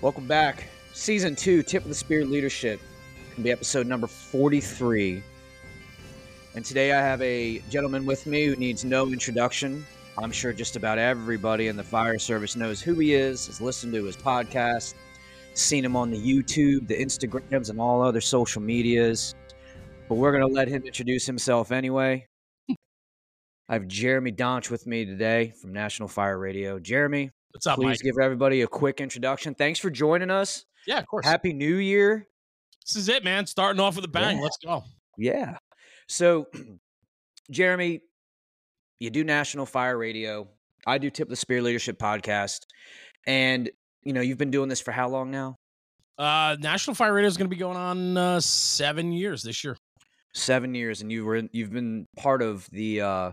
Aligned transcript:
Welcome 0.00 0.28
back. 0.28 0.68
Season 0.92 1.34
two, 1.34 1.64
Tip 1.64 1.82
of 1.82 1.88
the 1.88 1.94
Spear 1.94 2.24
Leadership. 2.24 2.80
Can 3.34 3.42
be 3.42 3.50
episode 3.50 3.88
number 3.88 4.06
43. 4.06 5.20
And 6.54 6.64
today 6.64 6.92
I 6.92 7.00
have 7.00 7.20
a 7.20 7.58
gentleman 7.68 8.06
with 8.06 8.24
me 8.24 8.46
who 8.46 8.54
needs 8.54 8.84
no 8.84 9.08
introduction. 9.08 9.84
I'm 10.16 10.30
sure 10.30 10.52
just 10.52 10.76
about 10.76 10.98
everybody 10.98 11.66
in 11.66 11.76
the 11.76 11.82
fire 11.82 12.16
service 12.20 12.54
knows 12.54 12.80
who 12.80 12.94
he 12.94 13.12
is, 13.12 13.48
has 13.48 13.60
listened 13.60 13.92
to 13.94 14.04
his 14.04 14.16
podcast, 14.16 14.94
seen 15.54 15.84
him 15.84 15.96
on 15.96 16.12
the 16.12 16.16
YouTube, 16.16 16.86
the 16.86 16.96
Instagrams, 16.96 17.68
and 17.68 17.80
all 17.80 18.00
other 18.00 18.20
social 18.20 18.62
medias. 18.62 19.34
But 20.08 20.14
we're 20.14 20.30
going 20.30 20.46
to 20.46 20.54
let 20.54 20.68
him 20.68 20.84
introduce 20.84 21.26
himself 21.26 21.72
anyway. 21.72 22.24
I 22.70 23.72
have 23.72 23.88
Jeremy 23.88 24.30
Donch 24.30 24.70
with 24.70 24.86
me 24.86 25.04
today 25.04 25.54
from 25.60 25.72
National 25.72 26.06
Fire 26.06 26.38
Radio. 26.38 26.78
Jeremy, 26.78 27.32
What's 27.52 27.66
up, 27.66 27.76
please 27.76 27.86
Mike? 27.86 27.98
give 28.02 28.18
everybody 28.22 28.62
a 28.62 28.66
quick 28.66 29.00
introduction. 29.00 29.54
Thanks 29.54 29.78
for 29.78 29.90
joining 29.90 30.30
us. 30.30 30.64
Yeah, 30.86 30.98
of 30.98 31.06
course. 31.06 31.26
Happy 31.26 31.52
New 31.52 31.76
Year. 31.76 32.28
this 32.86 32.96
is 32.96 33.08
it, 33.08 33.24
man. 33.24 33.46
Starting 33.46 33.80
off 33.80 33.96
with 33.96 34.04
a 34.04 34.08
bang. 34.08 34.36
Yeah. 34.36 34.42
Let's 34.42 34.58
go. 34.64 34.84
Yeah. 35.16 35.58
So, 36.08 36.46
Jeremy, 37.50 38.00
you 39.00 39.10
do 39.10 39.24
National 39.24 39.66
Fire 39.66 39.96
Radio. 39.96 40.48
I 40.86 40.98
do 40.98 41.10
Tip 41.10 41.28
the 41.28 41.36
Spear 41.36 41.62
Leadership 41.62 41.98
podcast. 41.98 42.60
And, 43.26 43.70
you 44.02 44.12
know, 44.12 44.20
you've 44.20 44.38
been 44.38 44.50
doing 44.50 44.68
this 44.68 44.80
for 44.80 44.92
how 44.92 45.08
long 45.08 45.30
now? 45.30 45.56
Uh, 46.18 46.56
National 46.60 46.94
Fire 46.94 47.12
Radio 47.12 47.28
is 47.28 47.36
going 47.36 47.48
to 47.48 47.54
be 47.54 47.60
going 47.60 47.76
on 47.76 48.16
uh, 48.16 48.40
seven 48.40 49.12
years 49.12 49.42
this 49.42 49.64
year. 49.64 49.76
Seven 50.34 50.74
years. 50.74 51.00
And 51.00 51.10
you 51.10 51.24
were 51.24 51.36
in, 51.36 51.50
you've 51.52 51.72
been 51.72 52.06
part 52.16 52.42
of 52.42 52.68
the 52.70 53.00
uh, 53.00 53.30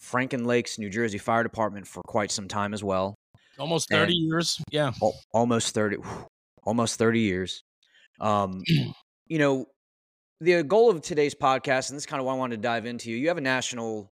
Franklin 0.00 0.44
Lakes, 0.44 0.78
New 0.78 0.90
Jersey 0.90 1.18
Fire 1.18 1.42
Department 1.42 1.86
for 1.86 2.02
quite 2.06 2.30
some 2.30 2.48
time 2.48 2.74
as 2.74 2.82
well. 2.82 3.14
Almost 3.60 3.88
30 3.90 4.12
And- 4.14 4.26
years. 4.28 4.60
Yeah. 4.72 4.90
Al- 5.02 5.20
almost 5.32 5.74
30 5.74 5.98
almost 6.64 6.98
30 6.98 7.20
years 7.20 7.62
um 8.20 8.62
you 9.26 9.38
know 9.38 9.64
the 10.42 10.62
goal 10.62 10.90
of 10.90 11.00
today's 11.00 11.34
podcast 11.34 11.88
and 11.88 11.96
this 11.96 12.02
is 12.02 12.06
kind 12.06 12.20
of 12.20 12.26
why 12.26 12.34
i 12.34 12.36
wanted 12.36 12.56
to 12.56 12.62
dive 12.62 12.84
into 12.84 13.10
you 13.10 13.16
you 13.16 13.28
have 13.28 13.38
a 13.38 13.40
national 13.40 14.12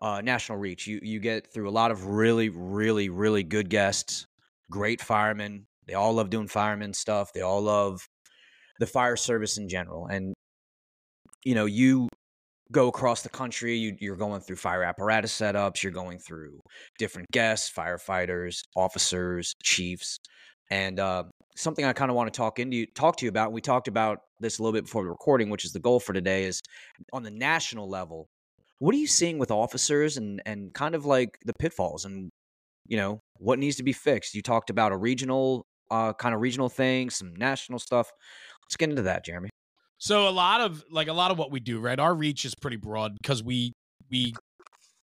uh 0.00 0.20
national 0.20 0.58
reach 0.58 0.88
you 0.88 0.98
you 1.02 1.20
get 1.20 1.46
through 1.52 1.68
a 1.68 1.70
lot 1.70 1.92
of 1.92 2.06
really 2.06 2.48
really 2.48 3.08
really 3.08 3.44
good 3.44 3.70
guests 3.70 4.26
great 4.68 5.00
firemen 5.00 5.64
they 5.86 5.94
all 5.94 6.12
love 6.12 6.28
doing 6.28 6.48
fireman 6.48 6.92
stuff 6.92 7.32
they 7.32 7.40
all 7.40 7.62
love 7.62 8.08
the 8.80 8.86
fire 8.86 9.16
service 9.16 9.58
in 9.58 9.68
general 9.68 10.06
and 10.08 10.34
you 11.44 11.54
know 11.54 11.66
you 11.66 12.08
go 12.72 12.88
across 12.88 13.22
the 13.22 13.28
country 13.28 13.76
you, 13.76 13.96
you're 14.00 14.16
going 14.16 14.40
through 14.40 14.56
fire 14.56 14.82
apparatus 14.82 15.32
setups 15.32 15.82
you're 15.82 15.92
going 15.92 16.18
through 16.18 16.58
different 16.98 17.28
guests 17.30 17.70
firefighters 17.72 18.62
officers 18.76 19.54
chiefs 19.62 20.18
and 20.70 20.98
uh, 20.98 21.22
something 21.56 21.84
I 21.84 21.92
kind 21.92 22.10
of 22.10 22.16
want 22.16 22.32
to 22.32 22.36
talk 22.36 22.58
into 22.58 22.86
talk 22.86 23.16
to 23.18 23.26
you 23.26 23.28
about. 23.28 23.52
We 23.52 23.60
talked 23.60 23.88
about 23.88 24.18
this 24.40 24.58
a 24.58 24.62
little 24.62 24.72
bit 24.72 24.84
before 24.84 25.02
the 25.02 25.10
recording, 25.10 25.50
which 25.50 25.64
is 25.64 25.72
the 25.72 25.80
goal 25.80 26.00
for 26.00 26.12
today. 26.12 26.44
Is 26.44 26.60
on 27.12 27.22
the 27.22 27.30
national 27.30 27.88
level, 27.88 28.28
what 28.78 28.94
are 28.94 28.98
you 28.98 29.06
seeing 29.06 29.38
with 29.38 29.50
officers 29.50 30.16
and 30.16 30.42
and 30.46 30.72
kind 30.74 30.94
of 30.94 31.04
like 31.04 31.38
the 31.44 31.54
pitfalls 31.58 32.04
and 32.04 32.30
you 32.86 32.96
know 32.96 33.20
what 33.38 33.58
needs 33.58 33.76
to 33.76 33.82
be 33.82 33.92
fixed? 33.92 34.34
You 34.34 34.42
talked 34.42 34.70
about 34.70 34.92
a 34.92 34.96
regional 34.96 35.66
uh, 35.90 36.12
kind 36.12 36.34
of 36.34 36.40
regional 36.40 36.68
thing, 36.68 37.10
some 37.10 37.34
national 37.36 37.78
stuff. 37.78 38.10
Let's 38.64 38.76
get 38.76 38.90
into 38.90 39.02
that, 39.02 39.24
Jeremy. 39.24 39.50
So 39.98 40.28
a 40.28 40.30
lot 40.30 40.60
of 40.60 40.84
like 40.90 41.08
a 41.08 41.12
lot 41.12 41.30
of 41.30 41.38
what 41.38 41.50
we 41.50 41.60
do, 41.60 41.78
right? 41.80 41.98
Our 41.98 42.14
reach 42.14 42.44
is 42.44 42.54
pretty 42.54 42.76
broad 42.76 43.16
because 43.20 43.42
we 43.42 43.72
we 44.10 44.34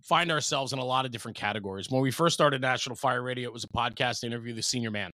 find 0.02 0.32
ourselves 0.32 0.72
in 0.72 0.78
a 0.78 0.84
lot 0.84 1.04
of 1.04 1.12
different 1.12 1.36
categories. 1.36 1.90
When 1.90 2.02
we 2.02 2.10
first 2.10 2.34
started 2.34 2.60
National 2.60 2.96
Fire 2.96 3.22
Radio, 3.22 3.48
it 3.48 3.52
was 3.52 3.64
a 3.64 3.68
podcast 3.68 4.24
interview 4.24 4.54
the 4.54 4.62
senior 4.62 4.90
man, 4.90 5.10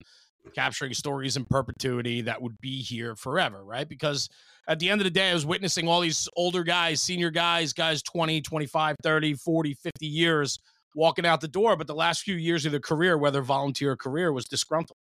capturing 0.55 0.95
stories 0.95 1.37
in 1.37 1.45
perpetuity 1.45 2.23
that 2.23 2.41
would 2.41 2.61
be 2.61 2.83
here 2.83 3.15
forever, 3.15 3.63
right? 3.63 3.89
Because 3.89 4.29
at 4.67 4.79
the 4.79 4.91
end 4.91 5.01
of 5.01 5.05
the 5.05 5.11
day, 5.11 5.31
I 5.31 5.35
was 5.35 5.47
witnessing 5.47 5.87
all 5.87 6.01
these 6.01 6.29
older 6.37 6.65
guys, 6.65 7.01
senior 7.01 7.31
guys, 7.31 7.73
guys 7.73 8.03
20, 8.03 8.41
25, 8.41 8.97
30, 9.03 9.35
40, 9.35 9.75
50 9.75 10.07
years 10.07 10.59
walking 10.95 11.27
out 11.27 11.41
the 11.41 11.49
door, 11.49 11.77
but 11.77 11.87
the 11.87 11.95
last 11.95 12.23
few 12.23 12.35
years 12.35 12.67
of 12.67 12.73
their 12.73 12.81
career, 12.81 13.17
whether 13.17 13.43
volunteer 13.43 13.93
or 13.93 13.97
career, 13.97 14.33
was 14.33 14.47
disgruntled. 14.47 14.97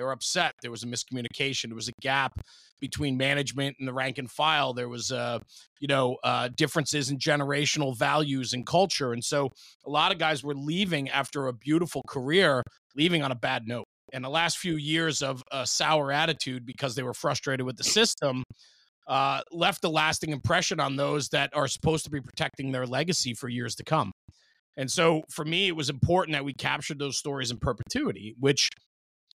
They 0.00 0.04
were 0.04 0.12
upset. 0.12 0.54
There 0.62 0.70
was 0.70 0.82
a 0.82 0.86
miscommunication. 0.86 1.64
There 1.66 1.74
was 1.74 1.88
a 1.88 2.00
gap 2.00 2.40
between 2.80 3.18
management 3.18 3.76
and 3.78 3.86
the 3.86 3.92
rank 3.92 4.16
and 4.16 4.30
file. 4.30 4.72
There 4.72 4.88
was, 4.88 5.12
uh, 5.12 5.40
you 5.78 5.88
know, 5.88 6.16
uh, 6.24 6.48
differences 6.56 7.10
in 7.10 7.18
generational 7.18 7.94
values 7.94 8.54
and 8.54 8.64
culture. 8.64 9.12
And 9.12 9.22
so 9.22 9.50
a 9.84 9.90
lot 9.90 10.10
of 10.10 10.18
guys 10.18 10.42
were 10.42 10.54
leaving 10.54 11.10
after 11.10 11.48
a 11.48 11.52
beautiful 11.52 12.02
career, 12.08 12.62
leaving 12.96 13.22
on 13.22 13.30
a 13.30 13.34
bad 13.34 13.68
note. 13.68 13.84
And 14.14 14.24
the 14.24 14.30
last 14.30 14.56
few 14.56 14.76
years 14.76 15.20
of 15.20 15.42
a 15.52 15.66
sour 15.66 16.10
attitude 16.10 16.64
because 16.64 16.94
they 16.94 17.02
were 17.02 17.12
frustrated 17.12 17.66
with 17.66 17.76
the 17.76 17.84
system 17.84 18.42
uh, 19.06 19.42
left 19.52 19.84
a 19.84 19.90
lasting 19.90 20.30
impression 20.30 20.80
on 20.80 20.96
those 20.96 21.28
that 21.28 21.54
are 21.54 21.68
supposed 21.68 22.06
to 22.06 22.10
be 22.10 22.22
protecting 22.22 22.72
their 22.72 22.86
legacy 22.86 23.34
for 23.34 23.50
years 23.50 23.74
to 23.74 23.84
come. 23.84 24.12
And 24.78 24.90
so 24.90 25.24
for 25.28 25.44
me, 25.44 25.68
it 25.68 25.76
was 25.76 25.90
important 25.90 26.34
that 26.36 26.44
we 26.46 26.54
captured 26.54 26.98
those 26.98 27.18
stories 27.18 27.50
in 27.50 27.58
perpetuity, 27.58 28.34
which 28.40 28.70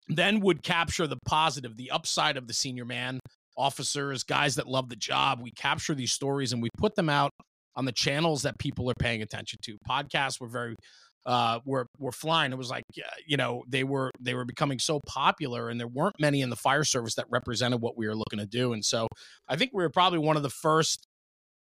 then 0.07 0.39
would 0.41 0.63
capture 0.63 1.07
the 1.07 1.17
positive, 1.25 1.77
the 1.77 1.91
upside 1.91 2.37
of 2.37 2.47
the 2.47 2.53
senior 2.53 2.85
man, 2.85 3.19
officers, 3.57 4.23
guys 4.23 4.55
that 4.55 4.67
love 4.67 4.89
the 4.89 4.95
job. 4.95 5.41
We 5.41 5.51
capture 5.51 5.95
these 5.95 6.11
stories 6.11 6.53
and 6.53 6.61
we 6.61 6.69
put 6.77 6.95
them 6.95 7.09
out 7.09 7.31
on 7.75 7.85
the 7.85 7.91
channels 7.91 8.43
that 8.43 8.57
people 8.59 8.89
are 8.89 8.95
paying 8.99 9.21
attention 9.21 9.59
to. 9.63 9.77
Podcasts 9.87 10.39
were 10.39 10.47
very 10.47 10.75
uh 11.25 11.59
were 11.65 11.87
were 11.99 12.11
flying. 12.11 12.51
It 12.51 12.57
was 12.57 12.69
like 12.69 12.83
you 13.25 13.37
know, 13.37 13.63
they 13.67 13.83
were 13.83 14.11
they 14.19 14.33
were 14.33 14.45
becoming 14.45 14.77
so 14.77 14.99
popular 15.07 15.69
and 15.69 15.79
there 15.79 15.87
weren't 15.87 16.19
many 16.19 16.41
in 16.41 16.49
the 16.49 16.55
fire 16.55 16.83
service 16.83 17.15
that 17.15 17.25
represented 17.29 17.81
what 17.81 17.97
we 17.97 18.07
were 18.07 18.15
looking 18.15 18.39
to 18.39 18.45
do. 18.45 18.73
And 18.73 18.83
so 18.83 19.07
I 19.47 19.55
think 19.55 19.71
we 19.73 19.83
were 19.83 19.89
probably 19.89 20.19
one 20.19 20.35
of 20.35 20.43
the 20.43 20.49
first 20.49 21.07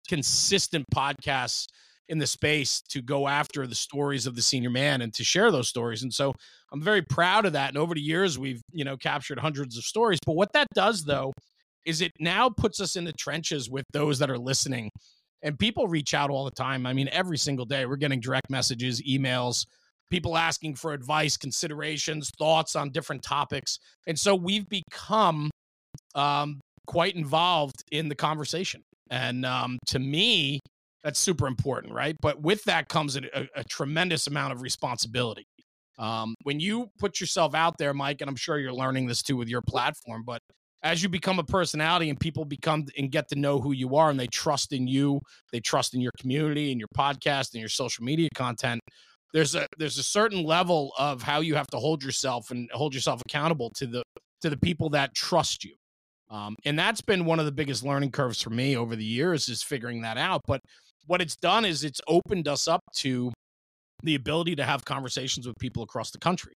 consistent 0.07 0.85
podcasts 0.93 1.67
in 2.09 2.17
the 2.17 2.27
space 2.27 2.81
to 2.89 3.01
go 3.01 3.27
after 3.27 3.65
the 3.65 3.75
stories 3.75 4.27
of 4.27 4.35
the 4.35 4.41
senior 4.41 4.69
man 4.69 5.01
and 5.01 5.13
to 5.13 5.23
share 5.23 5.51
those 5.51 5.69
stories. 5.69 6.03
And 6.03 6.13
so 6.13 6.33
I'm 6.71 6.81
very 6.81 7.01
proud 7.01 7.45
of 7.45 7.53
that. 7.53 7.69
And 7.69 7.77
over 7.77 7.93
the 7.93 8.01
years, 8.01 8.37
we've, 8.37 8.61
you 8.71 8.83
know, 8.83 8.97
captured 8.97 9.39
hundreds 9.39 9.77
of 9.77 9.83
stories. 9.83 10.19
But 10.25 10.35
what 10.35 10.53
that 10.53 10.67
does, 10.73 11.03
though, 11.05 11.31
is 11.85 12.01
it 12.01 12.11
now 12.19 12.49
puts 12.49 12.79
us 12.79 12.95
in 12.95 13.05
the 13.05 13.13
trenches 13.13 13.69
with 13.69 13.85
those 13.93 14.19
that 14.19 14.29
are 14.29 14.37
listening. 14.37 14.89
And 15.43 15.57
people 15.57 15.87
reach 15.87 16.13
out 16.13 16.29
all 16.29 16.45
the 16.45 16.51
time. 16.51 16.85
I 16.85 16.93
mean, 16.93 17.09
every 17.11 17.37
single 17.37 17.65
day, 17.65 17.85
we're 17.85 17.95
getting 17.95 18.19
direct 18.19 18.49
messages, 18.49 19.01
emails, 19.01 19.65
people 20.11 20.37
asking 20.37 20.75
for 20.75 20.93
advice, 20.93 21.37
considerations, 21.37 22.29
thoughts 22.37 22.75
on 22.75 22.91
different 22.91 23.23
topics. 23.23 23.79
And 24.05 24.19
so 24.19 24.35
we've 24.35 24.67
become 24.69 25.49
um, 26.13 26.59
quite 26.85 27.15
involved 27.15 27.83
in 27.91 28.09
the 28.09 28.15
conversation. 28.15 28.83
And 29.09 29.45
um, 29.45 29.79
to 29.87 29.99
me, 29.99 30.59
that's 31.03 31.19
super 31.19 31.47
important, 31.47 31.93
right? 31.93 32.15
But 32.21 32.41
with 32.41 32.63
that 32.65 32.87
comes 32.87 33.15
a, 33.15 33.21
a, 33.33 33.47
a 33.57 33.63
tremendous 33.63 34.27
amount 34.27 34.53
of 34.53 34.61
responsibility. 34.61 35.47
Um, 35.97 36.35
when 36.43 36.59
you 36.59 36.89
put 36.99 37.19
yourself 37.19 37.53
out 37.53 37.77
there, 37.77 37.93
Mike, 37.93 38.21
and 38.21 38.29
I'm 38.29 38.35
sure 38.35 38.57
you're 38.57 38.73
learning 38.73 39.07
this 39.07 39.21
too 39.21 39.37
with 39.37 39.49
your 39.49 39.61
platform, 39.61 40.23
but 40.25 40.41
as 40.83 41.03
you 41.03 41.09
become 41.09 41.37
a 41.37 41.43
personality 41.43 42.09
and 42.09 42.19
people 42.19 42.43
become 42.43 42.85
and 42.97 43.11
get 43.11 43.29
to 43.29 43.35
know 43.35 43.59
who 43.59 43.71
you 43.71 43.95
are 43.95 44.09
and 44.09 44.19
they 44.19 44.27
trust 44.27 44.73
in 44.73 44.87
you, 44.87 45.21
they 45.51 45.59
trust 45.59 45.93
in 45.93 46.01
your 46.01 46.11
community 46.19 46.71
and 46.71 46.79
your 46.79 46.87
podcast 46.97 47.53
and 47.53 47.59
your 47.59 47.69
social 47.69 48.03
media 48.03 48.29
content. 48.33 48.81
There's 49.33 49.53
a 49.55 49.67
there's 49.77 49.97
a 49.97 50.03
certain 50.03 50.43
level 50.43 50.91
of 50.97 51.21
how 51.21 51.41
you 51.41 51.55
have 51.55 51.67
to 51.67 51.77
hold 51.77 52.03
yourself 52.03 52.51
and 52.51 52.69
hold 52.73 52.93
yourself 52.93 53.21
accountable 53.21 53.69
to 53.75 53.85
the 53.85 54.03
to 54.41 54.49
the 54.49 54.57
people 54.57 54.89
that 54.89 55.13
trust 55.13 55.63
you. 55.63 55.75
Um, 56.31 56.55
and 56.65 56.79
that's 56.79 57.01
been 57.01 57.25
one 57.25 57.39
of 57.39 57.45
the 57.45 57.51
biggest 57.51 57.83
learning 57.83 58.11
curves 58.11 58.41
for 58.41 58.49
me 58.51 58.77
over 58.77 58.95
the 58.95 59.03
years 59.03 59.49
is 59.49 59.61
figuring 59.61 60.01
that 60.01 60.17
out. 60.17 60.41
But 60.47 60.61
what 61.05 61.21
it's 61.21 61.35
done 61.35 61.65
is 61.65 61.83
it's 61.83 61.99
opened 62.07 62.47
us 62.47 62.67
up 62.67 62.81
to 62.97 63.31
the 64.03 64.15
ability 64.15 64.55
to 64.55 64.63
have 64.63 64.85
conversations 64.85 65.45
with 65.45 65.57
people 65.59 65.83
across 65.83 66.09
the 66.11 66.19
country. 66.19 66.53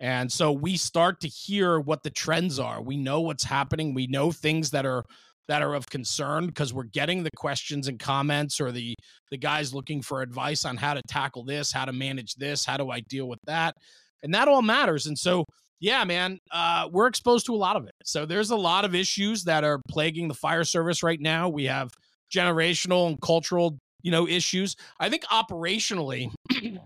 And 0.00 0.30
so 0.30 0.50
we 0.50 0.76
start 0.76 1.20
to 1.20 1.28
hear 1.28 1.78
what 1.78 2.02
the 2.02 2.10
trends 2.10 2.58
are. 2.58 2.82
We 2.82 2.96
know 2.96 3.20
what's 3.20 3.44
happening. 3.44 3.94
We 3.94 4.08
know 4.08 4.32
things 4.32 4.70
that 4.70 4.84
are 4.84 5.04
that 5.48 5.62
are 5.62 5.74
of 5.74 5.86
concern 5.88 6.46
because 6.46 6.72
we're 6.72 6.84
getting 6.84 7.22
the 7.22 7.30
questions 7.36 7.88
and 7.88 7.98
comments 7.98 8.60
or 8.60 8.72
the 8.72 8.94
the 9.30 9.36
guys 9.36 9.72
looking 9.72 10.02
for 10.02 10.22
advice 10.22 10.64
on 10.64 10.76
how 10.76 10.94
to 10.94 11.02
tackle 11.08 11.44
this, 11.44 11.72
how 11.72 11.84
to 11.84 11.92
manage 11.92 12.34
this, 12.34 12.64
how 12.64 12.76
do 12.76 12.90
I 12.90 13.00
deal 13.00 13.28
with 13.28 13.40
that? 13.46 13.76
And 14.24 14.34
that 14.34 14.48
all 14.48 14.62
matters. 14.62 15.06
And 15.06 15.18
so 15.18 15.44
yeah, 15.82 16.04
man, 16.04 16.38
uh, 16.52 16.88
we're 16.92 17.08
exposed 17.08 17.44
to 17.46 17.54
a 17.54 17.56
lot 17.56 17.74
of 17.74 17.86
it. 17.88 17.94
So 18.04 18.24
there's 18.24 18.50
a 18.50 18.56
lot 18.56 18.84
of 18.84 18.94
issues 18.94 19.42
that 19.44 19.64
are 19.64 19.80
plaguing 19.88 20.28
the 20.28 20.34
fire 20.34 20.62
service 20.62 21.02
right 21.02 21.20
now. 21.20 21.48
We 21.48 21.64
have 21.64 21.90
generational 22.32 23.08
and 23.08 23.20
cultural, 23.20 23.76
you 24.00 24.12
know, 24.12 24.28
issues. 24.28 24.76
I 25.00 25.10
think 25.10 25.24
operationally, 25.24 26.30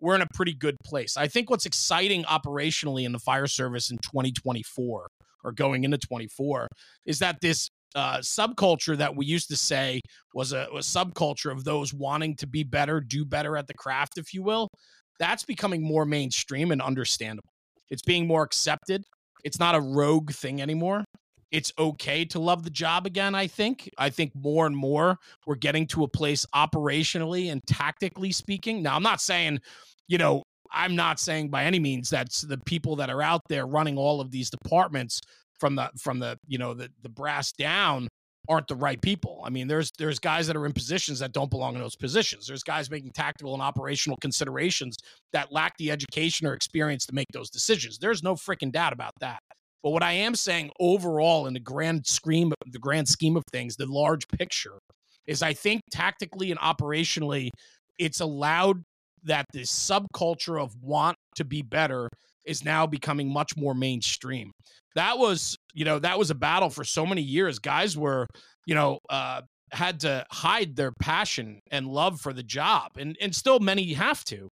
we're 0.00 0.14
in 0.14 0.22
a 0.22 0.28
pretty 0.32 0.54
good 0.54 0.76
place. 0.82 1.18
I 1.18 1.28
think 1.28 1.50
what's 1.50 1.66
exciting 1.66 2.24
operationally 2.24 3.04
in 3.04 3.12
the 3.12 3.18
fire 3.18 3.46
service 3.46 3.90
in 3.90 3.98
2024 3.98 5.08
or 5.44 5.52
going 5.52 5.84
into 5.84 5.98
24 5.98 6.68
is 7.04 7.18
that 7.18 7.42
this 7.42 7.68
uh, 7.94 8.18
subculture 8.18 8.96
that 8.96 9.14
we 9.14 9.26
used 9.26 9.48
to 9.48 9.56
say 9.56 10.00
was 10.32 10.54
a, 10.54 10.68
a 10.72 10.78
subculture 10.78 11.52
of 11.52 11.64
those 11.64 11.92
wanting 11.92 12.34
to 12.36 12.46
be 12.46 12.62
better, 12.62 13.02
do 13.02 13.26
better 13.26 13.58
at 13.58 13.66
the 13.66 13.74
craft, 13.74 14.16
if 14.16 14.32
you 14.32 14.42
will. 14.42 14.68
That's 15.18 15.44
becoming 15.44 15.82
more 15.82 16.06
mainstream 16.06 16.70
and 16.70 16.80
understandable. 16.80 17.50
It's 17.90 18.02
being 18.02 18.26
more 18.26 18.42
accepted. 18.42 19.04
it's 19.44 19.58
not 19.60 19.74
a 19.76 19.80
rogue 19.80 20.32
thing 20.32 20.60
anymore. 20.60 21.04
It's 21.50 21.72
okay 21.78 22.24
to 22.26 22.38
love 22.38 22.64
the 22.64 22.70
job 22.70 23.06
again, 23.06 23.34
I 23.34 23.46
think. 23.46 23.88
I 23.96 24.10
think 24.10 24.32
more 24.34 24.66
and 24.66 24.76
more 24.76 25.16
we're 25.46 25.54
getting 25.54 25.86
to 25.88 26.02
a 26.02 26.08
place 26.08 26.44
operationally 26.54 27.50
and 27.50 27.62
tactically 27.66 28.32
speaking. 28.32 28.82
Now, 28.82 28.96
I'm 28.96 29.02
not 29.02 29.20
saying, 29.20 29.60
you 30.08 30.18
know, 30.18 30.42
I'm 30.70 30.96
not 30.96 31.18
saying 31.18 31.48
by 31.48 31.64
any 31.64 31.78
means 31.78 32.10
that's 32.10 32.42
the 32.42 32.58
people 32.66 32.96
that 32.96 33.10
are 33.10 33.22
out 33.22 33.42
there 33.48 33.66
running 33.66 33.96
all 33.96 34.20
of 34.20 34.30
these 34.30 34.50
departments 34.50 35.20
from 35.58 35.76
the 35.76 35.90
from 35.98 36.18
the 36.18 36.38
you 36.46 36.58
know 36.58 36.74
the 36.74 36.90
the 37.02 37.08
brass 37.08 37.52
down 37.52 38.08
aren't 38.48 38.66
the 38.66 38.76
right 38.76 39.00
people. 39.00 39.42
I 39.44 39.50
mean, 39.50 39.68
there's 39.68 39.90
there's 39.98 40.18
guys 40.18 40.46
that 40.46 40.56
are 40.56 40.66
in 40.66 40.72
positions 40.72 41.18
that 41.18 41.32
don't 41.32 41.50
belong 41.50 41.74
in 41.74 41.80
those 41.80 41.96
positions. 41.96 42.46
There's 42.46 42.62
guys 42.62 42.90
making 42.90 43.12
tactical 43.12 43.54
and 43.54 43.62
operational 43.62 44.16
considerations 44.20 44.96
that 45.32 45.52
lack 45.52 45.76
the 45.78 45.90
education 45.90 46.46
or 46.46 46.54
experience 46.54 47.06
to 47.06 47.14
make 47.14 47.28
those 47.32 47.50
decisions. 47.50 47.98
There's 47.98 48.22
no 48.22 48.34
freaking 48.34 48.72
doubt 48.72 48.92
about 48.92 49.12
that. 49.20 49.40
But 49.82 49.90
what 49.90 50.02
I 50.02 50.12
am 50.12 50.34
saying 50.34 50.70
overall 50.80 51.46
in 51.46 51.54
the 51.54 51.60
grand 51.60 52.06
scheme 52.06 52.52
the 52.66 52.78
grand 52.78 53.08
scheme 53.08 53.36
of 53.36 53.44
things, 53.52 53.76
the 53.76 53.86
large 53.86 54.26
picture 54.28 54.78
is 55.26 55.42
I 55.42 55.52
think 55.52 55.82
tactically 55.90 56.50
and 56.50 56.60
operationally 56.60 57.50
it's 57.98 58.20
allowed 58.20 58.82
that 59.24 59.44
this 59.52 59.70
subculture 59.70 60.60
of 60.60 60.74
want 60.82 61.16
to 61.36 61.44
be 61.44 61.62
better 61.62 62.08
is 62.48 62.64
now 62.64 62.86
becoming 62.86 63.32
much 63.32 63.56
more 63.56 63.74
mainstream. 63.74 64.50
That 64.94 65.18
was 65.18 65.56
you 65.74 65.84
know 65.84 65.98
that 66.00 66.18
was 66.18 66.30
a 66.30 66.34
battle 66.34 66.70
for 66.70 66.84
so 66.84 67.06
many 67.06 67.22
years. 67.22 67.58
Guys 67.58 67.96
were 67.96 68.26
you 68.66 68.74
know 68.74 68.98
uh 69.08 69.42
had 69.70 70.00
to 70.00 70.24
hide 70.30 70.74
their 70.76 70.92
passion 71.00 71.60
and 71.70 71.86
love 71.86 72.20
for 72.20 72.32
the 72.32 72.42
job 72.42 72.88
and 72.96 73.16
and 73.20 73.34
still 73.34 73.60
many 73.60 73.92
have 73.92 74.24
to 74.24 74.48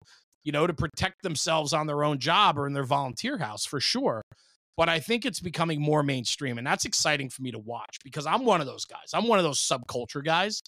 you 0.43 0.51
know 0.51 0.65
to 0.65 0.73
protect 0.73 1.21
themselves 1.21 1.71
on 1.71 1.85
their 1.85 2.03
own 2.03 2.17
job 2.17 2.57
or 2.57 2.65
in 2.67 2.73
their 2.73 2.83
volunteer 2.83 3.37
house 3.37 3.65
for 3.65 3.79
sure. 3.79 4.21
But 4.75 4.89
I 4.89 4.99
think 4.99 5.23
it's 5.23 5.39
becoming 5.39 5.79
more 5.79 6.01
mainstream 6.01 6.57
and 6.57 6.65
that's 6.65 6.85
exciting 6.85 7.29
for 7.29 7.43
me 7.43 7.51
to 7.51 7.59
watch 7.59 7.97
because 8.03 8.25
I'm 8.25 8.43
one 8.43 8.59
of 8.59 8.67
those 8.67 8.85
guys. 8.85 9.11
I'm 9.13 9.27
one 9.27 9.37
of 9.37 9.45
those 9.45 9.59
subculture 9.59 10.23
guys 10.23 10.61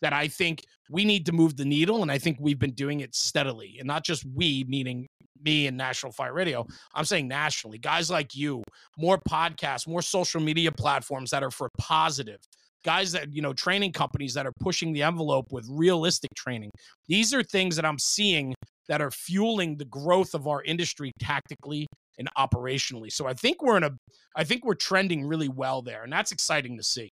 that 0.00 0.14
I 0.14 0.28
think 0.28 0.64
we 0.88 1.04
need 1.04 1.26
to 1.26 1.32
move 1.32 1.56
the 1.56 1.66
needle 1.66 2.00
and 2.02 2.10
I 2.10 2.18
think 2.18 2.38
we've 2.40 2.58
been 2.58 2.72
doing 2.72 3.00
it 3.00 3.14
steadily 3.14 3.76
and 3.78 3.86
not 3.86 4.02
just 4.02 4.24
we 4.34 4.64
meaning 4.66 5.06
me 5.42 5.66
and 5.66 5.76
National 5.76 6.12
Fire 6.12 6.32
Radio. 6.32 6.66
I'm 6.94 7.04
saying 7.04 7.28
nationally, 7.28 7.78
guys 7.78 8.10
like 8.10 8.34
you, 8.34 8.62
more 8.98 9.18
podcasts, 9.28 9.88
more 9.88 10.02
social 10.02 10.40
media 10.40 10.72
platforms 10.72 11.30
that 11.30 11.42
are 11.42 11.50
for 11.50 11.68
positive, 11.78 12.38
guys 12.84 13.12
that, 13.12 13.32
you 13.32 13.42
know, 13.42 13.52
training 13.52 13.92
companies 13.92 14.34
that 14.34 14.46
are 14.46 14.52
pushing 14.60 14.92
the 14.92 15.02
envelope 15.02 15.46
with 15.50 15.66
realistic 15.70 16.30
training. 16.34 16.70
These 17.08 17.34
are 17.34 17.42
things 17.42 17.76
that 17.76 17.84
I'm 17.84 17.98
seeing 17.98 18.54
that 18.88 19.00
are 19.00 19.10
fueling 19.10 19.76
the 19.76 19.84
growth 19.84 20.34
of 20.34 20.48
our 20.48 20.62
industry 20.64 21.12
tactically 21.20 21.86
and 22.18 22.28
operationally. 22.36 23.10
So 23.10 23.26
I 23.26 23.34
think 23.34 23.62
we're 23.62 23.76
in 23.76 23.84
a, 23.84 23.90
I 24.36 24.44
think 24.44 24.64
we're 24.64 24.74
trending 24.74 25.26
really 25.26 25.48
well 25.48 25.80
there, 25.82 26.02
and 26.02 26.12
that's 26.12 26.32
exciting 26.32 26.76
to 26.76 26.82
see. 26.82 27.08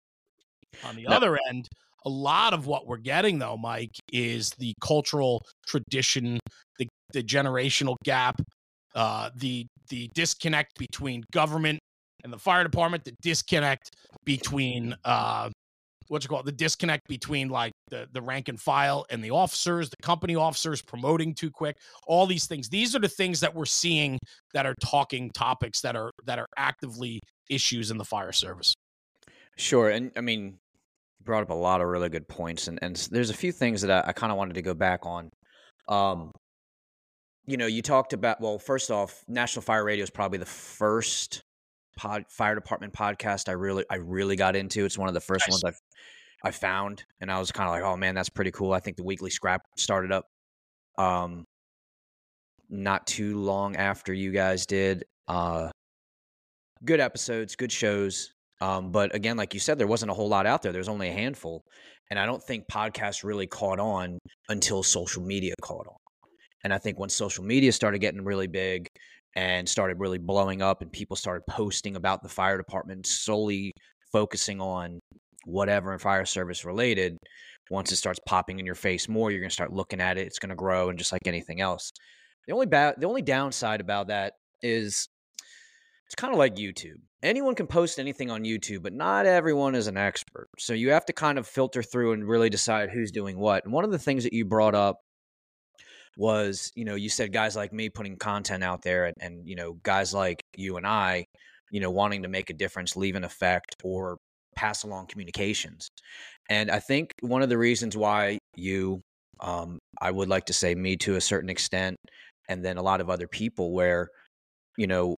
On 0.84 0.96
the 0.96 1.08
other 1.08 1.38
end, 1.50 1.68
a 2.06 2.10
lot 2.10 2.54
of 2.54 2.68
what 2.68 2.88
we're 2.88 2.98
getting 2.98 3.40
though, 3.40 3.58
Mike, 3.58 3.96
is 4.12 4.52
the 4.58 4.74
cultural 4.82 5.44
tradition, 5.68 6.40
the 6.78 6.88
the 7.14 7.24
generational 7.24 7.96
gap, 8.04 8.42
uh, 8.96 9.30
the 9.36 9.66
the 9.90 10.10
disconnect 10.14 10.78
between 10.78 11.24
government 11.32 11.80
and 12.24 12.34
the 12.34 12.38
fire 12.38 12.64
department, 12.64 13.04
the 13.06 13.14
disconnect 13.22 13.92
between 14.26 14.96
uh, 15.06 15.50
what's 16.08 16.26
it 16.26 16.28
called, 16.28 16.46
the 16.46 16.52
disconnect 16.52 17.08
between 17.08 17.50
like 17.50 17.72
the 17.90 18.08
the 18.12 18.22
rank 18.22 18.50
and 18.50 18.60
file 18.60 19.06
and 19.10 19.24
the 19.24 19.32
officers, 19.32 19.90
the 19.90 19.98
company 20.02 20.36
officers 20.36 20.82
promoting 20.82 21.34
too 21.34 21.52
quick, 21.52 21.78
all 22.06 22.26
these 22.26 22.48
things. 22.48 22.70
These 22.70 22.96
are 22.96 23.00
the 23.00 23.08
things 23.08 23.40
that 23.42 23.54
we're 23.54 23.66
seeing 23.66 24.20
that 24.54 24.66
are 24.66 24.76
talking 24.82 25.32
topics 25.32 25.82
that 25.82 25.96
are 25.96 26.12
that 26.26 26.40
are 26.40 26.48
actively 26.58 27.20
issues 27.50 27.92
in 27.92 27.98
the 27.98 28.06
fire 28.06 28.32
service. 28.32 28.74
Sure, 29.58 29.90
and 29.90 30.12
I 30.16 30.22
mean, 30.22 30.60
brought 31.24 31.44
up 31.44 31.50
a 31.50 31.54
lot 31.54 31.82
of 31.82 31.88
really 31.88 32.10
good 32.10 32.28
points, 32.28 32.68
and 32.68 32.80
and 32.82 32.96
there's 33.12 33.30
a 33.30 33.36
few 33.36 33.52
things 33.52 33.82
that 33.82 34.06
I, 34.06 34.10
I 34.10 34.14
kind 34.14 34.32
of 34.32 34.38
wanted 34.38 34.54
to 34.56 34.62
go 34.62 34.74
back 34.74 35.06
on. 35.06 35.30
Um, 35.88 36.32
you 37.48 37.58
know, 37.58 37.66
you 37.66 37.82
talked 37.82 38.14
about 38.14 38.42
well, 38.42 38.60
first 38.60 38.92
off, 38.92 39.24
National 39.28 39.62
Fire 39.64 39.84
Radio 39.84 40.04
is 40.04 40.10
probably 40.10 40.38
the 40.38 40.46
first 40.46 41.42
pod, 41.98 42.26
fire 42.30 42.56
department 42.56 42.94
podcast 42.94 43.50
I 43.50 43.54
really 43.54 43.86
I 43.90 43.96
really 43.96 44.36
got 44.36 44.56
into. 44.56 44.86
It's 44.86 44.98
one 44.98 45.08
of 45.08 45.14
the 45.14 45.22
first 45.22 45.48
nice. 45.48 45.64
ones 45.64 45.76
I 46.44 46.50
I 46.50 46.52
found, 46.52 47.04
and 47.22 47.32
I 47.32 47.40
was 47.40 47.52
kind 47.52 47.68
of 47.68 47.74
like, 47.74 47.84
oh 47.84 47.98
man, 47.98 48.14
that's 48.14 48.30
pretty 48.30 48.52
cool. 48.52 48.74
I 48.74 48.80
think 48.80 48.98
the 48.98 49.04
weekly 49.04 49.32
scrap 49.32 49.64
started 49.78 50.12
up 50.12 50.26
um 50.98 51.46
not 52.70 53.08
too 53.08 53.40
long 53.40 53.78
after 53.78 54.14
you 54.14 54.32
guys 54.32 54.66
did. 54.66 55.06
Uh 55.28 55.70
good 56.84 57.00
episodes, 57.00 57.56
good 57.56 57.72
shows. 57.72 58.34
Um, 58.60 58.92
but 58.92 59.14
again, 59.16 59.38
like 59.38 59.54
you 59.54 59.60
said, 59.60 59.78
there 59.78 59.88
wasn't 59.88 60.12
a 60.12 60.14
whole 60.14 60.30
lot 60.30 60.46
out 60.46 60.62
there. 60.64 60.72
There's 60.72 60.90
only 60.90 61.10
a 61.10 61.14
handful. 61.14 61.64
And 62.10 62.20
I 62.20 62.26
don't 62.26 62.42
think 62.42 62.68
podcasts 62.68 63.24
really 63.24 63.48
caught 63.48 63.80
on 63.80 64.18
until 64.50 64.82
social 64.84 65.22
media 65.22 65.54
caught 65.62 65.88
on. 65.88 65.98
And 66.64 66.74
I 66.74 66.78
think 66.78 67.00
when 67.00 67.10
social 67.10 67.44
media 67.44 67.72
started 67.72 68.00
getting 68.00 68.24
really 68.24 68.48
big 68.48 68.88
and 69.36 69.68
started 69.68 70.00
really 70.00 70.18
blowing 70.18 70.62
up, 70.62 70.82
and 70.82 70.92
people 70.92 71.16
started 71.16 71.44
posting 71.48 71.96
about 71.96 72.24
the 72.24 72.30
fire 72.30 72.58
department, 72.58 73.06
solely 73.06 73.74
focusing 74.12 74.60
on 74.60 75.00
whatever 75.46 75.92
and 75.92 76.02
fire 76.02 76.26
service 76.26 76.66
related, 76.66 77.18
once 77.70 77.92
it 77.92 77.98
starts 77.98 78.20
popping 78.26 78.60
in 78.60 78.66
your 78.66 78.76
face 78.76 79.08
more, 79.08 79.30
you're 79.30 79.42
going 79.42 79.50
to 79.50 79.54
start 79.54 79.74
looking 79.74 80.02
at 80.02 80.18
it. 80.18 80.26
It's 80.26 80.40
going 80.40 80.50
to 80.50 80.56
grow, 80.56 80.90
and 80.90 80.98
just 80.98 81.12
like 81.12 81.28
anything 81.28 81.62
else. 81.62 81.92
The 82.48 82.54
only 82.54 82.66
bad, 82.66 82.96
the 82.98 83.08
only 83.08 83.22
downside 83.22 83.82
about 83.82 84.08
that 84.08 84.34
is 84.62 85.10
it's 86.06 86.16
kind 86.16 86.34
of 86.34 86.40
like 86.40 86.56
YouTube. 86.56 87.02
Anyone 87.22 87.56
can 87.56 87.68
post 87.68 88.00
anything 88.00 88.32
on 88.32 88.44
YouTube, 88.44 88.84
but 88.84 88.94
not 88.94 89.26
everyone 89.26 89.76
is 89.76 89.88
an 89.88 89.98
expert. 89.98 90.48
So 90.58 90.74
you 90.74 90.92
have 90.92 91.06
to 91.08 91.14
kind 91.14 91.38
of 91.38 91.46
filter 91.46 91.84
through 91.84 92.14
and 92.14 92.28
really 92.28 92.50
decide 92.50 92.90
who's 92.90 93.12
doing 93.12 93.38
what. 93.38 93.66
And 93.66 93.74
one 93.74 93.84
of 93.84 93.92
the 93.92 94.00
things 94.00 94.24
that 94.24 94.34
you 94.34 94.46
brought 94.46 94.76
up 94.76 95.02
was, 96.18 96.72
you 96.76 96.84
know, 96.84 96.96
you 96.96 97.10
said 97.10 97.32
guys 97.32 97.56
like 97.56 97.72
me 97.72 97.90
putting 97.90 98.18
content 98.18 98.64
out 98.64 98.82
there 98.82 99.06
and, 99.06 99.16
and, 99.22 99.48
you 99.48 99.56
know, 99.56 99.78
guys 99.84 100.14
like 100.14 100.42
you 100.56 100.78
and 100.78 100.86
I, 100.86 101.26
you 101.72 101.80
know, 101.80 101.92
wanting 101.92 102.24
to 102.24 102.28
make 102.28 102.50
a 102.50 102.54
difference, 102.54 102.96
leave 102.96 103.16
an 103.16 103.24
effect, 103.24 103.76
or 103.84 104.18
pass 104.56 104.84
along 104.84 105.08
communications. 105.08 105.88
And 106.50 106.72
I 106.72 106.80
think 106.80 107.12
one 107.22 107.44
of 107.44 107.50
the 107.50 107.58
reasons 107.58 107.96
why 107.96 108.40
you, 108.56 109.02
um, 109.40 109.78
I 110.02 110.10
would 110.10 110.28
like 110.28 110.46
to 110.46 110.54
say 110.54 110.74
me 110.74 110.98
to 110.98 111.16
a 111.16 111.22
certain 111.22 111.50
extent, 111.50 111.98
and 112.50 112.66
then 112.66 112.78
a 112.78 112.82
lot 112.82 113.02
of 113.02 113.10
other 113.10 113.28
people 113.28 113.72
where, 113.72 114.10
you 114.78 114.88
know, 114.88 115.16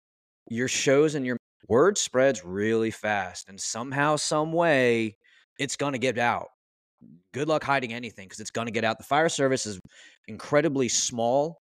your 0.49 0.67
shows 0.67 1.15
and 1.15 1.25
your 1.25 1.37
word 1.69 1.97
spreads 1.97 2.43
really 2.43 2.91
fast. 2.91 3.47
And 3.47 3.59
somehow, 3.59 4.17
some 4.17 4.51
way, 4.51 5.15
it's 5.57 5.77
going 5.77 5.93
to 5.93 5.99
get 5.99 6.17
out 6.17 6.47
good 7.33 7.47
luck 7.47 7.63
hiding 7.63 7.93
anything 7.93 8.25
because 8.27 8.39
it's 8.39 8.51
going 8.51 8.67
to 8.67 8.71
get 8.71 8.83
out. 8.83 8.97
The 8.97 9.03
fire 9.03 9.29
service 9.29 9.65
is 9.65 9.79
incredibly 10.27 10.89
small, 10.89 11.57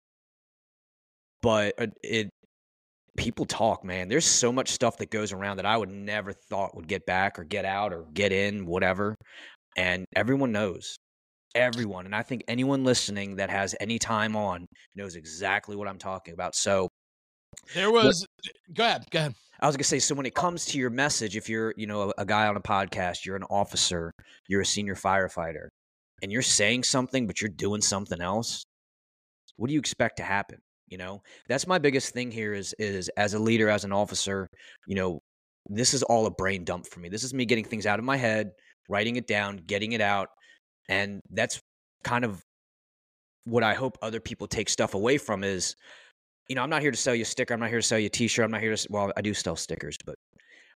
but 1.41 1.73
uh, 1.79 1.87
it 2.03 2.29
people 3.17 3.45
talk, 3.45 3.83
man. 3.83 4.07
There's 4.07 4.25
so 4.25 4.51
much 4.51 4.69
stuff 4.71 4.97
that 4.97 5.11
goes 5.11 5.31
around 5.31 5.57
that 5.57 5.65
I 5.65 5.77
would 5.77 5.89
never 5.89 6.33
thought 6.33 6.75
would 6.75 6.87
get 6.87 7.05
back 7.05 7.37
or 7.37 7.43
get 7.43 7.65
out 7.65 7.93
or 7.93 8.05
get 8.13 8.31
in, 8.31 8.65
whatever. 8.65 9.15
And 9.77 10.05
everyone 10.15 10.51
knows. 10.51 10.97
Everyone. 11.55 12.05
And 12.05 12.15
I 12.15 12.23
think 12.23 12.43
anyone 12.47 12.83
listening 12.83 13.35
that 13.35 13.51
has 13.51 13.75
any 13.79 13.99
time 13.99 14.35
on 14.35 14.65
knows 14.95 15.15
exactly 15.15 15.75
what 15.75 15.87
I'm 15.87 15.99
talking 15.99 16.33
about. 16.33 16.55
So 16.55 16.89
there 17.73 17.91
was 17.91 18.21
what, 18.21 18.75
go 18.75 18.85
ahead, 18.85 19.05
go 19.11 19.19
ahead. 19.19 19.35
I 19.59 19.67
was 19.67 19.77
gonna 19.77 19.83
say, 19.85 19.99
so 19.99 20.15
when 20.15 20.25
it 20.25 20.35
comes 20.35 20.65
to 20.65 20.77
your 20.77 20.89
message, 20.89 21.37
if 21.37 21.47
you're, 21.49 21.73
you 21.77 21.87
know, 21.87 22.11
a, 22.17 22.21
a 22.21 22.25
guy 22.25 22.47
on 22.47 22.57
a 22.57 22.61
podcast, 22.61 23.25
you're 23.25 23.35
an 23.35 23.43
officer, 23.49 24.11
you're 24.47 24.61
a 24.61 24.65
senior 24.65 24.95
firefighter, 24.95 25.67
and 26.21 26.31
you're 26.31 26.41
saying 26.41 26.83
something, 26.83 27.27
but 27.27 27.41
you're 27.41 27.49
doing 27.49 27.81
something 27.81 28.21
else, 28.21 28.63
what 29.55 29.67
do 29.67 29.73
you 29.73 29.79
expect 29.79 30.17
to 30.17 30.23
happen? 30.23 30.59
You 30.87 30.97
know, 30.97 31.21
that's 31.47 31.65
my 31.65 31.79
biggest 31.79 32.13
thing 32.13 32.29
here 32.31 32.53
is 32.53 32.75
is 32.77 33.09
as 33.17 33.33
a 33.33 33.39
leader, 33.39 33.69
as 33.69 33.83
an 33.83 33.91
officer, 33.91 34.47
you 34.85 34.95
know, 34.95 35.19
this 35.69 35.93
is 35.93 36.03
all 36.03 36.25
a 36.25 36.31
brain 36.31 36.65
dump 36.65 36.85
for 36.87 36.99
me. 36.99 37.09
This 37.09 37.23
is 37.23 37.33
me 37.33 37.45
getting 37.45 37.63
things 37.63 37.85
out 37.85 37.99
of 37.99 38.05
my 38.05 38.17
head, 38.17 38.51
writing 38.89 39.15
it 39.15 39.27
down, 39.27 39.57
getting 39.65 39.93
it 39.93 40.01
out, 40.01 40.29
and 40.89 41.21
that's 41.31 41.59
kind 42.03 42.25
of 42.25 42.41
what 43.45 43.63
I 43.63 43.73
hope 43.73 43.97
other 44.01 44.19
people 44.19 44.47
take 44.47 44.69
stuff 44.69 44.93
away 44.93 45.17
from 45.17 45.43
is 45.43 45.75
you 46.47 46.55
know, 46.55 46.61
I'm 46.61 46.69
not 46.69 46.81
here 46.81 46.91
to 46.91 46.97
sell 46.97 47.15
you 47.15 47.21
a 47.21 47.25
sticker. 47.25 47.53
I'm 47.53 47.59
not 47.59 47.69
here 47.69 47.79
to 47.79 47.87
sell 47.87 47.99
you 47.99 48.07
a 48.07 48.09
T-shirt. 48.09 48.45
I'm 48.45 48.51
not 48.51 48.61
here 48.61 48.75
to. 48.75 48.87
Well, 48.89 49.11
I 49.15 49.21
do 49.21 49.33
sell 49.33 49.55
stickers, 49.55 49.97
but 50.05 50.15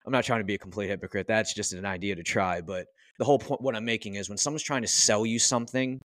I'm 0.04 0.12
not 0.12 0.24
trying 0.24 0.40
to 0.40 0.44
be 0.44 0.54
a 0.54 0.58
complete 0.58 0.88
hypocrite. 0.88 1.26
That's 1.26 1.52
just 1.54 1.72
an 1.72 1.84
idea 1.84 2.14
to 2.14 2.22
try. 2.22 2.60
But 2.60 2.86
the 3.18 3.24
whole 3.24 3.38
point, 3.38 3.60
what 3.60 3.74
I'm 3.74 3.84
making 3.84 4.14
is 4.14 4.28
when 4.28 4.38
someone's 4.38 4.62
trying 4.62 4.82
to 4.82 4.88
sell 4.88 5.26
you 5.26 5.38
something, 5.38 6.00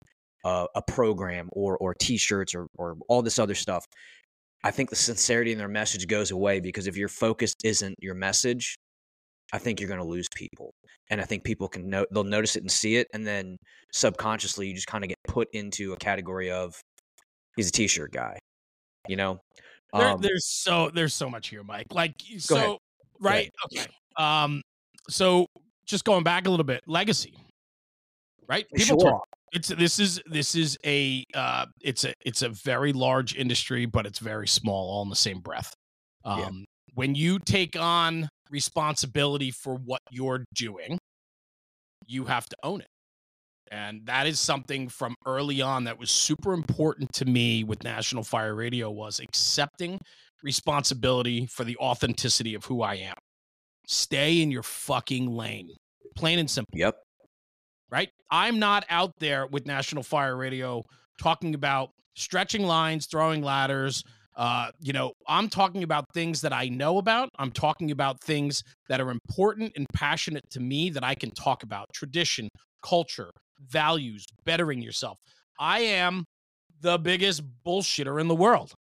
uh, 0.46 0.68
a 0.76 0.82
program 0.82 1.50
or 1.52 1.78
or 1.78 1.96
T-shirts 1.96 2.54
or 2.54 2.68
or 2.76 2.98
all 3.10 3.22
this 3.22 3.40
other 3.40 3.56
stuff, 3.56 3.86
I 4.64 4.72
think 4.72 4.90
the 4.90 4.96
sincerity 4.96 5.52
in 5.52 5.58
their 5.58 5.68
message 5.68 6.08
goes 6.08 6.32
away 6.32 6.60
because 6.60 6.88
if 6.88 6.96
your 6.98 7.10
focus 7.10 7.56
isn't 7.64 7.96
your 8.00 8.16
message, 8.16 8.76
I 9.54 9.58
think 9.58 9.80
you're 9.80 9.90
going 9.90 10.02
to 10.02 10.06
lose 10.06 10.28
people. 10.36 10.74
And 11.10 11.22
I 11.22 11.26
think 11.26 11.44
people 11.44 11.68
can 11.68 11.90
know 11.90 12.06
they'll 12.12 12.24
notice 12.24 12.56
it 12.56 12.64
and 12.64 12.72
see 12.72 12.98
it, 12.98 13.08
and 13.14 13.26
then 13.26 13.58
subconsciously 13.92 14.68
you 14.68 14.76
just 14.76 14.88
kind 14.88 15.04
of 15.04 15.08
get 15.10 15.18
put 15.28 15.48
into 15.54 15.94
a 15.94 15.98
category 15.98 16.52
of 16.52 16.76
he's 17.56 17.70
a 17.70 17.72
T-shirt 17.72 18.12
guy 18.12 18.38
you 19.08 19.16
know 19.16 19.40
There, 19.94 20.10
Um, 20.10 20.22
there's 20.22 20.46
so 20.46 20.90
there's 20.94 21.14
so 21.14 21.30
much 21.30 21.48
here, 21.50 21.64
Mike. 21.64 21.88
Like 21.92 22.14
so, 22.40 22.56
ahead. 22.56 22.78
right? 23.20 23.52
Okay. 23.66 23.88
Um, 24.18 24.62
so 25.10 25.46
just 25.86 26.04
going 26.04 26.24
back 26.24 26.46
a 26.48 26.50
little 26.50 26.66
bit, 26.66 26.82
legacy, 26.88 27.34
right? 28.48 28.66
People 28.76 29.00
Sure. 29.00 29.12
talk. 29.12 29.28
It's 29.54 29.70
this 29.70 29.98
is 30.00 30.22
this 30.26 30.56
is 30.56 30.78
a 30.86 31.24
uh, 31.34 31.68
it's 31.82 32.04
a 32.04 32.14
it's 32.26 32.42
a 32.42 32.50
very 32.50 32.92
large 32.92 33.34
industry, 33.36 33.86
but 33.86 34.06
it's 34.06 34.20
very 34.20 34.48
small, 34.48 34.90
all 34.90 35.04
in 35.04 35.10
the 35.10 35.16
same 35.16 35.40
breath. 35.40 35.74
Um, 36.26 36.40
Yeah. 36.40 36.50
When 36.96 37.16
you 37.16 37.40
take 37.40 37.76
on 37.80 38.28
responsibility 38.50 39.52
for 39.52 39.76
what 39.76 40.02
you're 40.12 40.44
doing, 40.54 40.98
you 42.08 42.26
have 42.26 42.46
to 42.50 42.56
own 42.64 42.82
it. 42.82 42.88
And 43.72 44.06
that 44.06 44.28
is 44.28 44.40
something 44.40 44.90
from 44.90 45.16
early 45.26 45.62
on 45.62 45.84
that 45.86 46.00
was 46.00 46.10
super 46.10 46.54
important 46.54 47.12
to 47.14 47.26
me 47.26 47.64
with 47.64 47.84
National 47.84 48.24
Fire 48.24 48.56
Radio 48.56 48.90
was 48.90 49.20
accepting 49.20 50.00
responsibility 50.44 51.48
for 51.48 51.64
the 51.64 51.78
authenticity 51.78 52.54
of 52.54 52.66
who 52.66 52.82
I 52.82 52.96
am. 52.96 53.16
Stay 53.86 54.42
in 54.42 54.52
your 54.52 54.64
fucking 54.64 55.28
lane. 55.28 55.70
Plain 56.16 56.40
and 56.40 56.50
simple, 56.50 56.78
Yep. 56.78 56.96
right? 57.90 58.10
I'm 58.30 58.60
not 58.60 58.86
out 58.90 59.12
there 59.20 59.48
with 59.48 59.66
National 59.66 60.04
Fire 60.04 60.36
Radio 60.36 60.84
talking 61.20 61.56
about 61.56 61.90
stretching 62.16 62.64
lines, 62.64 63.08
throwing 63.08 63.42
ladders, 63.42 64.04
uh, 64.38 64.70
you 64.80 64.94
know, 64.94 65.14
I'm 65.28 65.50
talking 65.50 65.82
about 65.82 66.06
things 66.14 66.42
that 66.42 66.54
I 66.54 66.70
know 66.70 67.00
about. 67.00 67.30
I'm 67.40 67.52
talking 67.52 67.90
about 67.90 68.22
things 68.22 68.62
that 68.88 69.02
are 69.02 69.10
important 69.10 69.74
and 69.76 69.88
passionate 69.94 70.44
to 70.52 70.60
me 70.60 70.92
that 70.92 71.04
I 71.04 71.16
can 71.16 71.32
talk 71.32 71.64
about 71.64 71.88
tradition, 71.92 72.48
culture, 72.84 73.32
values, 73.60 74.26
bettering 74.46 74.82
yourself. 74.82 75.18
I 75.60 75.80
am 75.82 76.26
the 76.82 76.98
biggest 76.98 77.42
bullshitter 77.66 78.20
in 78.22 78.28
the 78.28 78.36
world 78.36 78.74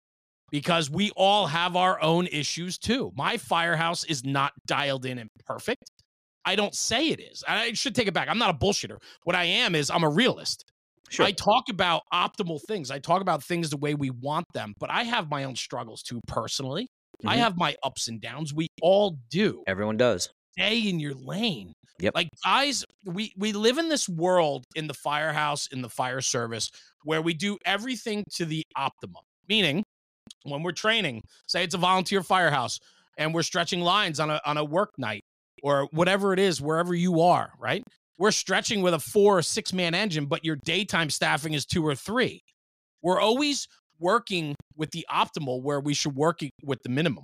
because 0.52 0.90
we 0.90 1.12
all 1.16 1.48
have 1.48 1.76
our 1.76 2.02
own 2.02 2.28
issues 2.28 2.78
too. 2.78 3.12
My 3.16 3.38
firehouse 3.38 4.04
is 4.04 4.24
not 4.24 4.52
dialed 4.68 5.06
in 5.06 5.18
and 5.18 5.30
perfect. 5.46 5.84
I 6.46 6.56
don't 6.56 6.76
say 6.76 7.08
it 7.10 7.20
is. 7.20 7.44
I 7.48 7.74
should 7.74 7.96
take 7.96 8.08
it 8.08 8.14
back. 8.14 8.28
I'm 8.30 8.38
not 8.38 8.54
a 8.54 8.58
bullshitter. 8.58 8.98
What 9.24 9.36
I 9.36 9.46
am 9.46 9.74
is 9.74 9.90
I'm 9.90 10.04
a 10.04 10.10
realist. 10.10 10.64
Sure. 11.10 11.26
I 11.26 11.32
talk 11.32 11.70
about 11.70 12.02
optimal 12.14 12.60
things. 12.68 12.92
I 12.92 13.00
talk 13.00 13.22
about 13.22 13.44
things 13.44 13.70
the 13.70 13.78
way 13.78 13.96
we 13.96 14.10
want 14.10 14.46
them, 14.54 14.74
but 14.80 14.90
I 14.92 15.04
have 15.04 15.30
my 15.30 15.44
own 15.44 15.56
struggles 15.56 16.02
too 16.04 16.20
personally. 16.28 16.88
I 17.26 17.36
Mhm. 17.36 17.40
have 17.40 17.58
my 17.58 17.76
ups 17.84 18.08
and 18.08 18.20
downs. 18.20 18.54
We 18.54 18.68
all 18.82 19.18
do. 19.30 19.64
Everyone 19.68 19.98
does. 19.98 20.30
Stay 20.52 20.80
in 20.88 21.00
your 21.00 21.14
lane. 21.14 21.74
Yep. 22.00 22.14
Like 22.16 22.30
guys, 22.44 22.84
we 23.06 23.34
we 23.38 23.54
live 23.54 23.78
in 23.78 23.90
this 23.90 24.10
world 24.10 24.66
in 24.76 24.88
the 24.88 24.94
firehouse, 24.94 25.68
in 25.68 25.82
the 25.82 25.90
fire 25.90 26.22
service, 26.22 26.70
where 27.04 27.22
we 27.22 27.34
do 27.34 27.58
everything 27.66 28.24
to 28.36 28.46
the 28.46 28.64
optimum. 28.76 29.24
Meaning, 29.48 29.84
when 30.44 30.64
we're 30.64 30.72
training, 30.72 31.22
say 31.48 31.64
it's 31.64 31.76
a 31.76 31.80
volunteer 31.80 32.22
firehouse, 32.22 32.80
and 33.18 33.34
we're 33.34 33.44
stretching 33.44 33.82
lines 33.82 34.20
on 34.20 34.30
a 34.30 34.42
on 34.46 34.58
a 34.58 34.64
work 34.64 34.92
night 34.98 35.22
or 35.64 35.88
whatever 35.92 36.34
it 36.34 36.40
is, 36.40 36.62
wherever 36.62 36.94
you 36.94 37.22
are, 37.22 37.52
right? 37.60 37.84
We're 38.18 38.32
stretching 38.32 38.82
with 38.82 38.94
a 38.94 39.00
four 39.00 39.40
or 39.40 39.42
six 39.42 39.74
man 39.74 39.94
engine, 39.94 40.26
but 40.26 40.44
your 40.44 40.58
daytime 40.66 41.10
staffing 41.10 41.54
is 41.54 41.66
two 41.66 41.86
or 41.86 41.96
three. 41.96 42.42
We're 43.02 43.20
always 43.20 43.68
working 44.00 44.56
with 44.76 44.92
the 44.92 45.06
optimal 45.10 45.62
where 45.62 45.80
we 45.80 45.94
should 45.94 46.16
work 46.16 46.40
with 46.64 46.80
the 46.84 46.90
minimum. 46.90 47.24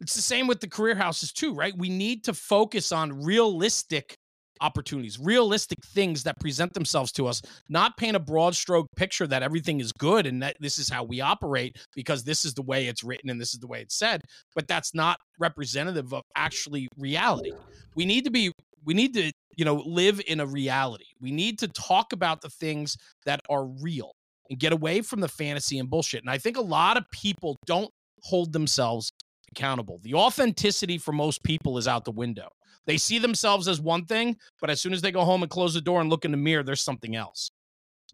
It's 0.00 0.14
the 0.14 0.22
same 0.22 0.46
with 0.46 0.60
the 0.60 0.68
career 0.68 0.94
houses 0.94 1.32
too, 1.32 1.54
right? 1.54 1.76
We 1.76 1.88
need 1.88 2.24
to 2.24 2.34
focus 2.34 2.92
on 2.92 3.22
realistic 3.22 4.16
opportunities, 4.60 5.18
realistic 5.18 5.78
things 5.84 6.22
that 6.24 6.38
present 6.40 6.72
themselves 6.74 7.12
to 7.12 7.26
us, 7.26 7.42
not 7.68 7.96
paint 7.96 8.16
a 8.16 8.20
broad 8.20 8.54
stroke 8.54 8.86
picture 8.96 9.26
that 9.26 9.42
everything 9.42 9.80
is 9.80 9.92
good 9.92 10.26
and 10.26 10.42
that 10.42 10.56
this 10.60 10.78
is 10.78 10.88
how 10.88 11.04
we 11.04 11.20
operate 11.20 11.76
because 11.94 12.24
this 12.24 12.44
is 12.44 12.54
the 12.54 12.62
way 12.62 12.86
it's 12.86 13.04
written 13.04 13.30
and 13.30 13.40
this 13.40 13.52
is 13.52 13.60
the 13.60 13.66
way 13.66 13.80
it's 13.80 13.96
said, 13.96 14.22
but 14.54 14.66
that's 14.68 14.94
not 14.94 15.18
representative 15.38 16.12
of 16.12 16.22
actually 16.36 16.88
reality. 16.96 17.52
We 17.94 18.04
need 18.04 18.24
to 18.24 18.30
be 18.30 18.52
we 18.84 18.94
need 18.94 19.14
to, 19.14 19.32
you 19.56 19.64
know, 19.64 19.76
live 19.86 20.20
in 20.26 20.40
a 20.40 20.46
reality. 20.46 21.06
We 21.18 21.30
need 21.30 21.58
to 21.60 21.68
talk 21.68 22.12
about 22.12 22.42
the 22.42 22.50
things 22.50 22.98
that 23.24 23.40
are 23.48 23.64
real 23.64 24.12
and 24.50 24.58
get 24.58 24.72
away 24.74 25.00
from 25.00 25.20
the 25.20 25.28
fantasy 25.28 25.78
and 25.78 25.88
bullshit. 25.88 26.20
And 26.20 26.30
I 26.30 26.36
think 26.36 26.58
a 26.58 26.62
lot 26.62 26.98
of 26.98 27.04
people 27.10 27.56
don't 27.64 27.90
hold 28.22 28.52
themselves 28.52 29.10
accountable. 29.54 30.00
The 30.02 30.14
authenticity 30.14 30.98
for 30.98 31.12
most 31.12 31.42
people 31.42 31.78
is 31.78 31.86
out 31.86 32.04
the 32.04 32.10
window. 32.10 32.48
They 32.86 32.96
see 32.98 33.18
themselves 33.18 33.68
as 33.68 33.80
one 33.80 34.04
thing, 34.04 34.36
but 34.60 34.68
as 34.68 34.80
soon 34.80 34.92
as 34.92 35.00
they 35.00 35.12
go 35.12 35.24
home 35.24 35.42
and 35.42 35.50
close 35.50 35.74
the 35.74 35.80
door 35.80 36.00
and 36.00 36.10
look 36.10 36.24
in 36.24 36.32
the 36.32 36.36
mirror, 36.36 36.62
there's 36.62 36.82
something 36.82 37.16
else. 37.16 37.50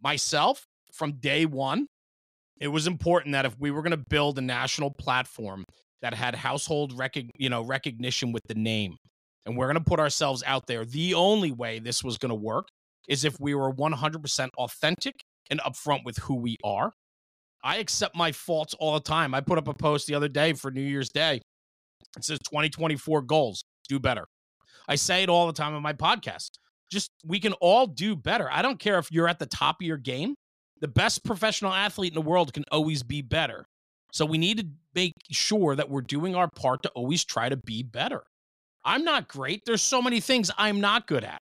Myself, 0.02 0.66
from 0.92 1.12
day 1.12 1.46
one, 1.46 1.86
it 2.60 2.68
was 2.68 2.86
important 2.86 3.32
that 3.32 3.46
if 3.46 3.58
we 3.58 3.70
were 3.70 3.82
going 3.82 3.90
to 3.90 4.04
build 4.08 4.38
a 4.38 4.42
national 4.42 4.90
platform 4.90 5.64
that 6.02 6.14
had 6.14 6.34
household 6.34 6.96
recog- 6.96 7.30
you 7.36 7.48
know, 7.48 7.62
recognition 7.62 8.32
with 8.32 8.44
the 8.46 8.54
name, 8.54 8.96
and 9.46 9.56
we're 9.56 9.66
going 9.66 9.82
to 9.82 9.90
put 9.90 9.98
ourselves 9.98 10.42
out 10.46 10.66
there, 10.66 10.84
the 10.84 11.14
only 11.14 11.50
way 11.50 11.78
this 11.78 12.04
was 12.04 12.18
going 12.18 12.30
to 12.30 12.34
work 12.34 12.68
is 13.08 13.24
if 13.24 13.40
we 13.40 13.54
were 13.54 13.72
100% 13.72 14.48
authentic 14.58 15.14
and 15.50 15.60
upfront 15.60 16.04
with 16.04 16.18
who 16.18 16.36
we 16.36 16.56
are. 16.62 16.92
I 17.62 17.76
accept 17.76 18.16
my 18.16 18.32
faults 18.32 18.74
all 18.74 18.94
the 18.94 19.00
time. 19.00 19.34
I 19.34 19.40
put 19.40 19.58
up 19.58 19.68
a 19.68 19.74
post 19.74 20.06
the 20.06 20.14
other 20.14 20.28
day 20.28 20.52
for 20.54 20.70
New 20.70 20.80
Year's 20.80 21.10
Day. 21.10 21.40
It 22.16 22.24
says 22.24 22.38
2024 22.40 23.22
goals, 23.22 23.64
do 23.88 23.98
better. 23.98 24.26
I 24.88 24.96
say 24.96 25.22
it 25.22 25.28
all 25.28 25.46
the 25.46 25.52
time 25.52 25.74
on 25.74 25.82
my 25.82 25.92
podcast. 25.92 26.50
Just 26.90 27.10
we 27.24 27.38
can 27.38 27.52
all 27.54 27.86
do 27.86 28.16
better. 28.16 28.48
I 28.50 28.62
don't 28.62 28.78
care 28.78 28.98
if 28.98 29.12
you're 29.12 29.28
at 29.28 29.38
the 29.38 29.46
top 29.46 29.76
of 29.80 29.86
your 29.86 29.96
game. 29.96 30.34
The 30.80 30.88
best 30.88 31.24
professional 31.24 31.72
athlete 31.72 32.12
in 32.12 32.14
the 32.14 32.28
world 32.28 32.52
can 32.52 32.64
always 32.72 33.02
be 33.02 33.22
better. 33.22 33.66
So 34.12 34.26
we 34.26 34.38
need 34.38 34.58
to 34.58 34.66
make 34.94 35.14
sure 35.30 35.76
that 35.76 35.88
we're 35.88 36.00
doing 36.00 36.34
our 36.34 36.48
part 36.48 36.82
to 36.82 36.88
always 36.90 37.24
try 37.24 37.48
to 37.48 37.56
be 37.56 37.82
better. 37.82 38.24
I'm 38.84 39.04
not 39.04 39.28
great. 39.28 39.62
There's 39.66 39.82
so 39.82 40.02
many 40.02 40.20
things 40.20 40.50
I'm 40.56 40.80
not 40.80 41.06
good 41.06 41.22
at. 41.22 41.40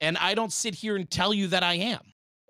And 0.00 0.18
I 0.18 0.34
don't 0.34 0.52
sit 0.52 0.74
here 0.74 0.96
and 0.96 1.10
tell 1.10 1.32
you 1.32 1.48
that 1.48 1.62
I 1.62 1.74
am. 1.74 2.00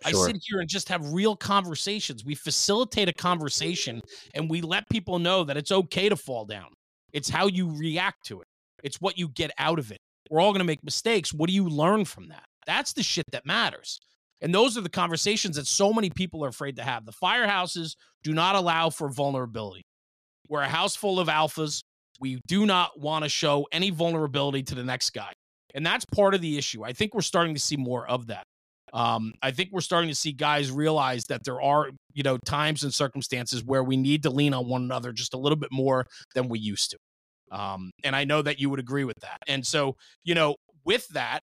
Sure. 0.07 0.29
I 0.29 0.33
sit 0.33 0.43
here 0.43 0.61
and 0.61 0.69
just 0.69 0.89
have 0.89 1.13
real 1.13 1.37
conversations. 1.37 2.25
We 2.25 2.35
facilitate 2.35 3.09
a 3.09 3.13
conversation 3.13 4.03
and 4.35 4.51
we 4.51 4.61
let 4.61 4.89
people 4.89 5.19
know 5.19 5.45
that 5.45 5.57
it's 5.57 5.73
okay 5.73 6.09
to 6.09 6.17
fall 6.17 6.45
down. 6.45 6.69
It's 7.13 7.29
how 7.29 7.47
you 7.47 7.77
react 7.77 8.27
to 8.27 8.41
it, 8.41 8.47
it's 8.83 9.01
what 9.01 9.19
you 9.19 9.29
get 9.29 9.51
out 9.59 9.79
of 9.79 9.91
it. 9.91 9.99
We're 10.31 10.41
all 10.41 10.53
going 10.53 10.61
to 10.61 10.65
make 10.65 10.83
mistakes. 10.83 11.33
What 11.33 11.49
do 11.49 11.55
you 11.55 11.69
learn 11.69 12.05
from 12.05 12.29
that? 12.29 12.45
That's 12.67 12.93
the 12.93 13.03
shit 13.03 13.27
that 13.33 13.45
matters. 13.45 14.01
And 14.41 14.53
those 14.53 14.77
are 14.77 14.81
the 14.81 14.89
conversations 14.89 15.57
that 15.57 15.67
so 15.67 15.93
many 15.93 16.11
people 16.11 16.45
are 16.45 16.49
afraid 16.49 16.77
to 16.77 16.83
have. 16.83 17.05
The 17.05 17.13
firehouses 17.13 17.97
do 18.25 18.33
not 18.33 18.57
allow 18.57 18.91
for 18.91 19.09
vulnerability. 19.09 19.85
We're 20.49 20.63
a 20.63 20.69
house 20.69 20.97
full 20.97 21.21
of 21.21 21.29
alphas. 21.29 21.83
We 22.21 22.41
do 22.47 22.67
not 22.67 22.99
want 22.99 23.25
to 23.25 23.29
show 23.29 23.67
any 23.73 23.91
vulnerability 23.91 24.63
to 24.65 24.75
the 24.75 24.83
next 24.83 25.11
guy. 25.11 25.33
And 25.75 25.87
that's 25.87 26.05
part 26.05 26.35
of 26.35 26.41
the 26.41 26.59
issue. 26.59 26.85
I 26.85 26.93
think 26.93 27.15
we're 27.15 27.23
starting 27.23 27.55
to 27.55 27.61
see 27.61 27.77
more 27.77 28.07
of 28.09 28.27
that. 28.27 28.45
Um, 28.93 29.33
I 29.43 29.51
think 29.51 29.71
we're 29.73 29.81
starting 29.81 30.11
to 30.11 30.15
see 30.15 30.33
guys 30.33 30.71
realize 30.71 31.25
that 31.27 31.45
there 31.45 31.61
are, 31.61 31.91
you 32.13 32.23
know, 32.23 32.37
times 32.39 32.83
and 32.83 32.93
circumstances 32.93 33.65
where 33.65 33.83
we 33.83 33.97
need 33.97 34.23
to 34.25 34.31
lean 34.31 34.53
on 34.53 34.69
one 34.69 34.83
another 34.83 35.13
just 35.13 35.35
a 35.35 35.39
little 35.39 35.57
bit 35.57 35.71
more 35.73 36.07
than 36.35 36.49
we 36.49 36.59
used 36.59 36.91
to. 36.91 36.99
Um, 37.57 37.91
and 38.05 38.15
I 38.15 38.25
know 38.25 38.43
that 38.43 38.61
you 38.61 38.71
would 38.71 38.81
agree 38.81 39.05
with 39.05 39.19
that. 39.21 39.39
And 39.47 39.67
so, 39.67 39.97
you 40.25 40.35
know, 40.35 40.57
with 40.85 41.07
that 41.09 41.41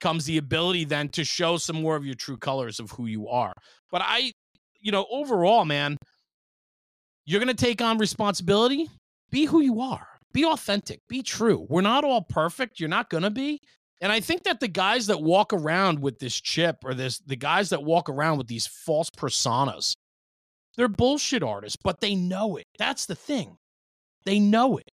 comes 0.00 0.24
the 0.24 0.38
ability 0.38 0.84
then 0.84 1.08
to 1.10 1.24
show 1.24 1.56
some 1.56 1.80
more 1.80 1.96
of 1.96 2.04
your 2.04 2.14
true 2.14 2.36
colors 2.36 2.80
of 2.80 2.90
who 2.90 3.06
you 3.06 3.28
are. 3.28 3.52
But 3.90 4.02
I, 4.04 4.32
you 4.80 4.92
know, 4.92 5.06
overall, 5.10 5.64
man, 5.64 5.96
you're 7.24 7.40
going 7.40 7.54
to 7.54 7.64
take 7.64 7.80
on 7.80 7.98
responsibility. 7.98 8.88
Be 9.30 9.44
who 9.44 9.60
you 9.60 9.80
are. 9.80 10.06
Be 10.32 10.44
authentic. 10.44 11.00
Be 11.08 11.22
true. 11.22 11.66
We're 11.68 11.82
not 11.82 12.04
all 12.04 12.22
perfect. 12.22 12.80
You're 12.80 12.88
not 12.88 13.10
going 13.10 13.22
to 13.22 13.30
be. 13.30 13.60
And 14.02 14.10
I 14.10 14.18
think 14.18 14.42
that 14.42 14.58
the 14.58 14.68
guys 14.68 15.06
that 15.06 15.22
walk 15.22 15.52
around 15.52 16.00
with 16.00 16.18
this 16.18 16.38
chip 16.38 16.78
or 16.84 16.92
this 16.92 17.18
the 17.20 17.36
guys 17.36 17.70
that 17.70 17.82
walk 17.82 18.08
around 18.08 18.36
with 18.36 18.48
these 18.48 18.66
false 18.66 19.08
personas, 19.08 19.94
they're 20.76 20.88
bullshit 20.88 21.42
artists, 21.44 21.78
but 21.82 22.00
they 22.00 22.16
know 22.16 22.56
it. 22.56 22.66
That's 22.78 23.06
the 23.06 23.14
thing. 23.14 23.56
They 24.24 24.40
know 24.40 24.76
it. 24.76 24.90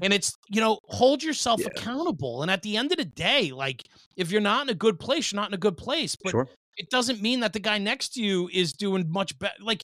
And 0.00 0.12
it's, 0.12 0.32
you 0.48 0.60
know, 0.60 0.78
hold 0.84 1.24
yourself 1.24 1.60
Yeah. 1.60 1.66
accountable. 1.74 2.42
And 2.42 2.50
at 2.50 2.62
the 2.62 2.76
end 2.76 2.92
of 2.92 2.98
the 2.98 3.04
day, 3.04 3.50
like 3.50 3.82
if 4.16 4.30
you're 4.30 4.40
not 4.40 4.62
in 4.62 4.68
a 4.68 4.74
good 4.74 5.00
place, 5.00 5.32
you're 5.32 5.40
not 5.40 5.50
in 5.50 5.54
a 5.54 5.58
good 5.58 5.76
place. 5.76 6.16
But 6.22 6.30
sure. 6.30 6.48
it 6.76 6.88
doesn't 6.90 7.20
mean 7.20 7.40
that 7.40 7.52
the 7.52 7.58
guy 7.58 7.78
next 7.78 8.10
to 8.10 8.22
you 8.22 8.48
is 8.52 8.72
doing 8.72 9.10
much 9.10 9.36
better. 9.40 9.56
Like, 9.60 9.82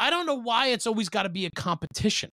I 0.00 0.10
don't 0.10 0.26
know 0.26 0.34
why 0.34 0.68
it's 0.68 0.88
always 0.88 1.08
got 1.08 1.22
to 1.22 1.28
be 1.28 1.46
a 1.46 1.50
competition. 1.52 2.30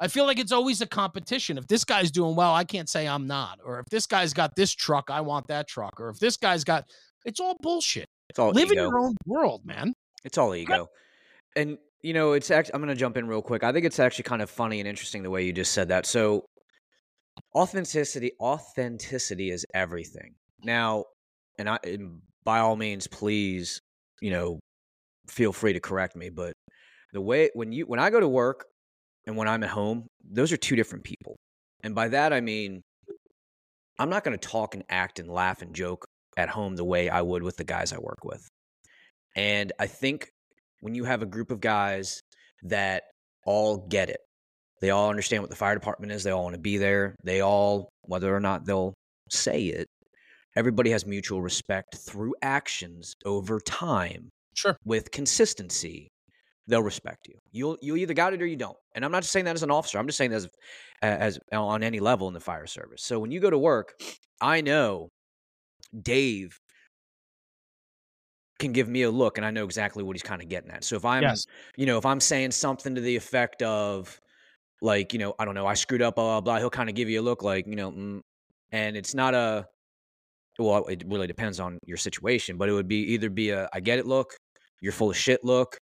I 0.00 0.08
feel 0.08 0.24
like 0.24 0.38
it's 0.38 0.52
always 0.52 0.80
a 0.80 0.86
competition. 0.86 1.58
If 1.58 1.66
this 1.66 1.84
guy's 1.84 2.10
doing 2.10 2.34
well, 2.34 2.54
I 2.54 2.64
can't 2.64 2.88
say 2.88 3.06
I'm 3.06 3.26
not. 3.26 3.58
Or 3.62 3.80
if 3.80 3.86
this 3.90 4.06
guy's 4.06 4.32
got 4.32 4.56
this 4.56 4.72
truck, 4.72 5.10
I 5.10 5.20
want 5.20 5.48
that 5.48 5.68
truck. 5.68 6.00
Or 6.00 6.08
if 6.08 6.18
this 6.18 6.38
guy's 6.38 6.64
got, 6.64 6.84
it's 7.26 7.38
all 7.38 7.56
bullshit. 7.60 8.06
It's 8.30 8.38
all 8.38 8.50
Live 8.52 8.72
ego. 8.72 8.84
in 8.84 8.88
your 8.88 8.98
own 8.98 9.14
world, 9.26 9.66
man. 9.66 9.92
It's 10.24 10.38
all 10.38 10.54
ego. 10.54 10.88
And 11.54 11.76
you 12.02 12.14
know, 12.14 12.32
it's 12.32 12.50
actually 12.50 12.74
I'm 12.74 12.80
going 12.80 12.88
to 12.88 12.98
jump 12.98 13.18
in 13.18 13.26
real 13.26 13.42
quick. 13.42 13.62
I 13.62 13.72
think 13.72 13.84
it's 13.84 13.98
actually 13.98 14.24
kind 14.24 14.40
of 14.40 14.48
funny 14.48 14.80
and 14.80 14.88
interesting 14.88 15.22
the 15.22 15.30
way 15.30 15.44
you 15.44 15.52
just 15.52 15.72
said 15.72 15.88
that. 15.88 16.06
So 16.06 16.44
authenticity 17.54 18.32
authenticity 18.40 19.50
is 19.50 19.66
everything. 19.74 20.34
Now, 20.62 21.04
and 21.58 21.68
I 21.68 21.78
and 21.84 22.22
by 22.44 22.60
all 22.60 22.76
means 22.76 23.06
please, 23.06 23.80
you 24.22 24.30
know, 24.30 24.60
feel 25.28 25.52
free 25.52 25.74
to 25.74 25.80
correct 25.80 26.16
me, 26.16 26.30
but 26.30 26.54
the 27.12 27.20
way 27.20 27.50
when 27.54 27.72
you 27.72 27.84
when 27.84 28.00
I 28.00 28.08
go 28.08 28.20
to 28.20 28.28
work, 28.28 28.64
and 29.26 29.36
when 29.36 29.48
I'm 29.48 29.62
at 29.62 29.70
home, 29.70 30.06
those 30.28 30.52
are 30.52 30.56
two 30.56 30.76
different 30.76 31.04
people. 31.04 31.36
And 31.82 31.94
by 31.94 32.08
that, 32.08 32.32
I 32.32 32.40
mean, 32.40 32.82
I'm 33.98 34.10
not 34.10 34.24
going 34.24 34.38
to 34.38 34.48
talk 34.48 34.74
and 34.74 34.84
act 34.88 35.18
and 35.18 35.30
laugh 35.30 35.62
and 35.62 35.74
joke 35.74 36.04
at 36.36 36.48
home 36.48 36.76
the 36.76 36.84
way 36.84 37.08
I 37.08 37.22
would 37.22 37.42
with 37.42 37.56
the 37.56 37.64
guys 37.64 37.92
I 37.92 37.98
work 37.98 38.24
with. 38.24 38.48
And 39.36 39.72
I 39.78 39.86
think 39.86 40.30
when 40.80 40.94
you 40.94 41.04
have 41.04 41.22
a 41.22 41.26
group 41.26 41.50
of 41.50 41.60
guys 41.60 42.20
that 42.62 43.04
all 43.44 43.86
get 43.88 44.10
it, 44.10 44.20
they 44.80 44.90
all 44.90 45.10
understand 45.10 45.42
what 45.42 45.50
the 45.50 45.56
fire 45.56 45.74
department 45.74 46.12
is, 46.12 46.24
they 46.24 46.30
all 46.30 46.44
want 46.44 46.54
to 46.54 46.60
be 46.60 46.78
there, 46.78 47.14
they 47.22 47.40
all, 47.40 47.90
whether 48.02 48.34
or 48.34 48.40
not 48.40 48.64
they'll 48.64 48.94
say 49.30 49.64
it, 49.64 49.86
everybody 50.56 50.90
has 50.90 51.06
mutual 51.06 51.42
respect 51.42 51.96
through 51.96 52.34
actions 52.42 53.12
over 53.24 53.60
time. 53.60 54.30
Sure. 54.54 54.76
With 54.84 55.10
consistency, 55.10 56.08
they'll 56.70 56.82
respect 56.82 57.28
you. 57.28 57.34
You'll 57.52 57.76
you 57.82 57.96
either 57.96 58.14
got 58.14 58.32
it 58.32 58.40
or 58.40 58.46
you 58.46 58.56
don't. 58.56 58.76
And 58.94 59.04
I'm 59.04 59.12
not 59.12 59.22
just 59.22 59.32
saying 59.32 59.44
that 59.44 59.56
as 59.56 59.62
an 59.62 59.70
officer. 59.70 59.98
I'm 59.98 60.06
just 60.06 60.16
saying 60.18 60.30
that 60.30 60.36
as 60.36 60.48
as 61.02 61.38
on 61.52 61.82
any 61.82 62.00
level 62.00 62.28
in 62.28 62.34
the 62.34 62.40
fire 62.40 62.66
service. 62.66 63.02
So 63.02 63.18
when 63.18 63.30
you 63.30 63.40
go 63.40 63.50
to 63.50 63.58
work, 63.58 63.94
I 64.40 64.60
know 64.60 65.08
Dave 66.00 66.58
can 68.58 68.72
give 68.72 68.88
me 68.88 69.02
a 69.02 69.10
look 69.10 69.38
and 69.38 69.46
I 69.46 69.50
know 69.50 69.64
exactly 69.64 70.04
what 70.04 70.14
he's 70.14 70.22
kind 70.22 70.42
of 70.42 70.48
getting 70.48 70.70
at. 70.70 70.84
So 70.84 70.96
if 70.96 71.04
I'm 71.04 71.22
Yes. 71.22 71.46
you 71.76 71.86
know, 71.86 71.98
if 71.98 72.06
I'm 72.06 72.20
saying 72.20 72.52
something 72.52 72.94
to 72.94 73.00
the 73.00 73.16
effect 73.16 73.62
of 73.62 74.20
like, 74.82 75.12
you 75.12 75.18
know, 75.18 75.34
I 75.38 75.44
don't 75.44 75.54
know, 75.54 75.66
I 75.66 75.74
screwed 75.74 76.02
up, 76.02 76.16
blah, 76.16 76.24
blah, 76.24 76.40
blah, 76.40 76.58
he'll 76.58 76.70
kind 76.70 76.88
of 76.88 76.94
give 76.94 77.08
you 77.08 77.20
a 77.20 77.22
look 77.22 77.42
like, 77.42 77.66
you 77.66 77.76
know, 77.76 77.90
mm, 77.90 78.20
and 78.72 78.96
it's 78.96 79.14
not 79.14 79.34
a, 79.34 79.66
well, 80.58 80.86
it 80.86 81.02
really 81.06 81.26
depends 81.26 81.58
on 81.60 81.78
your 81.84 81.96
situation, 81.96 82.56
but 82.56 82.68
it 82.68 82.72
would 82.72 82.88
be 82.88 83.12
either 83.12 83.30
be 83.30 83.50
a, 83.50 83.68
I 83.72 83.80
get 83.80 83.98
it 83.98 84.06
look, 84.06 84.34
you're 84.80 84.92
full 84.92 85.10
of 85.10 85.16
shit 85.16 85.44
look, 85.44 85.76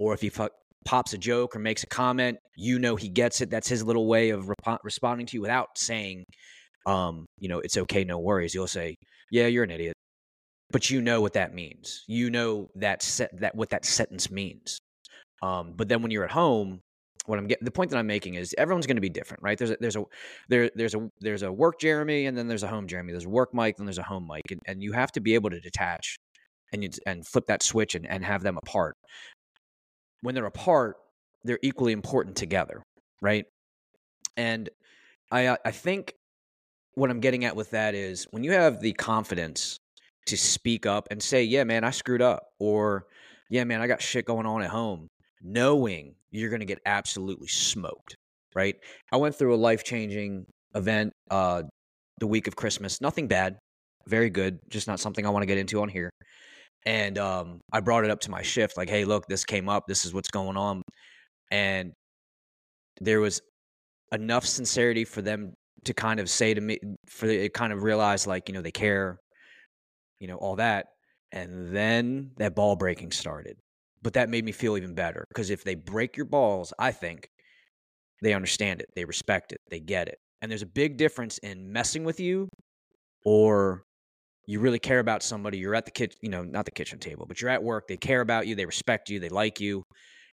or 0.00 0.14
if 0.14 0.20
he 0.20 0.28
fu- 0.28 0.48
pops 0.84 1.12
a 1.14 1.18
joke 1.18 1.56
or 1.56 1.58
makes 1.58 1.82
a 1.82 1.86
comment, 1.86 2.38
you 2.56 2.78
know, 2.78 2.96
he 2.96 3.08
gets 3.08 3.40
it. 3.40 3.50
That's 3.50 3.68
his 3.68 3.82
little 3.82 4.06
way 4.06 4.30
of 4.30 4.50
responding 4.82 5.26
to 5.26 5.36
you 5.36 5.40
without 5.40 5.68
saying, 5.76 6.24
um, 6.86 7.26
you 7.38 7.48
know, 7.48 7.60
it's 7.60 7.76
okay, 7.76 8.04
no 8.04 8.18
worries. 8.18 8.54
You'll 8.54 8.66
say, 8.66 8.96
yeah, 9.30 9.46
you're 9.46 9.64
an 9.64 9.70
idiot. 9.70 9.94
But 10.70 10.90
you 10.90 11.00
know 11.00 11.20
what 11.20 11.34
that 11.34 11.54
means. 11.54 12.04
You 12.08 12.30
know 12.30 12.68
that 12.76 13.02
set 13.02 13.30
that 13.40 13.54
what 13.54 13.70
that 13.70 13.84
sentence 13.84 14.30
means. 14.30 14.78
Um, 15.42 15.74
but 15.76 15.88
then 15.88 16.02
when 16.02 16.10
you're 16.10 16.24
at 16.24 16.30
home, 16.30 16.80
what 17.26 17.38
I'm 17.38 17.48
the 17.60 17.70
point 17.70 17.90
that 17.90 17.98
I'm 17.98 18.06
making 18.06 18.34
is 18.34 18.54
everyone's 18.58 18.86
going 18.86 18.96
to 18.96 19.00
be 19.00 19.08
different, 19.08 19.42
right? 19.42 19.56
There's 19.56 19.70
a, 19.70 19.76
there's 19.80 19.96
a 19.96 20.04
there 20.48 20.70
there's 20.74 20.94
a 20.94 21.08
there's 21.20 21.42
a 21.42 21.52
work 21.52 21.80
Jeremy 21.80 22.26
and 22.26 22.36
then 22.36 22.48
there's 22.48 22.62
a 22.62 22.68
home 22.68 22.86
Jeremy. 22.86 23.12
There's 23.12 23.24
a 23.24 23.30
work 23.30 23.54
Mike, 23.54 23.76
then 23.76 23.86
there's 23.86 23.98
a 23.98 24.02
home 24.02 24.26
Mike, 24.26 24.50
and, 24.50 24.60
and 24.66 24.82
you 24.82 24.92
have 24.92 25.12
to 25.12 25.20
be 25.20 25.34
able 25.34 25.50
to 25.50 25.60
detach 25.60 26.16
and 26.72 26.82
you, 26.82 26.90
and 27.06 27.26
flip 27.26 27.46
that 27.46 27.62
switch 27.62 27.94
and, 27.94 28.06
and 28.06 28.24
have 28.24 28.42
them 28.42 28.58
apart. 28.58 28.96
When 30.24 30.34
they're 30.34 30.46
apart, 30.46 30.96
they're 31.44 31.58
equally 31.62 31.92
important 31.92 32.34
together, 32.34 32.82
right? 33.20 33.44
And 34.38 34.70
I 35.30 35.46
uh, 35.46 35.56
I 35.66 35.70
think 35.70 36.14
what 36.94 37.10
I'm 37.10 37.20
getting 37.20 37.44
at 37.44 37.54
with 37.54 37.72
that 37.72 37.94
is 37.94 38.26
when 38.30 38.42
you 38.42 38.52
have 38.52 38.80
the 38.80 38.94
confidence 38.94 39.76
to 40.28 40.38
speak 40.38 40.86
up 40.86 41.08
and 41.10 41.22
say, 41.22 41.44
"Yeah, 41.44 41.64
man, 41.64 41.84
I 41.84 41.90
screwed 41.90 42.22
up," 42.22 42.44
or 42.58 43.04
"Yeah, 43.50 43.64
man, 43.64 43.82
I 43.82 43.86
got 43.86 44.00
shit 44.00 44.24
going 44.24 44.46
on 44.46 44.62
at 44.62 44.70
home," 44.70 45.08
knowing 45.42 46.14
you're 46.30 46.48
going 46.48 46.60
to 46.60 46.66
get 46.66 46.80
absolutely 46.86 47.48
smoked, 47.48 48.16
right? 48.54 48.76
I 49.12 49.18
went 49.18 49.34
through 49.34 49.54
a 49.54 49.60
life 49.60 49.84
changing 49.84 50.46
event 50.74 51.12
uh, 51.30 51.64
the 52.18 52.26
week 52.26 52.46
of 52.46 52.56
Christmas. 52.56 53.02
Nothing 53.02 53.28
bad, 53.28 53.58
very 54.06 54.30
good, 54.30 54.58
just 54.70 54.88
not 54.88 55.00
something 55.00 55.26
I 55.26 55.28
want 55.28 55.42
to 55.42 55.46
get 55.46 55.58
into 55.58 55.82
on 55.82 55.90
here. 55.90 56.08
And 56.86 57.18
um, 57.18 57.60
I 57.72 57.80
brought 57.80 58.04
it 58.04 58.10
up 58.10 58.20
to 58.20 58.30
my 58.30 58.42
shift, 58.42 58.76
like, 58.76 58.90
"Hey, 58.90 59.04
look, 59.04 59.26
this 59.26 59.44
came 59.44 59.68
up. 59.68 59.84
This 59.88 60.04
is 60.04 60.12
what's 60.12 60.30
going 60.30 60.56
on," 60.56 60.82
and 61.50 61.92
there 63.00 63.20
was 63.20 63.40
enough 64.12 64.46
sincerity 64.46 65.04
for 65.04 65.22
them 65.22 65.54
to 65.84 65.94
kind 65.94 66.20
of 66.20 66.30
say 66.30 66.54
to 66.54 66.60
me, 66.60 66.78
for 67.08 67.26
it 67.26 67.52
kind 67.54 67.72
of 67.72 67.82
realize, 67.82 68.26
like, 68.26 68.48
you 68.48 68.54
know, 68.54 68.62
they 68.62 68.70
care, 68.70 69.18
you 70.20 70.28
know, 70.28 70.36
all 70.36 70.56
that. 70.56 70.86
And 71.32 71.74
then 71.74 72.30
that 72.38 72.54
ball 72.54 72.76
breaking 72.76 73.10
started. 73.12 73.56
But 74.02 74.14
that 74.14 74.28
made 74.28 74.44
me 74.44 74.52
feel 74.52 74.76
even 74.76 74.94
better 74.94 75.24
because 75.28 75.50
if 75.50 75.64
they 75.64 75.74
break 75.74 76.16
your 76.16 76.26
balls, 76.26 76.72
I 76.78 76.92
think 76.92 77.28
they 78.22 78.34
understand 78.34 78.80
it, 78.80 78.88
they 78.94 79.04
respect 79.04 79.52
it, 79.52 79.58
they 79.70 79.80
get 79.80 80.08
it. 80.08 80.18
And 80.42 80.50
there's 80.50 80.62
a 80.62 80.66
big 80.66 80.96
difference 80.98 81.38
in 81.38 81.72
messing 81.72 82.04
with 82.04 82.20
you 82.20 82.48
or 83.24 83.82
you 84.46 84.60
really 84.60 84.78
care 84.78 84.98
about 84.98 85.22
somebody, 85.22 85.58
you're 85.58 85.74
at 85.74 85.84
the 85.84 85.90
kitchen, 85.90 86.18
you 86.22 86.28
know, 86.28 86.42
not 86.42 86.64
the 86.64 86.70
kitchen 86.70 86.98
table, 86.98 87.24
but 87.26 87.40
you're 87.40 87.50
at 87.50 87.62
work, 87.62 87.88
they 87.88 87.96
care 87.96 88.20
about 88.20 88.46
you, 88.46 88.54
they 88.54 88.66
respect 88.66 89.08
you, 89.08 89.18
they 89.20 89.28
like 89.28 89.60
you, 89.60 89.82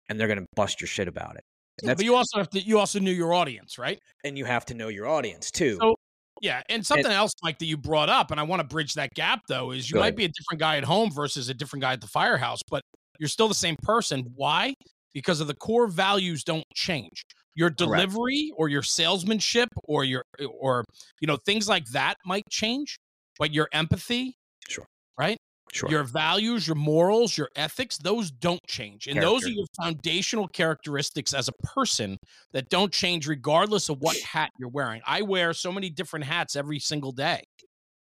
and 0.09 0.19
they're 0.19 0.27
going 0.27 0.39
to 0.39 0.45
bust 0.55 0.81
your 0.81 0.87
shit 0.87 1.07
about 1.07 1.35
it. 1.35 1.43
Yeah, 1.83 1.93
but 1.93 2.03
you 2.03 2.15
also 2.15 2.37
have 2.39 2.49
to 2.49 2.59
you 2.59 2.77
also 2.79 2.99
knew 2.99 3.11
your 3.11 3.33
audience, 3.33 3.77
right? 3.77 3.97
and 4.25 4.37
you 4.37 4.43
have 4.45 4.65
to 4.65 4.73
know 4.73 4.87
your 4.89 5.07
audience 5.07 5.49
too. 5.51 5.77
So- 5.79 5.95
Yeah, 6.41 6.61
and 6.69 6.85
something 6.85 7.11
else, 7.11 7.31
Mike, 7.43 7.59
that 7.59 7.65
you 7.65 7.77
brought 7.77 8.09
up, 8.09 8.31
and 8.31 8.39
I 8.39 8.43
want 8.43 8.61
to 8.61 8.67
bridge 8.67 8.93
that 8.95 9.11
gap 9.13 9.41
though, 9.47 9.71
is 9.71 9.89
you 9.89 9.97
might 9.97 10.07
ahead. 10.07 10.15
be 10.15 10.25
a 10.25 10.29
different 10.29 10.59
guy 10.59 10.77
at 10.77 10.83
home 10.83 11.09
versus 11.13 11.49
a 11.49 11.53
different 11.53 11.81
guy 11.81 11.93
at 11.93 12.01
the 12.01 12.07
firehouse, 12.07 12.59
but 12.69 12.81
you're 13.19 13.29
still 13.29 13.47
the 13.47 13.53
same 13.53 13.75
person. 13.83 14.25
Why? 14.35 14.73
Because 15.13 15.41
of 15.41 15.47
the 15.47 15.55
core 15.55 15.87
values 15.87 16.43
don't 16.43 16.63
change. 16.73 17.21
Your 17.55 17.69
delivery 17.69 18.51
or 18.55 18.69
your 18.69 18.83
salesmanship 18.83 19.67
or 19.83 20.03
your 20.05 20.23
or 20.49 20.85
you 21.19 21.27
know 21.27 21.37
things 21.45 21.67
like 21.67 21.85
that 21.87 22.15
might 22.25 22.47
change, 22.49 22.95
but 23.39 23.53
your 23.53 23.67
empathy, 23.71 24.37
Sure. 24.67 24.85
right? 25.17 25.37
sure. 25.71 25.89
Your 25.89 26.03
values, 26.03 26.67
your 26.67 26.75
morals, 26.75 27.37
your 27.37 27.49
ethics, 27.55 27.97
those 27.97 28.31
don't 28.31 28.61
change. 28.67 29.07
And 29.07 29.21
those 29.21 29.45
are 29.45 29.49
your 29.49 29.67
foundational 29.79 30.47
characteristics 30.47 31.33
as 31.33 31.47
a 31.47 31.51
person 31.63 32.17
that 32.53 32.69
don't 32.69 32.91
change 32.91 33.27
regardless 33.27 33.89
of 33.89 33.99
what 33.99 34.17
hat 34.17 34.49
you're 34.59 34.69
wearing. 34.69 35.01
I 35.05 35.21
wear 35.21 35.53
so 35.53 35.71
many 35.71 35.89
different 35.91 36.25
hats 36.25 36.55
every 36.55 36.79
single 36.79 37.11
day. 37.11 37.43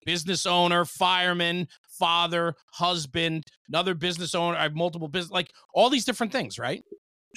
Business 0.05 0.45
owner, 0.45 0.85
fireman, 0.85 1.67
father, 1.97 2.53
husband, 2.73 3.43
another 3.67 3.95
business 3.95 4.35
owner, 4.35 4.55
I 4.55 4.63
have 4.63 4.75
multiple 4.75 5.07
business 5.07 5.31
like 5.31 5.49
all 5.73 5.89
these 5.89 6.05
different 6.05 6.31
things, 6.31 6.59
right? 6.59 6.83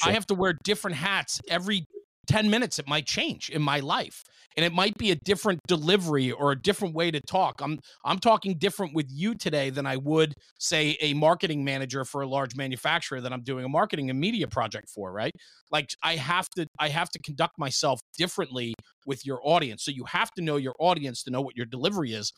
I 0.04 0.12
have 0.12 0.26
to 0.26 0.34
wear 0.34 0.54
different 0.62 0.96
hats 0.96 1.40
every 1.48 1.86
10 2.28 2.50
minutes 2.50 2.78
it 2.78 2.86
might 2.86 3.06
change 3.06 3.50
in 3.50 3.62
my 3.62 3.80
life 3.80 4.22
and 4.56 4.64
it 4.64 4.72
might 4.72 4.98
be 4.98 5.12
a 5.12 5.14
different 5.14 5.60
delivery 5.68 6.32
or 6.32 6.50
a 6.50 6.60
different 6.60 6.92
way 6.92 7.12
to 7.12 7.20
talk. 7.20 7.60
I'm 7.62 7.78
i'm 8.04 8.18
talking 8.18 8.58
different 8.58 8.94
with 8.94 9.06
you 9.08 9.34
today 9.34 9.70
than 9.70 9.86
i 9.86 9.96
would 9.96 10.34
say 10.58 10.96
a 11.00 11.14
marketing 11.14 11.64
manager 11.64 12.04
for 12.04 12.22
a 12.22 12.26
large 12.26 12.56
manufacturer 12.56 13.20
that 13.20 13.32
i'm 13.32 13.42
doing 13.42 13.64
a 13.64 13.68
marketing 13.68 14.10
and 14.10 14.18
media 14.18 14.48
project 14.48 14.88
for 14.88 15.12
right? 15.12 15.32
Like 15.70 15.90
i 16.02 16.16
have 16.16 16.48
to 16.50 16.66
i 16.78 16.88
have 16.88 17.08
to 17.10 17.18
conduct 17.20 17.58
myself 17.58 18.00
differently 18.16 18.74
with 19.06 19.24
your 19.24 19.40
audience. 19.42 19.84
So 19.84 19.90
you 19.90 20.04
have 20.04 20.30
to 20.32 20.42
know 20.42 20.56
your 20.56 20.74
audience 20.78 21.22
to 21.24 21.30
know 21.30 21.40
what 21.40 21.56
your 21.56 21.66
delivery 21.66 22.12
is 22.12 22.32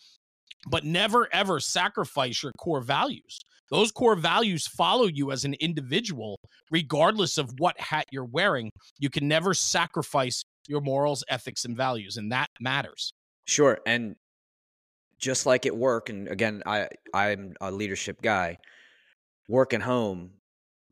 but 0.68 0.84
never 0.84 1.26
ever 1.32 1.58
sacrifice 1.58 2.42
your 2.42 2.52
core 2.58 2.82
values. 2.82 3.40
Those 3.70 3.92
core 3.92 4.16
values 4.16 4.66
follow 4.66 5.06
you 5.06 5.30
as 5.30 5.44
an 5.44 5.54
individual 5.54 6.39
regardless 6.70 7.38
of 7.38 7.52
what 7.58 7.78
hat 7.80 8.06
you're 8.10 8.24
wearing 8.24 8.70
you 8.98 9.10
can 9.10 9.26
never 9.26 9.54
sacrifice 9.54 10.44
your 10.68 10.80
morals, 10.80 11.24
ethics, 11.28 11.64
and 11.64 11.76
values, 11.76 12.16
and 12.16 12.30
that 12.32 12.48
matters. 12.60 13.12
Sure, 13.46 13.78
and 13.86 14.14
just 15.18 15.46
like 15.46 15.66
at 15.66 15.76
work, 15.76 16.08
and 16.08 16.28
again, 16.28 16.62
I 16.66 16.88
I'm 17.12 17.54
a 17.60 17.70
leadership 17.70 18.22
guy. 18.22 18.56
Work 19.48 19.72
and 19.72 19.82
home, 19.82 20.30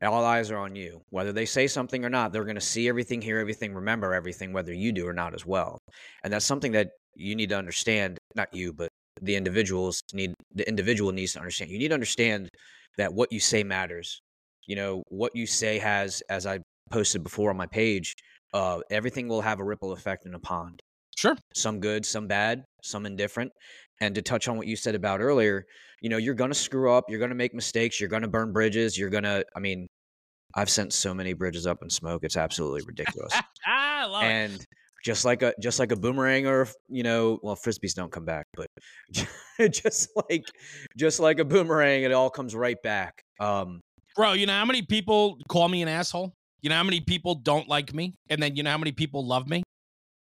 all 0.03 0.25
eyes 0.25 0.51
are 0.51 0.59
on 0.59 0.75
you. 0.75 1.01
Whether 1.11 1.33
they 1.33 1.47
say 1.47 1.67
something 1.67 2.05
or 2.05 2.11
not, 2.11 2.33
they're 2.33 2.45
going 2.45 2.57
to 2.57 2.61
see 2.61 2.89
everything, 2.89 3.23
hear 3.23 3.39
everything, 3.39 3.75
remember 3.75 4.15
everything, 4.15 4.53
whether 4.53 4.73
you 4.73 4.93
do 4.93 5.07
or 5.07 5.13
not 5.13 5.35
as 5.35 5.47
well. 5.47 5.79
And 6.25 6.33
that's 6.33 6.45
something 6.45 6.73
that 6.73 6.91
you 7.15 7.37
need 7.37 7.51
to 7.51 7.59
understand. 7.59 8.19
Not 8.35 8.53
you, 8.53 8.73
but 8.73 8.89
the 9.23 9.37
individuals 9.37 10.01
need. 10.13 10.35
The 10.55 10.69
individual 10.69 11.13
needs 11.13 11.35
to 11.35 11.39
understand. 11.39 11.71
You 11.71 11.79
need 11.79 11.89
to 11.89 11.95
understand 11.95 12.49
that 12.97 13.13
what 13.13 13.33
you 13.33 13.41
say 13.41 13.63
matters. 13.63 14.21
You 14.69 14.77
know 14.77 15.03
what 15.09 15.35
you 15.35 15.47
say 15.47 15.79
has, 15.79 16.23
as 16.31 16.47
I 16.47 16.61
posted 16.91 17.25
before 17.25 17.51
on 17.51 17.57
my 17.57 17.67
page, 17.67 18.15
uh, 18.55 18.79
everything 18.91 19.27
will 19.27 19.41
have 19.43 19.59
a 19.59 19.65
ripple 19.65 19.93
effect 19.93 20.25
in 20.25 20.35
a 20.35 20.39
pond 20.39 20.81
Sure. 21.17 21.37
some 21.55 21.81
good, 21.81 22.07
some 22.07 22.29
bad, 22.29 22.63
some 22.85 23.05
indifferent. 23.05 23.51
And 24.01 24.15
to 24.15 24.23
touch 24.23 24.47
on 24.47 24.57
what 24.57 24.69
you 24.69 24.77
said 24.77 24.95
about 24.95 25.21
earlier, 25.21 25.65
you 26.01 26.09
know, 26.09 26.17
you're 26.19 26.35
going 26.37 26.51
to 26.53 26.55
screw 26.55 26.93
up, 26.93 27.07
you're 27.09 27.19
going 27.19 27.31
to 27.31 27.35
make 27.35 27.53
mistakes, 27.53 27.99
you're 27.99 28.09
going 28.09 28.23
to 28.23 28.29
burn 28.29 28.53
bridges, 28.53 28.97
you're 28.97 29.11
going 29.11 29.25
to, 29.25 29.45
I 29.57 29.59
mean, 29.59 29.89
I've 30.55 30.71
sent 30.71 30.93
so 30.93 31.13
many 31.13 31.33
bridges 31.33 31.67
up 31.67 31.79
in 31.83 31.91
smoke, 31.91 32.23
it's 32.23 32.37
absolutely 32.37 32.83
ridiculous. 32.87 33.33
Ah, 33.35 33.45
I 33.67 34.07
love 34.07 34.23
it. 34.23 34.27
and 34.27 34.67
just 35.05 35.25
like 35.25 35.43
a 35.43 35.55
just 35.61 35.79
like 35.79 35.93
a 35.93 35.97
boomerang 35.97 36.47
or 36.47 36.69
you 36.89 37.03
know, 37.03 37.39
well, 37.43 37.57
frisbees 37.57 37.95
don't 37.95 38.13
come 38.13 38.25
back, 38.25 38.47
but 38.55 38.69
just 39.73 40.09
like 40.31 40.45
just 40.97 41.21
like 41.21 41.39
a 41.39 41.45
boomerang, 41.45 42.03
it 42.05 42.13
all 42.13 42.31
comes 42.31 42.55
right 42.55 42.81
back. 42.83 43.23
Um, 43.41 43.81
Bro, 44.19 44.33
you 44.33 44.47
know 44.47 44.53
how 44.53 44.65
many 44.65 44.83
people 44.83 45.39
call 45.49 45.69
me 45.69 45.81
an 45.81 45.87
asshole? 45.87 46.33
You 46.61 46.71
know 46.71 46.75
how 46.77 46.83
many 46.83 47.01
people 47.01 47.37
don't 47.37 47.69
like 47.69 47.95
me? 47.95 48.15
And 48.29 48.43
then 48.43 48.57
you 48.57 48.65
know 48.65 48.71
how 48.73 48.77
many 48.79 48.91
people 48.91 49.25
love 49.25 49.47
me? 49.49 49.63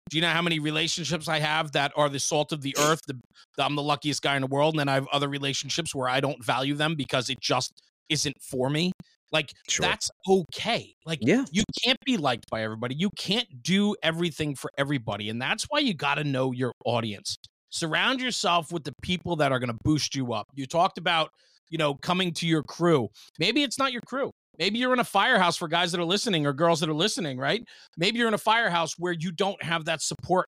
Do 0.08 0.16
you 0.16 0.20
know 0.20 0.30
how 0.30 0.40
many 0.40 0.60
relationships 0.60 1.26
I 1.26 1.40
have 1.40 1.72
that 1.72 1.90
are 1.96 2.08
the 2.08 2.20
salt 2.20 2.52
of 2.52 2.62
the 2.62 2.76
earth? 2.78 3.00
The, 3.08 3.18
the- 3.56 3.64
I'm 3.64 3.74
the 3.74 3.82
luckiest 3.82 4.22
guy 4.22 4.36
in 4.36 4.42
the 4.42 4.46
world. 4.46 4.74
And 4.74 4.78
then 4.78 4.88
I 4.88 4.94
have 4.94 5.08
other 5.12 5.28
relationships 5.28 5.96
where 5.96 6.08
I 6.08 6.20
don't 6.20 6.42
value 6.44 6.74
them 6.76 6.94
because 6.94 7.28
it 7.28 7.40
just 7.40 7.72
isn't 8.08 8.36
for 8.40 8.70
me. 8.70 8.92
Like 9.32 9.52
Sure. 9.68 9.84
that's 9.84 10.08
okay. 10.28 10.94
Like 11.04 11.18
Yeah. 11.20 11.44
you 11.50 11.64
can't 11.84 11.98
be 12.06 12.16
liked 12.16 12.48
by 12.52 12.62
everybody. 12.62 12.94
You 12.94 13.10
can't 13.18 13.48
do 13.64 13.96
everything 14.04 14.54
for 14.54 14.70
everybody. 14.78 15.28
And 15.28 15.42
that's 15.42 15.64
why 15.68 15.80
you 15.80 15.92
got 15.92 16.14
to 16.14 16.24
know 16.24 16.52
your 16.52 16.70
audience. 16.84 17.36
Surround 17.70 18.20
yourself 18.20 18.70
with 18.70 18.84
the 18.84 18.94
people 19.02 19.34
that 19.36 19.50
are 19.50 19.58
going 19.58 19.72
to 19.72 19.78
boost 19.82 20.14
you 20.14 20.32
up. 20.32 20.46
You 20.54 20.66
talked 20.66 20.98
about, 20.98 21.30
you 21.70 21.78
know, 21.78 21.94
coming 21.94 22.32
to 22.34 22.46
your 22.46 22.62
crew. 22.62 23.08
Maybe 23.38 23.62
it's 23.62 23.78
not 23.78 23.92
your 23.92 24.02
crew. 24.02 24.30
Maybe 24.58 24.78
you're 24.78 24.92
in 24.92 24.98
a 24.98 25.04
firehouse 25.04 25.56
for 25.56 25.68
guys 25.68 25.92
that 25.92 26.00
are 26.00 26.04
listening 26.04 26.44
or 26.46 26.52
girls 26.52 26.80
that 26.80 26.88
are 26.88 26.94
listening, 26.94 27.38
right? 27.38 27.62
Maybe 27.96 28.18
you're 28.18 28.28
in 28.28 28.34
a 28.34 28.38
firehouse 28.38 28.94
where 28.98 29.12
you 29.12 29.30
don't 29.30 29.62
have 29.62 29.84
that 29.84 30.02
support 30.02 30.46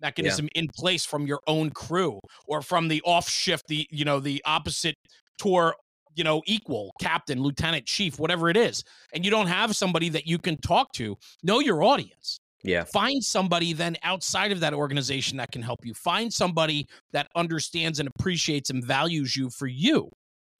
mechanism 0.00 0.48
in 0.54 0.68
place 0.74 1.04
from 1.04 1.26
your 1.26 1.40
own 1.46 1.70
crew 1.70 2.20
or 2.46 2.62
from 2.62 2.88
the 2.88 3.02
off 3.04 3.28
shift, 3.28 3.64
the, 3.68 3.86
you 3.90 4.04
know, 4.04 4.18
the 4.18 4.42
opposite 4.44 4.94
tour 5.38 5.74
you 6.16 6.24
know, 6.24 6.42
equal, 6.46 6.92
captain, 7.00 7.42
lieutenant, 7.42 7.86
chief, 7.86 8.18
whatever 8.18 8.48
it 8.48 8.56
is, 8.56 8.82
and 9.12 9.24
you 9.24 9.30
don't 9.30 9.48
have 9.48 9.74
somebody 9.74 10.08
that 10.08 10.26
you 10.26 10.38
can 10.38 10.56
talk 10.58 10.92
to, 10.92 11.16
know 11.42 11.58
your 11.58 11.82
audience. 11.82 12.38
Yeah. 12.62 12.84
Find 12.84 13.22
somebody 13.22 13.74
then 13.74 13.96
outside 14.02 14.50
of 14.50 14.60
that 14.60 14.72
organization 14.72 15.36
that 15.36 15.52
can 15.52 15.60
help 15.60 15.80
you. 15.84 15.92
Find 15.92 16.32
somebody 16.32 16.86
that 17.12 17.28
understands 17.36 18.00
and 18.00 18.08
appreciates 18.08 18.70
and 18.70 18.82
values 18.82 19.36
you 19.36 19.50
for 19.50 19.66
you. 19.66 20.08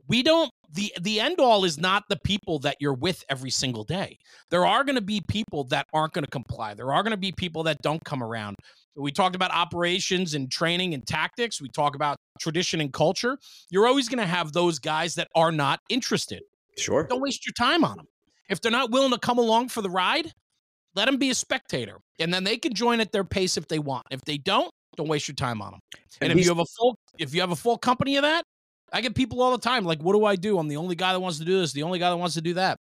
We 0.09 0.23
don't 0.23 0.51
the 0.73 0.93
the 1.01 1.21
end 1.21 1.41
all 1.41 1.65
is 1.65 1.79
not 1.79 2.05
the 2.09 2.19
people 2.25 2.59
that 2.61 2.77
you're 2.81 2.95
with 2.95 3.25
every 3.29 3.51
single 3.51 3.85
day. 3.85 4.19
There 4.51 4.67
are 4.67 4.85
going 4.85 4.97
to 4.97 5.03
be 5.03 5.23
people 5.29 5.65
that 5.65 5.87
aren't 5.93 6.13
going 6.13 6.25
to 6.25 6.31
comply. 6.31 6.75
There 6.75 6.93
are 6.93 7.03
going 7.03 7.13
to 7.13 7.17
be 7.17 7.33
people 7.33 7.63
that 7.65 7.79
don't 7.83 8.05
come 8.05 8.23
around. 8.23 8.57
We 8.97 9.11
talked 9.11 9.35
about 9.35 9.51
operations 9.51 10.35
and 10.35 10.51
training 10.51 10.95
and 10.95 11.05
tactics. 11.07 11.61
We 11.61 11.69
talk 11.69 11.97
about 11.97 12.17
tradition 12.41 12.81
and 12.81 12.93
culture. 12.93 13.39
You're 13.71 13.87
always 13.87 14.09
going 14.09 14.21
to 14.21 14.27
have 14.27 14.53
those 14.53 14.79
guys 14.79 15.15
that 15.17 15.29
are 15.35 15.51
not 15.51 15.81
interested. 15.89 16.43
Sure. 16.79 17.05
Don't 17.05 17.21
waste 17.21 17.47
your 17.47 17.55
time 17.55 17.85
on 17.85 17.97
them. 17.97 18.07
If 18.49 18.61
they're 18.61 18.71
not 18.71 18.91
willing 18.91 19.11
to 19.13 19.19
come 19.19 19.39
along 19.39 19.71
for 19.71 19.83
the 19.83 19.91
ride, 19.91 20.31
let 20.95 21.07
them 21.07 21.17
be 21.17 21.31
a 21.31 21.35
spectator, 21.35 21.99
and 22.21 22.33
then 22.33 22.45
they 22.45 22.57
can 22.57 22.73
join 22.73 23.01
at 23.01 23.11
their 23.11 23.25
pace 23.25 23.57
if 23.57 23.67
they 23.67 23.81
want. 23.81 24.07
If 24.11 24.21
they 24.23 24.39
don't, 24.39 24.71
don't 24.97 25.09
waste 25.09 25.27
your 25.27 25.35
time 25.35 25.61
on 25.61 25.73
them. 25.73 25.81
And, 26.21 26.31
And 26.31 26.39
if 26.39 26.45
you 26.45 26.53
have 26.53 26.61
a 26.61 26.65
full, 26.79 26.97
if 27.19 27.35
you 27.35 27.41
have 27.41 27.51
a 27.51 27.57
full 27.57 27.79
company 27.79 28.17
of 28.17 28.23
that, 28.23 28.45
I 28.93 29.01
get 29.01 29.15
people 29.15 29.43
all 29.43 29.51
the 29.53 29.59
time 29.59 29.85
like, 29.85 30.01
"What 30.03 30.13
do 30.15 30.25
I 30.25 30.37
do? 30.37 30.59
I'm 30.59 30.69
the 30.69 30.77
only 30.77 30.95
guy 30.95 31.13
that 31.13 31.21
wants 31.21 31.39
to 31.39 31.45
do 31.45 31.59
this. 31.59 31.73
The 31.73 31.83
only 31.83 31.99
guy 31.99 32.11
that 32.11 32.17
wants 32.17 32.35
to 32.35 32.41
do 32.43 32.55
that." 32.55 32.79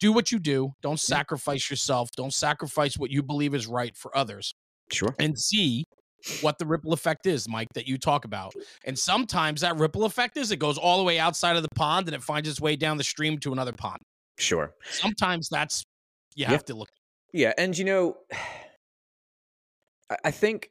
Do 0.00 0.12
what 0.12 0.30
you 0.30 0.38
do. 0.38 0.74
Don't 0.80 1.00
sacrifice 1.00 1.68
yourself. 1.70 2.08
Don't 2.16 2.32
sacrifice 2.32 2.96
what 2.96 3.10
you 3.10 3.20
believe 3.20 3.52
is 3.52 3.66
right 3.66 3.96
for 3.96 4.16
others 4.16 4.54
Sure. 4.92 5.12
and 5.18 5.36
see 5.36 5.82
what 6.40 6.58
the 6.58 6.66
ripple 6.66 6.92
effect 6.92 7.26
is, 7.26 7.48
Mike, 7.48 7.66
that 7.74 7.88
you 7.88 7.98
talk 7.98 8.24
about. 8.24 8.52
And 8.84 8.96
sometimes 8.96 9.60
that 9.62 9.76
ripple 9.76 10.04
effect 10.04 10.36
is 10.36 10.52
it 10.52 10.58
goes 10.58 10.78
all 10.78 10.98
the 10.98 11.04
way 11.04 11.18
outside 11.18 11.56
of 11.56 11.62
the 11.62 11.68
pond 11.74 12.06
and 12.06 12.14
it 12.14 12.22
finds 12.22 12.48
its 12.48 12.60
way 12.60 12.76
down 12.76 12.96
the 12.96 13.02
stream 13.02 13.38
to 13.40 13.52
another 13.52 13.72
pond. 13.72 13.98
Sure. 14.38 14.72
Sometimes 14.88 15.48
that's 15.48 15.82
you 16.36 16.42
Yeah. 16.44 16.50
have 16.52 16.64
to 16.66 16.74
look. 16.76 16.90
Yeah, 17.32 17.52
and 17.58 17.76
you 17.76 17.84
know, 17.84 18.18
I- 20.10 20.16
I 20.26 20.30
think 20.30 20.70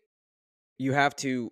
you 0.78 0.94
have 0.94 1.16
to 1.18 1.52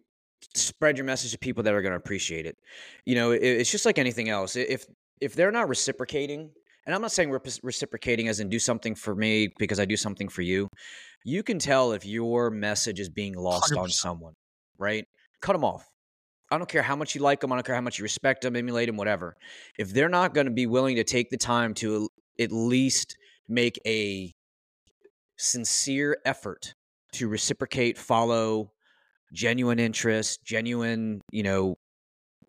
spread 0.53 0.97
your 0.97 1.05
message 1.05 1.31
to 1.31 1.37
people 1.37 1.63
that 1.63 1.73
are 1.73 1.81
going 1.81 1.91
to 1.91 1.97
appreciate 1.97 2.45
it. 2.45 2.57
You 3.05 3.15
know, 3.15 3.31
it, 3.31 3.41
it's 3.41 3.71
just 3.71 3.85
like 3.85 3.97
anything 3.97 4.29
else. 4.29 4.55
If 4.55 4.85
if 5.21 5.33
they're 5.33 5.51
not 5.51 5.69
reciprocating, 5.69 6.51
and 6.85 6.93
I'm 6.93 7.01
not 7.01 7.11
saying 7.11 7.29
repro- 7.29 7.59
reciprocating 7.63 8.27
as 8.27 8.39
in 8.39 8.49
do 8.49 8.59
something 8.59 8.95
for 8.95 9.15
me 9.15 9.49
because 9.57 9.79
I 9.79 9.85
do 9.85 9.97
something 9.97 10.27
for 10.27 10.41
you, 10.41 10.69
you 11.23 11.43
can 11.43 11.59
tell 11.59 11.93
if 11.93 12.05
your 12.05 12.49
message 12.51 12.99
is 12.99 13.09
being 13.09 13.33
lost 13.33 13.73
on 13.73 13.87
100%. 13.87 13.91
someone, 13.91 14.33
right? 14.77 15.05
Cut 15.41 15.53
them 15.53 15.63
off. 15.63 15.87
I 16.51 16.57
don't 16.57 16.69
care 16.69 16.83
how 16.83 16.95
much 16.95 17.15
you 17.15 17.21
like 17.21 17.41
them. 17.41 17.51
I 17.51 17.55
don't 17.55 17.65
care 17.65 17.75
how 17.75 17.81
much 17.81 17.97
you 17.97 18.03
respect 18.03 18.43
them, 18.43 18.55
emulate 18.55 18.87
them, 18.87 18.97
whatever. 18.97 19.35
If 19.79 19.93
they're 19.93 20.09
not 20.09 20.33
going 20.33 20.45
to 20.45 20.53
be 20.53 20.67
willing 20.67 20.97
to 20.97 21.03
take 21.03 21.29
the 21.29 21.37
time 21.37 21.73
to 21.75 22.07
at 22.39 22.51
least 22.51 23.17
make 23.47 23.79
a 23.85 24.31
sincere 25.37 26.17
effort 26.23 26.75
to 27.13 27.27
reciprocate, 27.27 27.97
follow, 27.97 28.71
genuine 29.35 29.77
interest, 29.77 30.43
genuine, 30.43 31.21
you 31.31 31.43
know, 31.43 31.75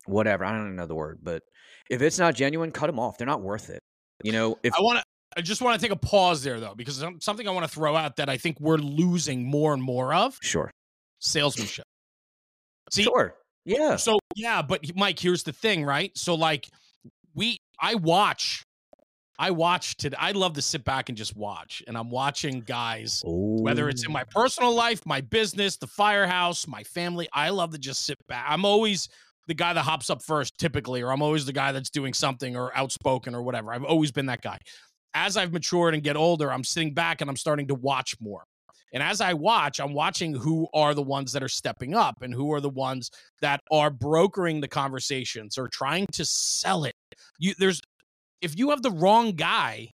whatever. 0.07 0.43
I 0.45 0.53
don't 0.53 0.75
know 0.75 0.87
the 0.87 0.95
word, 0.95 1.19
but 1.21 1.43
if 1.89 2.01
it's 2.01 2.17
not 2.17 2.33
genuine, 2.33 2.71
cut 2.71 2.87
them 2.87 2.99
off. 2.99 3.17
They're 3.19 3.27
not 3.27 3.41
worth 3.41 3.69
it. 3.69 3.81
You 4.23 4.31
know, 4.31 4.57
if 4.63 4.73
I 4.73 4.81
want 4.81 4.99
to. 4.99 5.03
I 5.35 5.41
just 5.41 5.61
want 5.61 5.79
to 5.79 5.85
take 5.85 5.91
a 5.91 5.99
pause 5.99 6.41
there 6.41 6.59
though, 6.59 6.73
because 6.73 7.03
something 7.19 7.47
I 7.47 7.51
want 7.51 7.63
to 7.67 7.71
throw 7.71 7.95
out 7.95 8.15
that 8.15 8.27
I 8.27 8.37
think 8.37 8.59
we're 8.59 8.77
losing 8.77 9.45
more 9.45 9.73
and 9.73 9.83
more 9.83 10.11
of 10.11 10.35
sure, 10.41 10.71
salesmanship. 11.19 11.85
See, 12.91 13.03
sure, 13.03 13.35
yeah, 13.63 13.97
so 13.97 14.17
yeah, 14.35 14.63
but 14.63 14.83
Mike, 14.95 15.19
here's 15.19 15.43
the 15.43 15.51
thing, 15.51 15.83
right? 15.83 16.11
So 16.15 16.33
like, 16.33 16.65
we, 17.35 17.57
I 17.79 17.95
watch, 17.95 18.63
I 19.39 19.51
watch 19.51 19.97
today. 19.97 20.17
I 20.19 20.31
love 20.31 20.53
to 20.53 20.61
sit 20.61 20.83
back 20.83 21.09
and 21.09 21.17
just 21.17 21.35
watch, 21.35 21.83
and 21.87 21.97
I'm 21.97 22.09
watching 22.09 22.61
guys 22.61 23.21
whether 23.25 23.87
it's 23.89 24.05
in 24.05 24.11
my 24.11 24.23
personal 24.23 24.73
life, 24.73 25.05
my 25.05 25.21
business, 25.21 25.77
the 25.77 25.87
firehouse, 25.87 26.67
my 26.67 26.83
family. 26.83 27.27
I 27.33 27.49
love 27.49 27.71
to 27.71 27.77
just 27.77 28.05
sit 28.05 28.17
back. 28.27 28.45
I'm 28.47 28.65
always 28.65 29.09
the 29.47 29.53
guy 29.53 29.73
that 29.73 29.83
hops 29.83 30.09
up 30.09 30.23
first, 30.23 30.57
typically, 30.57 31.01
or 31.01 31.11
I'm 31.11 31.21
always 31.21 31.45
the 31.45 31.53
guy 31.53 31.71
that's 31.71 31.89
doing 31.89 32.13
something 32.13 32.55
or 32.55 32.75
outspoken 32.75 33.35
or 33.35 33.41
whatever. 33.43 33.73
I've 33.73 33.83
always 33.83 34.11
been 34.11 34.25
that 34.25 34.41
guy. 34.41 34.57
As 35.13 35.37
I've 35.37 35.53
matured 35.53 35.93
and 35.93 36.03
get 36.03 36.17
older, 36.17 36.51
I'm 36.51 36.63
sitting 36.63 36.93
back 36.93 37.21
and 37.21 37.29
I'm 37.29 37.37
starting 37.37 37.67
to 37.67 37.75
watch 37.75 38.15
more. 38.19 38.43
And 38.93 39.03
as 39.03 39.19
I 39.21 39.33
watch, 39.33 39.79
I'm 39.79 39.93
watching 39.93 40.33
who 40.33 40.67
are 40.73 40.93
the 40.93 41.03
ones 41.03 41.31
that 41.33 41.43
are 41.43 41.49
stepping 41.49 41.93
up 41.93 42.21
and 42.21 42.33
who 42.33 42.53
are 42.53 42.61
the 42.61 42.69
ones 42.69 43.11
that 43.41 43.61
are 43.71 43.89
brokering 43.89 44.61
the 44.61 44.67
conversations 44.67 45.57
or 45.57 45.67
trying 45.67 46.07
to 46.13 46.23
sell 46.23 46.85
it. 46.85 46.95
You 47.37 47.53
there's 47.59 47.81
if 48.41 48.57
you 48.57 48.69
have 48.69 48.81
the 48.81 48.91
wrong 48.91 49.31
guy 49.31 49.89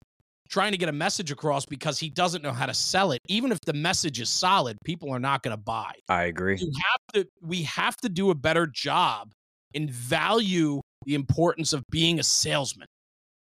trying 0.49 0.71
to 0.71 0.78
get 0.78 0.89
a 0.89 0.93
message 0.93 1.32
across 1.32 1.65
because 1.65 1.99
he 1.99 2.10
doesn't 2.10 2.41
know 2.41 2.52
how 2.52 2.65
to 2.65 2.73
sell 2.73 3.12
it, 3.12 3.21
even 3.28 3.52
if 3.52 3.60
the 3.62 3.73
message 3.73 4.19
is 4.19 4.30
solid, 4.30 4.78
people 4.84 5.12
are 5.12 5.19
not 5.19 5.43
going 5.43 5.56
to 5.56 5.62
buy. 5.62 5.91
I 6.10 6.23
agree. 6.23 6.58
You 6.60 6.71
have 6.75 7.13
to 7.13 7.30
we 7.41 7.63
have 7.63 7.97
to 7.97 8.10
do 8.10 8.32
a 8.32 8.36
better 8.36 8.67
job 8.67 9.32
and 9.75 9.89
value 9.89 10.82
the 11.06 11.15
importance 11.15 11.73
of 11.73 11.84
being 11.91 12.19
a 12.19 12.23
salesman. 12.23 12.88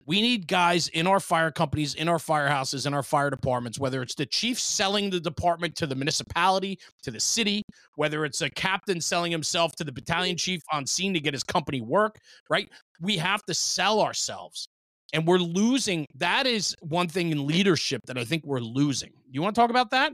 We 0.07 0.23
need 0.23 0.47
guys 0.47 0.87
in 0.89 1.09
our 1.09 1.19
fire 1.19 1.51
companies, 1.51 1.95
in 1.95 2.09
our 2.09 2.19
firehouses, 2.19 2.87
in 2.87 2.95
our 2.95 3.03
fire 3.03 3.29
departments, 3.29 3.81
whether 3.81 4.03
it's 4.03 4.15
the 4.15 4.25
chief 4.25 4.59
selling 4.59 5.11
the 5.11 5.19
department 5.19 5.75
to 5.77 5.87
the 5.87 5.97
municipality, 5.97 6.79
to 7.03 7.11
the 7.11 7.19
city, 7.19 7.65
whether 7.97 8.25
it's 8.25 8.41
a 8.41 8.49
captain 8.51 9.01
selling 9.01 9.33
himself 9.33 9.75
to 9.77 9.85
the 9.85 9.91
battalion 9.91 10.37
mm. 10.37 10.41
chief 10.41 10.63
on 10.73 10.87
scene 10.87 11.13
to 11.13 11.19
get 11.19 11.35
his 11.35 11.43
company 11.43 11.81
work, 11.81 12.21
right? 12.49 12.71
We 13.01 13.17
have 13.17 13.43
to 13.47 13.55
sell 13.55 14.01
ourselves. 14.01 14.69
And 15.17 15.27
we're 15.27 15.39
losing. 15.39 16.05
That 16.17 16.47
is 16.47 16.77
one 16.83 17.09
thing 17.09 17.31
in 17.31 17.47
leadership 17.47 18.03
that 18.07 18.19
I 18.19 18.25
think 18.25 18.45
we're 18.45 18.61
losing. 18.61 19.13
You 19.31 19.41
want 19.41 19.55
to 19.55 19.61
talk 19.63 19.71
about 19.71 19.91
that? 19.93 20.13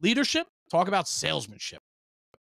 Leadership? 0.00 0.46
Talk 0.70 0.86
about 0.86 1.08
salesmanship. 1.08 1.80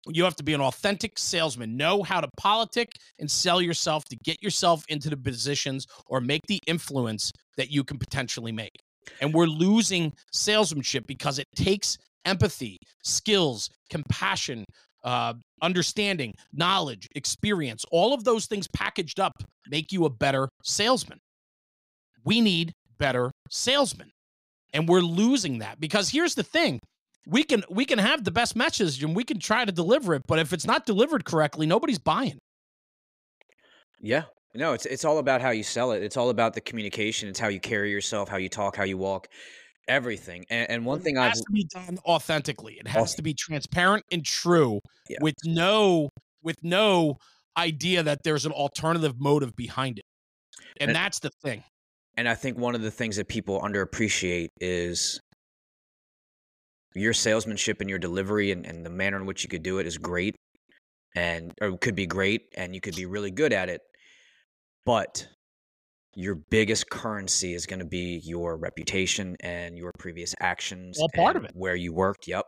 You 0.08 0.24
have 0.24 0.34
to 0.34 0.42
be 0.42 0.52
an 0.52 0.60
authentic 0.60 1.16
salesman, 1.16 1.76
know 1.76 2.02
how 2.02 2.20
to 2.20 2.26
politic 2.36 2.88
and 3.20 3.30
sell 3.30 3.62
yourself 3.62 4.04
to 4.06 4.16
get 4.24 4.42
yourself 4.42 4.84
into 4.88 5.10
the 5.10 5.16
positions 5.16 5.86
or 6.08 6.20
make 6.20 6.40
the 6.48 6.58
influence 6.66 7.30
that 7.56 7.70
you 7.70 7.84
can 7.84 7.98
potentially 7.98 8.50
make. 8.50 8.74
And 9.20 9.32
we're 9.32 9.46
losing 9.46 10.12
salesmanship 10.32 11.06
because 11.06 11.38
it 11.38 11.46
takes 11.54 11.98
empathy, 12.24 12.78
skills, 13.04 13.70
compassion, 13.90 14.64
uh, 15.04 15.34
understanding, 15.62 16.34
knowledge, 16.52 17.06
experience, 17.14 17.84
all 17.92 18.12
of 18.12 18.24
those 18.24 18.46
things 18.46 18.66
packaged 18.74 19.20
up 19.20 19.34
make 19.68 19.92
you 19.92 20.04
a 20.04 20.10
better 20.10 20.48
salesman. 20.64 21.20
We 22.24 22.40
need 22.40 22.72
better 22.98 23.30
salesmen. 23.50 24.10
And 24.72 24.88
we're 24.88 25.00
losing 25.00 25.58
that 25.58 25.80
because 25.80 26.10
here's 26.10 26.34
the 26.34 26.42
thing 26.42 26.80
we 27.26 27.44
can 27.44 27.62
we 27.70 27.84
can 27.84 27.98
have 27.98 28.24
the 28.24 28.30
best 28.30 28.56
message 28.56 29.02
and 29.04 29.14
we 29.14 29.22
can 29.24 29.38
try 29.38 29.64
to 29.64 29.70
deliver 29.70 30.14
it 30.14 30.22
but 30.26 30.38
if 30.40 30.52
it's 30.52 30.66
not 30.66 30.86
delivered 30.86 31.24
correctly 31.24 31.66
nobody's 31.66 31.98
buying 31.98 32.38
Yeah. 34.00 34.24
No, 34.54 34.72
it's 34.74 34.86
it's 34.86 35.04
all 35.04 35.18
about 35.18 35.40
how 35.40 35.50
you 35.50 35.62
sell 35.62 35.92
it. 35.92 36.02
It's 36.02 36.16
all 36.18 36.28
about 36.30 36.52
the 36.52 36.60
communication. 36.60 37.28
It's 37.28 37.38
how 37.40 37.48
you 37.48 37.58
carry 37.60 37.90
yourself, 37.90 38.28
how 38.28 38.36
you 38.36 38.50
talk, 38.50 38.76
how 38.76 38.84
you 38.84 38.98
walk, 38.98 39.28
everything. 39.88 40.44
And, 40.50 40.68
and 40.70 40.86
one 40.86 41.00
thing 41.00 41.16
it 41.16 41.20
I've 41.20 41.30
has 41.30 41.40
to 41.40 41.52
be 41.52 41.64
done 41.72 41.98
authentically 42.04 42.74
it 42.74 42.86
oh. 42.86 42.90
has 42.90 43.14
to 43.14 43.22
be 43.22 43.34
transparent 43.34 44.04
and 44.12 44.24
true 44.24 44.80
Yeah. 45.08 45.18
with 45.20 45.36
no 45.44 46.10
with 46.42 46.56
no 46.62 47.16
idea 47.56 48.02
that 48.02 48.18
there's 48.24 48.46
an 48.46 48.52
alternative 48.52 49.14
motive 49.20 49.54
behind 49.56 49.98
it 49.98 50.04
and 50.80 50.90
And- 50.90 50.96
that's 50.96 51.18
the 51.20 51.30
thing 51.42 51.62
and 52.16 52.28
I 52.28 52.34
think 52.34 52.58
one 52.58 52.74
of 52.74 52.82
the 52.82 52.90
things 52.90 53.16
that 53.16 53.28
people 53.28 53.60
underappreciate 53.60 54.48
is 54.60 55.20
your 56.94 57.12
salesmanship 57.12 57.80
and 57.80 57.88
your 57.88 57.98
delivery 57.98 58.52
and, 58.52 58.66
and 58.66 58.84
the 58.84 58.90
manner 58.90 59.16
in 59.16 59.26
which 59.26 59.42
you 59.42 59.48
could 59.48 59.62
do 59.62 59.78
it 59.78 59.86
is 59.86 59.96
great 59.98 60.36
and 61.14 61.52
or 61.60 61.76
could 61.78 61.94
be 61.94 62.06
great 62.06 62.42
and 62.56 62.74
you 62.74 62.80
could 62.80 62.96
be 62.96 63.06
really 63.06 63.30
good 63.30 63.52
at 63.52 63.68
it. 63.68 63.80
But 64.84 65.26
your 66.14 66.34
biggest 66.34 66.90
currency 66.90 67.54
is 67.54 67.64
going 67.64 67.78
to 67.78 67.86
be 67.86 68.20
your 68.24 68.58
reputation 68.58 69.36
and 69.40 69.78
your 69.78 69.92
previous 69.98 70.34
actions. 70.40 70.98
All 70.98 71.08
part 71.14 71.36
of 71.36 71.44
it. 71.44 71.52
Where 71.54 71.76
you 71.76 71.94
worked. 71.94 72.28
Yep. 72.28 72.44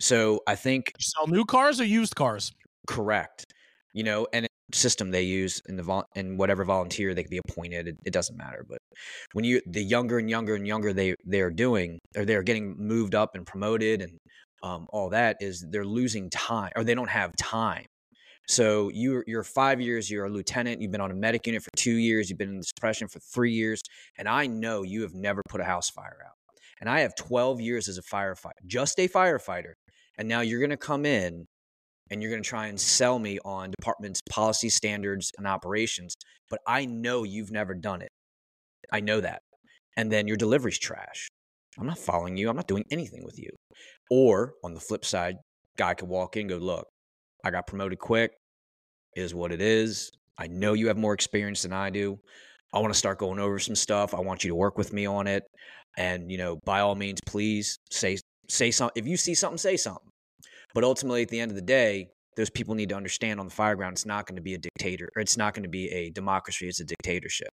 So 0.00 0.40
I 0.48 0.56
think 0.56 0.92
you 0.98 1.04
sell 1.04 1.28
new 1.28 1.44
cars 1.44 1.80
or 1.80 1.84
used 1.84 2.16
cars 2.16 2.52
correct. 2.88 3.46
You 3.92 4.02
know, 4.02 4.26
and 4.32 4.48
system 4.74 5.10
they 5.10 5.22
use 5.22 5.62
in 5.68 5.76
the 5.76 5.82
vol- 5.82 6.08
in 6.14 6.36
whatever 6.36 6.64
volunteer 6.64 7.14
they 7.14 7.22
can 7.22 7.30
be 7.30 7.40
appointed. 7.48 7.88
It, 7.88 7.96
it, 8.06 8.12
doesn't 8.12 8.36
matter. 8.36 8.64
But 8.68 8.78
when 9.32 9.44
you 9.44 9.60
the 9.66 9.82
younger 9.82 10.18
and 10.18 10.28
younger 10.28 10.54
and 10.54 10.66
younger 10.66 10.92
they 10.92 11.14
they're 11.24 11.50
doing, 11.50 11.98
or 12.16 12.24
they're 12.24 12.42
getting 12.42 12.76
moved 12.78 13.14
up 13.14 13.34
and 13.34 13.46
promoted 13.46 14.02
and 14.02 14.18
um, 14.62 14.86
all 14.90 15.10
that 15.10 15.36
is 15.40 15.64
they're 15.70 15.84
losing 15.84 16.30
time 16.30 16.72
or 16.74 16.84
they 16.84 16.94
don't 16.94 17.10
have 17.10 17.34
time. 17.36 17.84
So 18.46 18.90
you're 18.92 19.24
you're 19.26 19.44
five 19.44 19.80
years, 19.80 20.10
you're 20.10 20.26
a 20.26 20.30
lieutenant, 20.30 20.82
you've 20.82 20.92
been 20.92 21.00
on 21.00 21.10
a 21.10 21.14
medic 21.14 21.46
unit 21.46 21.62
for 21.62 21.70
two 21.76 21.94
years, 21.94 22.28
you've 22.28 22.38
been 22.38 22.50
in 22.50 22.58
the 22.58 22.64
suppression 22.64 23.08
for 23.08 23.20
three 23.20 23.52
years, 23.52 23.82
and 24.18 24.28
I 24.28 24.46
know 24.46 24.82
you 24.82 25.02
have 25.02 25.14
never 25.14 25.42
put 25.48 25.60
a 25.60 25.64
house 25.64 25.88
fire 25.88 26.18
out. 26.24 26.34
And 26.80 26.90
I 26.90 27.00
have 27.00 27.14
12 27.16 27.60
years 27.60 27.88
as 27.88 27.96
a 27.96 28.02
firefighter, 28.02 28.60
just 28.66 28.98
a 28.98 29.08
firefighter. 29.08 29.72
And 30.18 30.28
now 30.28 30.40
you're 30.40 30.60
gonna 30.60 30.76
come 30.76 31.06
in 31.06 31.46
and 32.10 32.22
you're 32.22 32.30
going 32.30 32.42
to 32.42 32.48
try 32.48 32.66
and 32.66 32.80
sell 32.80 33.18
me 33.18 33.38
on 33.44 33.72
department's 33.78 34.20
policy 34.30 34.68
standards 34.68 35.30
and 35.38 35.46
operations 35.46 36.14
but 36.50 36.60
i 36.66 36.84
know 36.84 37.24
you've 37.24 37.50
never 37.50 37.74
done 37.74 38.02
it. 38.02 38.10
I 38.92 39.00
know 39.00 39.20
that. 39.20 39.42
And 39.96 40.10
then 40.10 40.28
your 40.28 40.36
delivery's 40.36 40.78
trash. 40.78 41.28
I'm 41.78 41.86
not 41.86 41.98
following 41.98 42.36
you. 42.36 42.48
I'm 42.48 42.56
not 42.56 42.68
doing 42.68 42.84
anything 42.90 43.24
with 43.24 43.38
you. 43.38 43.50
Or 44.10 44.54
on 44.62 44.74
the 44.74 44.80
flip 44.80 45.04
side 45.04 45.36
guy 45.76 45.94
could 45.94 46.08
walk 46.08 46.36
in 46.36 46.42
and 46.42 46.50
go 46.50 46.56
look 46.58 46.86
i 47.44 47.50
got 47.50 47.66
promoted 47.66 47.98
quick. 47.98 48.32
Is 49.16 49.34
what 49.34 49.52
it 49.52 49.60
is. 49.60 50.10
I 50.38 50.48
know 50.48 50.72
you 50.72 50.88
have 50.88 50.96
more 50.96 51.14
experience 51.14 51.62
than 51.62 51.72
i 51.72 51.90
do. 51.90 52.18
I 52.72 52.80
want 52.80 52.92
to 52.92 52.98
start 52.98 53.18
going 53.18 53.38
over 53.38 53.58
some 53.58 53.76
stuff. 53.76 54.14
I 54.14 54.20
want 54.20 54.42
you 54.42 54.50
to 54.50 54.56
work 54.56 54.76
with 54.76 54.92
me 54.92 55.06
on 55.06 55.26
it. 55.26 55.44
And 55.96 56.30
you 56.30 56.38
know 56.38 56.58
by 56.64 56.80
all 56.80 56.94
means 56.94 57.20
please 57.26 57.78
say 57.90 58.18
say 58.48 58.70
something 58.70 59.00
if 59.00 59.08
you 59.08 59.16
see 59.16 59.34
something 59.34 59.58
say 59.58 59.76
something 59.76 60.10
but 60.74 60.84
ultimately, 60.84 61.22
at 61.22 61.28
the 61.28 61.40
end 61.40 61.50
of 61.50 61.56
the 61.56 61.62
day, 61.62 62.08
those 62.36 62.50
people 62.50 62.74
need 62.74 62.88
to 62.88 62.96
understand 62.96 63.38
on 63.38 63.46
the 63.46 63.54
fire 63.54 63.76
ground 63.76 63.94
it's 63.94 64.06
not 64.06 64.26
going 64.26 64.36
to 64.36 64.42
be 64.42 64.54
a 64.54 64.58
dictator 64.58 65.08
or 65.14 65.22
it's 65.22 65.36
not 65.36 65.54
going 65.54 65.62
to 65.62 65.68
be 65.68 65.88
a 65.90 66.10
democracy, 66.10 66.66
it's 66.68 66.80
a 66.80 66.84
dictatorship. 66.84 67.50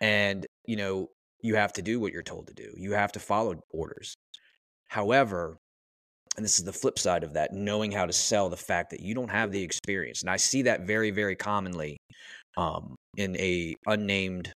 And, 0.00 0.46
you 0.64 0.76
know, 0.76 1.08
you 1.42 1.56
have 1.56 1.72
to 1.74 1.82
do 1.82 1.98
what 1.98 2.12
you're 2.12 2.22
told 2.22 2.46
to 2.46 2.54
do, 2.54 2.72
you 2.76 2.92
have 2.92 3.12
to 3.12 3.18
follow 3.18 3.60
orders. 3.72 4.14
However, 4.88 5.56
and 6.36 6.44
this 6.44 6.58
is 6.58 6.64
the 6.64 6.72
flip 6.72 6.98
side 6.98 7.24
of 7.24 7.34
that 7.34 7.52
knowing 7.52 7.90
how 7.90 8.06
to 8.06 8.12
sell 8.12 8.48
the 8.48 8.56
fact 8.56 8.90
that 8.90 9.00
you 9.00 9.14
don't 9.14 9.30
have 9.30 9.50
the 9.50 9.62
experience 9.62 10.22
and 10.22 10.30
i 10.30 10.36
see 10.36 10.62
that 10.62 10.86
very 10.86 11.10
very 11.10 11.36
commonly 11.36 11.96
um, 12.56 12.94
in 13.16 13.36
a 13.36 13.74
unnamed 13.86 14.52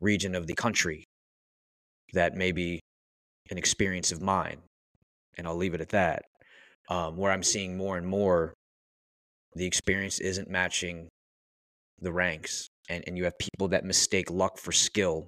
region 0.00 0.34
of 0.34 0.46
the 0.46 0.54
country 0.54 1.04
that 2.12 2.34
may 2.34 2.52
be 2.52 2.80
an 3.50 3.58
experience 3.58 4.10
of 4.10 4.22
mine 4.22 4.58
and 5.36 5.46
i'll 5.46 5.56
leave 5.56 5.74
it 5.74 5.80
at 5.80 5.90
that 5.90 6.22
um, 6.88 7.16
where 7.16 7.32
I'm 7.32 7.42
seeing 7.42 7.76
more 7.76 7.96
and 7.96 8.06
more 8.06 8.54
the 9.54 9.66
experience 9.66 10.20
isn't 10.20 10.48
matching 10.48 11.08
the 12.00 12.12
ranks. 12.12 12.68
And, 12.88 13.04
and 13.06 13.16
you 13.18 13.24
have 13.24 13.38
people 13.38 13.68
that 13.68 13.84
mistake 13.84 14.30
luck 14.30 14.58
for 14.58 14.72
skill 14.72 15.26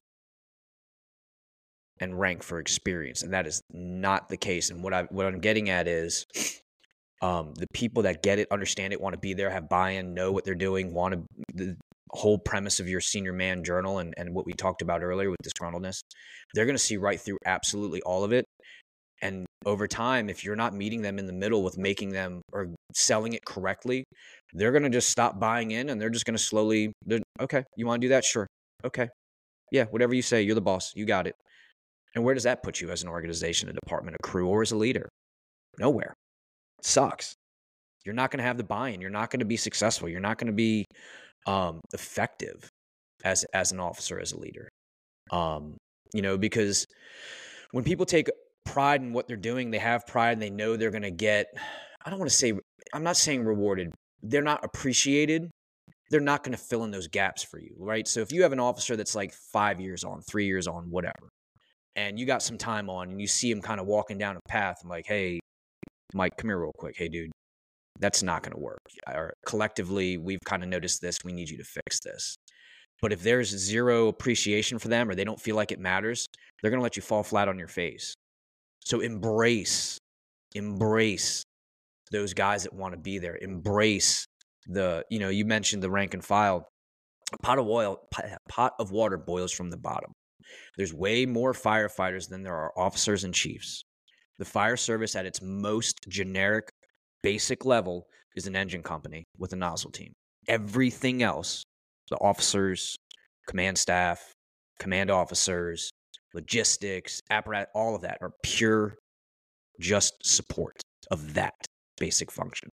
and 2.01 2.19
rank 2.19 2.43
for 2.43 2.59
experience. 2.59 3.23
And 3.23 3.33
that 3.35 3.47
is 3.47 3.61
not 3.71 4.29
the 4.29 4.37
case. 4.37 4.71
And 4.71 4.83
what, 4.83 4.95
I, 4.95 5.03
what 5.05 5.27
I'm 5.27 5.41
getting 5.41 5.69
at 5.69 5.87
is 5.87 6.25
um, 7.21 7.53
the 7.55 7.67
people 7.75 8.05
that 8.05 8.23
get 8.23 8.39
it, 8.39 8.49
understand 8.51 8.93
it, 8.93 9.01
want 9.01 9.13
to 9.13 9.19
be 9.19 9.35
there, 9.35 9.51
have 9.51 9.69
buy 9.69 9.91
in, 9.91 10.15
know 10.15 10.33
what 10.33 10.45
they're 10.45 10.55
doing, 10.55 10.95
want 10.95 11.15
to. 11.15 11.25
The 11.55 11.77
whole 12.13 12.39
premise 12.39 12.81
of 12.81 12.89
your 12.89 13.01
senior 13.01 13.33
man 13.33 13.63
journal 13.63 13.99
and, 13.99 14.15
and 14.17 14.35
what 14.35 14.47
we 14.47 14.53
talked 14.53 14.83
about 14.83 15.03
earlier 15.03 15.31
with 15.31 15.39
disgruntledness, 15.45 16.01
they're 16.55 16.65
going 16.65 16.75
to 16.77 16.83
see 16.83 16.97
right 16.97 17.21
through 17.21 17.39
absolutely 17.45 18.01
all 18.03 18.25
of 18.25 18.33
it 18.33 18.47
and 19.23 19.47
over 19.67 19.87
time, 19.87 20.31
if 20.31 20.45
you're 20.45 20.57
not 20.57 20.75
meeting 20.75 21.03
them 21.03 21.19
in 21.19 21.27
the 21.27 21.33
middle 21.33 21.63
with 21.63 21.77
making 21.77 22.11
them 22.11 22.41
or 22.53 22.75
selling 22.95 23.35
it 23.35 23.45
correctly, 23.45 24.05
they're 24.55 24.73
going 24.73 24.83
to 24.83 24.91
just 24.91 25.11
stop 25.11 25.39
buying 25.39 25.73
in 25.73 25.91
and 25.91 26.01
they're 26.01 26.11
just 26.11 26.25
going 26.25 26.37
to 26.37 26.43
slowly, 26.43 26.93
okay, 27.41 27.65
you 27.77 27.87
want 27.87 28.01
to 28.01 28.07
do 28.07 28.11
that? 28.11 28.25
Sure. 28.25 28.47
Okay. 28.85 29.09
Yeah, 29.71 29.85
whatever 29.91 30.15
you 30.15 30.23
say, 30.23 30.43
you're 30.43 30.55
the 30.55 30.61
boss. 30.61 30.93
You 30.97 31.05
got 31.05 31.27
it. 31.27 31.35
And 32.15 32.25
where 32.25 32.35
does 32.35 32.45
that 32.45 32.63
put 32.63 32.81
you 32.81 32.91
as 32.91 33.03
an 33.03 33.09
organization, 33.09 33.69
a 33.69 33.73
department, 33.73 34.17
a 34.19 34.27
crew, 34.27 34.49
or 34.49 34.63
as 34.63 34.73
a 34.73 34.77
leader? 34.77 35.09
Nowhere. 35.79 36.15
It 36.79 36.85
sucks. 36.85 37.35
You're 38.05 38.15
not 38.15 38.31
going 38.31 38.39
to 38.39 38.45
have 38.45 38.57
the 38.57 38.65
buy 38.65 38.89
in. 38.89 39.01
You're 39.01 39.11
not 39.11 39.31
going 39.31 39.41
to 39.41 39.47
be 39.47 39.57
successful. 39.57 40.09
You're 40.09 40.21
not 40.21 40.39
going 40.39 40.47
to 40.47 40.53
be 40.53 40.87
um, 41.47 41.81
effective 41.93 42.69
as, 43.23 43.45
as 43.53 43.71
an 43.71 43.79
officer, 43.79 44.19
as 44.19 44.33
a 44.33 44.41
leader. 44.41 44.69
Um, 45.31 45.77
you 46.15 46.23
know, 46.23 46.37
because 46.39 46.87
when 47.73 47.85
people 47.85 48.07
take 48.07 48.29
pride 48.65 49.03
in 49.03 49.13
what 49.13 49.29
they're 49.29 49.37
doing. 49.37 49.71
They 49.71 49.79
have 49.79 50.07
pride 50.07 50.33
and 50.33 50.43
they 50.43 50.51
know 50.51 50.77
they're 50.77 50.91
going 50.91 51.03
to 51.03 51.11
get, 51.11 51.47
I 52.05 52.11
don't 52.11 52.19
want 52.19 52.31
to 52.31 52.37
say, 52.37 52.53
I'm 52.93 53.03
not 53.03 53.17
saying 53.17 53.45
rewarded. 53.45 53.93
They're 54.23 54.43
not 54.43 54.65
appreciated. 54.65 55.51
They're 56.11 56.21
not 56.21 56.43
going 56.43 56.57
to 56.57 56.63
fill 56.63 56.85
in 56.85 56.91
those 56.91 57.09
gaps 57.09 57.43
for 57.43 57.61
you, 57.61 57.75
right? 57.79 58.07
So 58.07 58.21
if 58.21 58.33
you 58.33 58.43
have 58.43 58.53
an 58.53 58.61
officer 58.61 58.97
that's 58.97 59.15
like 59.15 59.33
five 59.33 59.81
years 59.81 60.03
on, 60.05 60.23
three 60.23 60.47
years 60.47 60.67
on, 60.67 60.91
whatever, 60.91 61.29
and 61.97 62.19
you 62.19 62.27
got 62.27 62.43
some 62.43 62.59
time 62.59 62.91
on 62.91 63.11
and 63.11 63.21
you 63.21 63.27
see 63.27 63.51
him 63.51 63.61
kind 63.61 63.81
of 63.81 63.87
walking 63.87 64.19
down 64.19 64.37
a 64.37 64.49
path, 64.49 64.79
I'm 64.83 64.91
like, 64.91 65.07
hey, 65.07 65.39
Mike, 66.13 66.37
come 66.37 66.51
here 66.51 66.59
real 66.59 66.73
quick. 66.77 66.97
Hey, 66.97 67.09
dude, 67.09 67.31
that's 68.01 68.23
not 68.23 68.43
going 68.43 68.55
to 68.55 68.61
work. 68.61 68.81
Or 69.07 69.35
collectively, 69.47 70.19
we've 70.19 70.41
kind 70.45 70.63
of 70.63 70.69
noticed 70.69 71.01
this. 71.01 71.19
We 71.25 71.33
need 71.33 71.49
you 71.49 71.59
to 71.59 71.65
fix 71.65 72.01
this. 72.01 72.35
But 73.01 73.13
if 73.13 73.23
there's 73.23 73.49
zero 73.49 74.09
appreciation 74.09 74.79
for 74.79 74.89
them 74.89 75.09
or 75.09 75.15
they 75.15 75.25
don't 75.25 75.41
feel 75.41 75.57
like 75.57 75.73
it 75.73 75.79
matters, 75.79 76.27
they're 76.61 76.71
going 76.71 76.81
to 76.81 76.83
let 76.83 76.97
you 76.97 77.03
fall 77.03 77.23
flat 77.23 77.49
on 77.49 77.59
your 77.59 77.69
face. 77.69 78.15
So 78.85 79.01
embrace, 79.01 79.99
embrace 80.55 81.45
those 82.11 82.35
guys 82.35 82.65
that 82.65 82.75
want 82.75 82.95
to 82.95 83.01
be 83.01 83.19
there. 83.19 83.39
Embrace 83.41 84.27
the, 84.67 85.05
you 85.11 85.19
know, 85.19 85.29
you 85.29 85.45
mentioned 85.45 85.83
the 85.83 85.91
rank 85.91 86.15
and 86.15 86.25
file. 86.25 86.67
A 87.33 87.39
pot 87.39 87.59
of 87.59 87.69
oil, 87.69 87.99
pot 88.49 88.73
of 88.81 88.91
water 88.91 89.17
boils 89.17 89.53
from 89.53 89.71
the 89.71 89.77
bottom. 89.77 90.13
There's 90.77 90.93
way 90.93 91.27
more 91.27 91.53
firefighters 91.53 92.29
than 92.29 92.43
there 92.43 92.57
are 92.57 92.73
officers 92.77 93.23
and 93.23 93.33
chiefs. 93.33 93.85
The 94.39 94.45
fire 94.45 94.77
service 94.77 95.15
at 95.15 95.27
its 95.27 95.41
most 95.43 95.97
generic, 96.09 96.71
basic 97.23 97.65
level 97.65 98.07
is 98.35 98.47
an 98.47 98.57
engine 98.57 98.83
company 98.83 99.27
with 99.39 99.53
a 99.53 99.57
nozzle 99.57 99.91
team. 99.91 100.13
Everything 100.49 101.23
else, 101.23 101.63
the 102.09 102.17
officers, 102.17 102.97
command 103.47 103.79
staff, 103.79 104.33
command 104.81 105.11
officers, 105.11 105.91
logistics, 106.35 107.21
apparatus, 107.31 107.69
all 107.75 107.95
of 107.95 108.03
that 108.03 108.19
are 108.21 108.33
pure 108.43 108.97
just 109.81 110.15
support 110.23 110.81
of 111.11 111.35
that 111.35 111.55
basic 111.99 112.31
function. 112.31 112.69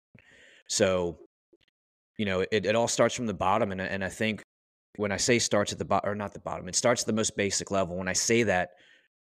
So, 0.68 1.18
you 2.18 2.26
know, 2.26 2.40
it, 2.40 2.66
it 2.66 2.74
all 2.74 2.88
starts 2.88 3.14
from 3.14 3.26
the 3.26 3.34
bottom. 3.34 3.72
And, 3.72 3.80
and 3.80 4.04
I 4.04 4.08
think 4.08 4.42
when 4.96 5.12
I 5.12 5.16
say 5.16 5.38
starts 5.38 5.72
at 5.72 5.78
the 5.78 5.84
bottom, 5.84 6.10
or 6.10 6.14
not 6.14 6.32
the 6.32 6.40
bottom, 6.40 6.68
it 6.68 6.74
starts 6.74 7.02
at 7.02 7.06
the 7.06 7.12
most 7.12 7.36
basic 7.36 7.70
level. 7.70 7.96
When 7.96 8.08
I 8.08 8.12
say 8.12 8.42
that, 8.44 8.70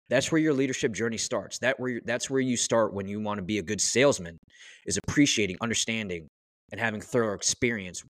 that's 0.09 0.31
where 0.31 0.41
your 0.41 0.53
leadership 0.53 0.93
journey 0.93 1.17
starts. 1.17 1.57
That 1.59 1.79
where 1.79 1.99
that's 2.05 2.29
where 2.29 2.41
you 2.41 2.57
start 2.57 2.93
when 2.93 3.07
you 3.07 3.19
want 3.19 3.39
to 3.39 3.43
be 3.43 3.57
a 3.57 3.63
good 3.63 3.81
salesman, 3.81 4.37
is 4.85 4.97
appreciating, 4.97 5.57
understanding, 5.61 6.27
and 6.71 6.79
having 6.79 7.01
thorough 7.01 7.33
experience 7.33 8.03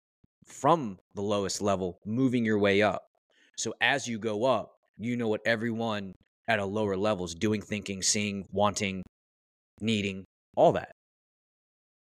from 0.48 0.98
the 1.16 1.22
lowest 1.22 1.62
level, 1.62 2.00
moving 2.06 2.44
your 2.44 2.60
way 2.60 2.82
up. 2.82 3.02
So 3.58 3.74
as 3.82 4.08
you 4.08 4.18
go 4.20 4.44
up, 4.44 4.73
you 4.98 5.18
know 5.18 5.28
what 5.28 5.42
everyone 5.46 6.14
at 6.48 6.60
a 6.60 6.66
lower 6.66 6.96
level 6.98 7.26
is 7.26 7.34
doing, 7.34 7.62
thinking, 7.62 8.02
seeing, 8.02 8.46
wanting, 8.52 9.04
needing, 9.82 10.26
all 10.56 10.74
that. 10.74 10.92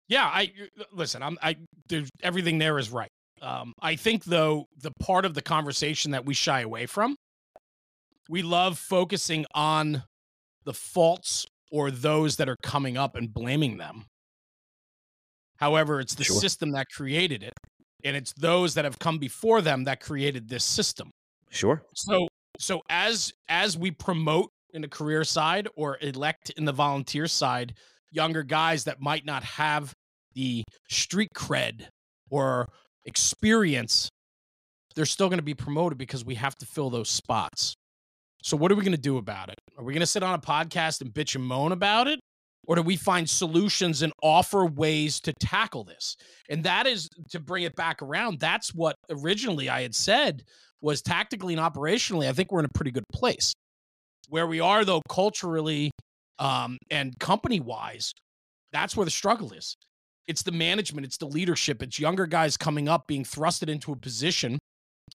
Yeah, 0.09 0.25
I 0.25 0.53
listen. 0.93 1.23
I'm. 1.23 1.39
I 1.43 1.57
there's 1.89 2.09
everything 2.23 2.59
there 2.59 2.79
is 2.79 2.91
right. 2.91 3.11
Um, 3.43 3.73
I 3.81 3.97
think 3.97 4.25
though 4.25 4.67
the 4.81 4.91
part 5.01 5.25
of 5.25 5.35
the 5.35 5.43
conversation 5.43 6.13
that 6.13 6.25
we 6.25 6.35
shy 6.35 6.61
away 6.61 6.87
from, 6.87 7.17
we 8.29 8.43
love 8.43 8.79
focusing 8.79 9.45
on 9.55 10.03
the 10.65 10.73
faults 10.73 11.47
or 11.71 11.91
those 11.91 12.37
that 12.37 12.49
are 12.49 12.57
coming 12.63 12.97
up 12.97 13.17
and 13.17 13.33
blaming 13.33 13.77
them. 13.77 14.07
However, 15.59 16.01
it's 16.01 16.15
the 16.15 16.25
sure. 16.25 16.41
system 16.41 16.73
that 16.73 16.87
created 16.95 17.43
it, 17.43 17.53
and 18.05 18.17
it's 18.17 18.33
those 18.33 18.75
that 18.75 18.85
have 18.85 18.99
come 18.99 19.19
before 19.19 19.61
them 19.61 19.85
that 19.85 20.01
created 20.01 20.49
this 20.49 20.65
system. 20.65 21.11
Sure. 21.51 21.83
So 21.95 22.28
so 22.59 22.83
as 22.91 23.33
as 23.49 23.77
we 23.77 23.91
promote 23.91 24.51
in 24.75 24.83
the 24.83 24.89
career 24.89 25.25
side 25.25 25.69
or 25.77 25.99
elect 26.01 26.51
in 26.51 26.65
the 26.65 26.73
volunteer 26.73 27.27
side 27.27 27.75
younger 28.11 28.43
guys 28.43 28.85
that 28.85 29.01
might 29.01 29.25
not 29.25 29.43
have 29.45 29.93
the 30.35 30.63
street 30.89 31.31
cred 31.35 31.87
or 32.31 32.67
experience 33.07 34.11
they're 34.99 35.07
still 35.07 35.29
going 35.29 35.39
to 35.39 35.45
be 35.45 35.55
promoted 35.55 35.97
because 35.97 36.25
we 36.25 36.35
have 36.35 36.57
to 36.57 36.67
fill 36.67 36.91
those 36.91 37.09
spots. 37.09 37.77
So 38.43 38.57
what 38.57 38.73
are 38.73 38.75
we 38.75 38.83
going 38.83 38.97
to 38.97 39.01
do 39.01 39.19
about 39.19 39.49
it? 39.49 39.55
Are 39.77 39.85
we 39.85 39.93
going 39.93 40.01
to 40.01 40.07
sit 40.07 40.25
on 40.25 40.35
a 40.35 40.41
podcast 40.41 41.01
and 41.01 41.15
bitch 41.15 41.37
and 41.37 41.45
moan 41.45 41.71
about 41.71 42.09
it? 42.09 42.19
Or 42.67 42.75
do 42.75 42.83
we 42.83 42.97
find 42.97 43.31
solutions 43.31 44.03
and 44.03 44.13
offer 44.25 44.67
ways 44.67 45.21
to 45.21 45.33
tackle 45.35 45.85
this? 45.85 46.17
And 46.51 46.65
that 46.65 46.89
is 46.89 47.09
to 47.31 47.39
bring 47.39 47.63
it 47.63 47.77
back 47.77 48.03
around 48.03 48.41
that's 48.41 48.75
what 48.75 48.97
originally 49.09 49.69
i 49.69 49.83
had 49.83 49.95
said 49.95 50.43
was 50.81 51.03
tactically 51.03 51.55
and 51.55 51.63
operationally, 51.63 52.29
I 52.29 52.33
think 52.33 52.53
we're 52.53 52.61
in 52.61 52.67
a 52.67 52.75
pretty 52.75 52.91
good 52.91 53.05
place. 53.13 53.53
Where 54.29 54.47
we 54.47 54.61
are, 54.61 54.85
though, 54.85 55.03
culturally 55.09 55.91
um, 56.39 56.79
and 56.91 57.19
company 57.19 57.61
wise, 57.61 58.13
that's 58.73 58.97
where 58.97 59.05
the 59.05 59.11
struggle 59.11 59.53
is. 59.53 59.75
it's 60.27 60.43
the 60.43 60.53
management, 60.53 61.07
it's 61.07 61.17
the 61.17 61.27
leadership, 61.27 61.83
it's 61.83 61.99
younger 61.99 62.27
guys 62.27 62.57
coming 62.57 62.89
up 62.89 63.07
being 63.07 63.25
thrusted 63.25 63.69
into 63.69 63.93
a 63.93 63.97
position 63.97 64.59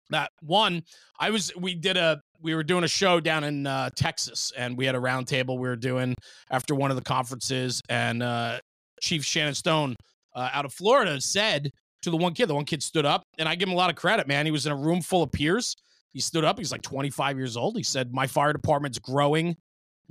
that 0.09 0.29
one, 0.41 0.83
I 1.19 1.29
was 1.31 1.51
we 1.55 1.75
did 1.75 1.97
a 1.97 2.21
we 2.41 2.55
were 2.55 2.63
doing 2.63 2.83
a 2.83 2.87
show 2.87 3.19
down 3.19 3.43
in 3.43 3.67
uh, 3.67 3.89
Texas 3.95 4.51
and 4.57 4.77
we 4.77 4.85
had 4.85 4.95
a 4.95 4.99
roundtable 4.99 5.59
we 5.59 5.67
were 5.67 5.75
doing 5.75 6.15
after 6.49 6.75
one 6.75 6.91
of 6.91 6.97
the 6.97 7.03
conferences 7.03 7.81
and 7.89 8.23
uh, 8.23 8.59
Chief 9.01 9.23
Shannon 9.23 9.53
Stone 9.53 9.95
uh, 10.35 10.49
out 10.53 10.65
of 10.65 10.73
Florida 10.73 11.19
said 11.21 11.71
to 12.01 12.09
the 12.09 12.17
one 12.17 12.33
kid, 12.33 12.47
the 12.47 12.55
one 12.55 12.65
kid 12.65 12.81
stood 12.83 13.05
up 13.05 13.23
and 13.37 13.47
I 13.47 13.55
give 13.55 13.69
him 13.69 13.73
a 13.73 13.77
lot 13.77 13.89
of 13.89 13.95
credit, 13.95 14.27
man. 14.27 14.45
He 14.45 14.51
was 14.51 14.65
in 14.65 14.71
a 14.71 14.75
room 14.75 15.01
full 15.01 15.23
of 15.23 15.31
peers. 15.31 15.75
He 16.13 16.19
stood 16.19 16.43
up. 16.43 16.57
He's 16.57 16.71
like 16.71 16.81
25 16.81 17.37
years 17.37 17.55
old. 17.55 17.77
He 17.77 17.83
said, 17.83 18.13
"My 18.13 18.27
fire 18.27 18.51
department's 18.51 18.99
growing 18.99 19.55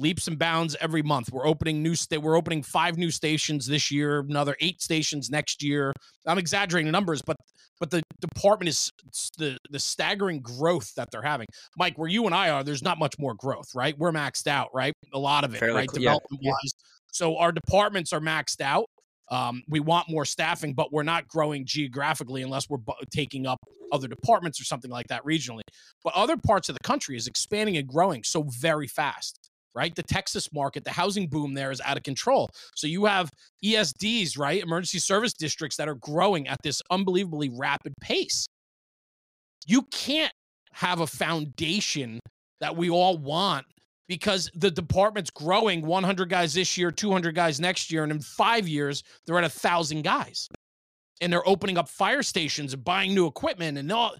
leaps 0.00 0.26
and 0.26 0.38
bounds 0.38 0.74
every 0.80 1.02
month. 1.02 1.30
We're 1.30 1.46
opening 1.46 1.82
new 1.82 1.94
sta- 1.94 2.18
we're 2.18 2.36
opening 2.36 2.62
five 2.62 2.96
new 2.96 3.10
stations 3.10 3.66
this 3.66 3.90
year, 3.90 4.20
another 4.20 4.56
eight 4.60 4.80
stations 4.82 5.30
next 5.30 5.62
year. 5.62 5.92
I'm 6.26 6.38
exaggerating 6.38 6.90
numbers, 6.90 7.22
but 7.22 7.36
but 7.78 7.90
the 7.90 8.02
department 8.20 8.68
is 8.68 8.90
the 9.38 9.58
the 9.70 9.78
staggering 9.78 10.40
growth 10.40 10.92
that 10.96 11.10
they're 11.12 11.22
having. 11.22 11.46
Mike, 11.76 11.98
where 11.98 12.08
you 12.08 12.26
and 12.26 12.34
I 12.34 12.50
are, 12.50 12.64
there's 12.64 12.82
not 12.82 12.98
much 12.98 13.14
more 13.18 13.34
growth, 13.34 13.68
right? 13.74 13.96
We're 13.98 14.12
maxed 14.12 14.46
out, 14.46 14.68
right? 14.74 14.94
A 15.12 15.18
lot 15.18 15.44
of 15.44 15.54
it, 15.54 15.58
Fairly, 15.58 15.76
right? 15.76 15.88
Development 15.88 16.40
yeah. 16.42 16.50
wise. 16.50 16.72
So 17.12 17.36
our 17.36 17.52
departments 17.52 18.12
are 18.12 18.20
maxed 18.20 18.60
out. 18.60 18.86
Um, 19.30 19.62
we 19.68 19.80
want 19.80 20.10
more 20.10 20.24
staffing, 20.24 20.74
but 20.74 20.92
we're 20.92 21.04
not 21.04 21.28
growing 21.28 21.64
geographically 21.64 22.42
unless 22.42 22.68
we're 22.68 22.78
bu- 22.78 22.92
taking 23.10 23.46
up 23.46 23.58
other 23.92 24.08
departments 24.08 24.60
or 24.60 24.64
something 24.64 24.90
like 24.90 25.06
that 25.08 25.24
regionally. 25.24 25.62
But 26.02 26.14
other 26.14 26.36
parts 26.36 26.68
of 26.68 26.74
the 26.74 26.82
country 26.82 27.16
is 27.16 27.26
expanding 27.26 27.76
and 27.76 27.86
growing 27.86 28.24
so 28.24 28.42
very 28.42 28.86
fast 28.86 29.50
right? 29.74 29.94
The 29.94 30.02
Texas 30.02 30.52
market, 30.52 30.84
the 30.84 30.90
housing 30.90 31.28
boom 31.28 31.54
there 31.54 31.70
is 31.70 31.80
out 31.84 31.96
of 31.96 32.02
control. 32.02 32.50
So 32.74 32.86
you 32.86 33.04
have 33.04 33.30
ESDs, 33.64 34.38
right? 34.38 34.62
Emergency 34.62 34.98
service 34.98 35.32
districts 35.32 35.76
that 35.76 35.88
are 35.88 35.94
growing 35.94 36.48
at 36.48 36.58
this 36.62 36.82
unbelievably 36.90 37.50
rapid 37.56 37.92
pace. 38.00 38.46
You 39.66 39.82
can't 39.82 40.32
have 40.72 41.00
a 41.00 41.06
foundation 41.06 42.20
that 42.60 42.76
we 42.76 42.90
all 42.90 43.16
want 43.18 43.66
because 44.10 44.50
the 44.56 44.72
department's 44.72 45.30
growing 45.30 45.86
100 45.86 46.28
guys 46.28 46.52
this 46.52 46.76
year, 46.76 46.90
200 46.90 47.32
guys 47.32 47.60
next 47.60 47.92
year, 47.92 48.02
and 48.02 48.10
in 48.10 48.18
five 48.18 48.66
years, 48.66 49.04
they're 49.24 49.38
at 49.38 49.44
a 49.44 49.48
thousand 49.48 50.02
guys. 50.02 50.48
And 51.20 51.32
they're 51.32 51.48
opening 51.48 51.78
up 51.78 51.88
fire 51.88 52.24
stations 52.24 52.74
and 52.74 52.82
buying 52.82 53.14
new 53.14 53.26
equipment 53.26 53.78
and 53.78 53.92
all. 53.92 54.16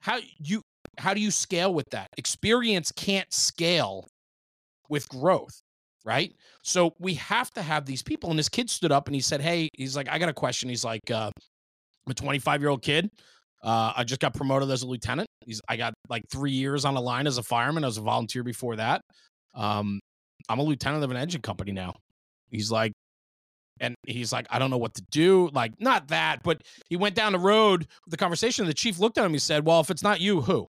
How 0.00 0.20
you 0.38 0.62
how 0.96 1.12
do 1.12 1.20
you 1.20 1.32
scale 1.32 1.74
with 1.74 1.90
that? 1.90 2.06
Experience 2.18 2.92
can't 2.92 3.32
scale 3.32 4.06
with 4.88 5.08
growth, 5.08 5.60
right? 6.04 6.32
So 6.62 6.92
we 7.00 7.14
have 7.14 7.50
to 7.52 7.62
have 7.62 7.84
these 7.84 8.02
people. 8.02 8.30
And 8.30 8.38
this 8.38 8.48
kid 8.48 8.70
stood 8.70 8.92
up 8.92 9.08
and 9.08 9.14
he 9.14 9.20
said, 9.20 9.40
Hey, 9.40 9.68
he's 9.76 9.96
like, 9.96 10.08
I 10.08 10.18
got 10.18 10.28
a 10.28 10.34
question. 10.34 10.68
He's 10.68 10.84
like, 10.84 11.10
uh, 11.10 11.30
I'm 12.06 12.10
a 12.10 12.14
25 12.14 12.60
year 12.60 12.70
old 12.70 12.82
kid. 12.82 13.10
Uh, 13.64 13.92
I 13.96 14.04
just 14.04 14.20
got 14.20 14.34
promoted 14.34 14.70
as 14.70 14.82
a 14.82 14.86
lieutenant. 14.86 15.28
He's 15.46 15.60
I 15.68 15.76
got 15.76 15.94
like 16.08 16.22
three 16.30 16.52
years 16.52 16.84
on 16.84 16.94
the 16.94 17.00
line 17.00 17.26
as 17.26 17.38
a 17.38 17.42
fireman. 17.42 17.82
I 17.82 17.88
was 17.88 17.98
a 17.98 18.02
volunteer 18.02 18.44
before 18.44 18.76
that. 18.76 19.00
Um, 19.54 20.00
I'm 20.48 20.58
a 20.58 20.62
lieutenant 20.62 21.04
of 21.04 21.10
an 21.10 21.16
engine 21.16 21.42
company 21.42 21.72
now. 21.72 21.94
He's 22.50 22.70
like, 22.70 22.92
and 23.80 23.94
he's 24.06 24.32
like, 24.32 24.46
I 24.50 24.58
don't 24.58 24.70
know 24.70 24.78
what 24.78 24.94
to 24.94 25.02
do. 25.10 25.48
Like, 25.52 25.72
not 25.80 26.08
that, 26.08 26.42
but 26.42 26.62
he 26.88 26.96
went 26.96 27.14
down 27.14 27.32
the 27.32 27.38
road. 27.38 27.86
The 28.06 28.16
conversation. 28.16 28.66
The 28.66 28.74
chief 28.74 28.98
looked 28.98 29.18
at 29.18 29.24
him. 29.24 29.32
He 29.32 29.38
said, 29.38 29.66
"Well, 29.66 29.80
if 29.80 29.90
it's 29.90 30.02
not 30.02 30.20
you, 30.20 30.42
who?" 30.42 30.68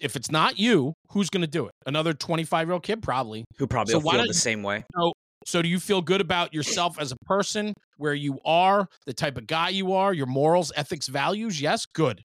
if 0.00 0.16
it's 0.16 0.30
not 0.30 0.58
you, 0.58 0.94
who's 1.10 1.30
going 1.30 1.42
to 1.42 1.46
do 1.46 1.66
it? 1.66 1.72
Another 1.86 2.12
25 2.12 2.68
year 2.68 2.72
old 2.72 2.82
kid, 2.82 3.02
probably. 3.02 3.44
Who 3.58 3.66
probably 3.66 3.92
so 3.92 4.00
feel 4.00 4.26
the 4.26 4.34
same 4.34 4.62
way. 4.62 4.84
So, 4.96 5.12
so 5.44 5.62
do 5.62 5.68
you 5.68 5.78
feel 5.78 6.02
good 6.02 6.20
about 6.20 6.52
yourself 6.52 6.98
as 6.98 7.12
a 7.12 7.16
person, 7.24 7.72
where 7.96 8.14
you 8.14 8.38
are, 8.44 8.88
the 9.06 9.12
type 9.12 9.36
of 9.38 9.46
guy 9.46 9.68
you 9.70 9.92
are, 9.92 10.12
your 10.12 10.26
morals, 10.26 10.72
ethics, 10.76 11.06
values? 11.06 11.60
Yes, 11.60 11.86
good. 11.86 12.22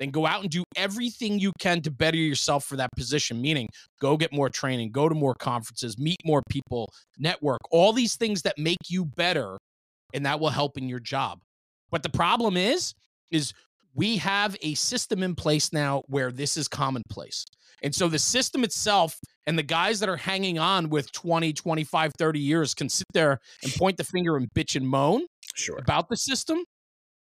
Then 0.00 0.10
go 0.10 0.26
out 0.26 0.40
and 0.40 0.50
do 0.50 0.64
everything 0.76 1.38
you 1.38 1.52
can 1.60 1.82
to 1.82 1.90
better 1.90 2.16
yourself 2.16 2.64
for 2.64 2.76
that 2.76 2.88
position. 2.96 3.40
Meaning, 3.40 3.68
go 4.00 4.16
get 4.16 4.32
more 4.32 4.48
training, 4.48 4.90
go 4.90 5.08
to 5.08 5.14
more 5.14 5.34
conferences, 5.34 5.98
meet 5.98 6.16
more 6.24 6.42
people, 6.48 6.90
network, 7.18 7.60
all 7.70 7.92
these 7.92 8.16
things 8.16 8.42
that 8.42 8.58
make 8.58 8.78
you 8.88 9.04
better, 9.04 9.58
and 10.14 10.24
that 10.26 10.40
will 10.40 10.48
help 10.48 10.78
in 10.78 10.88
your 10.88 11.00
job. 11.00 11.38
But 11.90 12.02
the 12.02 12.08
problem 12.08 12.56
is, 12.56 12.94
is 13.30 13.52
we 13.94 14.16
have 14.16 14.56
a 14.62 14.74
system 14.74 15.22
in 15.22 15.34
place 15.34 15.72
now 15.72 16.02
where 16.06 16.32
this 16.32 16.56
is 16.56 16.66
commonplace. 16.66 17.44
And 17.82 17.94
so 17.94 18.08
the 18.08 18.18
system 18.18 18.64
itself 18.64 19.18
and 19.46 19.58
the 19.58 19.62
guys 19.62 20.00
that 20.00 20.08
are 20.08 20.16
hanging 20.16 20.58
on 20.58 20.88
with 20.88 21.12
20, 21.12 21.52
25, 21.52 22.12
30 22.18 22.40
years 22.40 22.74
can 22.74 22.88
sit 22.88 23.06
there 23.12 23.38
and 23.62 23.72
point 23.74 23.96
the 23.96 24.04
finger 24.04 24.36
and 24.36 24.48
bitch 24.56 24.76
and 24.76 24.88
moan 24.88 25.26
sure. 25.54 25.78
about 25.78 26.08
the 26.08 26.16
system, 26.16 26.64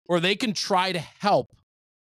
or 0.07 0.21
they 0.21 0.35
can 0.35 0.53
try 0.53 0.93
to 0.93 0.99
help 0.99 1.49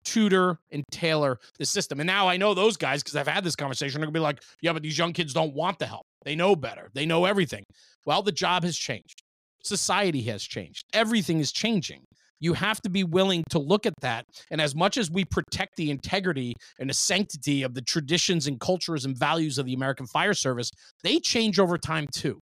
tutor 0.08 0.58
and 0.72 0.82
tailor 0.90 1.38
the 1.58 1.66
system. 1.66 2.00
And 2.00 2.06
now 2.06 2.28
I 2.28 2.38
know 2.38 2.54
those 2.54 2.78
guys 2.78 3.02
because 3.02 3.14
I've 3.14 3.28
had 3.28 3.44
this 3.44 3.54
conversation. 3.54 4.00
They're 4.00 4.06
gonna 4.06 4.14
be 4.14 4.20
like, 4.20 4.42
yeah, 4.62 4.72
but 4.72 4.82
these 4.82 4.96
young 4.96 5.12
kids 5.12 5.34
don't 5.34 5.54
want 5.54 5.78
the 5.78 5.86
help. 5.86 6.06
They 6.24 6.34
know 6.34 6.56
better. 6.56 6.88
They 6.94 7.04
know 7.04 7.26
everything. 7.26 7.64
Well, 8.06 8.22
the 8.22 8.32
job 8.32 8.64
has 8.64 8.76
changed. 8.76 9.22
Society 9.62 10.22
has 10.22 10.42
changed. 10.42 10.82
Everything 10.94 11.40
is 11.40 11.52
changing. 11.52 12.04
You 12.40 12.54
have 12.54 12.80
to 12.82 12.90
be 12.90 13.04
willing 13.04 13.44
to 13.50 13.58
look 13.58 13.84
at 13.84 13.94
that. 14.00 14.24
And 14.50 14.60
as 14.60 14.74
much 14.74 14.96
as 14.96 15.10
we 15.10 15.24
protect 15.24 15.76
the 15.76 15.90
integrity 15.90 16.54
and 16.78 16.88
the 16.88 16.94
sanctity 16.94 17.64
of 17.64 17.74
the 17.74 17.82
traditions 17.82 18.46
and 18.46 18.58
cultures 18.60 19.04
and 19.04 19.18
values 19.18 19.58
of 19.58 19.66
the 19.66 19.74
American 19.74 20.06
Fire 20.06 20.34
Service, 20.34 20.70
they 21.02 21.18
change 21.18 21.58
over 21.58 21.76
time 21.76 22.06
too. 22.14 22.38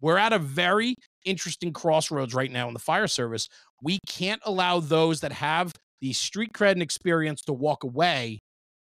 We're 0.00 0.18
at 0.18 0.32
a 0.32 0.38
very 0.38 0.94
interesting 1.24 1.72
crossroads 1.72 2.34
right 2.34 2.50
now 2.50 2.68
in 2.68 2.74
the 2.74 2.80
fire 2.80 3.08
service. 3.08 3.48
We 3.82 3.98
can't 4.08 4.40
allow 4.44 4.80
those 4.80 5.20
that 5.20 5.32
have 5.32 5.72
the 6.00 6.12
street 6.12 6.52
cred 6.52 6.72
and 6.72 6.82
experience 6.82 7.42
to 7.42 7.52
walk 7.52 7.84
away 7.84 8.40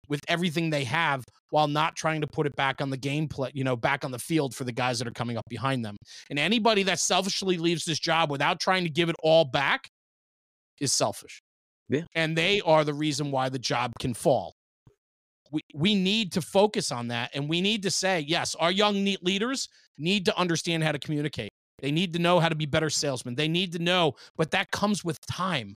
with 0.09 0.21
everything 0.27 0.69
they 0.69 0.83
have 0.83 1.23
while 1.49 1.67
not 1.67 1.95
trying 1.95 2.21
to 2.21 2.27
put 2.27 2.45
it 2.45 2.55
back 2.55 2.81
on 2.81 2.89
the 2.89 2.97
gameplay, 2.97 3.49
you 3.53 3.63
know, 3.63 3.75
back 3.75 4.03
on 4.03 4.11
the 4.11 4.19
field 4.19 4.53
for 4.53 4.63
the 4.63 4.71
guys 4.71 4.99
that 4.99 5.07
are 5.07 5.11
coming 5.11 5.37
up 5.37 5.45
behind 5.49 5.85
them. 5.85 5.95
And 6.29 6.39
anybody 6.39 6.83
that 6.83 6.99
selfishly 6.99 7.57
leaves 7.57 7.85
this 7.85 7.99
job 7.99 8.29
without 8.31 8.59
trying 8.59 8.83
to 8.83 8.89
give 8.89 9.09
it 9.09 9.15
all 9.23 9.45
back 9.45 9.89
is 10.79 10.91
selfish. 10.91 11.41
Yeah. 11.89 12.01
And 12.15 12.37
they 12.37 12.61
are 12.61 12.83
the 12.83 12.93
reason 12.93 13.31
why 13.31 13.49
the 13.49 13.59
job 13.59 13.93
can 13.99 14.13
fall. 14.13 14.53
We, 15.51 15.61
we 15.75 15.95
need 15.95 16.31
to 16.33 16.41
focus 16.41 16.91
on 16.91 17.09
that. 17.09 17.29
And 17.35 17.47
we 17.47 17.61
need 17.61 17.83
to 17.83 17.91
say, 17.91 18.21
yes, 18.21 18.55
our 18.55 18.71
young 18.71 19.05
leaders 19.21 19.69
need 19.97 20.25
to 20.25 20.37
understand 20.37 20.83
how 20.83 20.91
to 20.91 20.99
communicate. 20.99 21.51
They 21.79 21.91
need 21.91 22.13
to 22.13 22.19
know 22.19 22.39
how 22.39 22.49
to 22.49 22.55
be 22.55 22.65
better 22.65 22.89
salesmen. 22.89 23.35
They 23.35 23.47
need 23.47 23.73
to 23.73 23.79
know, 23.79 24.13
but 24.37 24.51
that 24.51 24.71
comes 24.71 25.03
with 25.03 25.19
time. 25.27 25.75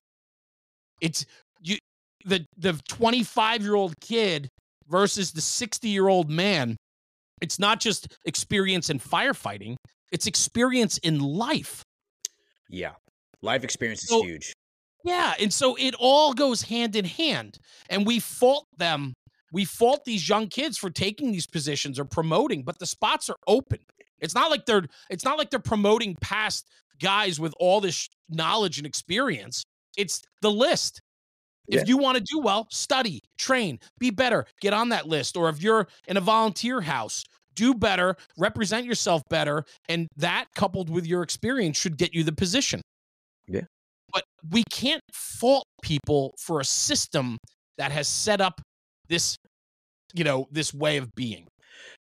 It's 1.02 1.26
you 1.62 1.78
the 2.26 2.46
the 2.58 2.80
25 2.90 3.62
year 3.62 3.76
old 3.76 4.00
kid 4.00 4.50
versus 4.88 5.32
the 5.32 5.42
60 5.42 5.88
year 5.88 6.08
old 6.08 6.30
man. 6.30 6.78
It's 7.42 7.60
not 7.60 7.80
just 7.80 8.18
experience 8.26 8.90
in 8.90 9.00
firefighting, 9.00 9.76
it's 10.12 10.28
experience 10.28 10.98
in 11.00 11.20
life. 11.20 11.84
Yeah. 12.70 12.94
Life 13.42 13.64
experience 13.64 14.04
is 14.04 14.22
huge. 14.24 14.54
Yeah, 15.04 15.36
and 15.40 15.54
so 15.54 15.76
it 15.80 15.96
all 16.00 16.34
goes 16.34 16.64
hand 16.64 16.96
in 16.96 17.06
hand. 17.06 17.58
And 17.90 18.06
we 18.06 18.20
fault 18.20 18.66
them. 18.78 19.14
We 19.54 19.64
fault 19.64 20.04
these 20.06 20.28
young 20.28 20.48
kids 20.48 20.78
for 20.78 20.90
taking 20.90 21.32
these 21.32 21.48
positions 21.48 22.00
or 22.00 22.06
promoting, 22.06 22.64
but 22.64 22.80
the 22.80 22.86
spots 22.86 23.30
are 23.30 23.38
open. 23.48 23.80
It's 24.20 24.36
not 24.36 24.50
like 24.50 24.66
they're 24.66 24.86
it's 25.10 25.24
not 25.24 25.38
like 25.38 25.50
they're 25.50 25.60
promoting 25.60 26.16
past 26.20 26.68
guys 27.00 27.40
with 27.40 27.54
all 27.60 27.80
this 27.80 28.10
knowledge 28.30 28.78
and 28.78 28.88
experience. 28.88 29.64
It's 29.96 30.22
the 30.42 30.52
list. 30.52 31.02
If 31.68 31.82
yeah. 31.82 31.84
you 31.88 31.98
want 31.98 32.18
to 32.18 32.24
do 32.24 32.40
well, 32.40 32.68
study, 32.72 33.22
train, 33.38 33.80
be 34.00 34.10
better, 34.10 34.46
get 34.62 34.74
on 34.74 34.90
that 34.90 35.08
list. 35.08 35.36
Or 35.36 35.50
if 35.50 35.62
you're 35.62 35.88
in 36.08 36.16
a 36.16 36.22
volunteer 36.22 36.80
house, 36.80 37.24
do 37.56 37.74
better, 37.74 38.16
represent 38.38 38.86
yourself 38.86 39.22
better, 39.30 39.66
and 39.90 40.08
that 40.16 40.46
coupled 40.56 40.90
with 40.90 41.06
your 41.06 41.24
experience 41.24 41.78
should 41.78 41.98
get 41.98 42.14
you 42.14 42.24
the 42.24 42.32
position. 42.32 42.82
Yeah. 43.48 43.64
But 44.14 44.24
we 44.50 44.64
can't 44.72 45.02
fault 45.12 45.66
people 45.82 46.34
for 46.40 46.62
a 46.62 46.66
system 46.66 47.38
that 47.78 47.92
has 47.92 48.08
set 48.08 48.40
up 48.40 48.62
this, 49.10 49.36
you 50.14 50.24
know, 50.24 50.48
this 50.52 50.74
way 50.74 50.98
of 50.98 51.14
being. 51.16 51.48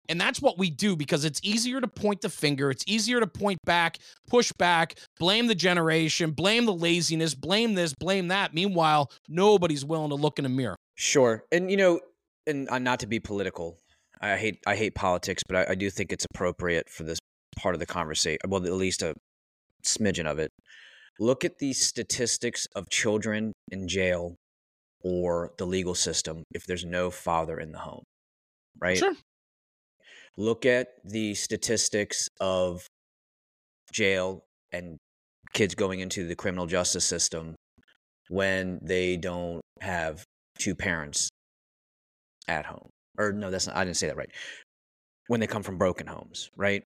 And 0.10 0.20
that's 0.20 0.41
what 0.41 0.58
we 0.58 0.70
do 0.70 0.95
because 0.95 1.24
it's 1.24 1.39
easier 1.43 1.80
to 1.80 1.88
point 1.88 2.22
the 2.22 2.30
finger. 2.30 2.70
It's 2.70 2.84
easier 2.88 3.20
to 3.20 3.28
point 3.28 3.60
back, 3.66 3.99
push 4.28 4.51
back, 4.51 4.95
blame 5.20 5.47
the 5.47 5.56
generation, 5.56 6.32
blame 6.32 6.66
the 6.66 6.74
laziness, 6.74 7.36
blame 7.36 7.74
this, 7.74 7.93
blame 7.93 8.28
that. 8.28 8.54
Meanwhile, 8.54 9.12
nobody's 9.30 9.86
willing 9.86 10.10
to 10.10 10.16
look 10.16 10.39
in 10.39 10.45
a 10.45 10.49
mirror. 10.49 10.76
Sure. 10.95 11.45
And, 11.51 11.72
you 11.72 11.78
know, 11.78 12.01
and 12.45 12.70
uh, 12.70 12.80
not 12.80 12.99
to 12.99 13.08
be 13.08 13.20
political, 13.20 13.78
I 14.22 14.38
hate 14.38 14.60
I 14.66 14.76
hate 14.76 14.95
politics, 14.95 15.43
but 15.47 15.56
I, 15.56 15.72
I 15.72 15.76
do 15.76 15.89
think 15.89 16.12
it's 16.12 16.26
appropriate 16.34 16.89
for 16.89 17.04
this 17.04 17.20
part 17.58 17.76
of 17.76 17.80
the 17.80 17.86
conversation. 17.86 18.39
Well, 18.47 18.66
at 18.66 18.72
least 18.74 19.01
a 19.01 19.16
smidgen 19.86 20.26
of 20.26 20.39
it. 20.39 20.51
Look 21.20 21.45
at 21.45 21.60
the 21.60 21.74
statistics 21.74 22.68
of 22.76 22.89
children 22.89 23.54
in 23.72 23.88
jail 23.88 24.36
or 25.04 25.51
the 25.58 25.66
legal 25.66 25.93
system 25.93 26.43
if 26.54 26.66
there's 26.66 26.86
no 26.86 27.12
father 27.12 27.60
in 27.60 27.72
the 27.72 27.80
home, 27.80 28.04
right? 28.80 28.97
Sure. 28.97 29.14
Look 30.38 30.66
at 30.66 30.88
the 31.04 31.36
statistics 31.36 32.28
of 32.40 32.88
jail 33.92 34.44
and 34.72 34.98
kids 35.54 35.76
going 35.76 36.00
into 36.00 36.28
the 36.28 36.36
criminal 36.36 36.66
justice 36.66 37.06
system 37.06 37.56
when 38.30 38.80
they 38.82 39.18
don't 39.18 39.62
have 39.82 40.24
two 40.58 40.76
parents 40.76 41.30
at 42.48 42.66
home. 42.66 42.90
Or 43.18 43.32
no, 43.32 43.52
that's 43.52 43.68
not 43.68 43.76
I 43.76 43.86
didn't 43.86 43.98
say 43.98 44.08
that 44.08 44.18
right. 44.18 44.32
When 45.28 45.40
they 45.40 45.48
come 45.48 45.64
from 45.64 45.78
broken 45.78 46.08
homes, 46.08 46.50
right? 46.58 46.84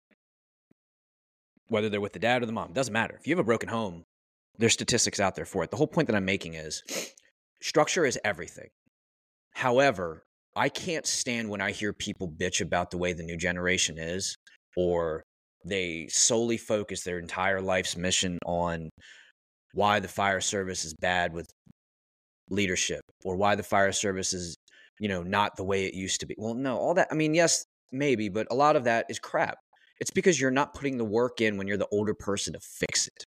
Whether 1.68 1.90
they're 1.90 2.02
with 2.02 2.14
the 2.14 2.20
dad 2.20 2.42
or 2.42 2.46
the 2.46 2.52
mom, 2.52 2.74
doesn't 2.74 2.94
matter. 2.94 3.16
If 3.20 3.28
you 3.28 3.34
have 3.34 3.40
a 3.40 3.44
broken 3.44 3.70
home, 3.70 4.04
there's 4.58 4.74
statistics 4.74 5.20
out 5.20 5.36
there 5.36 5.46
for 5.46 5.64
it. 5.64 5.72
The 5.72 5.78
whole 5.78 5.88
point 5.88 6.08
that 6.08 6.16
I'm 6.16 6.26
making 6.26 6.56
is 6.56 6.84
structure 7.62 8.06
is 8.06 8.20
everything. 8.24 8.70
However, 9.54 10.24
I 10.56 10.70
can't 10.70 11.06
stand 11.06 11.50
when 11.50 11.62
I 11.62 11.72
hear 11.72 11.92
people 11.94 12.30
bitch 12.30 12.62
about 12.62 12.92
the 12.92 12.98
way 12.98 13.14
the 13.14 13.24
new 13.24 13.38
generation 13.38 13.98
is, 13.98 14.36
or 14.78 15.24
they 15.66 16.08
solely 16.10 16.58
focus 16.58 17.04
their 17.04 17.20
entire 17.20 17.62
life's 17.62 17.98
mission 17.98 18.40
on 18.46 18.90
why 19.74 20.00
the 20.00 20.08
fire 20.08 20.42
service 20.42 20.86
is 20.86 20.94
bad 20.94 21.34
with 21.34 21.50
leadership 22.50 23.02
or 23.24 23.36
why 23.36 23.56
the 23.56 23.64
fire 23.64 23.92
service 23.92 24.34
is, 24.34 24.56
you 25.00 25.10
know, 25.10 25.24
not 25.24 25.58
the 25.58 25.64
way 25.64 25.86
it 25.86 25.94
used 25.94 26.20
to 26.22 26.26
be. 26.26 26.36
Well, 26.38 26.54
no, 26.54 26.78
all 26.78 26.94
that, 26.94 27.08
I 27.12 27.16
mean, 27.16 27.34
yes, 27.34 27.66
maybe, 27.92 28.30
but 28.30 28.48
a 28.52 28.56
lot 28.56 28.76
of 28.76 28.86
that 28.86 29.08
is 29.10 29.20
crap. 29.20 29.58
It's 30.00 30.12
because 30.12 30.40
you're 30.40 30.52
not 30.52 30.74
putting 30.74 30.98
the 30.98 31.06
work 31.06 31.42
in 31.42 31.58
when 31.58 31.68
you're 31.68 31.78
the 31.78 31.88
older 31.92 32.14
person 32.14 32.54
to 32.54 32.60
fix 32.60 33.08
it. 33.08 33.26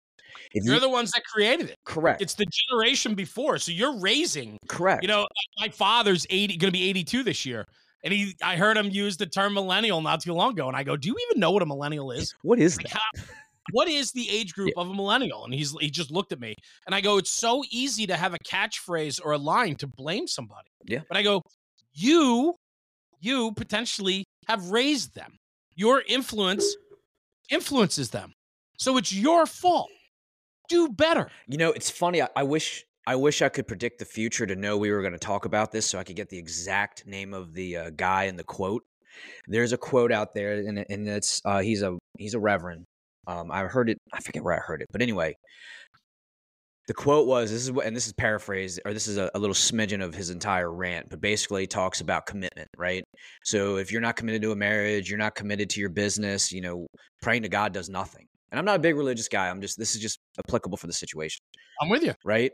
If 0.53 0.64
you're 0.64 0.74
you, 0.74 0.80
the 0.80 0.89
ones 0.89 1.11
that 1.12 1.24
created 1.24 1.70
it. 1.70 1.76
Correct. 1.85 2.22
It's 2.22 2.35
the 2.35 2.47
generation 2.47 3.14
before. 3.14 3.59
So 3.59 3.72
you're 3.72 3.99
raising. 3.99 4.59
Correct. 4.68 5.03
You 5.03 5.09
know, 5.09 5.26
my 5.59 5.68
father's 5.68 6.26
80 6.30 6.57
going 6.57 6.72
to 6.72 6.78
be 6.78 6.89
82 6.89 7.22
this 7.22 7.47
year. 7.47 7.64
And 8.05 8.12
he 8.12 8.37
I 8.43 8.57
heard 8.57 8.76
him 8.76 8.91
use 8.91 9.16
the 9.16 9.26
term 9.26 9.55
millennial 9.55 10.03
not 10.03 10.20
too 10.20 10.35
long 10.35 10.53
ago 10.53 10.68
and 10.68 10.76
I 10.76 10.82
go, 10.82 10.95
"Do 10.95 11.09
you 11.09 11.16
even 11.30 11.41
know 11.41 11.51
what 11.51 11.62
a 11.62 11.66
millennial 11.66 12.11
is?" 12.11 12.35
What 12.43 12.59
is 12.59 12.76
like, 12.76 12.91
that? 12.91 13.01
How, 13.16 13.24
what 13.72 13.89
is 13.89 14.12
the 14.12 14.28
age 14.28 14.53
group 14.53 14.72
yeah. 14.76 14.82
of 14.82 14.91
a 14.91 14.95
millennial? 14.95 15.47
And 15.47 15.55
he's 15.55 15.74
he 15.80 15.89
just 15.89 16.11
looked 16.11 16.30
at 16.30 16.39
me 16.39 16.55
and 16.85 16.95
I 16.95 17.01
go, 17.01 17.16
"It's 17.16 17.30
so 17.30 17.64
easy 17.70 18.07
to 18.07 18.16
have 18.16 18.35
a 18.35 18.39
catchphrase 18.41 19.20
or 19.24 19.32
a 19.32 19.39
line 19.39 19.76
to 19.76 19.87
blame 19.87 20.26
somebody." 20.26 20.68
Yeah. 20.85 21.01
But 21.09 21.16
I 21.16 21.22
go, 21.22 21.41
"You 21.95 22.55
you 23.20 23.53
potentially 23.53 24.24
have 24.49 24.70
raised 24.70 25.14
them. 25.14 25.39
Your 25.76 26.03
influence 26.07 26.76
influences 27.51 28.11
them. 28.11 28.32
So 28.78 28.97
it's 28.97 29.12
your 29.12 29.47
fault 29.47 29.89
do 30.69 30.89
better. 30.89 31.31
You 31.47 31.59
know, 31.59 31.71
it's 31.71 31.91
funny. 31.91 32.23
I, 32.23 32.29
I 32.37 32.43
wish 32.43 32.85
I 33.07 33.17
wish 33.17 33.43
I 33.43 33.49
could 33.49 33.69
predict 33.69 33.99
the 33.99 34.05
future 34.05 34.47
to 34.47 34.57
know 34.57 34.79
we 34.79 34.91
were 34.91 35.03
going 35.03 35.12
to 35.12 35.19
talk 35.19 35.45
about 35.45 35.73
this, 35.73 35.87
so 35.87 35.99
I 35.99 36.05
could 36.05 36.17
get 36.17 36.31
the 36.31 36.39
exact 36.39 37.07
name 37.07 37.35
of 37.35 37.53
the 37.53 37.77
uh, 37.77 37.91
guy 37.91 38.25
in 38.25 38.37
the 38.37 38.45
quote. 38.45 38.83
There's 39.47 39.73
a 39.73 39.79
quote 39.79 40.12
out 40.12 40.35
there, 40.35 40.55
and 40.55 40.85
and 40.89 41.09
it's 41.09 41.41
uh, 41.45 41.61
he's 41.61 41.83
a 41.83 41.97
he's 42.19 42.35
a 42.35 42.41
reverend. 42.41 42.85
Um, 43.27 43.51
I 43.51 43.61
heard 43.65 43.91
it. 43.91 43.99
I 44.12 44.21
forget 44.21 44.43
where 44.43 44.55
I 44.55 44.61
heard 44.61 44.83
it, 44.83 44.89
but 44.91 45.03
anyway, 45.03 45.35
the 46.87 46.95
quote 46.95 47.27
was 47.27 47.51
this 47.51 47.62
is 47.62 47.73
what, 47.73 47.87
and 47.87 47.97
this 47.97 48.07
is 48.07 48.12
paraphrased, 48.12 48.81
or 48.85 48.93
this 48.93 49.07
is 49.07 49.17
a, 49.17 49.31
a 49.35 49.39
little 49.39 49.55
smidgen 49.55 50.03
of 50.03 50.15
his 50.15 50.31
entire 50.31 50.73
rant, 50.73 51.09
but 51.09 51.21
basically 51.21 51.67
talks 51.67 52.01
about 52.01 52.27
commitment, 52.27 52.69
right? 52.77 53.05
So 53.45 53.77
if 53.77 53.91
you're 53.91 54.03
not 54.03 54.17
committed 54.17 54.43
to 54.43 54.53
a 54.53 54.57
marriage, 54.57 55.09
you're 55.09 55.19
not 55.19 55.35
committed 55.35 55.71
to 55.71 55.81
your 55.81 55.91
business, 55.91 56.53
you 56.53 56.61
know, 56.61 56.87
praying 57.23 57.43
to 57.43 57.49
God 57.49 57.73
does 57.73 57.89
nothing. 57.89 58.27
And 58.51 58.59
I'm 58.59 58.65
not 58.65 58.77
a 58.77 58.81
big 58.81 58.97
religious 58.97 59.29
guy. 59.29 59.49
I'm 59.49 59.61
just 59.61 59.79
this 59.79 59.95
is 59.95 60.03
just 60.03 60.21
applicable 60.39 60.76
for 60.76 60.87
the 60.87 60.93
situation. 60.93 61.43
I'm 61.80 61.89
with 61.89 62.03
you. 62.03 62.14
Right? 62.24 62.53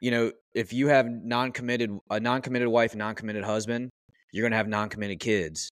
You 0.00 0.10
know, 0.10 0.32
if 0.54 0.72
you 0.72 0.88
have 0.88 1.06
non-committed 1.08 1.98
a 2.10 2.20
non-committed 2.20 2.68
wife 2.68 2.92
and 2.92 2.98
non-committed 2.98 3.44
husband, 3.44 3.90
you're 4.32 4.42
going 4.42 4.52
to 4.52 4.56
have 4.56 4.68
non-committed 4.68 5.20
kids. 5.20 5.70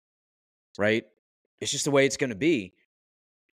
Right? 0.78 1.04
It's 1.60 1.72
just 1.72 1.86
the 1.86 1.92
way 1.92 2.06
it's 2.06 2.18
going 2.18 2.30
to 2.30 2.36
be. 2.36 2.74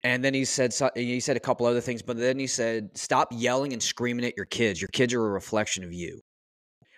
And 0.04 0.24
then 0.24 0.34
he 0.34 0.46
said 0.46 0.74
he 0.96 1.20
said 1.20 1.38
a 1.38 1.40
couple 1.40 1.66
other 1.66 1.82
things, 1.82 2.02
but 2.02 2.18
then 2.18 2.38
he 2.38 2.48
said 2.48 2.96
stop 2.96 3.30
yelling 3.32 3.74
and 3.74 3.82
screaming 3.82 4.26
at 4.26 4.38
your 4.38 4.46
kids. 4.46 4.80
Your 4.80 4.90
kids 4.90 5.14
are 5.14 5.26
a 5.26 5.30
reflection 5.30 5.84
of 5.84 5.92
you. 5.92 6.22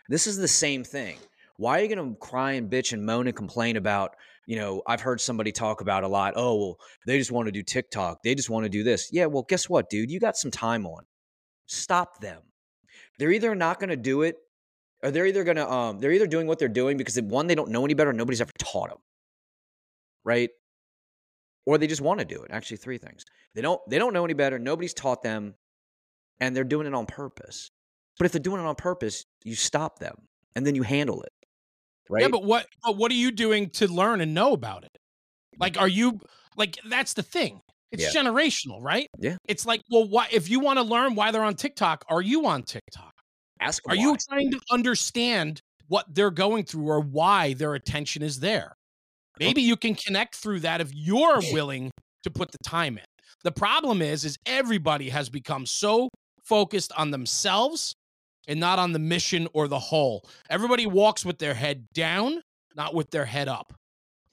This 0.10 0.28
is 0.28 0.38
the 0.38 0.48
same 0.48 0.84
thing. 0.84 1.18
Why 1.58 1.80
are 1.80 1.84
you 1.84 1.96
going 1.96 2.14
to 2.14 2.20
cry 2.20 2.54
and 2.54 2.70
bitch 2.70 2.94
and 2.94 3.06
moan 3.06 3.28
and 3.28 3.36
complain 3.36 3.78
about 3.78 4.16
you 4.50 4.56
know, 4.56 4.82
I've 4.88 5.02
heard 5.02 5.22
somebody 5.22 5.52
talk 5.52 5.80
about 5.80 6.04
a 6.04 6.08
lot. 6.08 6.34
Oh, 6.36 6.56
well, 6.56 6.80
they 7.06 7.20
just 7.20 7.32
want 7.32 7.46
to 7.46 7.52
do 7.52 7.62
TikTok. 7.62 8.24
They 8.24 8.34
just 8.34 8.50
want 8.50 8.64
to 8.64 8.70
do 8.70 8.82
this. 8.82 9.10
Yeah, 9.12 9.28
well, 9.28 9.46
guess 9.48 9.70
what, 9.70 9.92
dude? 9.92 10.10
You 10.10 10.20
got 10.20 10.38
some 10.38 10.50
time 10.50 10.88
on. 10.88 11.04
Stop 11.68 12.20
them. 12.20 12.42
They're 13.20 13.32
either 13.32 13.54
not 13.54 13.80
going 13.80 13.92
to 13.92 13.96
do 13.96 14.24
it, 14.24 14.38
or 15.04 15.12
they're 15.12 15.28
either 15.28 15.44
going 15.44 15.58
to 15.58 15.72
um, 15.72 16.00
they're 16.00 16.14
either 16.14 16.26
doing 16.26 16.48
what 16.48 16.58
they're 16.58 16.68
doing 16.68 16.98
because 16.98 17.22
one, 17.22 17.46
they 17.46 17.54
don't 17.54 17.70
know 17.70 17.86
any 17.86 17.94
better. 17.94 18.12
Nobody's 18.12 18.42
ever 18.42 18.52
taught 18.58 18.90
them, 18.90 18.98
right? 20.26 20.50
Or 21.68 21.78
they 21.78 21.86
just 21.86 22.02
want 22.02 22.18
to 22.20 22.26
do 22.26 22.42
it. 22.42 22.50
Actually, 22.50 22.78
three 22.78 22.98
things. 22.98 23.26
They 23.54 23.62
don't 23.62 23.80
they 23.88 24.00
don't 24.00 24.16
know 24.16 24.26
any 24.26 24.34
better. 24.34 24.58
Nobody's 24.58 24.96
taught 24.96 25.22
them, 25.22 25.54
and 26.40 26.56
they're 26.56 26.64
doing 26.64 26.88
it 26.88 26.96
on 26.96 27.06
purpose. 27.06 27.70
But 28.18 28.26
if 28.26 28.32
they're 28.32 28.42
doing 28.42 28.62
it 28.62 28.66
on 28.66 28.74
purpose, 28.74 29.26
you 29.44 29.54
stop 29.54 30.00
them 30.00 30.16
and 30.56 30.66
then 30.66 30.74
you 30.74 30.82
handle 30.82 31.22
it 31.22 31.34
right? 32.10 32.22
Yeah, 32.24 32.28
but 32.30 32.44
what 32.44 32.66
but 32.84 32.98
what 32.98 33.12
are 33.12 33.16
you 33.16 33.32
doing 33.32 33.70
to 33.72 33.88
learn 33.88 34.22
and 34.22 34.34
know 34.34 34.54
about 34.54 34.84
it? 34.84 34.98
Like, 35.60 35.80
are 35.80 35.88
you 35.88 36.20
like 36.58 36.78
that's 36.86 37.14
the 37.14 37.24
thing? 37.24 37.62
It's 37.92 38.14
yeah. 38.14 38.22
generational, 38.22 38.82
right? 38.82 39.08
Yeah. 39.18 39.38
It's 39.48 39.66
like, 39.66 39.82
well, 39.90 40.08
why 40.08 40.28
if 40.32 40.50
you 40.50 40.60
want 40.60 40.78
to 40.78 40.84
learn 40.84 41.16
why 41.16 41.32
they're 41.32 41.44
on 41.44 41.56
TikTok, 41.56 42.06
are 42.10 42.22
you 42.22 42.46
on 42.46 42.64
TikTok? 42.64 43.14
Ask. 43.60 43.84
Are 43.88 43.96
why. 43.96 44.02
you 44.02 44.16
trying 44.30 44.52
to 44.52 44.60
understand 44.72 45.62
what 45.88 46.06
they're 46.14 46.32
going 46.32 46.66
through 46.66 46.88
or 46.88 47.02
why 47.02 47.54
their 47.54 47.74
attention 47.74 48.22
is 48.22 48.40
there? 48.40 48.74
Oh. 48.74 49.38
Maybe 49.40 49.62
you 49.62 49.76
can 49.76 49.96
connect 49.96 50.36
through 50.36 50.62
that 50.62 50.82
if 50.82 50.94
you're 50.94 51.42
willing 51.52 51.92
to 52.24 52.30
put 52.30 52.52
the 52.52 52.58
time 52.64 52.98
in. 52.98 53.04
The 53.44 53.52
problem 53.52 54.02
is, 54.02 54.26
is 54.26 54.38
everybody 54.46 55.10
has 55.10 55.30
become 55.30 55.66
so 55.66 56.10
focused 56.44 56.92
on 56.98 57.12
themselves 57.12 57.96
and 58.50 58.60
not 58.60 58.80
on 58.80 58.92
the 58.92 59.00
mission 59.00 59.48
or 59.54 59.70
the 59.70 59.80
whole. 59.80 60.28
Everybody 60.50 60.88
walks 60.88 61.24
with 61.24 61.38
their 61.38 61.54
head 61.54 61.88
down, 61.94 62.42
not 62.76 62.94
with 62.96 63.12
their 63.12 63.26
head 63.26 63.48
up. 63.48 63.74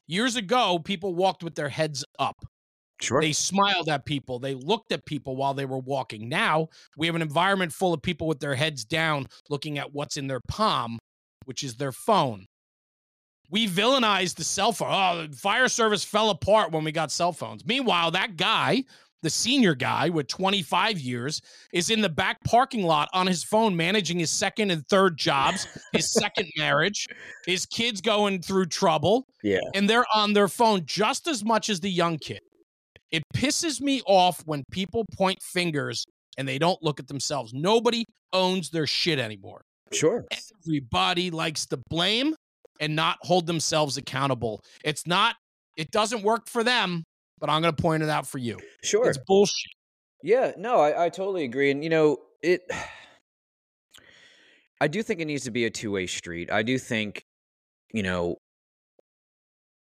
Years 0.09 0.37
ago, 0.37 0.81
people 0.83 1.15
walked 1.15 1.45
with 1.45 1.55
their 1.55 1.69
heads 1.69 2.05
up. 2.19 2.45
Sure. 3.03 3.21
They 3.21 3.33
smiled 3.33 3.91
at 3.91 4.07
people. 4.07 4.39
They 4.39 4.55
looked 4.55 4.91
at 4.91 5.05
people 5.05 5.37
while 5.37 5.53
they 5.53 5.67
were 5.67 5.79
walking. 5.79 6.31
Now 6.31 6.69
we 6.97 7.07
have 7.07 7.15
an 7.15 7.21
environment 7.21 7.73
full 7.73 7.93
of 7.93 8.01
people 8.01 8.27
with 8.27 8.41
their 8.41 8.55
heads 8.55 8.87
down, 8.87 9.27
looking 9.51 9.79
at 9.79 9.93
what's 9.93 10.17
in 10.17 10.29
their 10.29 10.41
palm, 10.49 10.99
which 11.45 11.63
is 11.63 11.75
their 11.75 11.93
phone. 11.93 12.47
We 13.51 13.69
villainized 13.69 14.37
the 14.37 14.45
cell 14.45 14.73
phone. 14.73 14.89
Oh, 14.91 15.27
the 15.27 15.37
fire 15.37 15.69
service 15.69 16.05
fell 16.05 16.31
apart 16.31 16.73
when 16.73 16.85
we 16.85 16.91
got 16.91 17.13
cell 17.13 17.33
phones. 17.33 17.67
Meanwhile, 17.67 18.13
that 18.13 18.37
guy 18.37 18.85
the 19.27 19.31
senior 19.31 19.75
guy 19.75 20.09
with 20.09 20.29
25 20.29 21.01
years, 21.01 21.41
is 21.73 21.91
in 21.91 22.01
the 22.01 22.09
back 22.09 22.37
parking 22.45 22.85
lot 22.85 23.09
on 23.13 23.27
his 23.27 23.43
phone 23.43 23.77
managing 23.77 24.21
his 24.21 24.31
second 24.31 24.71
and 24.71 24.87
third 24.87 25.17
jobs, 25.17 25.67
his 25.93 26.13
second 26.21 26.49
marriage, 26.57 27.09
his 27.45 27.67
kids 27.67 28.01
going 28.01 28.41
through 28.41 28.67
trouble. 28.67 29.27
Yeah. 29.43 29.59
And 29.75 29.91
they're 29.91 30.07
on 30.15 30.33
their 30.33 30.47
phone 30.47 30.83
just 30.87 31.27
as 31.27 31.45
much 31.45 31.69
as 31.69 31.81
the 31.81 31.91
young 31.91 32.19
kid. 32.19 32.39
It 33.11 33.25
pisses 33.35 33.81
me 33.81 34.01
off 34.07 34.43
when 34.47 34.63
people 34.71 35.05
point 35.17 35.43
fingers 35.43 36.05
and 36.39 36.47
they 36.47 36.59
don't 36.59 36.81
look 36.81 37.01
at 37.01 37.09
themselves. 37.09 37.53
Nobody 37.53 38.05
owns 38.33 38.71
their 38.71 38.87
shit 38.87 39.19
anymore. 39.19 39.63
Sure. 39.93 40.25
Everybody 40.65 41.33
likes 41.33 41.67
to 41.67 41.81
blame 41.91 42.37
and 42.79 42.95
not 42.95 43.17
hold 43.23 43.49
themselves 43.49 43.97
accountable. 43.97 44.61
It's 44.85 45.05
not, 45.05 45.35
it 45.77 45.91
doesn't 45.91 46.23
work 46.23 46.49
for 46.49 46.63
them 46.63 47.03
but 47.39 47.51
I'm 47.51 47.63
going 47.63 47.75
to 47.75 47.83
point 47.83 48.03
it 48.03 48.09
out 48.09 48.27
for 48.27 48.39
you. 48.39 48.59
Sure. 48.83 49.09
It's 49.09 49.19
bullshit. 49.27 49.73
Yeah, 50.23 50.53
no, 50.57 50.81
I, 50.81 51.07
I 51.07 51.09
totally 51.09 51.45
agree. 51.45 51.71
And, 51.71 51.85
you 51.85 51.91
know, 51.91 52.19
it, 52.43 52.63
I 54.81 54.89
do 54.89 55.03
think 55.03 55.21
it 55.21 55.25
needs 55.25 55.45
to 55.45 55.51
be 55.51 55.65
a 55.65 55.71
two 55.71 55.91
way 55.91 56.07
street. 56.07 56.53
I 56.53 56.63
do 56.63 56.79
think, 56.79 57.25
you 57.93 58.03
know, 58.03 58.37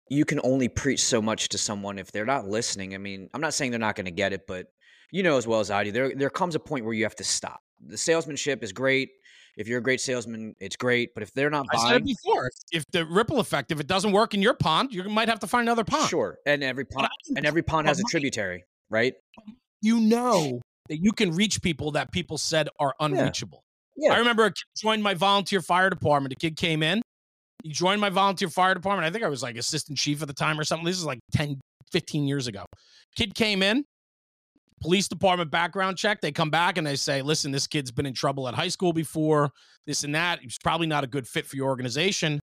you 0.09 0.23
can 0.23 0.39
only 0.43 0.69
preach 0.69 1.03
so 1.03 1.21
much 1.21 1.49
to 1.49 1.57
someone 1.57 1.99
if 1.99 2.11
they're 2.11 2.25
not 2.25 2.47
listening. 2.47 2.93
I 2.93 2.97
mean, 2.97 3.29
I'm 3.33 3.41
not 3.41 3.53
saying 3.53 3.71
they're 3.71 3.79
not 3.79 3.95
going 3.95 4.05
to 4.05 4.11
get 4.11 4.33
it, 4.33 4.47
but 4.47 4.67
you 5.11 5.23
know 5.23 5.37
as 5.37 5.47
well 5.47 5.59
as 5.59 5.71
I 5.71 5.83
do, 5.83 5.91
there 5.91 6.13
there 6.15 6.29
comes 6.29 6.55
a 6.55 6.59
point 6.59 6.85
where 6.85 6.93
you 6.93 7.03
have 7.03 7.15
to 7.15 7.23
stop. 7.23 7.61
The 7.85 7.97
salesmanship 7.97 8.63
is 8.63 8.71
great. 8.71 9.09
If 9.57 9.67
you're 9.67 9.79
a 9.79 9.83
great 9.83 9.99
salesman, 9.99 10.55
it's 10.59 10.75
great. 10.75 11.13
But 11.13 11.23
if 11.23 11.33
they're 11.33 11.49
not 11.49 11.65
buying, 11.71 11.85
I 11.85 11.89
said 11.89 12.01
it 12.01 12.05
before. 12.05 12.51
If 12.71 12.85
the 12.91 13.05
ripple 13.05 13.39
effect, 13.39 13.71
if 13.71 13.79
it 13.79 13.87
doesn't 13.87 14.11
work 14.11 14.33
in 14.33 14.41
your 14.41 14.53
pond, 14.53 14.93
you 14.93 15.03
might 15.05 15.27
have 15.27 15.39
to 15.39 15.47
find 15.47 15.63
another 15.67 15.83
pond. 15.83 16.09
Sure, 16.09 16.37
and 16.45 16.63
every 16.63 16.85
pond 16.85 17.09
and 17.35 17.45
every 17.45 17.63
pond 17.63 17.87
has 17.87 17.99
a 17.99 18.03
tributary, 18.03 18.63
right? 18.89 19.13
You 19.81 19.99
know 19.99 20.61
that 20.89 20.97
you 20.97 21.11
can 21.11 21.31
reach 21.31 21.61
people 21.61 21.91
that 21.91 22.11
people 22.11 22.37
said 22.37 22.69
are 22.79 22.93
unreachable. 22.99 23.63
Yeah. 23.95 24.09
yeah. 24.09 24.15
I 24.15 24.19
remember 24.19 24.45
a 24.45 24.49
kid 24.51 24.63
joined 24.77 25.03
my 25.03 25.15
volunteer 25.15 25.61
fire 25.61 25.89
department. 25.89 26.33
A 26.33 26.35
kid 26.35 26.55
came 26.55 26.83
in. 26.83 27.01
He 27.63 27.71
joined 27.71 27.99
my 27.99 28.09
volunteer 28.09 28.49
fire 28.49 28.75
department. 28.75 29.07
I 29.07 29.11
think 29.11 29.25
I 29.25 29.27
was 29.27 29.41
like 29.41 29.57
assistant 29.57 29.97
chief 29.97 30.21
at 30.21 30.27
the 30.27 30.33
time 30.33 30.59
or 30.59 30.63
something. 30.63 30.85
This 30.85 30.97
is 30.97 31.05
like 31.05 31.19
10, 31.33 31.59
15 31.91 32.27
years 32.27 32.47
ago. 32.47 32.65
Kid 33.15 33.33
came 33.33 33.63
in 33.63 33.83
police 34.81 35.07
department 35.07 35.51
background 35.51 35.97
check. 35.97 36.21
They 36.21 36.31
come 36.31 36.49
back 36.49 36.77
and 36.77 36.85
they 36.85 36.95
say, 36.95 37.21
listen, 37.21 37.51
this 37.51 37.67
kid's 37.67 37.91
been 37.91 38.05
in 38.05 38.13
trouble 38.13 38.47
at 38.47 38.53
high 38.53 38.67
school 38.67 38.93
before, 38.93 39.49
this 39.85 40.03
and 40.03 40.13
that. 40.15 40.39
He's 40.41 40.57
probably 40.63 40.87
not 40.87 41.03
a 41.03 41.07
good 41.07 41.27
fit 41.27 41.45
for 41.45 41.55
your 41.55 41.67
organization. 41.67 42.39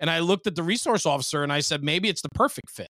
And 0.00 0.10
I 0.10 0.20
looked 0.20 0.46
at 0.46 0.54
the 0.54 0.62
resource 0.62 1.06
officer 1.06 1.42
and 1.42 1.52
I 1.52 1.60
said, 1.60 1.82
maybe 1.82 2.08
it's 2.08 2.22
the 2.22 2.28
perfect 2.34 2.70
fit. 2.70 2.88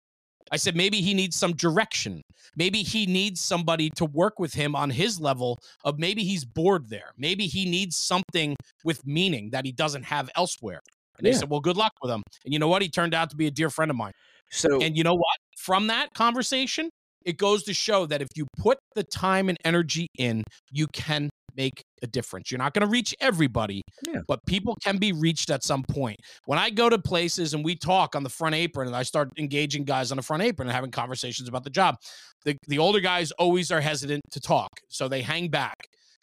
I 0.51 0.57
said 0.57 0.77
maybe 0.77 1.01
he 1.01 1.15
needs 1.15 1.37
some 1.37 1.53
direction. 1.53 2.23
Maybe 2.57 2.83
he 2.83 3.07
needs 3.07 3.41
somebody 3.41 3.91
to 3.97 4.07
work 4.07 4.39
with 4.39 4.55
him 4.55 4.75
on 4.75 4.91
his 4.91 5.21
level 5.21 5.59
of 5.85 5.99
maybe 5.99 6.25
he's 6.25 6.45
bored 6.45 6.89
there. 6.89 7.13
Maybe 7.19 7.47
he 7.47 7.69
needs 7.69 7.97
something 7.97 8.57
with 8.85 9.07
meaning 9.07 9.51
that 9.51 9.65
he 9.67 9.73
doesn't 9.73 10.05
have 10.05 10.31
elsewhere. 10.37 10.81
And 11.19 11.27
they 11.27 11.33
said, 11.33 11.51
"Well, 11.51 11.61
good 11.61 11.77
luck 11.77 11.93
with 12.01 12.11
him." 12.13 12.23
And 12.45 12.53
you 12.53 12.61
know 12.61 12.69
what? 12.69 12.81
He 12.81 12.89
turned 12.89 13.13
out 13.13 13.29
to 13.31 13.37
be 13.37 13.49
a 13.49 13.51
dear 13.51 13.71
friend 13.71 13.91
of 13.91 13.97
mine. 13.97 14.13
So 14.51 14.81
And 14.81 14.97
you 14.97 15.03
know 15.03 15.15
what? 15.15 15.37
From 15.59 15.89
that 15.89 16.15
conversation, 16.15 16.91
it 17.29 17.37
goes 17.37 17.63
to 17.65 17.75
show 17.75 18.07
that 18.07 18.23
if 18.23 18.29
you 18.35 18.47
put 18.59 18.79
the 18.95 19.05
time 19.05 19.49
and 19.49 19.59
energy 19.65 20.07
in, 20.19 20.43
you 20.71 20.87
can 20.93 21.29
make 21.57 21.83
a 22.03 22.07
difference. 22.07 22.51
You're 22.51 22.59
not 22.59 22.73
going 22.73 22.87
to 22.87 22.91
reach 22.91 23.15
everybody, 23.21 23.83
Yeah. 24.07 24.21
but 24.29 24.39
people 24.47 24.77
can 24.83 24.97
be 24.99 25.13
reached 25.13 25.51
at 25.51 25.63
some 25.65 25.83
point. 25.83 26.17
When 26.47 26.59
I 26.59 26.71
go 26.71 26.89
to 26.89 26.99
places 26.99 27.53
and 27.53 27.65
we 27.65 27.75
talk 27.75 28.15
on 28.17 28.23
the 28.23 28.31
front 28.31 28.55
apron 28.55 28.87
and 28.87 28.97
I 28.97 29.03
start 29.03 29.29
engaging 29.39 29.85
guys 29.85 30.11
on 30.13 30.17
the 30.17 30.23
front 30.23 30.43
apron 30.43 30.69
and 30.69 30.75
having 30.75 30.91
conversations 30.93 31.49
about 31.49 31.65
the 31.65 31.71
job, 31.71 31.97
the, 32.45 32.57
the 32.69 32.79
older 32.79 33.01
guys 33.01 33.31
always 33.33 33.71
are 33.71 33.81
hesitant 33.81 34.23
to 34.31 34.41
talk. 34.41 34.71
So 34.89 35.09
they 35.09 35.21
hang 35.23 35.49
back 35.49 35.77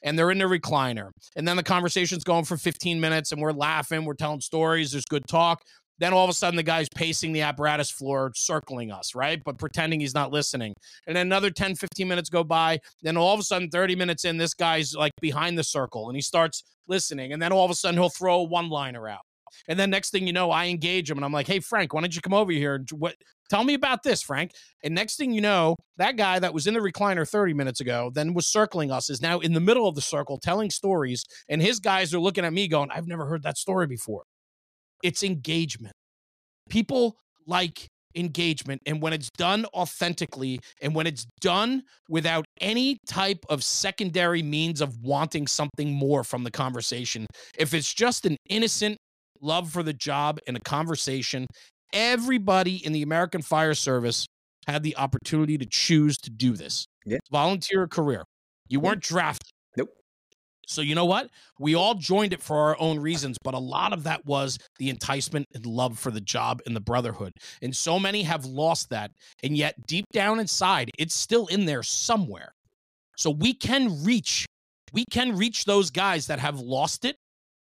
and 0.04 0.18
they're 0.18 0.32
in 0.32 0.38
the 0.38 0.46
recliner. 0.46 1.10
And 1.36 1.48
then 1.48 1.58
the 1.58 1.64
conversation's 1.64 2.24
going 2.24 2.46
for 2.46 2.58
15 2.58 3.00
minutes 3.00 3.32
and 3.32 3.42
we're 3.42 3.52
laughing, 3.52 4.06
we're 4.06 4.14
telling 4.14 4.40
stories, 4.42 4.92
there's 4.94 5.06
good 5.06 5.24
talk. 5.28 5.60
Then 6.00 6.14
all 6.14 6.24
of 6.24 6.30
a 6.30 6.34
sudden, 6.34 6.58
the 6.58 6.64
guy's 6.64 6.90
pacing 6.90 7.32
the 7.32 7.42
apparatus 7.42 7.90
floor, 7.90 8.32
circling 8.36 8.92
us, 8.92 9.16
right? 9.16 9.42
But 9.44 9.58
pretending 9.58 10.00
he's 10.00 10.14
not 10.14 10.32
listening. 10.32 10.74
And 11.08 11.16
then 11.16 11.28
another 11.28 11.50
10, 11.50 11.76
15 11.76 12.08
minutes 12.08 12.30
go 12.30 12.44
by. 12.44 12.80
Then 13.02 13.18
all 13.18 13.34
of 13.34 13.40
a 13.40 13.44
sudden, 13.44 13.70
30 13.70 13.96
minutes 13.96 14.26
in, 14.26 14.38
this 14.38 14.54
guy's 14.54 14.94
like 14.94 15.14
behind 15.22 15.58
the 15.58 15.64
circle 15.64 16.10
and 16.10 16.16
he 16.16 16.22
starts 16.22 16.64
listening. 16.88 17.34
And 17.34 17.42
then 17.42 17.52
all 17.52 17.66
of 17.66 17.72
a 17.72 17.76
sudden, 17.76 18.00
he'll 18.00 18.10
throw 18.10 18.42
a 18.42 18.44
one 18.44 18.70
liner 18.70 19.08
out. 19.08 19.22
And 19.68 19.80
then 19.80 19.90
next 19.90 20.12
thing 20.12 20.28
you 20.28 20.34
know, 20.34 20.52
I 20.52 20.66
engage 20.66 21.10
him 21.10 21.18
and 21.18 21.26
I'm 21.26 21.32
like, 21.32 21.48
hey, 21.48 21.60
Frank, 21.60 21.94
why 21.94 22.02
don't 22.02 22.16
you 22.16 22.22
come 22.22 22.34
over 22.34 22.52
here? 22.52 22.76
and 22.76 22.90
What, 22.92 23.16
tell 23.50 23.64
me 23.64 23.74
about 23.74 24.04
this, 24.04 24.22
Frank. 24.22 24.52
And 24.84 24.94
next 24.94 25.18
thing 25.18 25.32
you 25.32 25.42
know, 25.42 25.76
that 25.98 26.18
guy 26.18 26.40
that 26.40 26.54
was 26.54 26.68
in 26.68 26.74
the 26.74 26.80
recliner 26.80 27.28
30 27.28 27.54
minutes 27.54 27.80
ago, 27.80 28.12
then 28.14 28.34
was 28.34 28.48
circling 28.48 28.92
us, 28.92 29.10
is 29.10 29.22
now 29.22 29.40
in 29.40 29.54
the 29.54 29.60
middle 29.60 29.88
of 29.88 29.96
the 29.96 30.02
circle 30.02 30.38
telling 30.38 30.70
stories. 30.70 31.24
And 31.50 31.62
his 31.62 31.80
guys 31.80 32.14
are 32.14 32.20
looking 32.20 32.46
at 32.46 32.54
me 32.54 32.68
going, 32.68 32.92
I've 32.92 33.08
never 33.08 33.26
heard 33.26 33.44
that 33.44 33.58
story 33.58 33.88
before. 33.88 34.24
It's 35.04 35.24
engagement. 35.24 35.94
People 36.70 37.18
like 37.48 37.88
engagement. 38.16 38.82
And 38.86 39.02
when 39.02 39.14
it's 39.14 39.30
done 39.38 39.66
authentically 39.74 40.60
and 40.82 40.96
when 40.96 41.06
it's 41.08 41.26
done 41.42 41.84
without 42.10 42.46
any 42.62 42.98
type 43.08 43.46
of 43.50 43.64
secondary 43.64 44.42
means 44.42 44.82
of 44.82 44.98
wanting 45.02 45.48
something 45.48 45.92
more 45.92 46.24
from 46.24 46.44
the 46.44 46.52
conversation, 46.52 47.26
if 47.58 47.74
it's 47.74 47.94
just 47.94 48.26
an 48.26 48.38
innocent 48.50 48.98
love 49.42 49.70
for 49.70 49.84
the 49.84 49.94
job 49.94 50.40
and 50.48 50.58
a 50.58 50.62
conversation, 50.62 51.46
everybody 51.94 52.84
in 52.86 52.94
the 52.94 53.02
American 53.02 53.42
Fire 53.42 53.74
Service 53.74 54.26
had 54.66 54.82
the 54.82 54.96
opportunity 54.98 55.58
to 55.58 55.66
choose 55.70 56.18
to 56.18 56.32
do 56.32 56.54
this. 56.54 56.86
Yeah. 57.06 57.18
Volunteer 57.32 57.88
career. 57.88 58.24
You 58.68 58.80
weren't 58.80 59.02
drafted. 59.02 59.52
So 60.68 60.82
you 60.82 60.96
know 60.96 61.06
what? 61.06 61.30
We 61.60 61.76
all 61.76 61.96
joined 61.96 62.34
it 62.34 62.42
for 62.42 62.58
our 62.58 62.80
own 62.80 63.00
reasons, 63.00 63.38
but 63.44 63.54
a 63.54 63.60
lot 63.60 63.94
of 63.94 64.04
that 64.04 64.26
was 64.26 64.58
the 64.78 64.90
enticement 64.90 65.46
and 65.54 65.66
love 65.66 65.98
for 66.00 66.12
the 66.12 66.22
job 66.22 66.62
and 66.66 66.76
the 66.76 66.82
brotherhood. 66.82 67.34
And 67.62 67.76
so 67.76 68.00
many 68.00 68.24
have 68.24 68.46
lost 68.46 68.90
that. 68.90 69.12
And 69.44 69.56
yet 69.58 69.88
deep 69.88 70.06
down 70.12 70.40
inside, 70.40 70.92
it's 70.98 71.16
still 71.16 71.48
in 71.48 71.66
there 71.66 71.84
somewhere. 71.84 72.54
So 73.18 73.30
we 73.30 73.54
can 73.54 74.04
reach 74.04 74.46
we 74.94 75.04
can 75.12 75.36
reach 75.36 75.66
those 75.66 75.92
guys 75.92 76.28
that 76.28 76.40
have 76.40 76.58
lost 76.60 77.04
it. 77.04 77.18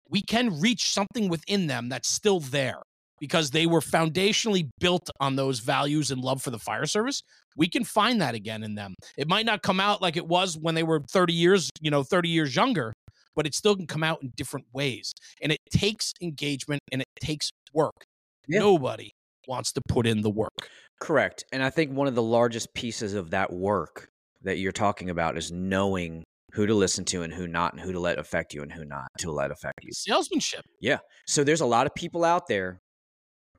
We 0.09 0.20
can 0.20 0.61
reach 0.61 0.90
something 0.90 1.28
within 1.28 1.68
them 1.68 1.88
that's 1.88 2.09
still 2.09 2.40
there 2.40 2.82
because 3.21 3.51
they 3.51 3.66
were 3.66 3.81
foundationally 3.81 4.68
built 4.81 5.09
on 5.21 5.37
those 5.37 5.61
values 5.61 6.11
and 6.11 6.21
love 6.23 6.43
for 6.43 6.51
the 6.51 6.59
fire 6.59 6.87
service. 6.87 7.23
We 7.57 7.68
can 7.68 7.85
find 7.85 8.21
that 8.23 8.35
again 8.35 8.62
in 8.62 8.75
them. 8.75 8.95
It 9.16 9.29
might 9.29 9.47
not 9.47 9.62
come 9.62 9.79
out 9.79 10.01
like 10.01 10.16
it 10.16 10.27
was 10.27 10.57
when 10.59 10.75
they 10.75 10.83
were 10.83 11.01
30 11.01 11.33
years, 11.33 11.71
you 11.81 11.91
know, 11.91 12.03
30 12.03 12.29
years 12.29 12.57
younger, 12.57 12.95
but 13.37 13.47
it 13.47 13.55
still 13.55 13.77
can 13.77 13.87
come 13.87 14.03
out 14.03 14.23
in 14.23 14.33
different 14.37 14.66
ways. 14.73 15.12
And 15.43 15.53
it 15.53 15.59
takes 15.71 16.12
engagement 16.23 16.81
and 16.91 17.03
it 17.03 17.09
takes 17.21 17.51
work. 17.75 18.07
Yeah. 18.49 18.61
Nobody 18.61 19.11
wants 19.47 19.73
to 19.73 19.81
put 19.89 20.07
in 20.07 20.23
the 20.23 20.31
work. 20.31 20.68
Correct. 21.01 21.45
And 21.53 21.62
I 21.62 21.71
think 21.71 21.93
one 21.93 22.09
of 22.09 22.14
the 22.14 22.23
largest 22.23 22.73
pieces 22.75 23.14
of 23.14 23.31
that 23.31 23.53
work 23.53 24.09
that 24.43 24.59
you're 24.59 24.73
talking 24.73 25.11
about 25.11 25.37
is 25.37 25.51
knowing 25.53 26.25
who 26.53 26.66
to 26.66 26.75
listen 26.75 27.05
to 27.05 27.23
and 27.23 27.33
who 27.33 27.47
not, 27.47 27.73
and 27.73 27.81
who 27.81 27.93
to 27.93 28.01
let 28.01 28.18
affect 28.18 28.55
you 28.55 28.62
and 28.62 28.73
who 28.73 28.85
not 28.85 29.07
to 29.18 29.31
let 29.31 29.51
affect 29.51 29.79
you. 29.83 29.93
Salesmanship. 29.93 30.62
Yeah. 30.81 30.99
So 31.27 31.45
there's 31.45 31.61
a 31.61 31.66
lot 31.66 31.87
of 31.87 31.95
people 31.95 32.25
out 32.25 32.49
there 32.49 32.81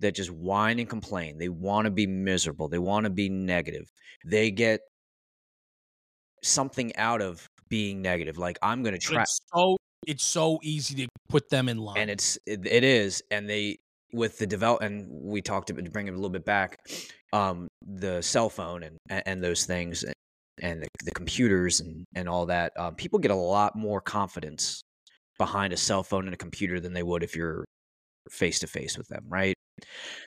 that 0.01 0.15
just 0.15 0.31
whine 0.31 0.79
and 0.79 0.89
complain. 0.89 1.37
They 1.37 1.49
want 1.49 1.85
to 1.85 1.91
be 1.91 2.05
miserable. 2.07 2.67
They 2.67 2.79
want 2.79 3.05
to 3.05 3.09
be 3.09 3.29
negative. 3.29 3.89
They 4.25 4.51
get 4.51 4.81
something 6.43 6.95
out 6.95 7.21
of 7.21 7.47
being 7.69 8.01
negative. 8.01 8.37
Like 8.37 8.57
I'm 8.61 8.83
going 8.83 8.93
to 8.93 8.99
try, 8.99 9.21
It's 9.23 9.39
so 9.53 9.77
it's 10.07 10.23
so 10.25 10.59
easy 10.63 10.95
to 10.95 11.07
put 11.29 11.49
them 11.49 11.69
in 11.69 11.77
line. 11.77 11.97
and 11.97 12.09
it's 12.09 12.37
it, 12.45 12.65
it 12.65 12.83
is, 12.83 13.21
and 13.31 13.49
they 13.49 13.77
with 14.13 14.37
the 14.37 14.47
develop, 14.47 14.81
and 14.81 15.07
we 15.09 15.41
talked 15.41 15.69
about 15.69 15.85
to 15.85 15.91
bring 15.91 16.07
it 16.07 16.11
a 16.11 16.15
little 16.15 16.29
bit 16.29 16.43
back, 16.43 16.79
um, 17.31 17.67
the 17.85 18.21
cell 18.21 18.49
phone 18.49 18.83
and 18.83 18.97
and, 19.25 19.41
those 19.43 19.65
things, 19.65 20.03
and- 20.03 20.13
and 20.61 20.83
the, 20.83 20.87
the 21.05 21.11
computers 21.11 21.79
and 21.79 22.03
and 22.13 22.27
all 22.27 22.45
that. 22.47 22.73
Um, 22.77 22.93
people 22.95 23.19
get 23.19 23.31
a 23.31 23.35
lot 23.35 23.75
more 23.75 24.01
confidence 24.01 24.81
behind 25.39 25.73
a 25.73 25.77
cell 25.77 26.03
phone 26.03 26.25
and 26.25 26.33
a 26.33 26.37
computer 26.37 26.79
than 26.79 26.93
they 26.93 27.01
would 27.03 27.23
if 27.23 27.35
you're 27.35 27.63
face 28.29 28.59
to 28.59 28.67
face 28.67 28.97
with 28.97 29.07
them, 29.07 29.23
right? 29.27 29.55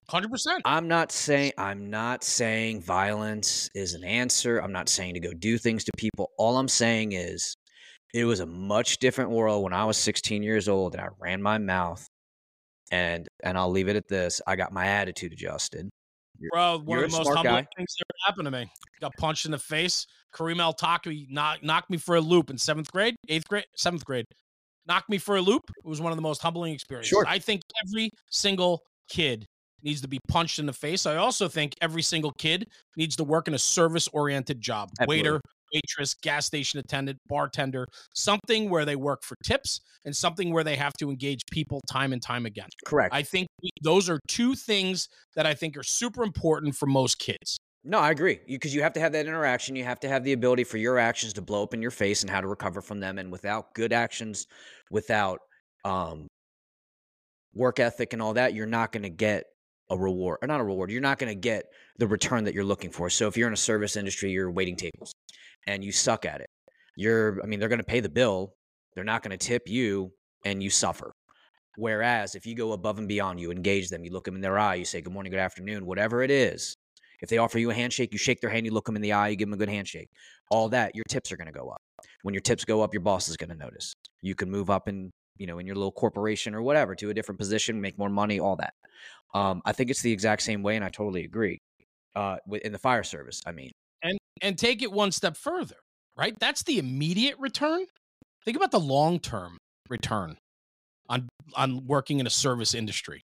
Hundred 0.09 0.31
percent. 0.31 0.63
I'm 0.65 0.89
not 0.89 1.13
saying 1.13 1.53
I'm 1.59 1.91
not 1.91 2.25
saying 2.25 2.83
violence 2.83 3.71
is 3.75 3.95
an 3.95 4.05
answer. 4.05 4.59
I'm 4.59 4.73
not 4.73 4.89
saying 4.89 5.15
to 5.15 5.21
go 5.21 5.33
do 5.33 5.59
things 5.59 5.85
to 5.85 5.93
people. 5.97 6.31
All 6.39 6.59
I'm 6.59 6.69
saying 6.69 7.13
is 7.13 7.57
it 8.13 8.25
was 8.25 8.41
a 8.41 8.47
much 8.47 8.99
different 8.99 9.31
world 9.31 9.65
when 9.65 9.73
I 9.73 9.85
was 9.85 9.97
16 9.97 10.43
years 10.43 10.69
old 10.69 10.95
and 10.95 11.03
I 11.03 11.09
ran 11.19 11.43
my 11.43 11.59
mouth 11.59 12.07
and 12.91 13.27
and 13.43 13.59
I'll 13.59 13.71
leave 13.71 13.89
it 13.89 13.97
at 13.97 14.09
this. 14.09 14.41
I 14.47 14.57
got 14.57 14.73
my 14.73 14.87
attitude 14.87 15.33
adjusted. 15.33 15.89
Bro, 16.53 16.83
one 16.85 16.99
you're 16.99 17.05
of 17.05 17.11
the 17.11 17.19
most 17.19 17.29
humbling 17.29 17.65
guy. 17.65 17.67
things 17.77 17.95
that 17.99 18.05
ever 18.05 18.27
happened 18.27 18.47
to 18.47 18.51
me. 18.51 18.71
Got 19.01 19.13
punched 19.19 19.45
in 19.45 19.53
the 19.53 19.59
face. 19.59 20.07
Kareem 20.35 20.61
El 20.61 20.73
Taki 20.73 21.27
knocked, 21.31 21.63
knocked 21.63 21.91
me 21.91 21.97
for 21.97 22.17
a 22.17 22.21
loop 22.21 22.51
in 22.51 22.59
seventh 22.59 22.91
grade, 22.91 23.15
eighth 23.29 23.49
grade, 23.49 23.65
seventh 23.77 24.05
grade. 24.05 24.27
Knocked 24.87 25.09
me 25.09 25.19
for 25.19 25.37
a 25.37 25.41
loop. 25.41 25.63
It 25.77 25.89
was 25.89 26.01
one 26.01 26.13
of 26.13 26.17
the 26.17 26.23
most 26.23 26.43
humbling 26.43 26.75
experiences. 26.75 27.09
Sure. 27.09 27.25
I 27.27 27.39
think 27.39 27.63
every 27.87 28.11
single 28.31 28.83
kid 29.09 29.47
needs 29.83 30.01
to 30.01 30.09
be 30.09 30.19
punched 30.29 30.59
in 30.59 30.67
the 30.67 30.73
face. 30.73 31.07
I 31.07 31.17
also 31.17 31.47
think 31.47 31.75
every 31.81 32.03
single 32.03 32.33
kid 32.39 32.67
needs 32.97 33.17
to 33.17 33.25
work 33.25 33.49
in 33.49 33.55
a 33.55 33.59
service 33.59 34.09
oriented 34.09 34.61
job 34.61 34.89
Absolutely. 34.99 35.23
waiter, 35.23 35.41
waitress, 35.75 36.15
gas 36.15 36.47
station 36.47 36.81
attendant, 36.81 37.19
bartender, 37.29 37.87
something 38.15 38.71
where 38.71 38.85
they 38.85 38.97
work 38.97 39.23
for 39.23 39.37
tips 39.45 39.81
and 40.05 40.17
something 40.17 40.53
where 40.53 40.65
they 40.65 40.77
have 40.77 40.93
to 40.95 41.11
engage 41.11 41.43
people 41.51 41.81
time 41.91 42.13
and 42.13 42.23
time 42.23 42.47
again. 42.47 42.69
Correct. 42.87 43.15
I 43.15 43.23
think 43.23 43.49
those 43.83 44.09
are 44.09 44.19
two 44.27 44.55
things 44.55 45.09
that 45.37 45.47
I 45.47 45.55
think 45.55 45.77
are 45.77 45.83
super 45.83 46.23
important 46.23 46.75
for 46.75 46.87
most 46.87 47.19
kids. 47.19 47.59
no, 47.85 47.99
I 47.99 48.11
agree. 48.11 48.41
Because 48.47 48.75
you, 48.75 48.83
have 48.83 48.95
to 48.95 49.01
have 49.01 49.13
that 49.13 49.27
interaction. 49.27 49.77
You 49.77 49.85
have 49.85 50.01
to 50.01 50.09
have 50.09 50.25
the 50.25 50.33
ability 50.33 50.65
for 50.65 50.79
your 50.79 50.99
actions 50.99 51.35
to 51.35 51.43
blow 51.43 51.63
up 51.63 51.75
in 51.75 51.83
your 51.83 51.91
face 51.91 52.23
and 52.23 52.31
how 52.31 52.41
to 52.41 52.49
recover 52.49 52.81
from 52.81 53.01
them. 53.01 53.19
And 53.19 53.31
without 53.31 53.75
good 53.75 53.93
actions, 53.93 54.47
without 54.91 55.41
um, 55.85 56.27
work 57.55 57.81
ethic 57.81 58.13
and 58.13 58.21
all 58.21 58.35
that, 58.35 58.55
you're 58.55 58.67
not 58.67 58.93
going 58.93 59.03
to 59.03 59.11
get 59.11 59.45
a 59.91 59.97
reward 59.97 60.39
or 60.43 60.49
not 60.49 60.61
a 60.61 60.65
reward. 60.65 60.91
You're 60.91 61.01
not 61.01 61.19
going 61.19 61.31
to 61.31 61.41
get 61.41 61.67
the 61.99 62.07
return 62.07 62.45
that 62.45 62.55
you're 62.55 62.65
looking 62.65 62.91
for. 62.91 63.11
So 63.11 63.29
if 63.29 63.37
you're 63.37 63.49
in 63.49 63.55
a 63.55 63.57
service 63.57 63.97
industry, 63.97 64.31
you're 64.31 64.51
waiting 64.51 64.77
tables 64.77 65.13
and 65.67 65.85
you 65.85 65.93
suck 65.93 66.25
at 66.25 66.41
it. 66.41 66.49
You're, 66.97 67.43
I 67.43 67.47
mean, 67.47 67.61
they're 67.61 67.69
going 67.69 67.79
to 67.79 67.85
pay 67.85 68.01
the 68.01 68.09
bill. 68.09 68.55
They're 68.95 69.05
not 69.05 69.23
going 69.23 69.37
to 69.37 69.47
tip 69.47 69.63
you 69.67 70.13
and 70.45 70.63
you 70.63 70.71
suffer. 70.71 71.13
Whereas 71.77 72.35
if 72.35 72.47
you 72.47 72.55
go 72.55 72.73
above 72.73 72.99
and 72.99 73.09
beyond, 73.09 73.41
you 73.41 73.51
engage 73.51 73.89
them, 73.89 74.05
you 74.05 74.13
look 74.13 74.25
them 74.25 74.37
in 74.37 74.41
their 74.41 74.59
eye, 74.59 74.77
you 74.77 74.85
say, 74.85 75.01
good 75.01 75.13
morning, 75.13 75.33
good 75.33 75.41
afternoon, 75.41 75.87
whatever 75.87 76.23
it 76.23 76.31
is. 76.31 76.77
If 77.21 77.29
they 77.29 77.39
offer 77.39 77.59
you 77.59 77.71
a 77.71 77.75
handshake, 77.75 78.13
you 78.13 78.19
shake 78.19 78.41
their 78.41 78.51
hand, 78.51 78.67
you 78.67 78.73
look 78.73 78.87
them 78.87 78.97
in 78.97 79.03
the 79.03 79.13
eye, 79.13 79.29
you 79.29 79.37
give 79.37 79.49
them 79.49 79.55
a 79.55 79.59
good 79.59 79.69
handshake. 79.69 80.09
All 80.51 80.69
that, 80.69 80.95
your 80.95 81.05
tips 81.09 81.33
are 81.33 81.37
going 81.37 81.47
to 81.47 81.59
go 81.59 81.69
up. 81.71 81.81
When 82.23 82.35
your 82.35 82.43
tips 82.43 82.65
go 82.65 82.83
up, 82.83 82.93
your 82.93 83.01
boss 83.01 83.29
is 83.29 83.37
going 83.37 83.51
to 83.51 83.57
notice. 83.57 83.95
You 84.21 84.35
can 84.35 84.51
move 84.51 84.71
up 84.71 84.89
in, 84.89 85.11
you 85.39 85.47
know, 85.47 85.59
in 85.59 85.67
your 85.67 85.77
little 85.77 85.93
corporation 85.93 86.55
or 86.55 86.63
whatever 86.63 86.95
to 86.97 87.11
a 87.11 87.15
different 87.15 87.39
position, 87.39 87.81
make 87.81 87.99
more 87.99 88.09
money, 88.11 88.39
all 88.41 88.57
that. 88.57 88.75
Um, 89.35 89.63
I 89.65 89.73
think 89.73 89.91
it's 89.91 90.03
the 90.03 90.13
exact 90.13 90.43
same 90.43 90.63
way, 90.63 90.77
and 90.77 90.85
I 90.85 90.89
totally 90.91 91.25
agree. 91.25 91.59
Uh, 92.15 92.39
with- 92.47 92.63
in 92.63 92.73
the 92.73 92.79
fire 92.79 93.03
service, 93.03 93.43
I 93.47 93.53
mean, 93.53 93.73
And 94.03 94.19
and 94.43 94.59
take 94.59 94.83
it 94.83 94.93
one 94.93 95.13
step 95.13 95.37
further, 95.37 95.77
right? 96.17 96.39
That's 96.39 96.63
the 96.63 96.79
immediate 96.79 97.39
return. 97.39 97.87
Think 98.45 98.57
about 98.57 98.71
the 98.71 98.81
long-term 98.81 99.59
return 99.89 100.37
on 101.09 101.29
on 101.55 101.87
working 101.87 102.21
in 102.21 102.27
a 102.27 102.31
service 102.31 102.75
industry. 102.75 103.23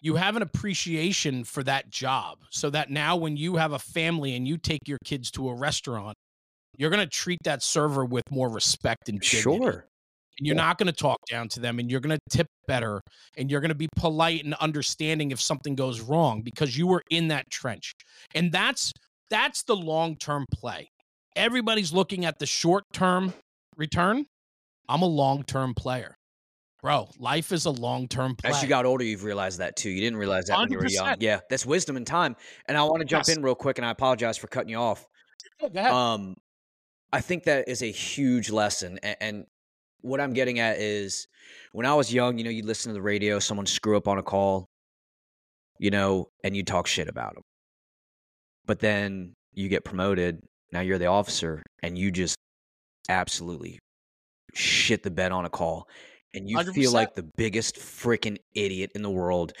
You 0.00 0.16
have 0.16 0.36
an 0.36 0.42
appreciation 0.42 1.44
for 1.44 1.62
that 1.64 1.90
job 1.90 2.38
so 2.50 2.70
that 2.70 2.90
now 2.90 3.16
when 3.16 3.36
you 3.36 3.56
have 3.56 3.72
a 3.72 3.78
family 3.78 4.34
and 4.36 4.46
you 4.48 4.58
take 4.58 4.80
your 4.86 4.98
kids 5.04 5.30
to 5.32 5.48
a 5.48 5.54
restaurant, 5.54 6.16
you're 6.78 6.90
going 6.90 7.04
to 7.04 7.10
treat 7.10 7.40
that 7.44 7.62
server 7.62 8.04
with 8.04 8.24
more 8.30 8.50
respect 8.50 9.08
and 9.08 9.20
dignity. 9.30 9.60
sure, 9.60 9.88
and 10.38 10.46
you're 10.46 10.56
Yeah. 10.56 10.62
not 10.62 10.78
going 10.78 10.86
to 10.86 10.92
talk 10.92 11.18
down 11.30 11.48
to 11.50 11.60
them 11.60 11.78
and 11.78 11.90
you're 11.90 12.00
going 12.00 12.16
to 12.16 12.36
tip 12.36 12.46
better 12.68 13.00
and 13.36 13.50
you're 13.50 13.60
going 13.60 13.70
to 13.70 13.74
be 13.74 13.88
polite 13.96 14.44
and 14.44 14.54
understanding 14.54 15.30
if 15.30 15.40
something 15.40 15.74
goes 15.74 16.00
wrong 16.00 16.42
because 16.42 16.76
you 16.76 16.86
were 16.86 17.02
in 17.10 17.28
that 17.28 17.50
trench. 17.50 17.92
And 18.34 18.52
that's 18.52 18.92
that's 19.30 19.62
the 19.64 19.74
long-term 19.76 20.46
play. 20.52 20.88
Everybody's 21.34 21.92
looking 21.92 22.24
at 22.24 22.38
the 22.38 22.46
short-term 22.46 23.34
return. 23.76 24.26
I'm 24.88 25.02
a 25.02 25.06
long-term 25.06 25.74
player. 25.74 26.14
Bro, 26.82 27.08
life 27.18 27.50
is 27.50 27.64
a 27.64 27.70
long-term 27.70 28.36
play. 28.36 28.50
As 28.50 28.62
you 28.62 28.68
got 28.68 28.84
older, 28.86 29.02
you've 29.02 29.24
realized 29.24 29.58
that 29.58 29.74
too. 29.76 29.90
You 29.90 30.00
didn't 30.00 30.18
realize 30.18 30.44
that 30.44 30.58
when 30.58 30.70
you 30.70 30.78
were 30.78 30.86
young. 30.86 31.06
100%. 31.16 31.16
Yeah, 31.20 31.40
that's 31.50 31.66
wisdom 31.66 31.96
and 31.96 32.06
time. 32.06 32.36
And 32.68 32.76
I 32.78 32.84
want 32.84 33.00
to 33.00 33.04
jump 33.04 33.24
Yes. 33.26 33.36
in 33.36 33.42
real 33.42 33.56
quick, 33.56 33.78
and 33.78 33.86
I 33.86 33.90
apologize 33.90 34.36
for 34.36 34.46
cutting 34.46 34.70
you 34.70 34.76
off. 34.76 35.04
Oh. 35.60 35.94
Um, 35.96 36.36
I 37.12 37.20
think 37.20 37.44
that 37.44 37.68
is 37.68 37.82
a 37.82 37.90
huge 37.90 38.50
lesson, 38.50 39.00
and, 39.02 39.16
and 39.20 39.44
what 40.00 40.20
I'm 40.20 40.32
getting 40.32 40.58
at 40.58 40.78
is 40.78 41.26
when 41.72 41.86
I 41.86 41.94
was 41.94 42.12
young, 42.12 42.38
you 42.38 42.44
know, 42.44 42.50
you 42.50 42.62
listen 42.62 42.90
to 42.90 42.94
the 42.94 43.02
radio, 43.02 43.38
someone 43.38 43.66
screw 43.66 43.96
up 43.96 44.08
on 44.08 44.18
a 44.18 44.22
call, 44.22 44.66
you 45.78 45.90
know, 45.90 46.28
and 46.44 46.56
you 46.56 46.62
talk 46.62 46.86
shit 46.86 47.08
about 47.08 47.34
them. 47.34 47.42
But 48.66 48.80
then 48.80 49.34
you 49.52 49.68
get 49.68 49.84
promoted. 49.84 50.42
Now 50.72 50.80
you're 50.80 50.98
the 50.98 51.06
officer, 51.06 51.62
and 51.82 51.96
you 51.96 52.10
just 52.10 52.36
absolutely 53.08 53.78
shit 54.54 55.02
the 55.02 55.10
bed 55.10 55.32
on 55.32 55.44
a 55.44 55.50
call, 55.50 55.86
and 56.34 56.48
you 56.48 56.56
feel 56.72 56.90
100%. 56.90 56.94
like 56.94 57.14
the 57.14 57.28
biggest 57.36 57.76
freaking 57.76 58.38
idiot 58.54 58.90
in 58.94 59.02
the 59.02 59.10
world. 59.10 59.52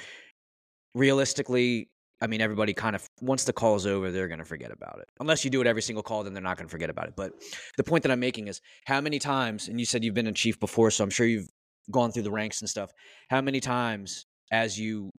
Realistically, 0.94 1.88
I 2.20 2.26
mean, 2.26 2.40
everybody 2.40 2.72
kind 2.72 2.96
of 2.96 3.06
once 3.20 3.44
the 3.44 3.52
call 3.52 3.76
is 3.76 3.86
over, 3.86 4.10
they're 4.10 4.28
going 4.28 4.38
to 4.38 4.44
forget 4.44 4.72
about 4.72 4.98
it. 5.00 5.08
Unless 5.20 5.44
you 5.44 5.50
do 5.50 5.60
it 5.60 5.66
every 5.66 5.82
single 5.82 6.02
call, 6.02 6.24
then 6.24 6.32
they're 6.32 6.42
not 6.42 6.56
going 6.56 6.66
to 6.66 6.70
forget 6.70 6.90
about 6.90 7.08
it. 7.08 7.14
But 7.16 7.32
the 7.76 7.84
point 7.84 8.02
that 8.04 8.12
I'm 8.12 8.20
making 8.20 8.48
is 8.48 8.60
how 8.86 9.00
many 9.00 9.18
times, 9.18 9.68
and 9.68 9.78
you 9.78 9.86
said 9.86 10.02
you've 10.02 10.14
been 10.14 10.26
a 10.26 10.32
chief 10.32 10.58
before, 10.58 10.90
so 10.90 11.04
I'm 11.04 11.10
sure 11.10 11.26
you've 11.26 11.48
gone 11.90 12.12
through 12.12 12.22
the 12.22 12.30
ranks 12.30 12.60
and 12.60 12.70
stuff. 12.70 12.90
How 13.28 13.40
many 13.40 13.60
times 13.60 14.24
as 14.50 14.78
you 14.78 15.10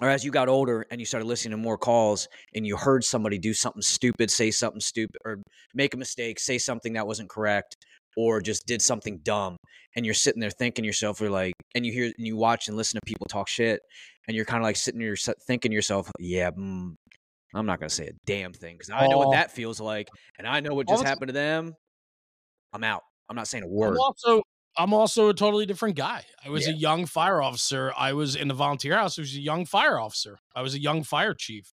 or 0.00 0.08
as 0.08 0.24
you 0.24 0.30
got 0.30 0.48
older 0.48 0.86
and 0.90 1.00
you 1.00 1.04
started 1.04 1.26
listening 1.26 1.52
to 1.52 1.56
more 1.56 1.76
calls 1.76 2.28
and 2.54 2.66
you 2.66 2.76
heard 2.76 3.02
somebody 3.02 3.38
do 3.38 3.52
something 3.52 3.82
stupid, 3.82 4.30
say 4.30 4.50
something 4.50 4.80
stupid, 4.80 5.16
or 5.24 5.42
make 5.74 5.94
a 5.94 5.96
mistake, 5.96 6.38
say 6.38 6.58
something 6.58 6.92
that 6.92 7.06
wasn't 7.06 7.28
correct, 7.28 7.76
or 8.16 8.40
just 8.40 8.66
did 8.66 8.82
something 8.82 9.18
dumb, 9.22 9.56
and 9.96 10.04
you're 10.04 10.14
sitting 10.14 10.40
there 10.40 10.50
thinking 10.50 10.82
to 10.82 10.86
yourself, 10.86 11.20
you're 11.20 11.30
like, 11.30 11.54
and 11.74 11.86
you 11.86 11.92
hear 11.92 12.04
and 12.04 12.26
you 12.26 12.36
watch 12.36 12.68
and 12.68 12.76
listen 12.76 12.98
to 12.98 13.06
people 13.06 13.26
talk 13.28 13.48
shit, 13.48 13.80
and 14.28 14.36
you're 14.36 14.44
kind 14.44 14.62
of 14.62 14.64
like 14.64 14.76
sitting 14.76 15.00
there 15.00 15.16
thinking 15.16 15.70
to 15.70 15.74
yourself, 15.74 16.10
yeah, 16.20 16.50
mm, 16.50 16.94
I'm 17.54 17.66
not 17.66 17.80
gonna 17.80 17.90
say 17.90 18.08
a 18.08 18.12
damn 18.26 18.52
thing 18.52 18.76
because 18.76 18.90
I 18.90 19.08
know 19.08 19.18
what 19.18 19.32
that 19.32 19.50
feels 19.50 19.80
like, 19.80 20.08
and 20.38 20.46
I 20.46 20.60
know 20.60 20.74
what 20.74 20.86
just 20.86 21.02
t- 21.02 21.08
happened 21.08 21.30
to 21.30 21.32
them. 21.32 21.74
I'm 22.72 22.84
out. 22.84 23.02
I'm 23.28 23.36
not 23.36 23.48
saying 23.48 23.64
a 23.64 23.66
I'm 23.66 23.72
word. 23.72 23.96
also 23.98 24.42
I'm 24.76 24.92
also 24.92 25.30
a 25.30 25.34
totally 25.34 25.66
different 25.66 25.96
guy. 25.96 26.22
I 26.44 26.50
was 26.50 26.68
a 26.68 26.72
young 26.72 27.06
fire 27.06 27.42
officer. 27.42 27.92
I 27.96 28.12
was 28.12 28.36
in 28.36 28.46
the 28.46 28.54
volunteer 28.54 28.94
house. 28.96 29.18
I 29.18 29.22
was 29.22 29.34
a 29.34 29.40
young 29.40 29.64
fire 29.64 29.98
officer. 29.98 30.38
I 30.54 30.62
was 30.62 30.74
a 30.74 30.80
young 30.80 31.02
fire 31.02 31.34
chief. 31.34 31.72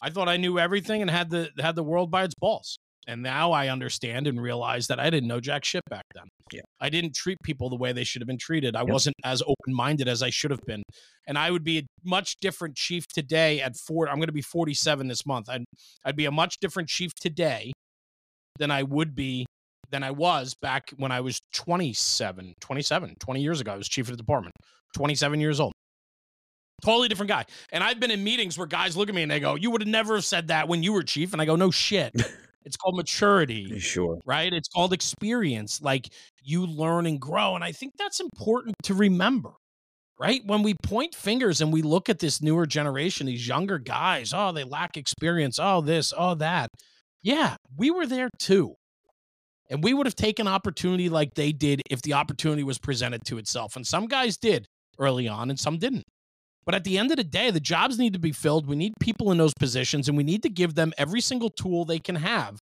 I 0.00 0.10
thought 0.10 0.28
I 0.28 0.36
knew 0.36 0.58
everything 0.58 1.02
and 1.02 1.10
had 1.10 1.30
the 1.30 1.50
had 1.58 1.74
the 1.74 1.82
world 1.82 2.10
by 2.10 2.24
its 2.24 2.34
balls. 2.34 2.78
And 3.08 3.22
now 3.22 3.52
I 3.52 3.68
understand 3.68 4.26
and 4.26 4.40
realize 4.40 4.88
that 4.88 4.98
I 4.98 5.10
didn't 5.10 5.28
know 5.28 5.38
jack 5.40 5.64
shit 5.64 5.82
back 5.88 6.02
then. 6.14 6.24
Yeah. 6.52 6.62
I 6.80 6.88
didn't 6.88 7.14
treat 7.14 7.38
people 7.44 7.70
the 7.70 7.76
way 7.76 7.92
they 7.92 8.02
should 8.02 8.20
have 8.20 8.26
been 8.26 8.38
treated. 8.38 8.74
I 8.74 8.80
Yep. 8.80 8.88
wasn't 8.88 9.16
as 9.24 9.42
open 9.42 9.72
minded 9.74 10.08
as 10.08 10.22
I 10.24 10.30
should 10.30 10.50
have 10.50 10.60
been. 10.66 10.82
And 11.28 11.38
I 11.38 11.50
would 11.52 11.62
be 11.62 11.78
a 11.78 11.82
much 12.04 12.34
different 12.40 12.74
chief 12.76 13.04
today 13.06 13.60
at 13.60 13.76
four. 13.76 14.08
I'm 14.08 14.16
going 14.16 14.26
to 14.26 14.32
be 14.32 14.42
47 14.42 15.06
this 15.06 15.24
month. 15.24 15.48
I'd, 15.48 15.64
I'd 16.04 16.16
be 16.16 16.24
a 16.24 16.32
much 16.32 16.56
different 16.60 16.88
chief 16.88 17.12
today 17.20 17.72
than 18.58 18.70
I 18.72 18.82
would 18.82 19.14
be 19.14 19.46
than 19.90 20.02
I 20.02 20.10
was 20.10 20.54
back 20.60 20.90
when 20.96 21.12
I 21.12 21.20
was 21.20 21.38
27, 21.54 22.54
27, 22.60 23.14
20 23.20 23.40
years 23.40 23.60
ago. 23.60 23.72
I 23.72 23.76
was 23.76 23.88
chief 23.88 24.06
of 24.06 24.12
the 24.12 24.16
department, 24.16 24.52
27 24.96 25.40
years 25.40 25.60
old. 25.60 25.72
Totally 26.84 27.06
different 27.08 27.28
guy. 27.28 27.44
And 27.72 27.84
I've 27.84 28.00
been 28.00 28.10
in 28.10 28.24
meetings 28.24 28.58
where 28.58 28.66
guys 28.66 28.96
look 28.96 29.08
at 29.08 29.14
me 29.14 29.22
and 29.22 29.30
they 29.30 29.38
go, 29.40 29.54
You 29.54 29.70
would 29.70 29.80
have 29.80 29.88
never 29.88 30.20
said 30.20 30.48
that 30.48 30.66
when 30.68 30.82
you 30.82 30.92
were 30.92 31.02
chief. 31.04 31.32
And 31.32 31.40
I 31.40 31.44
go, 31.44 31.54
No 31.56 31.70
shit. 31.70 32.12
it's 32.66 32.76
called 32.76 32.96
maturity 32.96 33.72
eh, 33.76 33.78
Sure. 33.78 34.18
right? 34.26 34.52
It's 34.52 34.68
called 34.68 34.92
experience. 34.92 35.80
Like 35.80 36.08
you 36.42 36.66
learn 36.66 37.06
and 37.06 37.18
grow. 37.18 37.54
And 37.54 37.64
I 37.64 37.72
think 37.72 37.94
that's 37.96 38.20
important 38.20 38.74
to 38.82 38.94
remember, 38.94 39.52
right? 40.18 40.42
When 40.44 40.62
we 40.62 40.74
point 40.82 41.14
fingers 41.14 41.62
and 41.62 41.72
we 41.72 41.80
look 41.80 42.10
at 42.10 42.18
this 42.18 42.42
newer 42.42 42.66
generation, 42.66 43.26
these 43.26 43.48
younger 43.48 43.78
guys, 43.78 44.32
oh, 44.34 44.52
they 44.52 44.64
lack 44.64 44.96
experience. 44.98 45.58
Oh, 45.62 45.80
this, 45.80 46.12
oh, 46.16 46.34
that. 46.34 46.68
Yeah, 47.22 47.56
we 47.76 47.90
were 47.90 48.06
there 48.06 48.28
too. 48.38 48.74
And 49.70 49.82
we 49.82 49.94
would 49.94 50.06
have 50.06 50.14
taken 50.14 50.46
opportunity 50.46 51.08
like 51.08 51.34
they 51.34 51.52
did 51.52 51.82
if 51.90 52.02
the 52.02 52.12
opportunity 52.14 52.62
was 52.62 52.78
presented 52.78 53.24
to 53.26 53.38
itself. 53.38 53.74
And 53.76 53.86
some 53.86 54.06
guys 54.06 54.36
did 54.36 54.66
early 54.98 55.26
on 55.28 55.50
and 55.50 55.58
some 55.58 55.78
didn't. 55.78 56.04
But 56.66 56.74
at 56.74 56.84
the 56.84 56.98
end 56.98 57.12
of 57.12 57.16
the 57.16 57.24
day, 57.24 57.50
the 57.50 57.60
jobs 57.60 57.96
need 57.96 58.12
to 58.12 58.18
be 58.18 58.32
filled. 58.32 58.66
We 58.66 58.74
need 58.74 58.92
people 59.00 59.30
in 59.30 59.38
those 59.38 59.54
positions 59.54 60.08
and 60.08 60.16
we 60.16 60.24
need 60.24 60.42
to 60.42 60.50
give 60.50 60.74
them 60.74 60.92
every 60.98 61.20
single 61.20 61.48
tool 61.48 61.84
they 61.84 62.00
can 62.00 62.16
have 62.16 62.58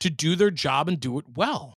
to 0.00 0.10
do 0.10 0.34
their 0.34 0.50
job 0.50 0.88
and 0.88 0.98
do 0.98 1.18
it 1.18 1.24
well. 1.36 1.74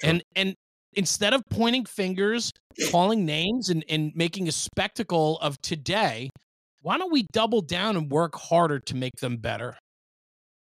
Sure. 0.00 0.10
And 0.10 0.22
and 0.36 0.54
instead 0.94 1.34
of 1.34 1.42
pointing 1.50 1.84
fingers, 1.84 2.52
calling 2.90 3.26
names 3.26 3.68
and, 3.68 3.84
and 3.88 4.12
making 4.14 4.48
a 4.48 4.52
spectacle 4.52 5.38
of 5.38 5.60
today, 5.60 6.30
why 6.82 6.98
don't 6.98 7.12
we 7.12 7.26
double 7.32 7.60
down 7.60 7.96
and 7.96 8.10
work 8.10 8.36
harder 8.36 8.78
to 8.78 8.96
make 8.96 9.16
them 9.20 9.36
better? 9.36 9.76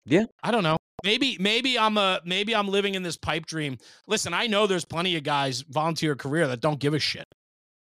Yeah. 0.04 0.26
I 0.42 0.50
don't 0.50 0.62
know. 0.62 0.76
Maybe 1.04 1.36
maybe 1.40 1.78
I'm 1.78 1.96
a 1.96 2.20
maybe 2.24 2.54
I'm 2.54 2.68
living 2.68 2.94
in 2.94 3.02
this 3.02 3.16
pipe 3.16 3.46
dream. 3.46 3.78
Listen, 4.06 4.34
I 4.34 4.46
know 4.46 4.66
there's 4.66 4.84
plenty 4.84 5.16
of 5.16 5.24
guys 5.24 5.62
volunteer 5.62 6.16
career 6.16 6.46
that 6.48 6.60
don't 6.60 6.80
give 6.80 6.94
a 6.94 6.98
shit. 6.98 7.24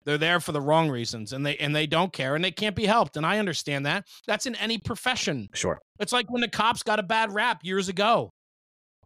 They're 0.04 0.18
there 0.18 0.40
for 0.40 0.52
the 0.52 0.62
wrong 0.62 0.90
reasons 0.90 1.32
and 1.34 1.46
they 1.46 1.58
and 1.58 1.76
they 1.76 1.86
don't 1.88 2.12
care 2.12 2.36
and 2.36 2.44
they 2.44 2.52
can't 2.52 2.76
be 2.76 2.86
helped. 2.86 3.18
And 3.18 3.26
I 3.26 3.40
understand 3.40 3.86
that. 3.86 4.06
That's 4.26 4.46
in 4.46 4.56
any 4.56 4.78
profession. 4.78 5.50
Sure. 5.54 5.80
It's 6.00 6.12
like 6.14 6.32
when 6.32 6.42
the 6.42 6.50
cops 6.50 6.84
got 6.84 7.00
a 7.00 7.04
bad 7.04 7.34
rap 7.34 7.60
years 7.64 7.88
ago. 7.88 8.30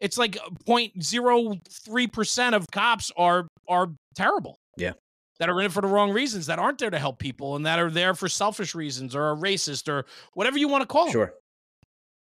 It's 0.01 0.17
like 0.17 0.37
uh, 0.37 0.49
0.03% 0.67 2.53
of 2.53 2.65
cops 2.71 3.11
are 3.17 3.47
are 3.67 3.89
terrible. 4.15 4.57
Yeah. 4.77 4.93
That 5.39 5.49
are 5.49 5.59
in 5.59 5.65
it 5.65 5.71
for 5.73 5.81
the 5.81 5.87
wrong 5.87 6.11
reasons, 6.11 6.45
that 6.45 6.59
aren't 6.59 6.79
there 6.79 6.89
to 6.89 6.99
help 6.99 7.19
people 7.19 7.57
and 7.57 7.65
that 7.65 7.77
are 7.77 7.91
there 7.91 8.13
for 8.13 8.29
selfish 8.29 8.73
reasons 8.73 9.15
or 9.15 9.23
are 9.23 9.35
racist 9.35 9.89
or 9.89 10.05
whatever 10.33 10.57
you 10.57 10.69
want 10.69 10.81
to 10.81 10.87
call 10.87 11.07
it. 11.07 11.11
Sure. 11.11 11.33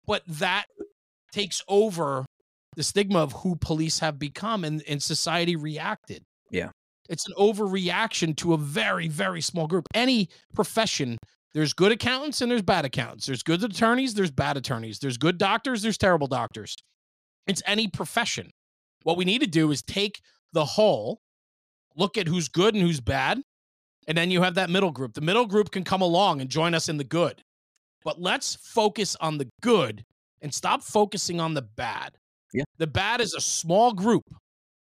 But 0.05 0.21
that 0.27 0.65
takes 1.31 1.63
over 1.67 2.25
the 2.75 2.83
stigma 2.83 3.19
of 3.19 3.33
who 3.33 3.55
police 3.55 3.99
have 3.99 4.19
become 4.19 4.63
and, 4.63 4.83
and 4.87 5.01
society 5.01 5.55
reacted. 5.55 6.23
Yeah. 6.51 6.69
It's 7.09 7.27
an 7.27 7.33
overreaction 7.37 8.35
to 8.37 8.53
a 8.53 8.57
very, 8.57 9.07
very 9.07 9.41
small 9.41 9.67
group. 9.67 9.87
Any 9.93 10.29
profession, 10.53 11.17
there's 11.53 11.73
good 11.73 11.91
accountants 11.91 12.41
and 12.41 12.51
there's 12.51 12.61
bad 12.61 12.85
accountants. 12.85 13.25
There's 13.25 13.43
good 13.43 13.63
attorneys, 13.63 14.13
there's 14.13 14.31
bad 14.31 14.57
attorneys. 14.57 14.99
There's 14.99 15.17
good 15.17 15.37
doctors, 15.39 15.81
there's 15.81 15.97
terrible 15.97 16.27
doctors. 16.27 16.75
It's 17.47 17.63
any 17.65 17.87
profession. 17.87 18.51
What 19.03 19.17
we 19.17 19.25
need 19.25 19.41
to 19.41 19.47
do 19.47 19.71
is 19.71 19.81
take 19.81 20.21
the 20.53 20.65
whole, 20.65 21.19
look 21.95 22.17
at 22.17 22.27
who's 22.27 22.47
good 22.47 22.75
and 22.75 22.83
who's 22.83 23.01
bad, 23.01 23.41
and 24.07 24.17
then 24.17 24.29
you 24.29 24.41
have 24.43 24.55
that 24.55 24.69
middle 24.69 24.91
group. 24.91 25.13
The 25.13 25.21
middle 25.21 25.45
group 25.47 25.71
can 25.71 25.83
come 25.83 26.01
along 26.01 26.41
and 26.41 26.49
join 26.49 26.75
us 26.75 26.89
in 26.89 26.97
the 26.97 27.03
good. 27.03 27.41
But 28.03 28.21
let's 28.21 28.55
focus 28.55 29.15
on 29.19 29.37
the 29.37 29.49
good 29.61 30.05
and 30.41 30.53
stop 30.53 30.83
focusing 30.83 31.39
on 31.39 31.53
the 31.53 31.61
bad. 31.61 32.11
Yeah. 32.53 32.63
The 32.77 32.87
bad 32.87 33.21
is 33.21 33.33
a 33.33 33.41
small 33.41 33.93
group. 33.93 34.23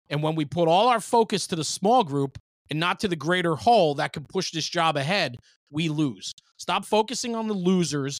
And 0.09 0.21
when 0.21 0.35
we 0.35 0.45
put 0.45 0.67
all 0.67 0.87
our 0.87 0.99
focus 0.99 1.47
to 1.47 1.55
the 1.55 1.63
small 1.63 2.03
group 2.03 2.37
and 2.69 2.79
not 2.79 2.99
to 2.99 3.07
the 3.07 3.15
greater 3.15 3.55
whole 3.55 3.95
that 3.95 4.13
can 4.13 4.25
push 4.25 4.51
this 4.51 4.67
job 4.67 4.97
ahead, 4.97 5.37
we 5.71 5.89
lose. 5.89 6.31
Stop 6.57 6.85
focusing 6.85 7.35
on 7.35 7.47
the 7.47 7.53
losers. 7.53 8.17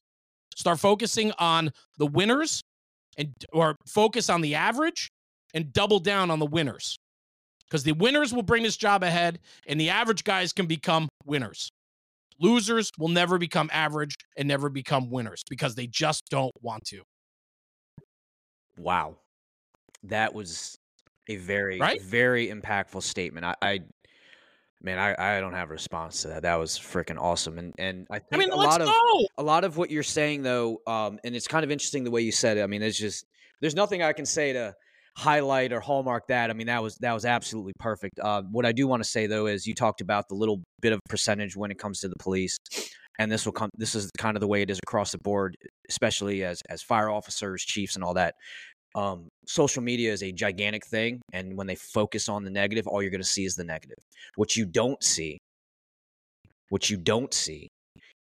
Start 0.56 0.80
focusing 0.80 1.32
on 1.38 1.72
the 1.98 2.08
winners 2.08 2.62
and 3.18 3.32
or 3.52 3.76
focus 3.88 4.30
on 4.30 4.42
the 4.42 4.56
average 4.56 5.10
and 5.54 5.72
double 5.74 6.00
down 6.00 6.32
on 6.32 6.40
the 6.40 6.46
winners. 6.46 6.98
Because 7.68 7.84
the 7.84 7.94
winners 7.94 8.34
will 8.34 8.44
bring 8.44 8.64
this 8.64 8.78
job 8.78 9.04
ahead 9.04 9.40
and 9.68 9.80
the 9.80 9.90
average 9.90 10.24
guys 10.24 10.54
can 10.54 10.66
become 10.68 11.08
winners. 11.26 11.70
Losers 12.40 12.92
will 13.00 13.10
never 13.10 13.38
become 13.38 13.70
average 13.74 14.16
and 14.38 14.48
never 14.48 14.70
become 14.70 15.10
winners 15.10 15.42
because 15.50 15.76
they 15.76 15.88
just 15.88 16.24
don't 16.30 16.52
want 16.62 16.84
to. 16.86 17.02
Wow. 18.78 19.16
That 20.04 20.34
was 20.34 20.74
a 21.30 21.36
very, 21.38 21.80
Right? 21.80 22.01
very 22.01 22.47
impactful 22.49 23.03
statement. 23.03 23.45
I, 23.45 23.55
I 23.61 23.80
man, 24.82 24.99
I, 24.99 25.38
I 25.38 25.39
don't 25.41 25.53
have 25.53 25.69
a 25.69 25.73
response 25.73 26.21
to 26.21 26.30
that. 26.30 26.43
That 26.43 26.55
was 26.55 26.78
freaking 26.78 27.19
awesome. 27.19 27.57
And 27.57 27.73
and 27.78 28.07
I 28.09 28.19
think 28.19 28.34
I 28.34 28.38
mean, 28.38 28.51
a 28.51 28.55
lot 28.55 28.82
of 28.82 28.88
go. 28.88 29.28
a 29.38 29.43
lot 29.43 29.63
of 29.63 29.78
what 29.78 29.89
you're 29.91 30.03
saying 30.03 30.43
though, 30.43 30.82
um, 30.88 31.19
and 31.23 31.36
it's 31.36 31.47
kind 31.47 31.63
of 31.63 31.71
interesting 31.71 32.03
the 32.03 32.11
way 32.11 32.21
you 32.21 32.32
said 32.32 32.57
it. 32.57 32.61
I 32.63 32.67
mean, 32.67 32.82
it's 32.82 32.97
just 32.97 33.26
there's 33.61 33.76
nothing 33.76 34.03
I 34.03 34.13
can 34.13 34.26
say 34.26 34.53
to 34.53 34.76
highlight 35.17 35.71
or 35.71 35.80
hallmark 35.80 36.28
that. 36.28 36.49
I 36.49 36.53
mean, 36.53 36.67
that 36.67 36.84
was 36.84 36.97
that 36.97 37.13
was 37.13 37.26
absolutely 37.26 37.73
perfect. 37.80 38.19
Uh, 38.19 38.43
what 38.51 38.65
I 38.65 38.71
do 38.71 38.88
want 38.88 39.01
to 39.03 39.09
say 39.09 39.28
though 39.28 39.47
is 39.47 39.65
you 39.65 39.73
talked 39.73 40.01
about 40.01 40.28
the 40.30 40.36
little 40.36 40.61
bit 40.82 40.93
of 40.93 40.99
percentage 41.09 41.55
when 41.55 41.71
it 41.71 41.80
comes 41.80 42.01
to 42.01 42.09
the 42.09 42.15
police, 42.19 42.57
and 43.17 43.32
this 43.32 43.45
will 43.45 43.53
come. 43.53 43.69
This 43.78 43.95
is 43.95 44.11
kind 44.17 44.36
of 44.38 44.41
the 44.41 44.47
way 44.47 44.61
it 44.61 44.69
is 44.69 44.80
across 44.84 45.11
the 45.11 45.17
board, 45.19 45.55
especially 45.89 46.43
as 46.43 46.61
as 46.69 46.82
fire 46.84 47.09
officers, 47.09 47.63
chiefs, 47.63 47.95
and 47.95 48.03
all 48.03 48.13
that. 48.15 48.36
Um, 48.96 49.28
social 49.46 49.84
media 49.84 50.12
is 50.12 50.24
a 50.24 50.32
gigantic 50.32 50.86
thing, 50.88 51.22
and 51.34 51.56
when 51.58 51.68
they 51.68 51.76
focus 51.76 52.30
on 52.30 52.43
the 52.43 52.50
negative, 52.50 52.88
all 52.88 53.02
you're 53.02 53.12
going 53.12 53.22
to 53.22 53.28
see 53.28 53.46
is 53.46 53.56
the 53.56 53.64
negative. 53.64 53.98
What 54.36 54.56
you 54.56 54.66
don't 54.66 55.04
see, 55.04 55.38
what 56.70 56.89
you 56.89 56.98
don't 56.98 57.34
see, 57.34 57.68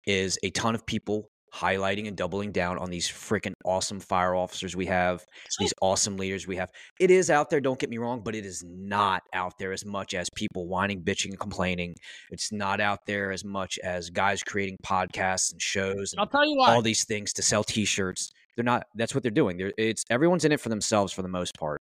is 0.08 0.40
a 0.44 0.50
ton 0.50 0.74
of 0.74 0.86
people 0.86 1.28
highlighting 1.54 2.08
and 2.08 2.16
doubling 2.16 2.52
down 2.52 2.78
on 2.78 2.90
these 2.90 3.08
freaking 3.10 3.52
awesome 3.66 4.00
fire 4.00 4.34
officers 4.34 4.76
we 4.76 4.86
have, 4.86 5.26
these 5.60 5.74
awesome 5.82 6.16
leaders 6.16 6.48
we 6.48 6.56
have. 6.56 6.70
It 7.00 7.12
is 7.12 7.30
out 7.30 7.50
there, 7.50 7.60
don't 7.60 7.78
get 7.78 7.90
me 7.90 7.98
wrong, 7.98 8.22
but 8.24 8.36
it 8.36 8.46
is 8.46 8.64
not 8.66 9.22
out 9.34 9.54
there 9.60 9.74
as 9.74 9.86
much 9.86 10.14
as 10.14 10.30
people 10.36 10.68
whining, 10.68 11.04
bitching, 11.04 11.32
and 11.32 11.40
complaining. 11.40 11.96
It's 12.30 12.52
not 12.52 12.80
out 12.80 13.00
there 13.06 13.32
as 13.32 13.44
much 13.44 13.78
as 13.84 14.10
guys 14.10 14.42
creating 14.44 14.78
podcasts 14.86 15.52
and 15.52 15.62
shows 15.62 16.14
and 16.14 16.22
I'll 16.22 16.28
tell 16.28 16.46
you 16.46 16.56
why. 16.56 16.74
all 16.74 16.82
these 16.82 17.04
things 17.04 17.34
to 17.34 17.42
sell 17.42 17.64
t-shirts. 17.64 18.32
They're 18.56 18.66
not 18.66 18.84
that's 18.96 19.14
what 19.16 19.24
they're 19.24 19.32
doing. 19.32 19.58
They're, 19.58 19.74
it's 19.78 20.04
everyone's 20.10 20.46
in 20.46 20.52
it 20.52 20.60
for 20.60 20.70
themselves 20.70 21.14
for 21.14 21.22
the 21.22 21.28
most 21.28 21.58
part. 21.58 21.80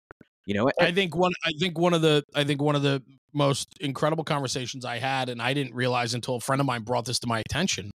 You 0.45 0.53
know, 0.53 0.69
I 0.79 0.91
think 0.91 1.15
one 1.15 1.33
I 1.45 1.51
think 1.59 1.77
one 1.77 1.93
of 1.93 2.01
the 2.01 2.23
I 2.35 2.43
think 2.43 2.61
one 2.61 2.75
of 2.75 2.81
the 2.81 3.01
most 3.33 3.67
incredible 3.81 4.23
conversations 4.23 4.85
I 4.85 4.97
had 4.97 5.29
and 5.29 5.41
I 5.41 5.53
didn't 5.53 5.73
realize 5.75 6.13
until 6.13 6.35
a 6.35 6.39
friend 6.39 6.59
of 6.61 6.65
mine 6.65 6.81
brought 6.83 7.05
this 7.05 7.19
to 7.19 7.27
my 7.27 7.39
attention. 7.39 7.91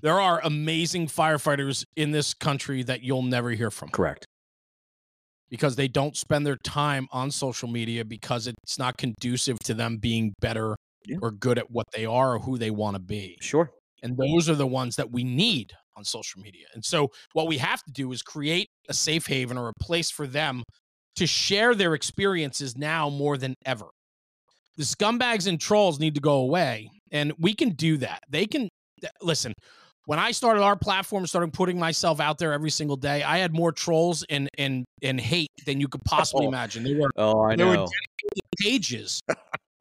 There 0.00 0.20
are 0.20 0.40
amazing 0.44 1.08
firefighters 1.08 1.84
in 1.96 2.12
this 2.12 2.32
country 2.34 2.82
that 2.84 3.02
you'll 3.02 3.22
never 3.22 3.50
hear 3.50 3.70
from 3.70 3.88
correct. 3.88 4.24
because 5.50 5.76
they 5.76 5.88
don't 5.88 6.16
spend 6.16 6.46
their 6.46 6.56
time 6.56 7.08
on 7.10 7.30
social 7.30 7.68
media 7.68 8.04
because 8.04 8.46
it's 8.46 8.78
not 8.78 8.96
conducive 8.96 9.58
to 9.60 9.74
them 9.74 9.96
being 9.96 10.32
better 10.40 10.76
Yeah. 11.06 11.16
or 11.22 11.30
good 11.30 11.58
at 11.58 11.70
what 11.70 11.86
they 11.94 12.04
are 12.06 12.34
or 12.34 12.38
who 12.38 12.58
they 12.58 12.70
want 12.70 12.94
to 12.96 13.00
be. 13.02 13.36
Sure. 13.40 13.70
And 14.02 14.16
those 14.16 14.48
are 14.48 14.54
the 14.54 14.66
ones 14.66 14.96
that 14.96 15.10
we 15.10 15.24
need 15.24 15.72
on 15.98 16.04
social 16.04 16.40
media. 16.40 16.66
And 16.72 16.82
so 16.84 17.10
what 17.34 17.46
we 17.48 17.58
have 17.58 17.82
to 17.82 17.92
do 17.92 18.12
is 18.12 18.22
create 18.22 18.68
a 18.88 18.94
safe 18.94 19.26
haven 19.26 19.58
or 19.58 19.68
a 19.68 19.74
place 19.80 20.10
for 20.10 20.26
them 20.26 20.62
to 21.16 21.26
share 21.26 21.74
their 21.74 21.94
experiences 21.94 22.78
now 22.78 23.10
more 23.10 23.36
than 23.36 23.54
ever. 23.66 23.86
The 24.76 24.84
scumbags 24.84 25.48
and 25.48 25.60
trolls 25.60 25.98
need 25.98 26.14
to 26.14 26.20
go 26.20 26.36
away. 26.36 26.88
And 27.10 27.32
we 27.38 27.52
can 27.54 27.70
do 27.70 27.96
that. 27.98 28.20
They 28.30 28.46
can 28.46 28.68
listen. 29.20 29.52
When 30.06 30.18
I 30.18 30.30
started 30.30 30.62
our 30.62 30.76
platform, 30.76 31.26
started 31.26 31.52
putting 31.52 31.78
myself 31.78 32.20
out 32.20 32.38
there 32.38 32.52
every 32.52 32.70
single 32.70 32.96
day, 32.96 33.22
I 33.22 33.38
had 33.38 33.52
more 33.52 33.72
trolls 33.72 34.24
and 34.30 34.48
and 34.56 34.84
and 35.02 35.20
hate 35.20 35.50
than 35.66 35.80
you 35.80 35.88
could 35.88 36.00
possibly 36.06 36.46
Oh. 36.46 36.48
imagine. 36.48 36.84
They 36.84 36.94
were 36.94 37.10
Oh, 37.16 37.42
I 37.42 37.56
There 37.56 37.66
were 37.66 37.74
know. 37.74 37.88
pages. 38.60 39.20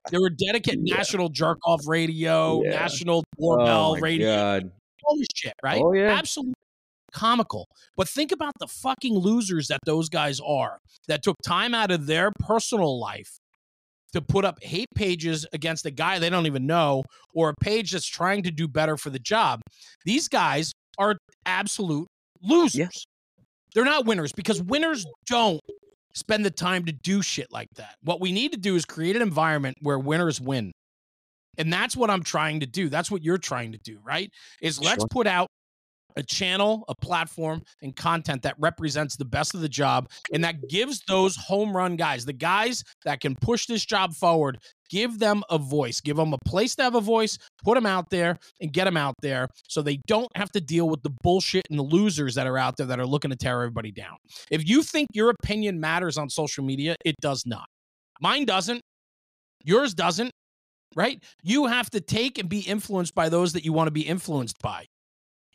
There 0.10 0.20
were 0.20 0.30
dedicated 0.48 0.82
Yeah. 0.84 0.96
national 0.98 1.30
jerk 1.30 1.60
off 1.66 1.82
radio, 1.88 2.64
Yeah. 2.64 2.72
national 2.72 3.24
Oh 3.40 3.58
doorbell 3.58 3.94
my 3.94 4.00
radio, 4.00 4.36
God. 4.36 4.72
All 5.06 5.18
this 5.18 5.28
shit, 5.36 5.54
right? 5.64 5.82
Oh, 5.84 5.94
yeah. 5.94 6.12
Absolutely 6.12 6.54
comical. 7.14 7.68
But 7.96 8.08
think 8.08 8.32
about 8.32 8.54
the 8.60 8.68
fucking 8.68 9.14
losers 9.14 9.68
that 9.68 9.80
those 9.86 10.10
guys 10.10 10.40
are 10.46 10.80
that 11.08 11.24
took 11.24 11.36
time 11.46 11.74
out 11.74 11.92
of 11.92 12.06
their 12.06 12.32
personal 12.40 13.00
life 13.00 13.38
to 14.14 14.22
put 14.22 14.46
up 14.46 14.62
hate 14.64 14.88
pages 14.96 15.46
against 15.54 15.86
a 15.86 15.92
guy 15.92 16.20
they 16.20 16.30
don't 16.30 16.46
even 16.46 16.66
know 16.66 17.04
or 17.34 17.50
a 17.50 17.54
page 17.62 17.92
that's 17.92 18.08
trying 18.08 18.44
to 18.44 18.52
do 18.52 18.68
better 18.68 18.98
for 18.98 19.10
the 19.10 19.20
job. 19.20 19.62
These 20.06 20.28
guys 20.28 20.72
are 20.98 21.16
absolute 21.46 22.08
losers. 22.42 23.06
They're 23.74 23.86
not 23.86 24.06
winners 24.06 24.32
because 24.32 24.62
winners 24.64 25.06
don't 25.28 25.60
spend 26.16 26.46
the 26.46 26.52
time 26.52 26.86
to 26.86 26.92
do 26.92 27.22
shit 27.22 27.48
like 27.52 27.68
that. 27.76 27.96
What 28.02 28.20
we 28.20 28.32
need 28.32 28.52
to 28.54 28.58
do 28.58 28.76
is 28.76 28.86
create 28.86 29.16
an 29.16 29.22
environment 29.22 29.76
where 29.82 30.00
winners 30.00 30.42
win. 30.42 30.72
And 31.58 31.72
that's 31.72 31.96
what 31.96 32.10
I'm 32.10 32.24
trying 32.24 32.60
to 32.62 32.66
do. 32.66 32.90
That's 32.90 33.10
what 33.12 33.24
you're 33.24 33.38
trying 33.38 33.72
to 33.72 33.80
do, 33.80 34.00
right? 34.04 34.32
Is 34.62 34.80
let's 34.80 35.02
Sure. 35.02 35.08
put 35.10 35.28
out 35.28 35.48
a 36.16 36.24
channel, 36.24 36.84
a 36.88 36.96
platform, 36.96 37.62
and 37.84 37.96
content 37.96 38.42
that 38.42 38.56
represents 38.58 39.16
the 39.16 39.26
best 39.26 39.54
of 39.54 39.62
the 39.62 39.70
job 39.70 40.10
and 40.34 40.44
that 40.44 40.68
gives 40.68 41.02
those 41.08 41.36
home 41.36 41.78
run 41.78 41.96
guys, 41.96 42.26
the 42.26 42.34
guys 42.34 42.84
that 43.06 43.20
can 43.20 43.36
push 43.36 43.68
this 43.68 43.86
job 43.86 44.16
forward, 44.16 44.58
give 44.90 45.20
them 45.20 45.44
a 45.52 45.60
voice, 45.60 46.02
give 46.02 46.18
them 46.18 46.34
a 46.34 46.38
place 46.44 46.74
to 46.76 46.82
have 46.82 46.96
a 46.96 47.02
voice, 47.02 47.38
put 47.64 47.76
them 47.76 47.86
out 47.86 48.10
there 48.10 48.40
and 48.62 48.74
get 48.74 48.86
them 48.86 48.98
out 48.98 49.14
there 49.22 49.48
so 49.68 49.84
they 49.84 50.00
don't 50.08 50.36
have 50.36 50.50
to 50.52 50.60
deal 50.60 50.90
with 50.90 51.04
the 51.04 51.12
bullshit 51.22 51.64
and 51.70 51.78
the 51.78 51.84
losers 51.84 52.34
that 52.34 52.48
are 52.48 52.58
out 52.58 52.78
there 52.78 52.88
that 52.88 53.00
are 53.00 53.06
looking 53.06 53.30
to 53.30 53.38
tear 53.38 53.62
everybody 53.62 53.92
down. 53.92 54.18
If 54.50 54.68
you 54.68 54.82
think 54.82 55.10
your 55.14 55.30
opinion 55.30 55.80
matters 55.80 56.18
on 56.18 56.30
social 56.32 56.64
media, 56.64 56.96
it 57.06 57.14
does 57.22 57.44
not. 57.46 57.66
Mine 58.20 58.46
doesn't. 58.46 58.82
Yours 59.64 59.94
doesn't, 59.94 60.32
right? 60.96 61.24
You 61.44 61.66
have 61.68 61.90
to 61.92 62.02
take 62.02 62.38
and 62.38 62.50
be 62.50 62.60
influenced 62.62 63.16
by 63.16 63.30
those 63.30 63.54
that 63.54 63.66
you 63.66 63.74
want 63.74 63.88
to 63.88 63.92
be 63.92 64.02
influenced 64.02 64.60
by. 64.62 64.86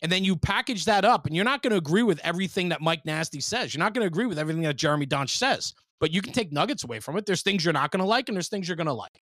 And 0.03 0.11
then 0.11 0.25
you 0.25 0.37
package 0.37 0.85
that 0.87 1.05
up, 1.05 1.27
and 1.27 1.37
you're 1.37 1.45
not 1.45 1.63
going 1.63 1.71
to 1.71 1.77
agree 1.77 2.03
with 2.03 2.21
everything 2.25 2.71
that 2.71 2.81
Mike 2.81 3.05
Nasti 3.05 3.43
says. 3.43 3.73
You're 3.73 3.85
not 3.85 3.95
going 3.95 4.03
to 4.03 4.09
agree 4.09 4.27
with 4.27 4.39
everything 4.39 4.63
that 4.63 4.77
Jeremy 4.77 5.07
Donch 5.07 5.31
says, 5.31 5.75
but 6.01 6.11
you 6.11 6.21
can 6.21 6.33
take 6.33 6.53
nuggets 6.53 6.83
away 6.83 6.99
from 6.99 7.17
it. 7.17 7.25
There's 7.25 7.43
things 7.43 7.65
you're 7.65 7.73
not 7.73 7.93
going 7.93 8.01
to 8.01 8.07
like, 8.07 8.29
and 8.29 8.37
there's 8.37 8.49
things 8.49 8.67
you're 8.67 8.77
going 8.77 8.89
to 8.89 8.93
like. 8.93 9.23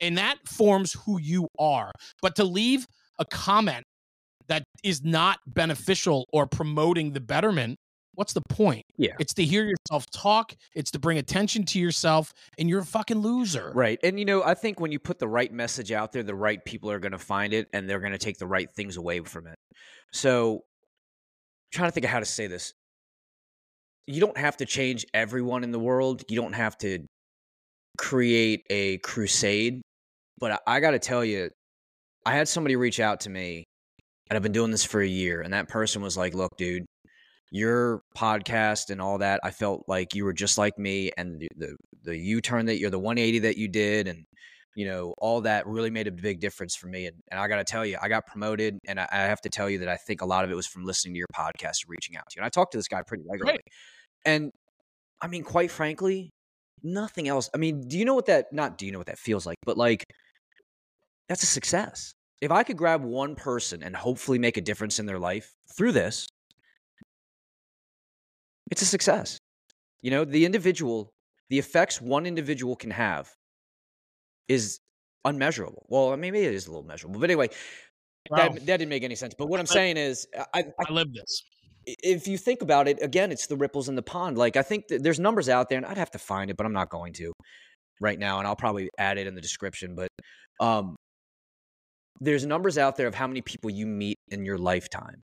And 0.00 0.18
that 0.18 0.38
forms 0.46 0.92
who 0.92 1.20
you 1.20 1.46
are. 1.58 1.92
But 2.20 2.34
to 2.36 2.44
leave 2.44 2.86
a 3.20 3.24
comment 3.24 3.84
that 4.48 4.64
is 4.82 5.04
not 5.04 5.38
beneficial 5.46 6.26
or 6.32 6.48
promoting 6.48 7.12
the 7.12 7.20
betterment, 7.20 7.78
what's 8.14 8.32
the 8.32 8.42
point? 8.48 8.84
Yeah. 8.96 9.14
It's 9.18 9.34
to 9.34 9.44
hear 9.44 9.64
yourself 9.64 10.06
talk, 10.10 10.54
it's 10.74 10.90
to 10.92 10.98
bring 10.98 11.18
attention 11.18 11.64
to 11.66 11.78
yourself, 11.78 12.32
and 12.58 12.68
you're 12.68 12.80
a 12.80 12.84
fucking 12.84 13.18
loser. 13.18 13.72
Right. 13.74 13.98
And 14.02 14.18
you 14.18 14.24
know, 14.24 14.42
I 14.42 14.54
think 14.54 14.80
when 14.80 14.92
you 14.92 14.98
put 14.98 15.18
the 15.18 15.28
right 15.28 15.52
message 15.52 15.92
out 15.92 16.12
there, 16.12 16.22
the 16.22 16.34
right 16.34 16.62
people 16.64 16.90
are 16.90 16.98
going 16.98 17.12
to 17.12 17.18
find 17.18 17.52
it 17.52 17.68
and 17.72 17.88
they're 17.88 18.00
going 18.00 18.12
to 18.12 18.18
take 18.18 18.38
the 18.38 18.46
right 18.46 18.68
things 18.74 18.96
away 18.96 19.20
from 19.20 19.46
it. 19.46 19.56
So, 20.12 20.60
trying 21.72 21.88
to 21.88 21.92
think 21.92 22.04
of 22.04 22.10
how 22.10 22.20
to 22.20 22.26
say 22.26 22.46
this. 22.46 22.72
You 24.06 24.20
don't 24.20 24.36
have 24.36 24.56
to 24.58 24.66
change 24.66 25.06
everyone 25.14 25.64
in 25.64 25.70
the 25.70 25.78
world. 25.78 26.22
You 26.28 26.36
don't 26.36 26.54
have 26.54 26.76
to 26.78 26.98
create 27.96 28.62
a 28.68 28.98
crusade. 28.98 29.80
But 30.38 30.52
I, 30.52 30.76
I 30.76 30.80
got 30.80 30.90
to 30.90 30.98
tell 30.98 31.24
you, 31.24 31.50
I 32.26 32.34
had 32.34 32.48
somebody 32.48 32.76
reach 32.76 33.00
out 33.00 33.20
to 33.20 33.30
me, 33.30 33.64
and 34.28 34.36
I've 34.36 34.42
been 34.42 34.52
doing 34.52 34.70
this 34.70 34.84
for 34.84 35.00
a 35.00 35.06
year. 35.06 35.40
And 35.40 35.54
that 35.54 35.68
person 35.68 36.02
was 36.02 36.16
like, 36.16 36.34
Look, 36.34 36.50
dude, 36.58 36.84
your 37.52 38.02
podcast 38.16 38.88
and 38.88 39.00
all 39.00 39.18
that, 39.18 39.38
I 39.44 39.50
felt 39.50 39.84
like 39.86 40.14
you 40.14 40.24
were 40.24 40.32
just 40.32 40.56
like 40.56 40.78
me, 40.78 41.12
and 41.18 41.38
the 41.38 41.48
the, 41.56 41.76
the 42.02 42.16
U 42.16 42.40
turn 42.40 42.66
that 42.66 42.78
you're 42.78 42.90
the 42.90 42.98
180 42.98 43.40
that 43.40 43.58
you 43.58 43.68
did, 43.68 44.08
and 44.08 44.24
you 44.74 44.86
know 44.86 45.14
all 45.18 45.42
that 45.42 45.66
really 45.66 45.90
made 45.90 46.06
a 46.06 46.12
big 46.12 46.40
difference 46.40 46.74
for 46.74 46.86
me. 46.86 47.06
And, 47.06 47.16
and 47.30 47.38
I 47.38 47.46
got 47.48 47.56
to 47.56 47.64
tell 47.64 47.84
you, 47.84 47.98
I 48.00 48.08
got 48.08 48.26
promoted, 48.26 48.78
and 48.86 48.98
I, 48.98 49.06
I 49.12 49.16
have 49.18 49.42
to 49.42 49.50
tell 49.50 49.68
you 49.68 49.80
that 49.80 49.88
I 49.88 49.96
think 49.96 50.22
a 50.22 50.24
lot 50.24 50.44
of 50.44 50.50
it 50.50 50.54
was 50.54 50.66
from 50.66 50.84
listening 50.84 51.12
to 51.14 51.18
your 51.18 51.28
podcast 51.36 51.84
and 51.84 51.88
reaching 51.88 52.16
out 52.16 52.24
to 52.30 52.36
you. 52.36 52.40
And 52.40 52.46
I 52.46 52.48
talked 52.48 52.72
to 52.72 52.78
this 52.78 52.88
guy 52.88 53.02
pretty 53.02 53.24
regularly, 53.30 53.60
and 54.24 54.50
I 55.20 55.28
mean, 55.28 55.44
quite 55.44 55.70
frankly, 55.70 56.30
nothing 56.82 57.28
else. 57.28 57.50
I 57.54 57.58
mean, 57.58 57.86
do 57.86 57.98
you 57.98 58.06
know 58.06 58.14
what 58.14 58.26
that? 58.26 58.46
Not 58.50 58.78
do 58.78 58.86
you 58.86 58.92
know 58.92 58.98
what 58.98 59.08
that 59.08 59.18
feels 59.18 59.44
like, 59.44 59.58
but 59.66 59.76
like 59.76 60.04
that's 61.28 61.42
a 61.42 61.46
success. 61.46 62.14
If 62.40 62.50
I 62.50 62.62
could 62.62 62.78
grab 62.78 63.04
one 63.04 63.34
person 63.34 63.82
and 63.82 63.94
hopefully 63.94 64.38
make 64.38 64.56
a 64.56 64.62
difference 64.62 64.98
in 64.98 65.04
their 65.04 65.18
life 65.18 65.52
through 65.76 65.92
this, 65.92 66.26
it's 68.72 68.82
a 68.82 68.86
success. 68.86 69.38
You 70.00 70.10
know, 70.10 70.24
the 70.24 70.44
individual, 70.44 71.10
the 71.50 71.58
effects 71.58 72.00
one 72.00 72.26
individual 72.26 72.74
can 72.74 72.90
have 72.90 73.30
is 74.48 74.80
unmeasurable. 75.24 75.86
Well, 75.88 76.12
i 76.12 76.16
maybe 76.16 76.40
it 76.40 76.54
is 76.54 76.66
a 76.66 76.70
little 76.70 76.82
measurable, 76.82 77.20
but 77.20 77.30
anyway, 77.30 77.50
Wow. 78.30 78.36
that, 78.50 78.54
that 78.66 78.76
didn't 78.78 78.88
make 78.88 79.02
any 79.02 79.16
sense. 79.16 79.34
But 79.36 79.48
what 79.48 79.58
I'm 79.58 79.66
saying 79.66 79.96
is, 79.96 80.26
I, 80.54 80.60
I, 80.60 80.64
I 80.88 80.92
live 80.92 81.12
this. 81.12 81.42
if 81.86 82.28
you 82.28 82.38
think 82.38 82.62
about 82.62 82.86
it, 82.86 83.02
again, 83.02 83.32
it's 83.32 83.48
the 83.48 83.56
ripples 83.56 83.88
in 83.88 83.96
the 83.96 84.02
pond. 84.02 84.38
Like 84.38 84.56
I 84.56 84.62
think 84.62 84.86
that 84.88 85.02
there's 85.02 85.18
numbers 85.18 85.48
out 85.48 85.68
there, 85.68 85.76
and 85.78 85.84
I'd 85.86 85.98
have 85.98 86.12
to 86.12 86.18
find 86.18 86.48
it, 86.50 86.56
but 86.56 86.64
I'm 86.64 86.72
not 86.72 86.88
going 86.88 87.12
to 87.14 87.32
right 88.00 88.18
now, 88.18 88.38
and 88.38 88.46
I'll 88.46 88.56
probably 88.56 88.88
add 88.96 89.18
it 89.18 89.26
in 89.26 89.34
the 89.34 89.40
description. 89.40 89.96
But 89.96 90.08
um, 90.60 90.94
there's 92.20 92.46
numbers 92.46 92.78
out 92.78 92.96
there 92.96 93.08
of 93.08 93.14
how 93.14 93.26
many 93.26 93.42
people 93.42 93.70
you 93.70 93.86
meet 93.86 94.18
in 94.30 94.44
your 94.44 94.56
lifetime, 94.58 95.20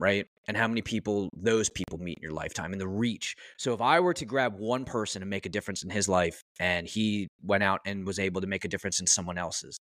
right? 0.00 0.26
And 0.48 0.56
how 0.56 0.66
many 0.66 0.82
people 0.82 1.28
those 1.36 1.70
people 1.70 1.98
meet 1.98 2.18
in 2.18 2.22
your 2.22 2.32
lifetime 2.32 2.72
and 2.72 2.80
the 2.80 2.88
reach. 2.88 3.36
So 3.58 3.72
if 3.72 3.80
I 3.80 4.00
were 4.00 4.14
to 4.14 4.24
grab 4.24 4.58
one 4.58 4.84
person 4.84 5.22
and 5.22 5.30
make 5.30 5.46
a 5.46 5.50
difference 5.50 5.84
in 5.84 5.90
his 5.90 6.08
life, 6.08 6.42
and 6.58 6.88
he 6.88 7.28
went 7.44 7.62
out 7.62 7.80
and 7.86 8.04
was 8.04 8.18
able 8.18 8.40
to 8.40 8.46
make 8.48 8.64
a 8.64 8.68
difference 8.68 8.98
in 8.98 9.06
someone 9.06 9.38
else's, 9.38 9.78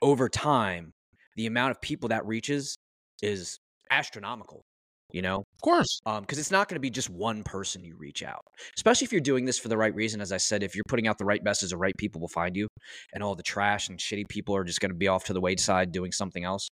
over 0.00 0.28
time, 0.28 0.92
the 1.36 1.46
amount 1.46 1.72
of 1.72 1.80
people 1.80 2.10
that 2.10 2.24
reaches 2.26 2.76
is 3.22 3.58
astronomical. 3.90 4.62
You 5.10 5.20
know, 5.20 5.40
Of 5.40 5.60
course. 5.62 6.00
Um, 6.06 6.22
because 6.22 6.38
it's 6.38 6.50
not 6.50 6.68
going 6.68 6.76
to 6.76 6.80
be 6.80 6.88
just 6.88 7.10
one 7.10 7.42
person 7.42 7.84
you 7.84 7.96
reach 7.98 8.22
out, 8.22 8.40
especially 8.78 9.04
if 9.04 9.12
you're 9.12 9.20
doing 9.20 9.44
this 9.44 9.58
for 9.58 9.68
the 9.68 9.76
right 9.76 9.94
reason. 9.94 10.22
As 10.22 10.32
I 10.32 10.38
said, 10.38 10.62
if 10.62 10.74
you're 10.74 10.84
putting 10.88 11.06
out 11.06 11.18
the 11.18 11.26
right 11.26 11.44
message, 11.44 11.68
the 11.68 11.76
right 11.76 11.94
people 11.98 12.18
will 12.18 12.28
find 12.28 12.56
you, 12.56 12.66
and 13.12 13.22
all 13.22 13.34
the 13.34 13.42
trash 13.42 13.90
and 13.90 13.98
shitty 13.98 14.26
people 14.28 14.56
are 14.56 14.64
just 14.64 14.80
going 14.80 14.90
to 14.90 14.96
be 14.96 15.08
off 15.08 15.24
to 15.24 15.34
the 15.34 15.40
wayside 15.40 15.92
doing 15.92 16.12
something 16.12 16.44
else. 16.44 16.70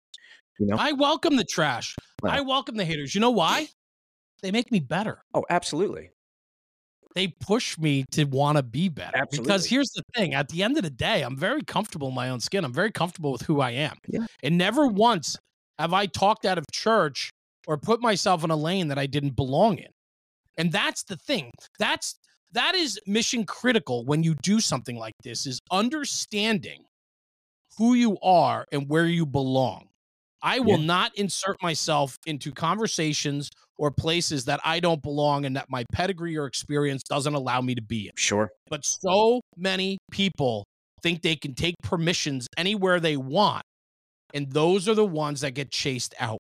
You 0.59 0.67
know? 0.67 0.77
I 0.79 0.93
welcome 0.93 1.37
the 1.37 1.45
trash. 1.45 1.95
I 2.25 2.41
welcome 2.41 2.77
the 2.77 2.85
haters. 2.85 3.15
You 3.15 3.21
know 3.21 3.31
why? 3.31 3.69
They 4.43 4.51
make 4.51 4.71
me 4.71 4.81
better. 4.81 5.23
Oh, 5.35 5.45
absolutely. 5.51 6.11
They 7.15 7.29
push 7.29 7.79
me 7.79 8.05
to 8.13 8.25
want 8.25 8.59
to 8.59 8.63
be 8.63 8.89
better. 8.89 9.27
Because 9.31 9.67
here's 9.67 9.91
the 9.91 10.03
thing 10.15 10.35
at 10.35 10.49
the 10.49 10.63
end 10.63 10.77
of 10.77 10.85
the 10.85 10.91
day, 10.91 11.23
I'm 11.23 11.37
very 11.37 11.63
comfortable 11.63 12.09
in 12.09 12.15
my 12.15 12.29
own 12.31 12.41
skin. 12.41 12.65
I'm 12.65 12.73
very 12.73 12.93
comfortable 12.93 13.33
with 13.33 13.43
who 13.43 13.61
I 13.61 13.71
am. 13.71 13.97
Yeah. 14.07 14.27
And 14.43 14.59
never 14.59 14.87
once 14.87 15.37
have 15.79 15.93
I 15.93 16.07
talked 16.07 16.45
out 16.45 16.59
of 16.59 16.65
church 16.73 17.31
or 17.67 17.77
put 17.77 18.01
myself 18.01 18.45
in 18.45 18.51
a 18.51 18.57
lane 18.57 18.89
that 18.89 18.99
I 18.99 19.07
didn't 19.07 19.37
belong 19.37 19.79
in. 19.79 19.91
And 20.57 20.71
that's 20.73 21.05
the 21.05 21.17
thing. 21.17 21.51
That's 21.79 22.17
that 22.53 22.75
is 22.75 22.99
mission 23.07 23.45
critical 23.45 24.05
when 24.05 24.23
you 24.23 24.35
do 24.43 24.61
something 24.61 24.97
like 24.97 25.15
this 25.23 25.47
is 25.47 25.61
understanding 25.71 26.85
who 27.77 27.95
you 27.95 28.19
are 28.23 28.67
and 28.73 28.89
where 28.89 29.07
you 29.07 29.27
belong. 29.27 29.89
I 30.43 30.61
will 30.61 30.79
Yeah. 30.79 30.87
not 30.87 31.15
insert 31.17 31.61
myself 31.63 32.17
into 32.27 32.53
conversations 32.53 33.51
or 33.77 33.91
places 33.91 34.45
that 34.47 34.61
I 34.65 34.81
don't 34.81 35.03
belong 35.03 35.45
and 35.45 35.57
that 35.57 35.67
my 35.69 35.85
pedigree 35.93 36.37
or 36.37 36.47
experience 36.47 37.03
doesn't 37.09 37.35
allow 37.35 37.61
me 37.61 37.75
to 37.75 37.83
be 37.83 38.07
in. 38.07 38.13
Sure. 38.17 38.51
But 38.69 38.85
so 38.85 39.41
many 39.57 39.99
people 40.11 40.65
think 41.03 41.23
they 41.23 41.37
can 41.37 41.55
take 41.55 41.75
permissions 41.83 42.47
anywhere 42.57 42.99
they 43.01 43.17
want. 43.17 43.63
And 44.35 44.53
those 44.53 44.89
are 44.89 44.95
the 44.95 45.07
ones 45.07 45.41
that 45.41 45.53
get 45.53 45.71
chased 45.71 46.15
out. 46.19 46.39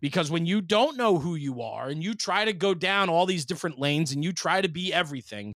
Because 0.00 0.30
when 0.30 0.46
you 0.46 0.60
don't 0.60 0.96
know 0.96 1.18
who 1.18 1.34
you 1.34 1.62
are 1.62 1.88
and 1.88 2.02
you 2.04 2.14
try 2.14 2.44
to 2.44 2.52
go 2.52 2.74
down 2.74 3.08
all 3.08 3.26
these 3.26 3.44
different 3.44 3.78
lanes 3.78 4.12
and 4.12 4.22
you 4.22 4.32
try 4.32 4.60
to 4.60 4.68
be 4.68 4.92
everything, 4.92 5.52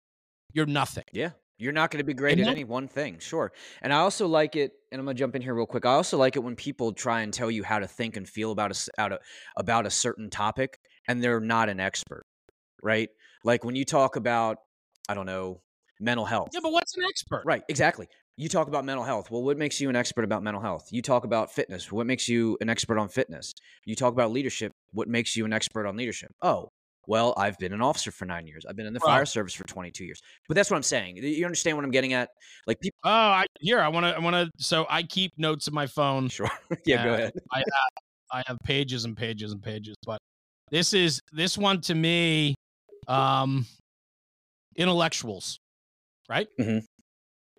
you're 0.52 0.66
nothing. 0.66 1.04
Yeah. 1.12 1.30
You're 1.60 1.72
not 1.72 1.90
going 1.90 1.98
to 1.98 2.04
be 2.04 2.14
great 2.14 2.32
And 2.32 2.40
at 2.40 2.44
that- 2.44 2.50
any 2.52 2.64
one 2.64 2.88
thing. 2.88 3.18
Sure. 3.18 3.52
And 3.82 3.92
I 3.92 3.98
also 3.98 4.26
like 4.26 4.56
it, 4.56 4.72
and 4.90 4.98
I'm 4.98 5.04
going 5.04 5.14
to 5.16 5.18
jump 5.20 5.36
in 5.36 5.42
here 5.42 5.54
real 5.54 5.66
quick. 5.66 5.84
I 5.84 5.90
also 5.92 6.16
like 6.16 6.34
it 6.36 6.40
when 6.40 6.56
people 6.56 6.92
try 6.92 7.20
and 7.20 7.32
tell 7.32 7.50
you 7.50 7.62
how 7.62 7.78
to 7.78 7.86
think 7.86 8.16
and 8.16 8.26
feel 8.28 8.50
about 8.50 8.72
a, 8.74 9.00
out 9.00 9.12
a, 9.12 9.18
about 9.56 9.84
a 9.86 9.90
certain 9.90 10.30
topic 10.30 10.78
and 11.06 11.22
they're 11.22 11.38
not 11.40 11.68
an 11.68 11.78
expert, 11.78 12.24
right? 12.82 13.10
Like 13.44 13.62
when 13.64 13.76
you 13.76 13.84
talk 13.84 14.16
about, 14.16 14.56
I 15.08 15.14
don't 15.14 15.26
know, 15.26 15.60
mental 16.00 16.24
health. 16.24 16.48
Yeah, 16.54 16.60
but 16.62 16.72
what's 16.72 16.96
an 16.96 17.04
expert? 17.08 17.42
Right, 17.44 17.62
exactly. 17.68 18.08
You 18.36 18.48
talk 18.48 18.68
about 18.68 18.86
mental 18.86 19.04
health. 19.04 19.30
Well, 19.30 19.42
what 19.42 19.58
makes 19.58 19.82
you 19.82 19.90
an 19.90 19.96
expert 19.96 20.24
about 20.24 20.42
mental 20.42 20.62
health? 20.62 20.88
You 20.90 21.02
talk 21.02 21.24
about 21.24 21.52
fitness. 21.52 21.92
What 21.92 22.06
makes 22.06 22.26
you 22.26 22.56
an 22.62 22.70
expert 22.70 22.96
on 22.98 23.08
fitness? 23.10 23.52
You 23.84 23.94
talk 23.94 24.14
about 24.14 24.32
leadership. 24.32 24.72
What 24.92 25.08
makes 25.08 25.36
you 25.36 25.44
an 25.44 25.52
expert 25.52 25.86
on 25.86 25.96
leadership? 25.98 26.30
Oh, 26.40 26.70
well, 27.10 27.34
I've 27.36 27.58
been 27.58 27.72
an 27.72 27.82
officer 27.82 28.12
for 28.12 28.24
nine 28.24 28.46
years. 28.46 28.64
I've 28.64 28.76
been 28.76 28.86
in 28.86 28.92
the 28.92 29.00
Well- 29.04 29.12
fire 29.16 29.26
service 29.26 29.52
for 29.52 29.64
22 29.64 30.04
years. 30.04 30.22
But 30.46 30.54
that's 30.54 30.70
what 30.70 30.76
I'm 30.76 30.84
saying. 30.84 31.16
You 31.16 31.44
understand 31.44 31.76
what 31.76 31.84
I'm 31.84 31.90
getting 31.90 32.12
at? 32.12 32.28
Like 32.68 32.78
people. 32.78 32.96
Oh, 33.02 33.10
I, 33.10 33.46
here 33.58 33.80
I 33.80 33.88
want 33.88 34.06
to. 34.06 34.14
I 34.14 34.20
want 34.20 34.34
to. 34.34 34.48
So 34.64 34.86
I 34.88 35.02
keep 35.02 35.32
notes 35.36 35.66
in 35.66 35.74
my 35.74 35.88
phone. 35.88 36.28
Sure. 36.28 36.48
yeah, 36.86 37.02
go 37.04 37.14
ahead. 37.14 37.32
I 37.52 37.58
have 37.58 37.64
I 38.32 38.42
have 38.46 38.58
pages 38.62 39.04
and 39.06 39.16
pages 39.16 39.50
and 39.50 39.60
pages, 39.60 39.96
but 40.06 40.20
this 40.70 40.94
is 40.94 41.20
this 41.32 41.58
one 41.58 41.80
to 41.80 41.96
me, 41.96 42.54
um, 43.08 43.66
intellectuals, 44.76 45.58
right? 46.28 46.46
Mhm. 46.60 46.82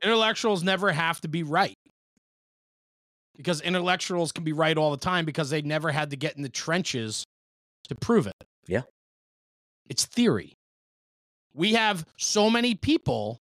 Intellectuals 0.01 0.63
never 0.63 0.93
have 0.93 1.19
to 1.21 1.27
be 1.27 1.43
right 1.43 1.75
because 3.35 3.59
intellectuals 3.59 4.31
can 4.31 4.45
be 4.45 4.53
right 4.53 4.77
all 4.77 4.91
the 4.91 4.97
time 4.97 5.25
because 5.25 5.49
they 5.49 5.61
never 5.61 5.91
had 5.91 6.09
to 6.11 6.15
get 6.15 6.37
in 6.37 6.41
the 6.41 6.49
trenches 6.49 7.25
to 7.89 7.95
prove 7.95 8.27
it. 8.27 8.33
Yeah. 8.67 8.83
It's 9.91 10.05
theory. 10.05 10.53
We 11.53 11.73
have 11.73 12.05
so 12.17 12.49
many 12.49 12.75
people 12.75 13.41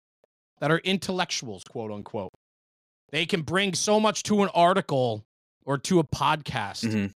that 0.59 0.71
are 0.71 0.79
intellectuals, 0.79 1.63
quote 1.63 1.91
unquote. 1.91 2.31
They 3.11 3.25
can 3.27 3.43
bring 3.43 3.75
so 3.75 3.99
much 3.99 4.23
to 4.23 4.41
an 4.43 4.49
article 4.55 5.23
or 5.63 5.77
to 5.77 5.99
a 5.99 6.03
podcast 6.03 6.83
Mhm. 6.85 7.13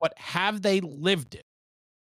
but 0.00 0.16
have 0.18 0.62
they 0.62 0.80
lived 0.80 1.34
it? 1.34 1.44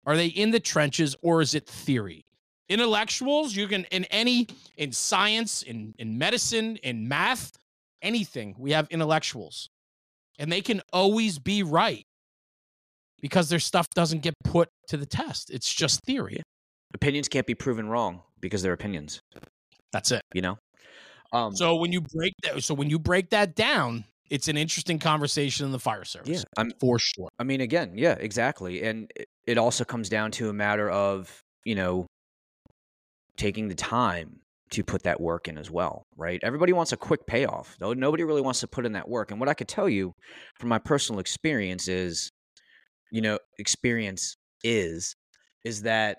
Are 0.07 0.17
they 0.17 0.29
in 0.29 0.53
the 0.53 0.61
trenches 0.61 1.17
or 1.21 1.43
is 1.43 1.55
it 1.55 1.67
theory? 1.69 2.25
Intellectuals, 2.69 3.55
you 3.57 3.67
can 3.69 3.85
in 3.87 4.05
any 4.07 4.47
in 4.77 4.93
science, 4.93 5.63
in 5.63 5.95
in 5.99 6.17
medicine, 6.17 6.77
in 6.79 7.09
math, 7.09 7.53
anything. 8.01 8.55
We 8.57 8.71
have 8.73 8.87
intellectuals. 8.91 9.69
And 10.39 10.51
they 10.51 10.63
can 10.63 10.81
always 10.93 11.39
be 11.39 11.63
right 11.65 12.07
because 13.21 13.49
their 13.49 13.61
stuff 13.61 13.89
doesn't 13.91 14.21
get 14.23 14.35
put 14.45 14.69
to 14.89 14.97
the 14.97 15.07
test. 15.07 15.51
It's 15.51 15.73
just 15.73 16.01
theory. 16.07 16.41
Opinions 16.95 17.29
can't 17.29 17.47
be 17.47 17.55
proven 17.55 17.89
wrong 17.89 18.23
because 18.41 18.63
they're 18.63 18.73
opinions. 18.73 19.21
That's 19.93 20.11
it. 20.13 20.23
You 20.35 20.43
know. 20.43 20.59
Um, 21.33 21.55
So 21.57 21.77
when 21.77 21.93
you 21.93 22.01
break 22.03 22.35
that 22.43 22.63
so 22.63 22.75
when 22.75 22.91
you 22.91 22.99
break 22.99 23.31
that 23.31 23.55
down, 23.57 24.05
it's 24.31 24.49
an 24.49 24.57
interesting 24.57 24.99
conversation 24.99 25.67
in 25.67 25.73
the 25.73 25.79
fire 25.79 26.05
service. 26.05 26.29
yeah, 26.39 26.43
I'm 26.57 26.73
For 26.81 26.99
sure. 26.99 27.29
I 27.39 27.45
mean, 27.45 27.61
again, 27.61 27.93
yeah, 27.97 28.17
exactly. 28.19 28.83
And 28.83 29.11
it- 29.17 29.29
it 29.47 29.59
also 29.59 29.85
comes 29.85 30.09
down 30.09 30.31
to 30.33 30.49
a 30.49 30.53
matter 30.53 30.89
of, 30.91 31.43
you 31.65 31.75
know, 31.75 32.07
taking 33.37 33.69
the 33.69 33.75
time 33.75 34.41
to 34.71 34.83
put 34.85 35.03
that 35.03 35.21
work 35.21 35.49
in 35.49 35.59
as 35.59 35.71
well, 35.71 36.03
right? 36.17 36.41
Everybody 36.43 36.73
wants 36.73 36.93
a 36.93 36.97
quick 36.97 37.27
payoff. 37.27 37.77
though. 37.79 37.93
Nobody 37.93 38.25
really 38.25 38.41
wants 38.41 38.61
to 38.61 38.67
put 38.69 38.87
in 38.87 38.93
that 38.93 39.09
work. 39.09 39.31
And 39.31 39.39
what 39.41 39.49
I 39.49 39.55
could 39.55 39.69
tell 39.69 39.89
you 39.89 40.13
from 40.59 40.69
my 40.71 40.79
personal 40.79 41.19
experience 41.21 41.89
is, 41.89 42.31
you 43.11 43.21
know, 43.21 43.39
experience 43.59 44.37
is, 44.65 45.15
is 45.65 45.83
that 45.83 46.19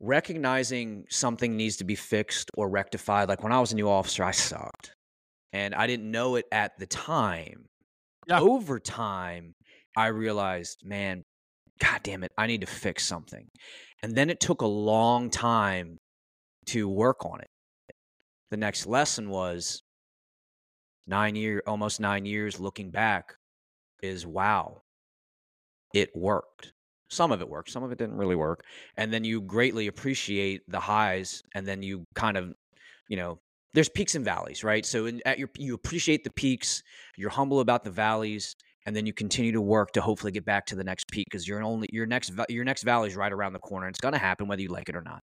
recognizing 0.00 1.04
something 1.08 1.56
needs 1.56 1.76
to 1.76 1.84
be 1.84 1.94
fixed 1.94 2.50
or 2.56 2.68
rectified. 2.68 3.28
Like 3.28 3.42
when 3.42 3.52
I 3.52 3.60
was 3.60 3.72
a 3.72 3.76
new 3.76 3.88
officer, 3.88 4.24
I 4.24 4.32
sucked. 4.32 4.94
And 5.52 5.74
I 5.74 5.86
didn't 5.86 6.10
know 6.10 6.36
it 6.36 6.46
at 6.50 6.72
the 6.78 6.86
time. 6.86 7.66
Yeah. 8.26 8.40
Over 8.40 8.80
time, 8.80 9.54
I 9.96 10.06
realized, 10.08 10.82
man, 10.84 11.24
God 11.78 12.00
damn 12.02 12.24
it, 12.24 12.32
I 12.36 12.46
need 12.46 12.62
to 12.62 12.66
fix 12.66 13.06
something. 13.06 13.46
And 14.02 14.14
then 14.14 14.30
it 14.30 14.40
took 14.40 14.62
a 14.62 14.66
long 14.66 15.30
time 15.30 15.98
to 16.66 16.88
work 16.88 17.24
on 17.24 17.40
it. 17.40 17.50
The 18.50 18.56
next 18.56 18.86
lesson 18.86 19.28
was 19.30 19.82
nine 21.06 21.36
year, 21.36 21.62
almost 21.66 22.00
nine 22.00 22.26
years 22.26 22.58
looking 22.58 22.90
back 22.90 23.34
is 24.02 24.26
wow, 24.26 24.82
it 25.92 26.10
worked. 26.14 26.72
Some 27.14 27.32
of 27.32 27.40
it 27.40 27.48
worked, 27.48 27.70
some 27.70 27.82
of 27.82 27.92
it 27.92 27.98
didn't 27.98 28.16
really 28.16 28.36
work. 28.36 28.64
And 28.96 29.12
then 29.12 29.24
you 29.24 29.40
greatly 29.40 29.86
appreciate 29.86 30.62
the 30.68 30.80
highs, 30.80 31.42
and 31.54 31.66
then 31.66 31.82
you 31.82 32.04
kind 32.14 32.36
of, 32.36 32.52
you 33.08 33.16
know, 33.16 33.38
there's 33.74 33.88
peaks 33.88 34.14
and 34.14 34.24
valleys, 34.24 34.62
right? 34.62 34.86
So 34.86 35.06
in, 35.06 35.20
at 35.26 35.38
your, 35.38 35.50
you 35.58 35.74
appreciate 35.74 36.24
the 36.24 36.30
peaks, 36.30 36.82
you're 37.16 37.30
humble 37.30 37.60
about 37.60 37.84
the 37.84 37.90
valleys, 37.90 38.54
and 38.86 38.94
then 38.94 39.06
you 39.06 39.12
continue 39.12 39.52
to 39.52 39.60
work 39.60 39.92
to 39.92 40.00
hopefully 40.00 40.32
get 40.32 40.44
back 40.44 40.66
to 40.66 40.76
the 40.76 40.84
next 40.84 41.08
peak 41.10 41.26
because 41.30 41.48
you're 41.48 41.62
only 41.62 41.88
your 41.90 42.06
next 42.06 42.32
your 42.48 42.64
next 42.64 42.82
valley 42.82 43.08
is 43.08 43.16
right 43.16 43.32
around 43.32 43.52
the 43.52 43.58
corner. 43.58 43.88
It's 43.88 44.00
gonna 44.00 44.18
happen 44.18 44.46
whether 44.46 44.62
you 44.62 44.68
like 44.68 44.88
it 44.88 44.96
or 44.96 45.02
not. 45.02 45.20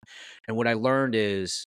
And 0.48 0.58
what 0.58 0.68
I 0.68 0.74
learned 0.74 1.16
is, 1.16 1.66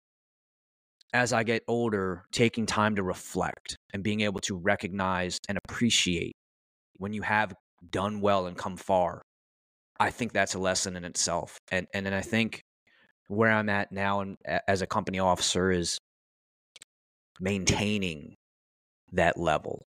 as 1.15 1.33
I 1.33 1.43
get 1.43 1.63
older, 1.67 2.25
taking 2.33 2.67
time 2.67 2.97
to 2.97 3.03
reflect 3.03 3.77
and 3.95 4.03
being 4.03 4.21
able 4.21 4.41
to 4.41 4.57
recognize 4.57 5.39
and 5.49 5.59
appreciate 5.65 6.37
when 6.99 7.13
you 7.13 7.23
have 7.23 7.55
done 7.91 8.21
well 8.21 8.47
and 8.47 8.57
come 8.57 8.77
far. 8.77 9.23
I 10.01 10.11
think 10.11 10.33
that's 10.33 10.55
a 10.55 10.59
lesson 10.59 10.97
in 10.97 11.05
itself. 11.05 11.59
And 11.71 11.87
and 11.93 12.07
then 12.07 12.15
I 12.15 12.21
think 12.21 12.63
where 13.29 13.51
I'm 13.51 13.69
at 13.69 13.93
now 13.93 14.21
and 14.21 14.37
as 14.67 14.83
a 14.83 14.87
company 14.87 15.19
officer 15.19 15.71
is 15.71 15.99
maintaining 17.41 18.35
that 19.13 19.39
level. 19.39 19.85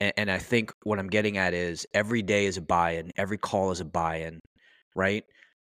And, 0.00 0.12
and 0.16 0.30
I 0.30 0.38
think 0.38 0.72
what 0.82 0.98
I'm 0.98 1.08
getting 1.08 1.38
at 1.38 1.54
is 1.54 1.86
every 1.94 2.22
day 2.22 2.46
is 2.46 2.56
a 2.56 2.62
buy-in, 2.62 3.10
every 3.16 3.38
call 3.38 3.70
is 3.70 3.80
a 3.80 3.84
buy-in, 3.84 4.40
right? 4.94 5.24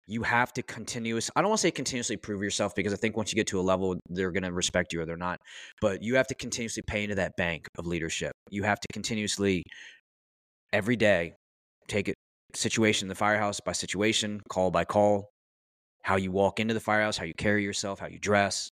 You 0.08 0.24
have 0.24 0.52
to 0.54 0.64
continuous. 0.64 1.30
I 1.36 1.41
don't 1.41 1.49
want 1.49 1.60
to 1.60 1.62
say 1.62 1.72
continuously 1.72 2.18
prove 2.18 2.41
yourself 2.41 2.76
because 2.76 2.93
I 2.93 2.97
think 2.97 3.16
once 3.16 3.32
you 3.32 3.36
get 3.36 3.47
to 3.47 3.60
a 3.60 3.62
level, 3.62 3.97
they're 4.10 4.32
going 4.32 4.43
to 4.43 4.52
respect 4.52 4.91
you 4.91 5.02
or 5.02 5.06
they're 5.06 5.18
not. 5.18 5.39
But 5.80 6.04
you 6.04 6.16
have 6.16 6.28
to 6.28 6.36
continuously 6.36 6.84
pay 6.86 7.04
into 7.04 7.16
that 7.16 7.34
bank 7.38 7.68
of 7.78 7.86
leadership. 7.86 8.34
You 8.49 8.64
have 8.64 8.80
to 8.80 8.88
continuously, 8.91 9.64
every 10.74 10.95
day, 10.95 11.34
take 11.88 12.10
it 12.10 12.16
situation 12.56 13.06
in 13.06 13.10
the 13.10 13.16
firehouse 13.16 13.60
by 13.60 13.72
situation, 13.72 14.41
call 14.49 14.72
by 14.72 14.86
call, 14.86 15.30
how 16.04 16.16
you 16.16 16.32
walk 16.32 16.60
into 16.60 16.74
the 16.74 16.80
firehouse, 16.80 17.18
how 17.18 17.26
you 17.26 17.34
carry 17.38 17.64
yourself, 17.64 17.99
how 17.99 18.08
you 18.08 18.20
dress. 18.20 18.70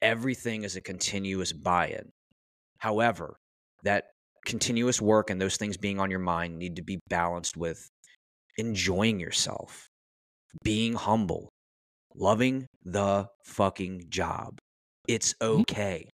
Everything 0.00 0.64
is 0.64 0.76
a 0.76 0.80
continuous 0.80 1.52
buy 1.52 1.88
in. 1.88 2.10
However, 2.78 3.36
that 3.84 4.04
continuous 4.44 5.00
work 5.00 5.30
and 5.30 5.40
those 5.40 5.56
things 5.56 5.76
being 5.76 6.00
on 6.00 6.10
your 6.10 6.18
mind 6.20 6.58
need 6.58 6.76
to 6.76 6.82
be 6.82 6.98
balanced 7.08 7.56
with 7.56 7.88
enjoying 8.58 9.20
yourself, 9.20 9.88
being 10.64 10.94
humble, 10.94 11.48
loving 12.14 12.66
the 12.84 13.26
fucking 13.44 14.06
job. 14.08 14.58
It's 15.08 15.34
mm-hmm. 15.34 15.60
okay. 15.60 16.08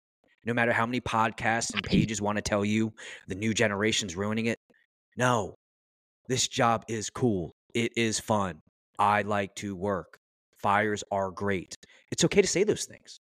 No 0.45 0.53
matter 0.53 0.71
how 0.71 0.85
many 0.85 1.01
podcasts 1.01 1.73
and 1.73 1.83
pages 1.85 2.21
want 2.21 2.37
to 2.37 2.41
tell 2.41 2.63
you 2.63 2.91
the 3.27 3.35
new 3.35 3.53
generation's 3.53 4.15
ruining 4.15 4.47
it. 4.47 4.57
No, 5.17 5.55
this 6.27 6.47
job 6.47 6.83
is 6.87 7.09
cool. 7.09 7.53
It 7.73 7.91
is 7.95 8.19
fun. 8.19 8.59
I 8.99 9.21
like 9.21 9.55
to 9.55 9.75
work. 9.75 10.17
Fires 10.57 11.03
are 11.11 11.31
great. 11.31 11.75
It's 12.11 12.23
okay 12.25 12.41
to 12.41 12.47
say 12.47 12.63
those 12.63 12.85
things. 12.85 13.19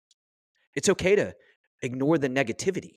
It's 0.75 0.89
okay 0.89 1.17
to 1.17 1.35
ignore 1.83 2.19
the 2.19 2.29
negativity. 2.29 2.95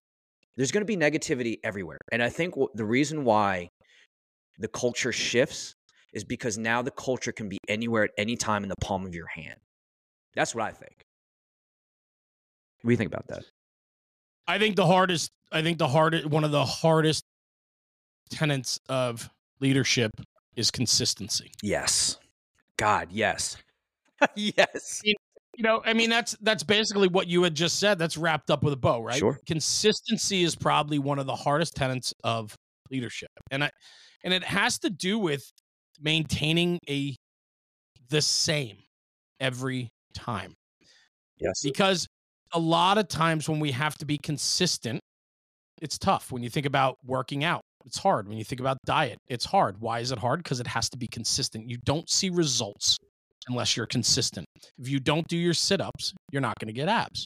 There's 0.55 0.71
going 0.71 0.85
to 0.85 0.85
be 0.85 0.97
negativity 0.97 1.57
everywhere. 1.63 1.99
And 2.11 2.23
I 2.23 2.29
think 2.29 2.55
the 2.73 2.85
reason 2.85 3.23
why 3.23 3.69
the 4.57 4.67
culture 4.67 5.11
shifts 5.11 5.73
is 6.13 6.23
because 6.23 6.57
now 6.57 6.81
the 6.81 6.91
culture 6.91 7.31
can 7.31 7.49
be 7.49 7.57
anywhere 7.67 8.03
at 8.05 8.11
any 8.17 8.35
time 8.35 8.63
in 8.63 8.69
the 8.69 8.75
palm 8.81 9.05
of 9.05 9.13
your 9.13 9.27
hand. 9.27 9.59
That's 10.35 10.55
what 10.55 10.63
I 10.63 10.71
think. 10.71 11.03
What 12.81 12.89
do 12.89 12.91
you 12.91 12.97
think 12.97 13.13
about 13.13 13.27
that? 13.27 13.43
I 14.47 14.57
think 14.57 14.75
the 14.75 14.85
hardest, 14.85 15.29
I 15.51 15.61
think 15.61 15.77
the 15.77 15.87
hardest, 15.87 16.25
one 16.25 16.43
of 16.43 16.51
the 16.51 16.65
hardest 16.65 17.23
tenets 18.31 18.79
of 18.89 19.29
leadership 19.59 20.11
is 20.55 20.71
consistency. 20.71 21.51
Yes. 21.61 22.17
God, 22.77 23.09
yes. 23.11 23.57
yes. 24.35 25.01
You 25.03 25.63
know, 25.63 25.81
I 25.85 25.93
mean, 25.93 26.09
that's 26.09 26.37
that's 26.41 26.63
basically 26.63 27.09
what 27.09 27.27
you 27.27 27.43
had 27.43 27.53
just 27.53 27.79
said. 27.79 27.99
That's 27.99 28.17
wrapped 28.17 28.49
up 28.49 28.63
with 28.63 28.73
a 28.73 28.77
bow, 28.77 29.01
right? 29.01 29.17
Sure. 29.17 29.37
Consistency 29.45 30.43
is 30.43 30.55
probably 30.55 30.99
one 30.99 31.19
of 31.19 31.25
the 31.25 31.35
hardest 31.35 31.75
tenets 31.75 32.13
of 32.23 32.55
leadership, 32.89 33.29
and 33.51 33.65
I, 33.65 33.71
and 34.23 34.33
it 34.33 34.43
has 34.43 34.79
to 34.79 34.89
do 34.89 35.19
with 35.19 35.43
maintaining 35.99 36.79
a 36.89 37.15
the 38.09 38.21
same 38.21 38.77
every 39.39 39.89
time. 40.13 40.53
Yes. 41.37 41.61
Because 41.61 42.07
a 42.53 42.59
lot 42.59 42.97
of 42.97 43.07
times 43.07 43.49
when 43.49 43.59
we 43.59 43.71
have 43.71 43.97
to 43.97 44.05
be 44.05 44.17
consistent, 44.17 45.01
it's 45.81 45.97
tough. 45.97 46.31
When 46.31 46.43
you 46.43 46.49
think 46.49 46.65
about 46.65 46.97
working 47.05 47.43
out, 47.43 47.61
it's 47.85 47.97
hard. 47.97 48.27
When 48.27 48.37
you 48.37 48.43
think 48.43 48.59
about 48.59 48.77
diet, 48.85 49.17
it's 49.27 49.45
hard. 49.45 49.79
Why 49.79 49.99
is 49.99 50.11
it 50.11 50.19
hard? 50.19 50.43
Because 50.43 50.59
it 50.59 50.67
has 50.67 50.89
to 50.89 50.97
be 50.97 51.07
consistent. 51.07 51.69
You 51.69 51.77
don't 51.85 52.09
see 52.09 52.29
results 52.29 52.97
unless 53.47 53.75
you're 53.75 53.85
consistent. 53.85 54.45
If 54.77 54.89
you 54.89 54.99
don't 54.99 55.27
do 55.27 55.37
your 55.37 55.53
sit 55.53 55.81
ups, 55.81 56.13
you're 56.31 56.41
not 56.41 56.55
going 56.59 56.67
to 56.67 56.73
get 56.73 56.87
abs. 56.87 57.25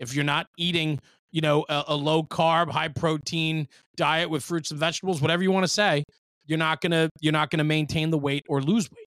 If 0.00 0.14
you're 0.14 0.24
not 0.24 0.46
eating, 0.56 0.98
you 1.32 1.40
know, 1.40 1.64
a, 1.68 1.84
a 1.88 1.94
low 1.94 2.22
carb, 2.22 2.70
high 2.70 2.88
protein 2.88 3.66
diet 3.96 4.30
with 4.30 4.44
fruits 4.44 4.70
and 4.70 4.78
vegetables, 4.78 5.20
whatever 5.20 5.42
you 5.42 5.50
want 5.50 5.64
to 5.64 5.72
say, 5.72 6.04
you're 6.46 6.58
not 6.58 6.80
going 6.80 6.92
to 6.92 7.10
you're 7.20 7.32
not 7.32 7.50
going 7.50 7.58
to 7.58 7.64
maintain 7.64 8.10
the 8.10 8.18
weight 8.18 8.44
or 8.48 8.62
lose 8.62 8.88
weight. 8.90 9.06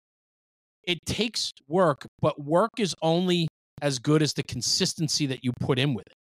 It 0.84 1.00
takes 1.06 1.52
work, 1.68 2.06
but 2.22 2.40
work 2.44 2.72
is 2.78 2.96
only 3.02 3.48
as 3.82 3.98
good 3.98 4.22
as 4.22 4.34
the 4.34 4.44
consistency 4.44 5.26
that 5.28 5.44
you 5.44 5.52
put 5.60 5.80
in 5.80 5.94
with 5.94 6.06
it. 6.08 6.14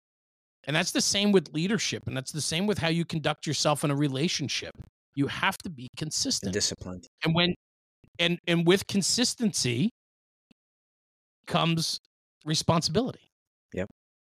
And 0.67 0.75
that's 0.75 0.91
the 0.91 1.01
same 1.01 1.31
with 1.31 1.53
leadership. 1.53 2.03
And 2.07 2.15
that's 2.15 2.31
the 2.31 2.41
same 2.41 2.67
with 2.67 2.77
how 2.77 2.89
you 2.89 3.03
conduct 3.05 3.47
yourself 3.47 3.83
in 3.83 3.91
a 3.91 3.95
relationship. 3.95 4.71
You 5.15 5.27
have 5.27 5.57
to 5.59 5.69
be 5.69 5.89
consistent. 5.97 6.53
Disciplined. 6.53 7.07
And 7.23 7.33
when 7.33 7.53
and 8.19 8.39
and 8.47 8.65
with 8.67 8.87
consistency 8.87 9.89
comes 11.47 11.99
responsibility. 12.45 13.27
Yep. 13.73 13.89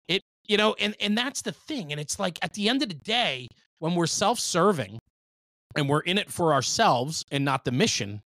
It 0.09 0.23
you 0.45 0.57
know, 0.57 0.75
and 0.79 0.95
and 1.01 1.17
that's 1.17 1.43
the 1.43 1.53
thing. 1.53 1.93
And 1.93 2.01
it's 2.01 2.19
like 2.19 2.39
at 2.43 2.55
the 2.55 2.69
end 2.69 2.83
of 2.83 2.89
the 2.89 2.97
day, 2.97 3.49
when 3.79 3.95
we're 3.95 4.07
self-serving 4.07 4.99
and 5.77 5.89
we're 5.89 6.01
in 6.01 6.19
it 6.19 6.31
for 6.31 6.53
ourselves 6.53 7.25
and 7.31 7.45
not 7.45 7.65
the 7.65 7.73
mission, 7.73 8.21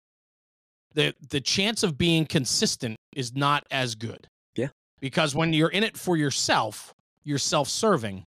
the 0.94 1.14
the 1.30 1.40
chance 1.40 1.82
of 1.82 1.96
being 1.96 2.26
consistent 2.26 2.96
is 3.14 3.34
not 3.34 3.64
as 3.70 3.94
good. 3.94 4.26
Yeah. 4.54 4.68
Because 5.00 5.34
when 5.34 5.52
you're 5.52 5.70
in 5.70 5.82
it 5.82 5.96
for 5.96 6.16
yourself, 6.16 6.92
you're 7.26 7.38
self-serving. 7.38 8.24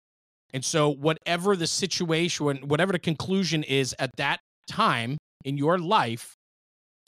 And 0.52 0.64
so 0.64 0.90
whatever 0.90 1.56
the 1.56 1.66
situation, 1.66 2.58
whatever 2.68 2.92
the 2.92 2.98
conclusion 2.98 3.64
is 3.64 3.94
at 3.98 4.10
that 4.18 4.38
time 4.68 5.16
in 5.44 5.56
your 5.56 5.78
life 5.78 6.34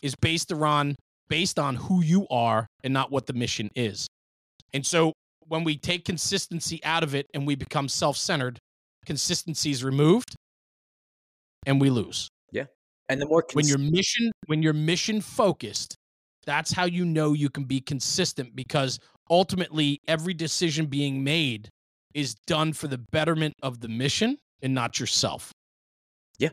is 0.03 0.15
based 0.17 0.51
around 0.51 0.97
based 1.29 1.59
on 1.59 1.77
who 1.77 2.03
you 2.03 2.27
are 2.31 2.67
and 2.83 2.93
not 2.93 3.11
what 3.11 3.27
the 3.27 3.33
mission 3.33 3.71
is. 3.75 4.07
And 4.75 4.85
so 4.85 5.13
when 5.49 5.65
we 5.65 5.77
take 5.77 6.05
consistency 6.05 6.83
out 6.85 7.03
of 7.03 7.15
it 7.15 7.27
and 7.35 7.47
we 7.47 7.55
become 7.55 7.89
self-centered, 7.89 8.59
consistency 9.05 9.71
is 9.71 9.85
removed 9.85 10.35
and 11.67 11.81
we 11.81 11.91
lose. 11.91 12.29
Yeah. 12.53 12.65
And 13.09 13.21
the 13.21 13.27
more 13.27 13.45
When 13.53 13.65
cons- 13.65 13.69
you're 13.69 13.79
mission 13.79 14.33
when 14.47 14.63
you're 14.63 14.73
mission 14.73 15.21
focused, 15.21 15.95
that's 16.47 16.73
how 16.73 16.85
you 16.85 17.05
know 17.05 17.35
you 17.35 17.51
can 17.51 17.65
be 17.65 17.81
consistent 17.81 18.57
because 18.57 18.99
ultimately 19.31 20.01
every 20.09 20.35
decision 20.35 20.87
being 20.87 21.23
made 21.23 21.69
is 22.15 22.35
done 22.47 22.73
for 22.73 22.89
the 22.89 22.99
betterment 22.99 23.55
of 23.63 23.81
the 23.81 23.89
mission 23.89 24.39
and 24.63 24.75
not 24.75 25.01
yourself. 25.01 25.53
Yeah. 26.39 26.51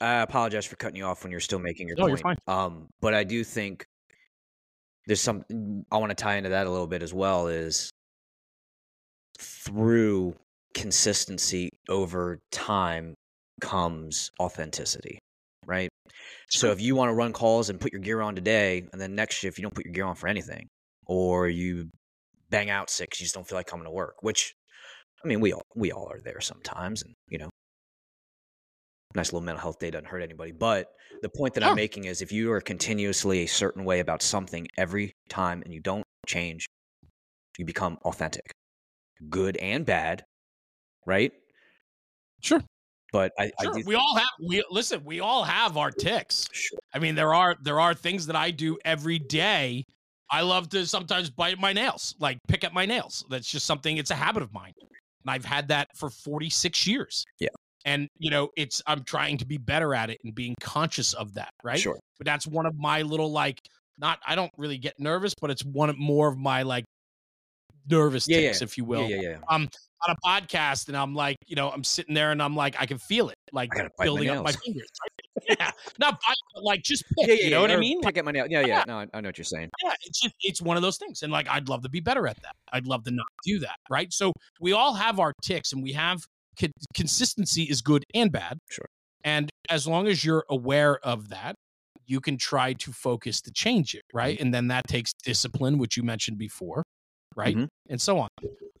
I 0.00 0.20
apologize 0.22 0.66
for 0.66 0.76
cutting 0.76 0.96
you 0.96 1.04
off 1.04 1.22
when 1.22 1.30
you're 1.30 1.40
still 1.40 1.58
making 1.58 1.88
your 1.88 1.96
No, 1.96 2.06
you're 2.06 2.18
point. 2.18 2.38
Um, 2.46 2.88
but 3.00 3.14
I 3.14 3.24
do 3.24 3.44
think 3.44 3.84
there's 5.06 5.20
some 5.20 5.42
I 5.90 5.96
want 5.96 6.10
to 6.10 6.14
tie 6.14 6.36
into 6.36 6.50
that 6.50 6.66
a 6.66 6.70
little 6.70 6.86
bit 6.86 7.02
as 7.02 7.14
well 7.14 7.48
is 7.48 7.90
through 9.38 10.34
consistency 10.74 11.70
over 11.88 12.38
time 12.50 13.14
comes 13.60 14.30
authenticity, 14.40 15.18
right? 15.66 15.88
So 16.50 16.70
if 16.70 16.80
you 16.80 16.94
want 16.94 17.10
to 17.10 17.14
run 17.14 17.32
calls 17.32 17.70
and 17.70 17.80
put 17.80 17.92
your 17.92 18.00
gear 18.00 18.20
on 18.20 18.34
today, 18.34 18.86
and 18.92 19.00
then 19.00 19.14
next 19.14 19.36
shift 19.36 19.58
you 19.58 19.62
don't 19.62 19.74
put 19.74 19.84
your 19.84 19.92
gear 19.92 20.04
on 20.04 20.14
for 20.14 20.28
anything, 20.28 20.66
or 21.06 21.48
you 21.48 21.90
bang 22.50 22.70
out 22.70 22.90
sick 22.90 23.10
'cause 23.10 23.20
you 23.20 23.24
just 23.24 23.34
don't 23.34 23.46
feel 23.48 23.56
like 23.58 23.66
coming 23.66 23.84
to 23.84 23.90
work, 23.90 24.22
which 24.22 24.54
I 25.24 25.28
mean 25.28 25.40
we 25.40 25.52
all 25.52 25.62
we 25.74 25.92
all 25.92 26.08
are 26.10 26.20
there 26.20 26.40
sometimes, 26.40 27.02
and 27.02 27.14
you 27.28 27.38
know 27.38 27.50
nice 29.14 29.32
little 29.32 29.40
mental 29.44 29.60
health 29.62 29.78
day 29.78 29.90
doesn't 29.90 30.06
hurt 30.06 30.22
anybody. 30.22 30.52
But 30.52 30.86
the 31.22 31.30
point 31.30 31.54
that 31.54 31.62
Sure. 31.62 31.70
I'm 31.70 31.76
making 31.76 32.04
is 32.04 32.22
if 32.22 32.30
you 32.30 32.52
are 32.52 32.60
continuously 32.60 33.40
a 33.44 33.46
certain 33.46 33.84
way 33.84 34.00
about 34.00 34.22
something 34.22 34.66
every 34.76 35.12
time 35.28 35.62
and 35.62 35.72
you 35.72 35.80
don't 35.80 36.04
change, 36.26 36.66
you 37.58 37.64
become 37.64 37.98
authentic, 38.04 38.50
good 39.30 39.56
and 39.56 39.84
bad, 39.86 40.22
right? 41.06 41.32
Sure. 42.40 42.62
But 43.10 43.32
I, 43.38 43.50
I 43.58 43.64
Sure. 43.64 43.72
do 43.74 43.82
we 43.86 43.94
all 43.94 44.16
have 44.16 44.28
we 44.46 44.62
listen, 44.70 45.02
we 45.04 45.20
all 45.20 45.42
have 45.42 45.76
our 45.78 45.90
ticks. 45.90 46.46
Sure. 46.52 46.78
I 46.94 46.98
mean, 46.98 47.14
there 47.14 47.34
are 47.34 47.56
there 47.62 47.80
are 47.80 47.94
things 47.94 48.26
that 48.26 48.36
I 48.36 48.50
do 48.50 48.78
every 48.84 49.18
day. 49.18 49.84
I 50.30 50.42
love 50.42 50.68
to 50.70 50.86
sometimes 50.86 51.30
bite 51.30 51.58
my 51.58 51.72
nails, 51.72 52.14
like 52.20 52.36
pick 52.48 52.62
at 52.62 52.74
my 52.74 52.84
nails. 52.84 53.24
That's 53.30 53.50
just 53.50 53.64
something. 53.64 53.96
It's 53.96 54.10
a 54.10 54.14
habit 54.14 54.42
of 54.42 54.52
mine, 54.52 54.74
and 55.28 55.34
I've 55.34 55.44
had 55.44 55.68
that 55.68 55.88
for 55.94 56.08
46 56.08 56.86
years. 56.86 57.24
Yeah. 57.38 57.48
And 57.84 58.08
you 58.18 58.30
know, 58.30 58.48
it's 58.56 58.82
I'm 58.86 59.04
trying 59.04 59.38
to 59.38 59.46
be 59.46 59.58
better 59.58 59.94
at 59.94 60.10
it 60.10 60.18
and 60.24 60.34
being 60.34 60.54
conscious 60.60 61.12
of 61.14 61.34
that, 61.34 61.50
right? 61.62 61.78
Sure. 61.78 61.98
But 62.18 62.24
that's 62.24 62.46
one 62.46 62.66
of 62.66 62.76
my 62.76 63.02
little 63.02 63.30
like 63.30 63.60
not. 63.98 64.18
I 64.26 64.34
don't 64.34 64.50
really 64.56 64.78
get 64.78 64.98
nervous, 64.98 65.34
but 65.40 65.50
it's 65.50 65.64
one 65.64 65.90
of 65.90 65.98
more 65.98 66.28
of 66.28 66.38
my 66.38 66.62
like 66.62 66.84
nervous 67.90 68.26
Yeah, 68.28 68.38
yeah. 68.38 68.52
if 68.60 68.76
you 68.76 68.84
will 68.84 69.08
Yeah, 69.08 69.16
yeah, 69.20 69.30
yeah. 69.30 69.36
on 69.48 69.68
a 70.08 70.16
podcast 70.26 70.88
and 70.88 70.96
I'm 70.96 71.14
like, 71.14 71.36
you 71.46 71.56
know, 71.56 71.70
I'm 71.70 71.84
sitting 71.84 72.14
there 72.14 72.32
and 72.32 72.42
I'm 72.42 72.56
like, 72.56 72.76
I 72.78 72.86
can 72.86 72.98
feel 72.98 73.28
it, 73.30 73.36
like 73.52 73.70
building 74.00 74.28
up 74.30 74.44
my 74.44 74.52
fingers. 74.52 74.88
right? 75.02 75.17
Yeah, 75.48 75.70
not 75.98 76.20
but 76.54 76.62
like 76.62 76.82
just 76.82 77.04
pick. 77.18 77.28
Yeah, 77.28 77.34
yeah, 77.34 77.44
you 77.44 77.50
know 77.50 77.60
what 77.60 77.70
I 77.70 77.76
mean? 77.76 77.98
Like, 77.98 78.14
Pick 78.14 78.18
at 78.18 78.24
my 78.24 78.32
nail. 78.32 78.46
Yeah, 78.48 78.60
yeah. 78.60 78.66
Yeah. 78.66 78.84
No, 78.86 78.98
I, 78.98 79.06
I 79.14 79.20
know 79.20 79.28
what 79.28 79.38
you're 79.38 79.44
saying. 79.44 79.70
yeah, 79.84 79.94
it's 80.02 80.20
just 80.20 80.34
it's 80.42 80.60
one 80.62 80.76
of 80.76 80.82
those 80.82 80.96
things, 80.98 81.22
and 81.22 81.32
like 81.32 81.48
I'd 81.48 81.68
love 81.68 81.82
to 81.82 81.88
be 81.88 82.00
better 82.00 82.26
at 82.26 82.40
that. 82.42 82.54
I'd 82.72 82.86
love 82.86 83.04
to 83.04 83.10
not 83.10 83.26
do 83.44 83.58
that, 83.60 83.76
right? 83.90 84.12
So 84.12 84.32
we 84.60 84.72
all 84.72 84.94
have 84.94 85.18
our 85.20 85.32
ticks, 85.42 85.72
and 85.72 85.82
we 85.82 85.92
have 85.92 86.20
con- 86.58 86.70
consistency 86.94 87.64
is 87.64 87.80
good 87.80 88.04
and 88.14 88.30
bad. 88.30 88.58
Sure. 88.70 88.86
And 89.24 89.50
as 89.68 89.86
long 89.86 90.06
as 90.06 90.24
you're 90.24 90.44
aware 90.48 90.98
of 91.04 91.28
that, 91.30 91.54
you 92.06 92.20
can 92.20 92.36
try 92.38 92.72
to 92.74 92.92
focus 92.92 93.40
to 93.42 93.50
change 93.52 93.94
it, 93.94 94.02
right? 94.14 94.36
Mm-hmm. 94.36 94.44
And 94.46 94.54
then 94.54 94.68
that 94.68 94.86
takes 94.88 95.12
discipline, 95.24 95.78
which 95.78 95.96
you 95.96 96.02
mentioned 96.02 96.38
before, 96.38 96.82
right? 97.36 97.56
Mhm. 97.56 97.68
And 97.90 98.00
so 98.00 98.18
on. 98.18 98.28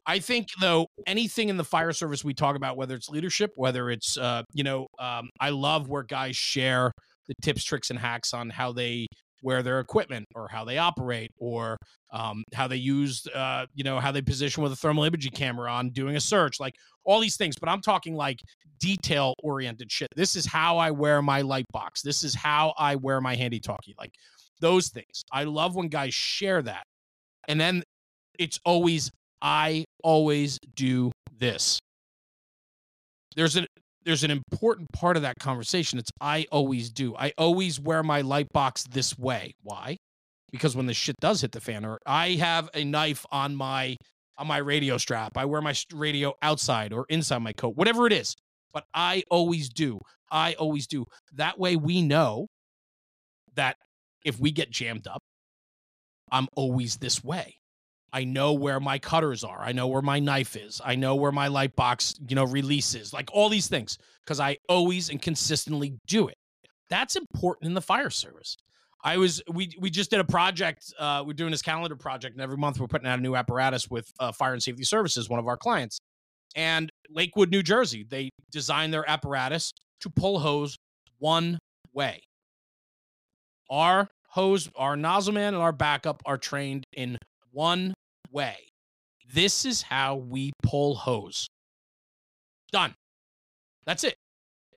I 0.08 0.18
think 0.18 0.48
though 0.60 0.86
anything 1.06 1.50
in 1.50 1.56
the 1.56 1.64
fire 1.64 1.92
service 1.92 2.24
we 2.24 2.34
talk 2.34 2.56
about, 2.56 2.76
whether 2.76 2.94
it's 2.94 3.08
leadership, 3.08 3.52
whether 3.54 3.90
it's 3.90 4.16
uh, 4.16 4.42
you 4.52 4.64
know, 4.64 4.86
um, 4.98 5.28
I 5.38 5.50
love 5.50 5.88
where 5.88 6.02
guys 6.02 6.34
share 6.34 6.90
the 7.28 7.34
tips, 7.42 7.62
tricks, 7.62 7.90
and 7.90 7.98
hacks 7.98 8.32
on 8.32 8.48
how 8.48 8.72
they 8.72 9.06
wear 9.42 9.62
their 9.62 9.78
equipment 9.78 10.26
or 10.34 10.48
how 10.48 10.64
they 10.64 10.78
operate 10.78 11.30
or 11.38 11.76
um, 12.12 12.42
how 12.54 12.66
they 12.66 12.76
use 12.76 13.24
uh, 13.34 13.66
you 13.74 13.84
know 13.84 14.00
how 14.00 14.10
they 14.10 14.22
position 14.22 14.62
with 14.62 14.72
a 14.72 14.76
thermal 14.76 15.04
imaging 15.04 15.32
camera 15.32 15.70
on 15.70 15.90
doing 15.90 16.16
a 16.16 16.20
search 16.20 16.58
like 16.58 16.74
all 17.04 17.20
these 17.20 17.36
things 17.36 17.54
but 17.58 17.68
i'm 17.68 17.80
talking 17.80 18.14
like 18.16 18.38
detail 18.80 19.34
oriented 19.42 19.90
shit. 19.90 20.08
This 20.16 20.36
is 20.36 20.46
how 20.46 20.78
i 20.78 20.90
wear 20.90 21.22
my 21.22 21.42
light 21.42 21.66
box. 21.72 22.02
This 22.02 22.22
is 22.24 22.34
how 22.34 22.74
i 22.78 22.96
wear 22.96 23.20
my 23.20 23.34
handy 23.34 23.60
talkie 23.60 23.94
like 23.98 24.12
those 24.60 24.88
things. 24.88 25.22
I 25.32 25.44
love 25.44 25.76
when 25.76 25.88
guys 25.88 26.14
share 26.14 26.62
that. 26.62 26.82
And 27.46 27.60
then 27.60 27.82
it's 28.38 28.58
always 28.64 29.10
i 29.42 29.84
always 30.02 30.58
do 30.74 31.12
this. 31.38 31.78
There's 33.36 33.56
an 33.56 33.66
there's 34.04 34.24
an 34.24 34.30
important 34.30 34.88
part 34.92 35.16
of 35.16 35.22
that 35.22 35.36
conversation. 35.38 35.98
It's 35.98 36.10
i 36.20 36.46
always 36.50 36.90
do. 36.90 37.14
I 37.16 37.32
always 37.38 37.80
wear 37.80 38.02
my 38.02 38.20
light 38.22 38.48
box 38.52 38.84
this 38.84 39.18
way. 39.18 39.52
Why? 39.62 39.96
Because 40.50 40.74
when 40.74 40.86
the 40.86 40.94
shit 40.94 41.16
does 41.20 41.42
hit 41.42 41.52
the 41.52 41.60
fan 41.60 41.84
or 41.84 41.98
i 42.06 42.30
have 42.30 42.70
a 42.74 42.84
knife 42.84 43.24
on 43.30 43.54
my 43.54 43.96
on 44.38 44.46
my 44.46 44.58
radio 44.58 44.96
strap 44.96 45.36
i 45.36 45.44
wear 45.44 45.60
my 45.60 45.74
radio 45.92 46.32
outside 46.42 46.92
or 46.92 47.04
inside 47.08 47.38
my 47.38 47.52
coat 47.52 47.76
whatever 47.76 48.06
it 48.06 48.12
is. 48.12 48.34
But 48.72 48.84
i 48.94 49.22
always 49.30 49.68
do. 49.68 50.00
I 50.30 50.54
always 50.54 50.86
do. 50.86 51.04
That 51.34 51.58
way 51.58 51.76
we 51.76 52.02
know 52.02 52.46
that 53.54 53.76
if 54.24 54.38
we 54.38 54.50
get 54.52 54.70
jammed 54.70 55.06
up 55.06 55.20
i'm 56.30 56.46
always 56.56 56.96
this 56.96 57.22
way 57.24 57.57
I 58.12 58.24
know 58.24 58.52
where 58.52 58.80
my 58.80 58.98
cutters 58.98 59.44
are. 59.44 59.60
I 59.60 59.72
know 59.72 59.86
where 59.86 60.02
my 60.02 60.18
knife 60.18 60.56
is. 60.56 60.80
I 60.84 60.94
know 60.94 61.14
where 61.14 61.32
my 61.32 61.48
light 61.48 61.76
box, 61.76 62.14
you 62.28 62.34
know, 62.34 62.44
releases. 62.44 63.12
Like 63.12 63.28
all 63.32 63.48
these 63.48 63.68
things 63.68 63.98
because 64.24 64.40
I 64.40 64.58
always 64.68 65.10
and 65.10 65.20
consistently 65.20 65.94
do 66.06 66.28
it. 66.28 66.36
That's 66.88 67.16
important 67.16 67.68
in 67.68 67.74
the 67.74 67.82
fire 67.82 68.10
service. 68.10 68.56
I 69.04 69.16
was 69.16 69.42
we 69.52 69.70
we 69.78 69.90
just 69.90 70.10
did 70.10 70.20
a 70.20 70.24
project. 70.24 70.92
Uh, 70.98 71.22
we're 71.26 71.34
doing 71.34 71.50
this 71.50 71.62
calendar 71.62 71.96
project, 71.96 72.34
and 72.34 72.42
every 72.42 72.56
month 72.56 72.80
we're 72.80 72.88
putting 72.88 73.06
out 73.06 73.18
a 73.18 73.22
new 73.22 73.36
apparatus 73.36 73.88
with 73.88 74.10
uh, 74.18 74.32
Fire 74.32 74.52
and 74.54 74.62
Safety 74.62 74.84
Services, 74.84 75.28
one 75.28 75.38
of 75.38 75.46
our 75.46 75.56
clients, 75.56 75.98
and 76.56 76.90
Lakewood, 77.08 77.50
New 77.50 77.62
Jersey. 77.62 78.04
They 78.08 78.30
designed 78.50 78.92
their 78.92 79.08
apparatus 79.08 79.72
to 80.00 80.10
pull 80.10 80.40
hose 80.40 80.76
one 81.18 81.58
way. 81.92 82.22
Our 83.70 84.08
hose, 84.30 84.68
our 84.76 84.96
nozzle 84.96 85.34
man, 85.34 85.54
and 85.54 85.62
our 85.62 85.72
backup 85.72 86.22
are 86.26 86.38
trained 86.38 86.84
in 86.92 87.18
one 87.52 87.94
way. 88.30 88.56
This 89.32 89.64
is 89.64 89.82
how 89.82 90.16
we 90.16 90.52
pull 90.62 90.94
hose. 90.94 91.46
Done. 92.72 92.94
That's 93.84 94.04
it. 94.04 94.16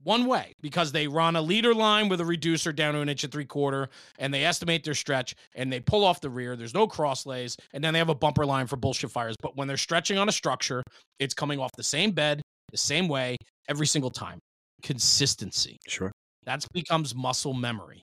One 0.03 0.25
way 0.25 0.53
because 0.61 0.91
they 0.91 1.07
run 1.07 1.35
a 1.35 1.41
leader 1.41 1.75
line 1.75 2.09
with 2.09 2.21
a 2.21 2.25
reducer 2.25 2.73
down 2.73 2.95
to 2.95 3.01
an 3.01 3.09
inch 3.09 3.23
and 3.23 3.31
three 3.31 3.45
quarter 3.45 3.89
and 4.17 4.33
they 4.33 4.43
estimate 4.43 4.83
their 4.83 4.95
stretch 4.95 5.35
and 5.53 5.71
they 5.71 5.79
pull 5.79 6.03
off 6.03 6.21
the 6.21 6.29
rear. 6.29 6.55
There's 6.55 6.73
no 6.73 6.87
cross 6.87 7.25
lays 7.25 7.55
and 7.73 7.83
then 7.83 7.93
they 7.93 7.99
have 7.99 8.09
a 8.09 8.15
bumper 8.15 8.45
line 8.45 8.65
for 8.65 8.77
bullshit 8.77 9.11
fires. 9.11 9.35
But 9.41 9.55
when 9.55 9.67
they're 9.67 9.77
stretching 9.77 10.17
on 10.17 10.27
a 10.27 10.31
structure, 10.31 10.81
it's 11.19 11.35
coming 11.35 11.59
off 11.59 11.71
the 11.77 11.83
same 11.83 12.11
bed, 12.11 12.41
the 12.71 12.77
same 12.77 13.07
way 13.07 13.37
every 13.69 13.85
single 13.85 14.09
time. 14.09 14.39
Consistency. 14.81 15.77
Sure. 15.87 16.11
That 16.45 16.65
becomes 16.73 17.13
muscle 17.13 17.53
memory. 17.53 18.01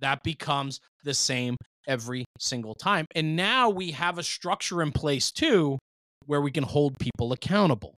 That 0.00 0.22
becomes 0.22 0.80
the 1.04 1.14
same 1.14 1.56
every 1.86 2.24
single 2.38 2.74
time. 2.74 3.06
And 3.14 3.36
now 3.36 3.70
we 3.70 3.92
have 3.92 4.18
a 4.18 4.22
structure 4.22 4.82
in 4.82 4.92
place 4.92 5.30
too 5.30 5.78
where 6.26 6.40
we 6.40 6.50
can 6.50 6.64
hold 6.64 6.98
people 6.98 7.32
accountable. 7.32 7.94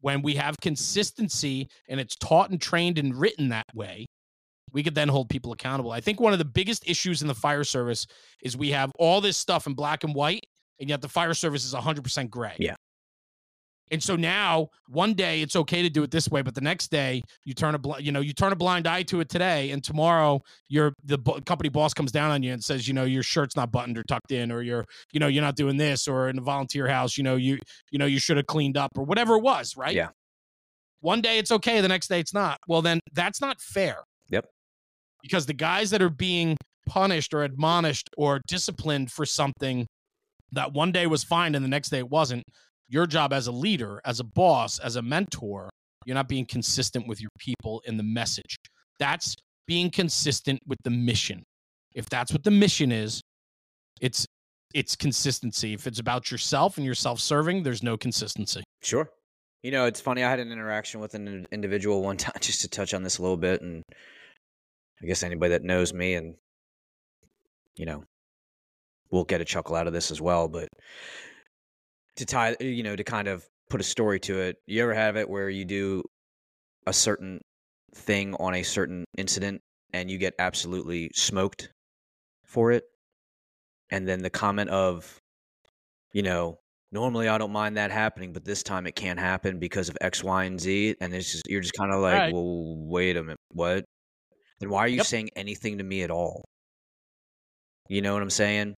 When 0.00 0.22
we 0.22 0.36
have 0.36 0.54
consistency 0.60 1.68
and 1.88 2.00
it's 2.00 2.16
taught 2.16 2.50
and 2.50 2.60
trained 2.60 2.98
and 2.98 3.14
written 3.14 3.48
that 3.48 3.66
way, 3.74 4.06
we 4.72 4.82
could 4.82 4.94
then 4.94 5.08
hold 5.08 5.28
people 5.28 5.52
accountable. 5.52 5.90
I 5.90 6.00
think 6.00 6.20
one 6.20 6.32
of 6.32 6.38
the 6.38 6.44
biggest 6.44 6.88
issues 6.88 7.22
in 7.22 7.28
the 7.28 7.34
fire 7.34 7.64
service 7.64 8.06
is 8.42 8.56
we 8.56 8.70
have 8.70 8.92
all 8.98 9.20
this 9.20 9.36
stuff 9.36 9.66
in 9.66 9.74
black 9.74 10.04
and 10.04 10.14
white, 10.14 10.44
and 10.78 10.88
yet 10.88 11.00
the 11.00 11.08
fire 11.08 11.34
service 11.34 11.64
is 11.64 11.74
100% 11.74 12.30
gray. 12.30 12.54
Yeah. 12.58 12.76
And 13.90 14.02
so 14.02 14.16
now, 14.16 14.68
one 14.88 15.14
day 15.14 15.42
it's 15.42 15.56
okay 15.56 15.82
to 15.82 15.90
do 15.90 16.02
it 16.02 16.10
this 16.10 16.28
way, 16.28 16.42
but 16.42 16.54
the 16.54 16.60
next 16.60 16.90
day 16.90 17.22
you 17.44 17.54
turn 17.54 17.74
a 17.74 17.78
bl- 17.78 17.98
you 17.98 18.12
know 18.12 18.20
you 18.20 18.32
turn 18.32 18.52
a 18.52 18.56
blind 18.56 18.86
eye 18.86 19.02
to 19.04 19.20
it 19.20 19.28
today, 19.28 19.70
and 19.70 19.82
tomorrow 19.82 20.40
your 20.68 20.92
the 21.04 21.18
b- 21.18 21.40
company 21.46 21.68
boss 21.68 21.94
comes 21.94 22.12
down 22.12 22.30
on 22.30 22.42
you 22.42 22.52
and 22.52 22.62
says, 22.62 22.86
you 22.86 22.94
know, 22.94 23.04
your 23.04 23.22
shirt's 23.22 23.56
not 23.56 23.70
buttoned 23.70 23.98
or 23.98 24.02
tucked 24.04 24.32
in, 24.32 24.52
or 24.52 24.62
you're 24.62 24.84
you 25.12 25.20
know 25.20 25.26
you're 25.26 25.42
not 25.42 25.56
doing 25.56 25.76
this, 25.76 26.08
or 26.08 26.28
in 26.28 26.36
the 26.36 26.42
volunteer 26.42 26.86
house, 26.86 27.16
you 27.16 27.24
know 27.24 27.36
you 27.36 27.58
you 27.90 27.98
know 27.98 28.06
you 28.06 28.18
should 28.18 28.36
have 28.36 28.46
cleaned 28.46 28.76
up, 28.76 28.90
or 28.96 29.04
whatever 29.04 29.36
it 29.36 29.42
was, 29.42 29.76
right? 29.76 29.94
Yeah. 29.94 30.08
One 31.00 31.20
day 31.20 31.38
it's 31.38 31.52
okay, 31.52 31.80
the 31.80 31.88
next 31.88 32.08
day 32.08 32.20
it's 32.20 32.34
not. 32.34 32.58
Well, 32.66 32.82
then 32.82 33.00
that's 33.14 33.40
not 33.40 33.60
fair. 33.60 33.98
Yep. 34.30 34.46
Because 35.22 35.46
the 35.46 35.54
guys 35.54 35.90
that 35.90 36.02
are 36.02 36.10
being 36.10 36.56
punished 36.88 37.34
or 37.34 37.44
admonished 37.44 38.08
or 38.16 38.40
disciplined 38.48 39.12
for 39.12 39.24
something 39.24 39.86
that 40.52 40.72
one 40.72 40.90
day 40.92 41.06
was 41.06 41.22
fine 41.22 41.54
and 41.54 41.64
the 41.64 41.68
next 41.68 41.90
day 41.90 41.98
it 41.98 42.08
wasn't 42.08 42.42
your 42.88 43.06
job 43.06 43.32
as 43.32 43.46
a 43.46 43.52
leader, 43.52 44.00
as 44.04 44.20
a 44.20 44.24
boss, 44.24 44.78
as 44.78 44.96
a 44.96 45.02
mentor, 45.02 45.68
you're 46.06 46.14
not 46.14 46.28
being 46.28 46.46
consistent 46.46 47.06
with 47.06 47.20
your 47.20 47.30
people 47.38 47.82
in 47.86 47.96
the 47.96 48.02
message. 48.02 48.56
That's 48.98 49.34
being 49.66 49.90
consistent 49.90 50.60
with 50.66 50.78
the 50.84 50.90
mission. 50.90 51.44
If 51.94 52.08
that's 52.08 52.32
what 52.32 52.42
the 52.42 52.50
mission 52.50 52.90
is, 52.90 53.20
it's 54.00 54.26
it's 54.74 54.96
consistency. 54.96 55.72
If 55.72 55.86
it's 55.86 55.98
about 55.98 56.30
yourself 56.30 56.76
and 56.76 56.84
you're 56.84 56.94
self-serving, 56.94 57.62
there's 57.62 57.82
no 57.82 57.96
consistency. 57.96 58.62
Sure. 58.82 59.08
You 59.62 59.70
know, 59.70 59.86
it's 59.86 60.00
funny. 60.00 60.22
I 60.22 60.30
had 60.30 60.40
an 60.40 60.52
interaction 60.52 61.00
with 61.00 61.14
an 61.14 61.46
individual 61.50 62.02
one 62.02 62.16
time, 62.18 62.34
just 62.40 62.60
to 62.62 62.68
touch 62.68 62.94
on 62.94 63.02
this 63.02 63.18
a 63.18 63.22
little 63.22 63.36
bit, 63.36 63.62
and 63.62 63.82
I 65.02 65.06
guess 65.06 65.22
anybody 65.22 65.50
that 65.50 65.64
knows 65.64 65.92
me 65.92 66.14
and 66.14 66.34
you 67.76 67.86
know 67.86 68.04
will 69.10 69.24
get 69.24 69.40
a 69.40 69.44
chuckle 69.44 69.76
out 69.76 69.86
of 69.86 69.92
this 69.92 70.10
as 70.10 70.20
well. 70.20 70.48
But 70.48 70.68
to 72.18 72.26
tie, 72.26 72.56
you 72.60 72.82
know, 72.82 72.94
to 72.96 73.04
kind 73.04 73.28
of 73.28 73.46
put 73.70 73.80
a 73.80 73.84
story 73.84 74.20
to 74.20 74.38
it. 74.40 74.56
You 74.66 74.82
ever 74.82 74.94
have 74.94 75.16
it 75.16 75.28
where 75.28 75.48
you 75.48 75.64
do 75.64 76.02
a 76.86 76.92
certain 76.92 77.40
thing 77.94 78.34
on 78.34 78.54
a 78.54 78.62
certain 78.62 79.04
incident 79.16 79.60
and 79.92 80.10
you 80.10 80.18
get 80.18 80.34
absolutely 80.38 81.10
smoked 81.14 81.70
for 82.44 82.72
it? 82.72 82.84
And 83.90 84.06
then 84.06 84.20
the 84.22 84.30
comment 84.30 84.70
of, 84.70 85.18
you 86.12 86.22
know, 86.22 86.58
normally 86.92 87.28
I 87.28 87.38
don't 87.38 87.52
mind 87.52 87.76
that 87.76 87.90
happening, 87.90 88.32
but 88.32 88.44
this 88.44 88.62
time 88.62 88.86
it 88.86 88.94
can't 88.96 89.18
happen 89.18 89.58
because 89.58 89.88
of 89.88 89.96
X, 90.00 90.22
Y, 90.22 90.44
and 90.44 90.60
Z. 90.60 90.96
And 91.00 91.14
it's 91.14 91.32
just, 91.32 91.48
you're 91.48 91.62
just 91.62 91.74
kind 91.74 91.92
of 91.92 92.00
like, 92.00 92.14
Right. 92.14 92.32
well, 92.32 92.76
wait 92.88 93.16
a 93.16 93.22
minute, 93.22 93.38
what? 93.52 93.84
Then 94.60 94.70
why 94.70 94.80
are 94.80 94.88
you 94.88 94.96
Yep. 94.98 95.06
saying 95.06 95.30
anything 95.36 95.78
to 95.78 95.84
me 95.84 96.02
at 96.02 96.10
all? 96.10 96.44
You 97.88 98.02
know 98.02 98.12
what 98.12 98.22
I'm 98.22 98.30
saying? 98.30 98.74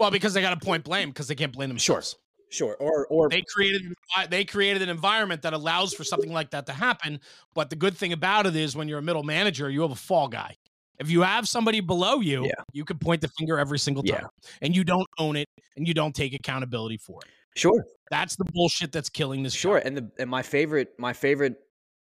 Well, 0.00 0.10
because 0.10 0.34
they 0.34 0.40
got 0.40 0.58
to 0.58 0.64
point 0.64 0.84
blame 0.84 1.10
because 1.10 1.28
they 1.28 1.34
can't 1.34 1.52
blame 1.52 1.68
themselves. 1.68 2.12
Sure. 2.12 2.18
Or, 2.62 3.06
or, 3.06 3.28
They 3.28 3.42
created 3.54 3.82
they 4.30 4.44
created 4.44 4.82
an 4.82 4.88
environment 4.88 5.42
that 5.42 5.52
allows 5.52 5.92
for 5.92 6.02
something 6.04 6.32
like 6.32 6.50
that 6.50 6.66
to 6.66 6.72
happen. 6.72 7.20
But 7.54 7.70
the 7.70 7.76
good 7.76 7.96
thing 7.96 8.12
about 8.12 8.46
it 8.46 8.56
is 8.56 8.74
when 8.74 8.88
you're 8.88 8.98
a 9.00 9.02
middle 9.02 9.22
manager, 9.22 9.68
you 9.70 9.82
have 9.82 9.90
a 9.90 9.94
fall 9.96 10.28
guy. 10.28 10.56
If 10.98 11.10
you 11.10 11.20
have 11.22 11.46
somebody 11.46 11.80
below 11.80 12.20
you, 12.20 12.44
Yeah. 12.46 12.62
you 12.72 12.84
can 12.84 12.98
point 12.98 13.20
the 13.20 13.28
finger 13.38 13.58
every 13.58 13.78
single 13.78 14.02
Yeah. 14.04 14.20
time. 14.20 14.30
And 14.62 14.74
you 14.74 14.82
don't 14.82 15.06
own 15.18 15.36
it 15.36 15.46
and 15.76 15.86
you 15.86 15.94
don't 15.94 16.14
take 16.14 16.32
accountability 16.34 16.96
for 16.96 17.20
it. 17.22 17.28
sure. 17.58 17.84
That's 18.10 18.34
the 18.36 18.44
bullshit 18.52 18.92
that's 18.92 19.08
killing 19.10 19.42
this 19.42 19.52
Sure, 19.54 19.78
job. 19.78 19.86
and 19.86 19.96
the 19.96 20.10
and 20.18 20.30
my 20.30 20.42
favorite 20.42 20.98
my 20.98 21.12
favorite 21.12 21.56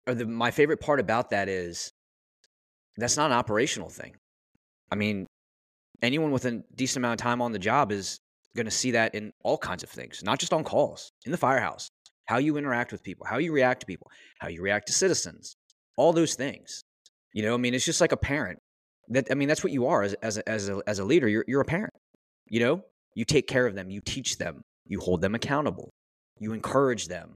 or 0.07 0.15
the 0.15 0.27
my 0.27 0.51
favorite 0.51 0.81
part 0.81 0.99
about 1.01 1.31
that 1.31 1.49
is 1.49 1.91
that's 2.97 3.17
not 3.17 3.27
an 3.31 3.37
operational 3.37 3.89
thing. 3.89 4.17
I 4.91 4.97
mean, 4.97 5.27
anyone 6.03 6.31
with 6.33 6.45
a 6.45 6.63
decent 6.75 6.99
amount 6.99 7.21
of 7.21 7.23
time 7.23 7.41
on 7.41 7.53
the 7.53 7.59
job 7.59 7.91
is 7.93 8.19
going 8.57 8.67
to 8.67 8.71
see 8.71 8.93
that 8.93 9.15
in 9.15 9.33
all 9.43 9.59
kinds 9.59 9.83
of 9.83 9.91
things, 9.91 10.23
not 10.23 10.39
just 10.39 10.53
on 10.53 10.65
calls, 10.65 11.13
in 11.25 11.33
the 11.33 11.39
firehouse, 11.39 11.89
how 12.27 12.39
you 12.39 12.57
interact 12.57 12.93
with 12.93 13.03
people, 13.03 13.27
how 13.29 13.39
you 13.39 13.53
react 13.53 13.81
to 13.81 13.87
people, 13.87 14.09
how 14.39 14.49
you 14.49 14.63
react 14.63 14.87
to 14.87 14.93
citizens, 14.93 15.57
all 15.97 16.13
those 16.13 16.35
things. 16.35 16.83
You 17.33 17.43
know, 17.43 17.55
I 17.55 17.57
mean, 17.57 17.75
it's 17.75 17.85
just 17.85 18.01
like 18.01 18.13
a 18.13 18.17
parent. 18.17 18.59
That 19.09 19.27
I 19.31 19.35
mean, 19.35 19.49
that's 19.49 19.63
what 19.63 19.73
you 19.73 19.87
are 19.87 20.03
as 20.03 20.15
as 20.23 20.39
a, 20.39 20.49
as 20.49 20.69
a, 20.69 20.81
as 20.87 20.99
a 20.99 21.05
leader. 21.05 21.29
You're 21.29 21.45
you're 21.47 21.61
a 21.61 21.67
parent. 21.67 21.93
You 22.49 22.61
know, 22.61 22.83
you 23.15 23.25
take 23.25 23.47
care 23.47 23.67
of 23.67 23.75
them, 23.75 23.91
you 23.91 24.01
teach 24.01 24.39
them, 24.39 24.63
you 24.87 25.01
hold 25.01 25.21
them 25.21 25.35
accountable, 25.35 25.91
you 26.39 26.53
encourage 26.53 27.09
them, 27.09 27.35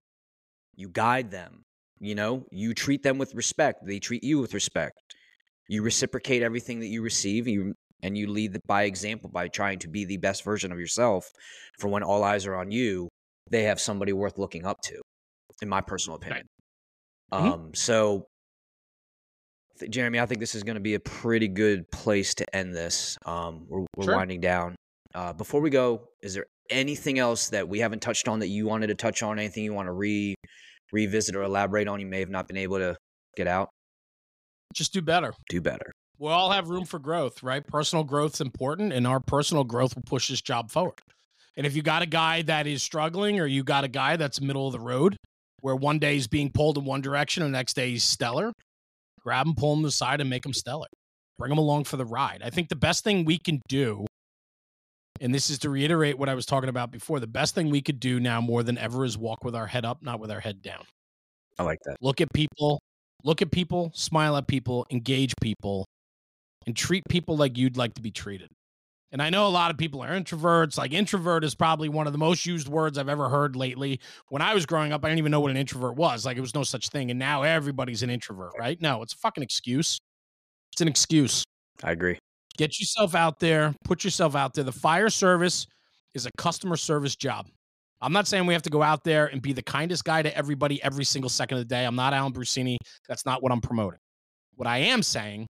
you 0.74 0.88
guide 0.88 1.30
them. 1.30 1.64
You 2.00 2.14
know, 2.14 2.44
you 2.52 2.74
treat 2.74 3.02
them 3.02 3.18
with 3.18 3.34
respect. 3.34 3.84
They 3.84 3.98
treat 3.98 4.22
you 4.22 4.38
with 4.38 4.54
respect. 4.54 4.94
You 5.68 5.82
reciprocate 5.82 6.42
everything 6.42 6.78
that 6.80 6.86
you 6.86 7.02
receive. 7.02 7.48
You 7.48 7.74
and 8.02 8.16
you 8.16 8.26
lead 8.28 8.58
by 8.66 8.84
example 8.84 9.30
by 9.30 9.48
trying 9.48 9.78
to 9.80 9.88
be 9.88 10.04
the 10.04 10.16
best 10.18 10.44
version 10.44 10.72
of 10.72 10.78
yourself. 10.78 11.30
For 11.78 11.88
when 11.88 12.02
all 12.02 12.22
eyes 12.24 12.46
are 12.46 12.54
on 12.54 12.70
you, 12.70 13.08
they 13.50 13.64
have 13.64 13.80
somebody 13.80 14.12
worth 14.12 14.38
looking 14.38 14.64
up 14.66 14.80
to. 14.82 15.00
In 15.62 15.68
my 15.68 15.80
personal 15.80 16.16
opinion. 16.16 16.46
Mhm. 17.32 17.40
Um. 17.40 17.74
So, 17.74 18.26
th- 19.78 19.90
Jeremy, 19.90 20.20
I 20.20 20.26
think 20.26 20.40
this 20.40 20.54
is 20.54 20.62
going 20.62 20.76
to 20.76 20.80
be 20.80 20.94
a 20.94 21.00
pretty 21.00 21.48
good 21.48 21.90
place 21.90 22.34
to 22.34 22.56
end 22.56 22.74
this. 22.74 23.16
Um. 23.26 23.66
We're, 23.68 23.86
we're 23.96 24.04
Sure. 24.04 24.16
winding 24.16 24.40
down. 24.40 24.76
Uh, 25.14 25.32
before 25.32 25.60
we 25.60 25.70
go, 25.70 26.08
is 26.22 26.34
there 26.34 26.46
anything 26.70 27.18
else 27.18 27.48
that 27.48 27.66
we 27.68 27.78
haven't 27.80 28.00
touched 28.00 28.28
on 28.28 28.38
that 28.40 28.48
you 28.48 28.66
wanted 28.66 28.88
to 28.88 28.94
touch 28.94 29.22
on? 29.22 29.38
Anything 29.38 29.64
you 29.64 29.72
want 29.74 29.86
to 29.88 29.92
re 29.92 30.34
revisit 30.92 31.34
or 31.34 31.42
elaborate 31.42 31.88
on? 31.88 31.98
You 32.00 32.06
may 32.06 32.20
have 32.20 32.30
not 32.30 32.46
been 32.46 32.58
able 32.58 32.78
to 32.78 32.96
get 33.36 33.46
out. 33.46 33.68
Just 34.74 34.92
do 34.92 35.00
better. 35.02 35.32
Do 35.48 35.60
better. 35.62 35.90
We 36.18 36.30
all 36.30 36.50
have 36.50 36.68
room 36.68 36.84
for 36.84 36.98
growth, 36.98 37.42
right? 37.42 37.64
Personal 37.64 38.04
growth's 38.04 38.40
important, 38.40 38.92
and 38.92 39.06
our 39.06 39.20
personal 39.20 39.62
growth 39.64 39.94
will 39.94 40.02
push 40.02 40.28
this 40.28 40.40
job 40.40 40.70
forward. 40.70 41.00
And 41.56 41.66
if 41.66 41.76
you 41.76 41.82
got 41.82 42.02
a 42.02 42.06
guy 42.06 42.42
that 42.42 42.66
is 42.66 42.82
struggling, 42.82 43.38
or 43.38 43.46
you 43.46 43.62
got 43.62 43.84
a 43.84 43.88
guy 43.88 44.16
that's 44.16 44.40
middle 44.40 44.66
of 44.66 44.72
the 44.72 44.80
road, 44.80 45.16
where 45.60 45.76
one 45.76 45.98
day 45.98 46.14
he's 46.14 46.26
being 46.26 46.50
pulled 46.50 46.78
in 46.78 46.84
one 46.84 47.00
direction 47.00 47.42
and 47.42 47.52
the 47.52 47.58
next 47.58 47.74
day 47.74 47.90
he's 47.90 48.04
stellar, 48.04 48.52
grab 49.20 49.46
him, 49.46 49.54
pull 49.54 49.74
him 49.74 49.80
to 49.80 49.88
the 49.88 49.92
side, 49.92 50.20
and 50.20 50.30
make 50.30 50.44
him 50.44 50.52
stellar. 50.52 50.86
Bring 51.38 51.52
him 51.52 51.58
along 51.58 51.84
for 51.84 51.96
the 51.96 52.04
ride. 52.04 52.42
I 52.44 52.50
think 52.50 52.68
the 52.68 52.76
best 52.76 53.04
thing 53.04 53.24
we 53.24 53.38
can 53.38 53.60
do, 53.68 54.04
and 55.20 55.32
this 55.32 55.50
is 55.50 55.58
to 55.60 55.70
reiterate 55.70 56.18
what 56.18 56.28
I 56.28 56.34
was 56.34 56.46
talking 56.46 56.68
about 56.68 56.90
before, 56.90 57.20
the 57.20 57.28
best 57.28 57.54
thing 57.54 57.70
we 57.70 57.80
could 57.80 58.00
do 58.00 58.18
now 58.18 58.40
more 58.40 58.64
than 58.64 58.76
ever 58.76 59.04
is 59.04 59.16
walk 59.16 59.44
with 59.44 59.54
our 59.54 59.66
head 59.66 59.84
up, 59.84 60.02
not 60.02 60.18
with 60.18 60.32
our 60.32 60.40
head 60.40 60.62
down 60.62 60.84
I 61.58 61.62
like 61.62 61.78
that. 61.84 61.96
look 62.00 62.20
at 62.20 62.32
people, 62.32 62.80
look 63.22 63.40
at 63.40 63.52
people, 63.52 63.92
smile 63.94 64.36
at 64.36 64.48
people, 64.48 64.86
engage 64.90 65.32
people, 65.40 65.86
and 66.68 66.76
treat 66.76 67.02
people 67.08 67.34
like 67.34 67.56
you'd 67.56 67.78
like 67.78 67.94
to 67.94 68.02
be 68.02 68.10
treated. 68.10 68.50
And 69.10 69.22
I 69.22 69.30
know 69.30 69.46
a 69.46 69.48
lot 69.48 69.70
of 69.70 69.78
people 69.78 70.02
are 70.02 70.10
introverts. 70.10 70.76
Like 70.76 70.92
introvert 70.92 71.42
is 71.42 71.54
probably 71.54 71.88
one 71.88 72.06
of 72.06 72.12
the 72.12 72.18
most 72.18 72.44
used 72.44 72.68
words 72.68 72.98
I've 72.98 73.08
ever 73.08 73.30
heard 73.30 73.56
lately. 73.56 74.00
When 74.28 74.42
I 74.42 74.52
was 74.52 74.66
growing 74.66 74.92
up, 74.92 75.02
I 75.02 75.08
didn't 75.08 75.20
even 75.20 75.32
know 75.32 75.40
what 75.40 75.50
an 75.50 75.56
introvert 75.56 75.96
was. 75.96 76.26
Like 76.26 76.36
it 76.36 76.42
was 76.42 76.54
no 76.54 76.62
such 76.62 76.90
thing. 76.90 77.10
And 77.10 77.18
now 77.18 77.42
everybody's 77.42 78.02
an 78.02 78.10
introvert, 78.10 78.52
right? 78.58 78.78
No, 78.82 79.00
it's 79.00 79.14
a 79.14 79.16
fucking 79.16 79.42
excuse. 79.42 79.98
It's 80.74 80.82
an 80.82 80.88
excuse. 80.88 81.42
I 81.82 81.92
agree. 81.92 82.18
Get 82.58 82.78
yourself 82.78 83.14
out 83.14 83.40
there, 83.40 83.74
put 83.82 84.04
yourself 84.04 84.36
out 84.36 84.52
there. 84.52 84.64
The 84.64 84.70
fire 84.70 85.08
service 85.08 85.66
is 86.14 86.26
a 86.26 86.30
customer 86.36 86.76
service 86.76 87.16
job. 87.16 87.46
I'm 88.02 88.12
not 88.12 88.26
saying 88.26 88.44
we 88.44 88.52
have 88.52 88.62
to 88.62 88.70
go 88.70 88.82
out 88.82 89.04
there 89.04 89.28
and 89.28 89.40
be 89.40 89.54
the 89.54 89.62
kindest 89.62 90.04
guy 90.04 90.20
to 90.20 90.36
everybody 90.36 90.82
every 90.82 91.06
single 91.06 91.30
second 91.30 91.56
of 91.56 91.66
the 91.66 91.74
day. 91.74 91.86
I'm 91.86 91.96
not 91.96 92.12
Alan 92.12 92.34
Brunacini. 92.34 92.76
That's 93.08 93.24
not 93.24 93.42
what 93.42 93.52
I'm 93.52 93.62
promoting. 93.62 94.00
What 94.56 94.66
I 94.66 94.78
am 94.78 95.02
saying 95.02 95.46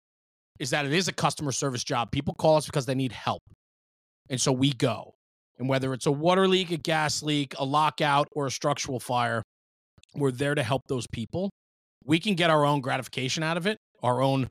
is 0.59 0.69
that 0.71 0.85
it 0.85 0.93
is 0.93 1.07
a 1.07 1.13
customer 1.13 1.51
service 1.51 1.83
job. 1.83 2.11
People 2.11 2.33
call 2.33 2.57
us 2.57 2.65
because 2.65 2.85
they 2.85 2.95
need 2.95 3.11
help. 3.11 3.41
And 4.29 4.39
so 4.39 4.51
we 4.51 4.71
go. 4.71 5.13
And 5.59 5.67
whether 5.67 5.93
it's 5.93 6.05
a 6.05 6.11
water 6.11 6.47
leak, 6.47 6.71
a 6.71 6.77
gas 6.77 7.23
leak, 7.23 7.55
a 7.57 7.65
lockout, 7.65 8.27
or 8.33 8.47
a 8.47 8.51
structural 8.51 8.99
fire, 8.99 9.41
we're 10.15 10.31
there 10.31 10.55
to 10.55 10.63
help 10.63 10.83
those 10.87 11.07
people. 11.11 11.49
We 12.05 12.19
can 12.19 12.35
get 12.35 12.49
our 12.49 12.65
own 12.65 12.81
gratification 12.81 13.43
out 13.43 13.57
of 13.57 13.67
it, 13.67 13.77
our 14.03 14.21
own 14.21 14.49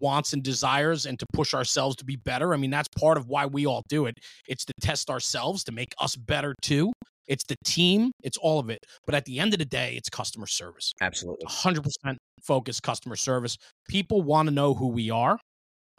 wants 0.00 0.32
and 0.32 0.42
desires 0.42 1.06
and 1.06 1.18
to 1.18 1.26
push 1.32 1.54
ourselves 1.54 1.96
to 1.96 2.04
be 2.04 2.16
better. 2.16 2.54
I 2.54 2.56
mean, 2.56 2.70
that's 2.70 2.88
part 2.98 3.16
of 3.16 3.26
why 3.26 3.46
we 3.46 3.66
all 3.66 3.82
do 3.88 4.06
it. 4.06 4.14
It's 4.46 4.64
to 4.64 4.72
test 4.80 5.10
ourselves 5.10 5.64
to 5.64 5.72
make 5.72 5.92
us 5.98 6.16
better 6.16 6.54
too. 6.62 6.92
It's 7.26 7.44
the 7.44 7.56
team, 7.64 8.10
it's 8.22 8.38
all 8.38 8.58
of 8.58 8.70
it. 8.70 8.78
But 9.04 9.14
at 9.14 9.26
the 9.26 9.38
end 9.38 9.52
of 9.52 9.58
the 9.58 9.66
day, 9.66 9.94
it's 9.96 10.08
customer 10.08 10.46
service. 10.46 10.92
Absolutely. 11.00 11.46
100% 11.46 12.16
focus 12.42 12.80
customer 12.80 13.16
service. 13.16 13.56
People 13.88 14.22
want 14.22 14.48
to 14.48 14.54
know 14.54 14.72
who 14.72 14.88
we 14.88 15.10
are, 15.10 15.38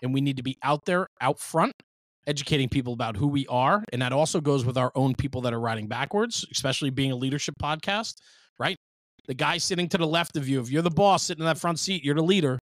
and 0.02 0.14
we 0.14 0.22
need 0.22 0.38
to 0.38 0.44
be 0.44 0.58
out 0.64 0.86
there, 0.86 1.08
out 1.22 1.40
front, 1.40 1.74
educating 2.28 2.70
people 2.70 2.94
about 2.94 3.18
who 3.18 3.28
we 3.28 3.48
are. 3.48 3.84
And 3.92 4.02
that 4.02 4.14
also 4.14 4.42
goes 4.42 4.66
with 4.66 4.78
our 4.78 4.92
own 4.96 5.16
people 5.16 5.42
that 5.42 5.54
are 5.54 5.60
riding 5.60 5.88
backwards, 5.88 6.46
especially 6.52 6.90
being 6.90 7.12
a 7.12 7.16
leadership 7.16 7.56
podcast, 7.62 8.16
right? 8.60 8.78
The 9.28 9.34
guy 9.34 9.58
sitting 9.58 9.90
to 9.90 9.98
the 9.98 10.08
left 10.08 10.38
of 10.38 10.48
you, 10.48 10.60
if 10.60 10.70
you're 10.70 10.82
the 10.82 10.90
boss 10.90 11.24
sitting 11.24 11.42
in 11.42 11.46
that 11.46 11.58
front 11.58 11.80
seat, 11.80 12.04
you're 12.04 12.16
the 12.16 12.24
leader. 12.24 12.60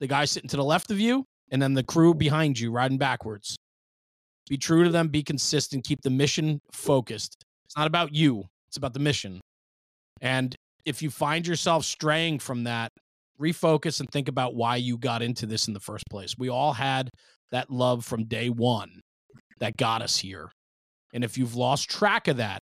The 0.00 0.06
guy 0.06 0.24
sitting 0.24 0.48
to 0.48 0.56
the 0.56 0.64
left 0.64 0.90
of 0.90 0.98
you, 0.98 1.24
and 1.50 1.60
then 1.60 1.74
the 1.74 1.82
crew 1.82 2.14
behind 2.14 2.58
you 2.58 2.70
riding 2.70 2.98
backwards. 2.98 3.56
Be 4.48 4.56
true 4.56 4.84
to 4.84 4.90
them, 4.90 5.08
be 5.08 5.22
consistent, 5.22 5.84
keep 5.84 6.02
the 6.02 6.10
mission 6.10 6.60
focused. 6.72 7.36
It's 7.66 7.76
not 7.76 7.86
about 7.86 8.14
you, 8.14 8.44
it's 8.68 8.76
about 8.76 8.94
the 8.94 9.00
mission. 9.00 9.40
And 10.20 10.56
if 10.84 11.02
you 11.02 11.10
find 11.10 11.46
yourself 11.46 11.84
straying 11.84 12.38
from 12.38 12.64
that, 12.64 12.92
refocus 13.40 14.00
and 14.00 14.08
think 14.10 14.28
about 14.28 14.54
why 14.54 14.76
you 14.76 14.98
got 14.98 15.22
into 15.22 15.46
this 15.46 15.68
in 15.68 15.74
the 15.74 15.80
first 15.80 16.04
place. 16.10 16.34
We 16.38 16.48
all 16.48 16.72
had 16.72 17.10
that 17.50 17.70
love 17.70 18.04
from 18.04 18.24
day 18.24 18.50
one 18.50 19.00
that 19.58 19.76
got 19.76 20.02
us 20.02 20.18
here. 20.18 20.50
And 21.12 21.24
if 21.24 21.36
you've 21.36 21.56
lost 21.56 21.90
track 21.90 22.28
of 22.28 22.36
that, 22.36 22.60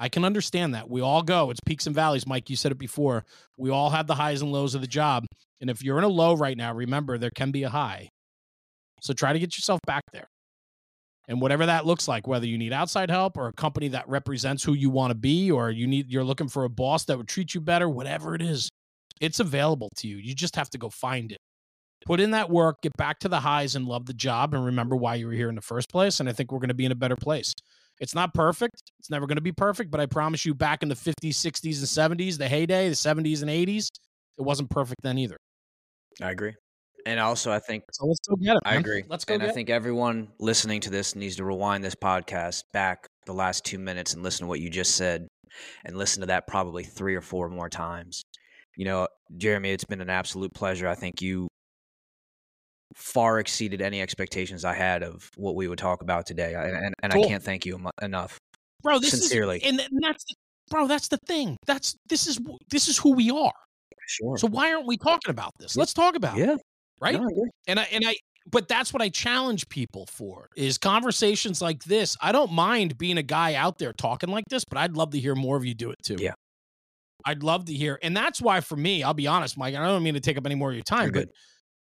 I 0.00 0.08
can 0.08 0.24
understand 0.24 0.74
that. 0.74 0.88
We 0.88 1.00
all 1.00 1.22
go. 1.22 1.50
It's 1.50 1.60
peaks 1.60 1.86
and 1.86 1.94
valleys. 1.94 2.26
Mike, 2.26 2.50
you 2.50 2.56
said 2.56 2.72
it 2.72 2.78
before. 2.78 3.24
We 3.56 3.70
all 3.70 3.90
have 3.90 4.06
the 4.06 4.14
highs 4.14 4.42
and 4.42 4.52
lows 4.52 4.74
of 4.74 4.80
the 4.80 4.86
job. 4.86 5.24
And 5.60 5.70
if 5.70 5.82
you're 5.82 5.98
in 5.98 6.04
a 6.04 6.08
low 6.08 6.34
right 6.34 6.56
now, 6.56 6.72
remember 6.72 7.18
there 7.18 7.30
can 7.34 7.50
be 7.50 7.64
a 7.64 7.70
high. 7.70 8.08
So 9.00 9.12
try 9.12 9.32
to 9.32 9.38
get 9.38 9.56
yourself 9.56 9.80
back 9.86 10.02
there 10.12 10.28
and 11.28 11.40
whatever 11.40 11.66
that 11.66 11.86
looks 11.86 12.08
like 12.08 12.26
whether 12.26 12.46
you 12.46 12.58
need 12.58 12.72
outside 12.72 13.10
help 13.10 13.36
or 13.36 13.46
a 13.46 13.52
company 13.52 13.88
that 13.88 14.08
represents 14.08 14.64
who 14.64 14.72
you 14.72 14.90
want 14.90 15.10
to 15.10 15.14
be 15.14 15.50
or 15.50 15.70
you 15.70 15.86
need 15.86 16.10
you're 16.10 16.24
looking 16.24 16.48
for 16.48 16.64
a 16.64 16.68
boss 16.68 17.04
that 17.04 17.16
would 17.16 17.28
treat 17.28 17.54
you 17.54 17.60
better 17.60 17.88
whatever 17.88 18.34
it 18.34 18.42
is 18.42 18.70
it's 19.20 19.40
available 19.40 19.90
to 19.96 20.08
you 20.08 20.16
you 20.16 20.34
just 20.34 20.56
have 20.56 20.70
to 20.70 20.78
go 20.78 20.88
find 20.88 21.32
it 21.32 21.38
put 22.06 22.20
in 22.20 22.30
that 22.30 22.48
work 22.48 22.76
get 22.82 22.96
back 22.96 23.18
to 23.18 23.28
the 23.28 23.40
highs 23.40 23.74
and 23.74 23.86
love 23.86 24.06
the 24.06 24.14
job 24.14 24.54
and 24.54 24.64
remember 24.64 24.96
why 24.96 25.14
you 25.14 25.26
were 25.26 25.32
here 25.32 25.48
in 25.48 25.54
the 25.54 25.62
first 25.62 25.88
place 25.90 26.20
and 26.20 26.28
i 26.28 26.32
think 26.32 26.52
we're 26.52 26.58
going 26.58 26.68
to 26.68 26.74
be 26.74 26.84
in 26.84 26.92
a 26.92 26.96
better 26.96 27.16
place 27.16 27.52
it's 28.00 28.14
not 28.14 28.32
perfect 28.34 28.80
it's 28.98 29.10
never 29.10 29.26
going 29.26 29.36
to 29.36 29.42
be 29.42 29.52
perfect 29.52 29.90
but 29.90 30.00
i 30.00 30.06
promise 30.06 30.44
you 30.44 30.54
back 30.54 30.82
in 30.82 30.88
the 30.88 30.94
50s 30.94 31.14
60s 31.30 31.78
and 31.78 32.18
70s 32.18 32.38
the 32.38 32.48
heyday 32.48 32.88
the 32.88 32.94
70s 32.94 33.42
and 33.42 33.50
80s 33.50 33.88
it 34.38 34.42
wasn't 34.42 34.70
perfect 34.70 35.02
then 35.02 35.18
either 35.18 35.36
I 36.20 36.30
agree. 36.30 36.54
And 37.06 37.20
also, 37.20 37.52
I 37.52 37.58
think 37.58 37.84
so 37.92 38.06
let's 38.06 38.18
go 38.28 38.36
get 38.36 38.56
it 38.56 38.62
I 38.64 38.74
agree. 38.74 39.04
let's 39.08 39.24
go 39.24 39.34
and 39.34 39.42
I 39.42 39.50
think 39.50 39.70
everyone 39.70 40.28
listening 40.38 40.80
to 40.80 40.90
this 40.90 41.14
needs 41.14 41.36
to 41.36 41.44
rewind 41.44 41.82
this 41.82 41.94
podcast 41.94 42.64
back 42.72 43.06
the 43.24 43.32
last 43.32 43.64
two 43.64 43.78
minutes 43.78 44.14
and 44.14 44.22
listen 44.22 44.44
to 44.44 44.48
what 44.48 44.60
you 44.60 44.68
just 44.68 44.96
said 44.96 45.28
and 45.84 45.96
listen 45.96 46.20
to 46.20 46.26
that 46.26 46.46
probably 46.46 46.82
three 46.84 47.14
or 47.14 47.20
four 47.20 47.48
more 47.48 47.68
times. 47.68 48.22
You 48.78 48.86
know, 48.86 49.08
Jeremy, 49.36 49.72
it's 49.72 49.84
been 49.84 50.00
an 50.00 50.08
absolute 50.08 50.54
pleasure. 50.54 50.88
I 50.88 50.94
think 50.94 51.20
you 51.20 51.48
far 52.94 53.38
exceeded 53.38 53.82
any 53.82 54.00
expectations 54.00 54.64
I 54.64 54.74
had 54.74 55.02
of 55.02 55.28
what 55.36 55.54
we 55.54 55.68
would 55.68 55.78
talk 55.78 56.00
about 56.02 56.26
today. 56.26 56.54
I- 56.54 56.68
And, 56.68 56.94
and 57.02 57.12
Cool. 57.12 57.24
I 57.24 57.28
can't 57.28 57.42
thank 57.42 57.66
you 57.66 57.78
enough. 58.00 58.38
bro 58.82 58.98
this 58.98 59.10
Sincerely. 59.10 59.58
is 59.58 59.68
and, 59.68 59.80
and 59.80 60.02
that's 60.02 60.24
the, 60.24 60.34
bro 60.70 60.86
that's 60.86 61.08
the 61.08 61.18
thing 61.26 61.56
that's 61.66 61.96
this 62.08 62.26
is 62.28 62.38
this 62.70 62.86
is 62.88 62.96
who 62.96 63.12
we 63.12 63.28
are 63.30 63.52
Sure. 64.06 64.38
so 64.38 64.46
why 64.46 64.72
aren't 64.72 64.86
we 64.86 64.96
talking 64.96 65.30
about 65.30 65.50
this 65.58 65.74
Yeah. 65.76 65.80
let's 65.80 65.92
talk 65.92 66.14
about 66.14 66.38
it 66.38 66.46
yeah. 66.46 66.56
right 67.00 67.20
No, 67.20 67.28
and 67.66 67.80
i 67.80 67.88
and 67.92 68.04
i 68.06 68.14
but 68.50 68.68
that's 68.68 68.92
what 68.92 69.02
i 69.02 69.08
challenge 69.08 69.68
people 69.68 70.06
for 70.06 70.48
is 70.56 70.78
conversations 70.78 71.60
like 71.60 71.82
this 71.84 72.16
i 72.22 72.30
don't 72.30 72.52
mind 72.52 72.96
being 72.96 73.18
a 73.18 73.22
guy 73.22 73.54
out 73.54 73.78
there 73.78 73.92
talking 73.92 74.28
like 74.30 74.44
this 74.48 74.64
but 74.64 74.78
i'd 74.78 74.96
love 74.96 75.10
to 75.10 75.18
hear 75.18 75.34
more 75.34 75.56
of 75.56 75.64
you 75.64 75.74
do 75.74 75.90
it 75.90 75.98
too 76.04 76.16
Yeah. 76.20 76.34
I'd 77.24 77.42
love 77.42 77.64
to 77.64 77.74
hear 77.74 77.98
and 78.02 78.16
that's 78.16 78.40
why 78.40 78.60
for 78.60 78.76
me 78.76 79.02
i'll 79.02 79.14
be 79.14 79.26
honest 79.26 79.58
mike 79.58 79.74
i 79.74 79.84
don't 79.84 80.02
mean 80.02 80.14
to 80.14 80.20
take 80.20 80.36
up 80.38 80.46
any 80.46 80.54
more 80.54 80.70
of 80.70 80.74
your 80.74 80.84
time 80.84 81.04
You're 81.04 81.12
but 81.12 81.18
good. 81.26 81.30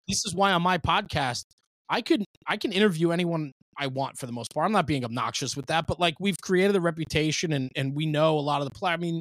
this 0.09 0.25
is 0.25 0.35
why 0.35 0.53
on 0.53 0.63
my 0.63 0.79
podcast 0.79 1.45
i 1.89 2.01
could 2.01 2.25
i 2.47 2.57
can 2.57 2.73
interview 2.73 3.11
anyone 3.11 3.53
i 3.79 3.87
want 3.87 4.17
for 4.17 4.27
the 4.27 4.33
most 4.33 4.53
part. 4.55 4.65
I'm 4.65 4.73
not 4.73 4.87
being 4.87 5.05
obnoxious 5.05 5.57
with 5.57 5.67
that 5.67 5.87
but 5.87 6.01
like 6.01 6.15
we've 6.21 6.41
created 6.41 6.77
a 6.77 6.81
reputation 6.81 7.53
and 7.53 7.71
and 7.77 7.95
we 7.95 8.07
know 8.07 8.39
a 8.39 8.41
lot 8.41 8.63
of 8.63 8.69
the 8.69 8.75
play 8.75 8.93
i 8.93 8.97
mean 8.97 9.21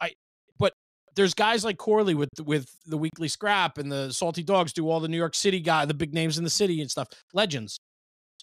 i 0.00 0.10
but 0.58 0.72
there's 1.16 1.34
guys 1.34 1.64
like 1.64 1.76
corley 1.76 2.14
with 2.14 2.30
with 2.44 2.66
the 2.86 2.96
weekly 2.96 3.28
scrap 3.28 3.78
and 3.78 3.90
the 3.92 4.10
salty 4.12 4.42
dogs 4.42 4.72
do 4.72 4.88
all 4.88 5.00
the 5.00 5.08
new 5.08 5.16
york 5.18 5.34
city 5.34 5.60
guy 5.60 5.84
the 5.84 5.94
big 5.94 6.14
names 6.14 6.38
in 6.38 6.44
the 6.44 6.50
city 6.50 6.80
and 6.80 6.90
stuff. 6.90 7.08
Legends. 7.34 7.78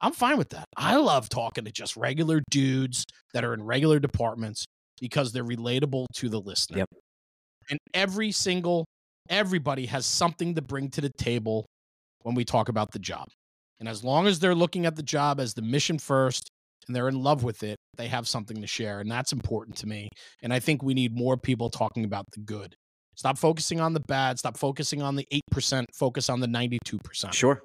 I'm 0.01 0.11
fine 0.13 0.37
with 0.37 0.49
that. 0.49 0.65
I 0.75 0.97
love 0.97 1.27
talking 1.27 1.65
to 1.65 1.71
just 1.71 1.97
regular 1.97 2.43
dudes 2.51 3.03
that 3.33 3.43
are 3.43 3.53
in 3.53 3.63
regular 3.63 3.99
departments 3.99 4.65
because 5.01 5.31
they're 5.31 5.43
relatable 5.43 6.05
to 6.15 6.29
the 6.29 6.39
listener. 6.39 6.79
Yep. 6.79 6.89
And 7.69 7.79
every 7.93 8.31
single 8.31 8.85
everybody 9.29 9.85
has 9.87 10.05
something 10.05 10.55
to 10.55 10.61
bring 10.61 10.89
to 10.89 11.01
the 11.01 11.09
table 11.09 11.65
when 12.23 12.35
we 12.35 12.45
talk 12.45 12.69
about 12.69 12.91
the 12.91 12.99
job. 12.99 13.27
And 13.79 13.87
as 13.87 14.03
long 14.03 14.27
as 14.27 14.39
they're 14.39 14.55
looking 14.55 14.85
at 14.85 14.95
the 14.95 15.03
job 15.03 15.39
as 15.39 15.53
the 15.53 15.61
mission 15.61 15.99
first 15.99 16.49
and 16.87 16.95
they're 16.95 17.09
in 17.09 17.21
love 17.21 17.43
with 17.43 17.63
it, 17.63 17.77
they 17.97 18.07
have 18.07 18.27
something 18.27 18.59
to 18.61 18.67
share. 18.67 18.99
And 18.99 19.11
that's 19.11 19.33
important 19.33 19.77
to 19.77 19.87
me. 19.87 20.09
And 20.41 20.53
I 20.53 20.59
think 20.59 20.81
we 20.81 20.93
need 20.93 21.15
more 21.15 21.37
people 21.37 21.69
talking 21.69 22.05
about 22.05 22.25
the 22.33 22.41
good. 22.41 22.75
Stop 23.15 23.37
focusing 23.37 23.79
on 23.79 23.93
the 23.93 23.99
bad. 24.01 24.39
Stop 24.39 24.57
focusing 24.57 25.01
on 25.01 25.15
the 25.15 25.27
8%. 25.53 25.85
Focus 25.93 26.29
on 26.29 26.39
the 26.39 26.47
92%. 26.47 27.33
Sure. 27.33 27.61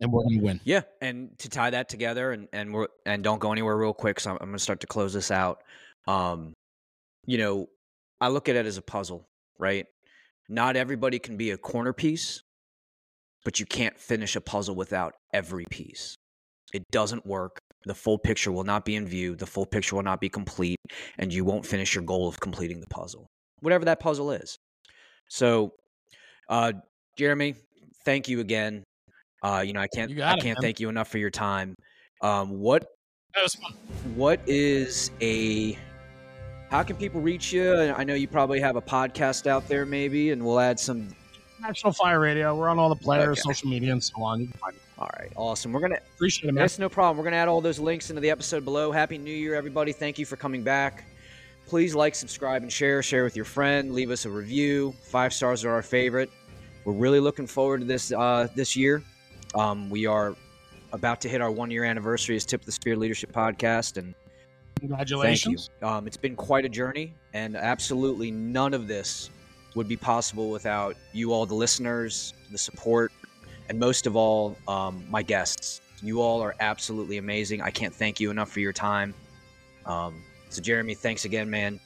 And 0.00 0.10
we're 0.10 0.22
going 0.22 0.38
to 0.38 0.44
win. 0.44 0.60
Yeah, 0.64 0.80
and 1.00 1.38
to 1.38 1.48
tie 1.48 1.70
that 1.70 1.88
together, 1.88 2.32
and 2.32 2.48
and 2.52 2.74
we're 2.74 2.88
and 3.06 3.22
don't 3.22 3.38
go 3.38 3.52
anywhere 3.52 3.76
real 3.76 3.94
quick. 3.94 4.18
So 4.18 4.30
I'm, 4.30 4.38
I'm 4.40 4.48
going 4.48 4.56
to 4.56 4.58
start 4.58 4.80
to 4.80 4.88
close 4.88 5.12
this 5.12 5.30
out. 5.30 5.62
Um, 6.08 6.52
you 7.26 7.38
know, 7.38 7.68
I 8.20 8.26
look 8.26 8.48
at 8.48 8.56
it 8.56 8.66
as 8.66 8.76
a 8.76 8.82
puzzle, 8.82 9.28
right? 9.58 9.86
Not 10.48 10.76
everybody 10.76 11.18
can 11.18 11.36
be 11.36 11.50
a 11.50 11.56
corner 11.58 11.92
piece, 11.92 12.42
but 13.44 13.60
you 13.60 13.66
can't 13.66 13.98
finish 13.98 14.36
a 14.36 14.40
puzzle 14.40 14.74
without 14.74 15.14
every 15.32 15.64
piece. 15.70 16.14
It 16.72 16.82
doesn't 16.90 17.24
work. 17.26 17.58
The 17.86 17.94
full 17.94 18.18
picture 18.18 18.50
will 18.50 18.64
not 18.64 18.84
be 18.84 18.96
in 18.96 19.06
view. 19.06 19.36
The 19.36 19.46
full 19.46 19.66
picture 19.66 19.96
will 19.96 20.02
not 20.02 20.20
be 20.20 20.28
complete, 20.28 20.78
and 21.18 21.32
you 21.32 21.44
won't 21.44 21.66
finish 21.66 21.94
your 21.94 22.04
goal 22.04 22.28
of 22.28 22.40
completing 22.40 22.80
the 22.80 22.86
puzzle, 22.88 23.26
whatever 23.60 23.84
that 23.84 24.00
puzzle 24.00 24.30
is. 24.32 24.56
So, 25.28 25.72
uh, 26.48 26.72
Jeremy, 27.18 27.54
thank 28.04 28.28
you 28.28 28.40
again. 28.40 28.82
Uh, 29.42 29.62
you 29.66 29.72
know, 29.74 29.80
I 29.80 29.88
can't 29.94 30.10
I 30.20 30.36
can't 30.36 30.44
man. 30.44 30.62
thank 30.62 30.80
you 30.80 30.88
enough 30.88 31.08
for 31.08 31.18
your 31.18 31.30
time. 31.30 31.74
Um, 32.22 32.58
what 32.58 32.86
That 33.34 33.42
was 33.42 33.54
fun. 33.54 33.72
what 34.14 34.40
is 34.46 35.10
a 35.20 35.76
how 36.74 36.82
can 36.82 36.96
people 36.96 37.20
reach 37.20 37.52
you? 37.52 37.72
I 37.96 38.02
know 38.02 38.14
you 38.14 38.26
probably 38.26 38.58
have 38.58 38.74
a 38.74 38.82
podcast 38.82 39.46
out 39.46 39.68
there, 39.68 39.86
maybe, 39.86 40.32
and 40.32 40.44
we'll 40.44 40.58
add 40.58 40.80
some. 40.80 41.08
National 41.60 41.92
Fire 41.92 42.18
Radio. 42.18 42.52
We're 42.56 42.68
on 42.68 42.80
all 42.80 42.88
the 42.88 42.96
players, 42.96 43.38
Okay. 43.38 43.54
social 43.54 43.68
media, 43.70 43.92
and 43.92 44.02
so 44.02 44.20
on. 44.20 44.40
You 44.40 44.46
can 44.48 44.58
find 44.58 44.74
it. 44.74 44.82
All 44.98 45.08
right, 45.16 45.32
awesome. 45.36 45.72
We're 45.72 45.78
gonna. 45.80 46.00
Appreciate 46.16 46.48
it, 46.48 46.52
man. 46.52 46.62
That's 46.62 46.80
no 46.80 46.88
problem. 46.88 47.16
We're 47.16 47.22
gonna 47.30 47.36
add 47.36 47.46
all 47.46 47.60
those 47.60 47.78
links 47.78 48.10
into 48.10 48.20
the 48.20 48.30
episode 48.30 48.64
below. 48.64 48.90
Happy 48.90 49.18
New 49.18 49.32
Year, 49.32 49.54
everybody! 49.54 49.92
Thank 49.92 50.18
you 50.18 50.26
for 50.26 50.34
coming 50.34 50.64
back. 50.64 51.04
Please 51.68 51.94
like, 51.94 52.16
subscribe, 52.16 52.62
and 52.62 52.72
share. 52.72 53.04
Share 53.04 53.22
with 53.22 53.36
your 53.36 53.44
friend. 53.44 53.94
Leave 53.94 54.10
us 54.10 54.24
a 54.24 54.30
review. 54.30 54.94
Five 55.04 55.32
stars 55.32 55.64
are 55.64 55.70
our 55.70 55.82
favorite. 55.82 56.28
We're 56.84 56.92
really 56.94 57.20
looking 57.20 57.46
forward 57.46 57.82
to 57.82 57.86
this 57.86 58.10
uh, 58.10 58.48
this 58.56 58.74
year. 58.74 59.00
Um, 59.54 59.90
we 59.90 60.06
are 60.06 60.34
about 60.92 61.20
to 61.20 61.28
hit 61.28 61.40
our 61.40 61.52
one 61.52 61.70
year 61.70 61.84
anniversary 61.84 62.34
as 62.34 62.44
Tip 62.44 62.62
of 62.62 62.66
the 62.66 62.72
Spear 62.72 62.96
Leadership 62.96 63.32
Podcast, 63.32 63.96
and 63.96 64.12
Congratulations. 64.88 65.70
Thank 65.80 65.80
you. 65.80 65.88
Um, 65.88 66.06
it's 66.06 66.18
been 66.18 66.36
quite 66.36 66.66
a 66.66 66.68
journey, 66.68 67.14
and 67.32 67.56
absolutely 67.56 68.30
none 68.30 68.74
of 68.74 68.86
this 68.86 69.30
would 69.74 69.88
be 69.88 69.96
possible 69.96 70.50
without 70.50 70.94
you 71.14 71.32
all, 71.32 71.46
the 71.46 71.54
listeners, 71.54 72.34
the 72.52 72.58
support, 72.58 73.10
and 73.70 73.78
most 73.78 74.06
of 74.06 74.14
all, 74.14 74.58
um, 74.68 75.02
my 75.08 75.22
guests. 75.22 75.80
You 76.02 76.20
all 76.20 76.42
are 76.42 76.54
absolutely 76.60 77.16
amazing. 77.16 77.62
I 77.62 77.70
can't 77.70 77.94
thank 77.94 78.20
you 78.20 78.30
enough 78.30 78.50
for 78.50 78.60
your 78.60 78.74
time. 78.74 79.14
Um, 79.86 80.22
so, 80.50 80.60
Jeremy, 80.60 80.94
thanks 80.94 81.24
again, 81.24 81.48
man. 81.48 81.80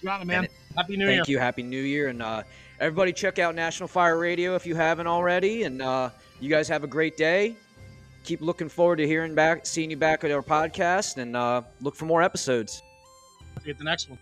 You 0.00 0.08
got 0.08 0.22
it, 0.22 0.24
man. 0.24 0.44
And 0.44 0.48
Happy 0.76 0.96
New 0.96 1.06
Year. 1.06 1.16
Thank 1.16 1.28
you. 1.28 1.38
Happy 1.38 1.62
New 1.62 1.82
Year. 1.82 2.08
And 2.08 2.22
uh, 2.22 2.42
everybody, 2.80 3.12
check 3.12 3.38
out 3.38 3.54
National 3.54 3.86
Fire 3.86 4.18
Radio 4.18 4.54
if 4.54 4.64
you 4.64 4.74
haven't 4.74 5.06
already. 5.06 5.64
And 5.64 5.82
uh, 5.82 6.08
you 6.40 6.48
guys 6.48 6.68
have 6.68 6.84
a 6.84 6.86
great 6.86 7.18
day. 7.18 7.54
Keep 8.24 8.40
looking 8.40 8.68
forward 8.68 8.96
to 8.96 9.06
hearing 9.06 9.34
back, 9.34 9.66
seeing 9.66 9.90
you 9.90 9.96
back 9.96 10.24
at 10.24 10.30
our 10.30 10.42
podcast, 10.42 11.18
and 11.18 11.36
uh, 11.36 11.62
look 11.80 11.94
for 11.94 12.06
more 12.06 12.22
episodes. 12.22 12.82
At 13.68 13.78
the 13.78 13.84
next 13.84 14.08
one. 14.08 14.18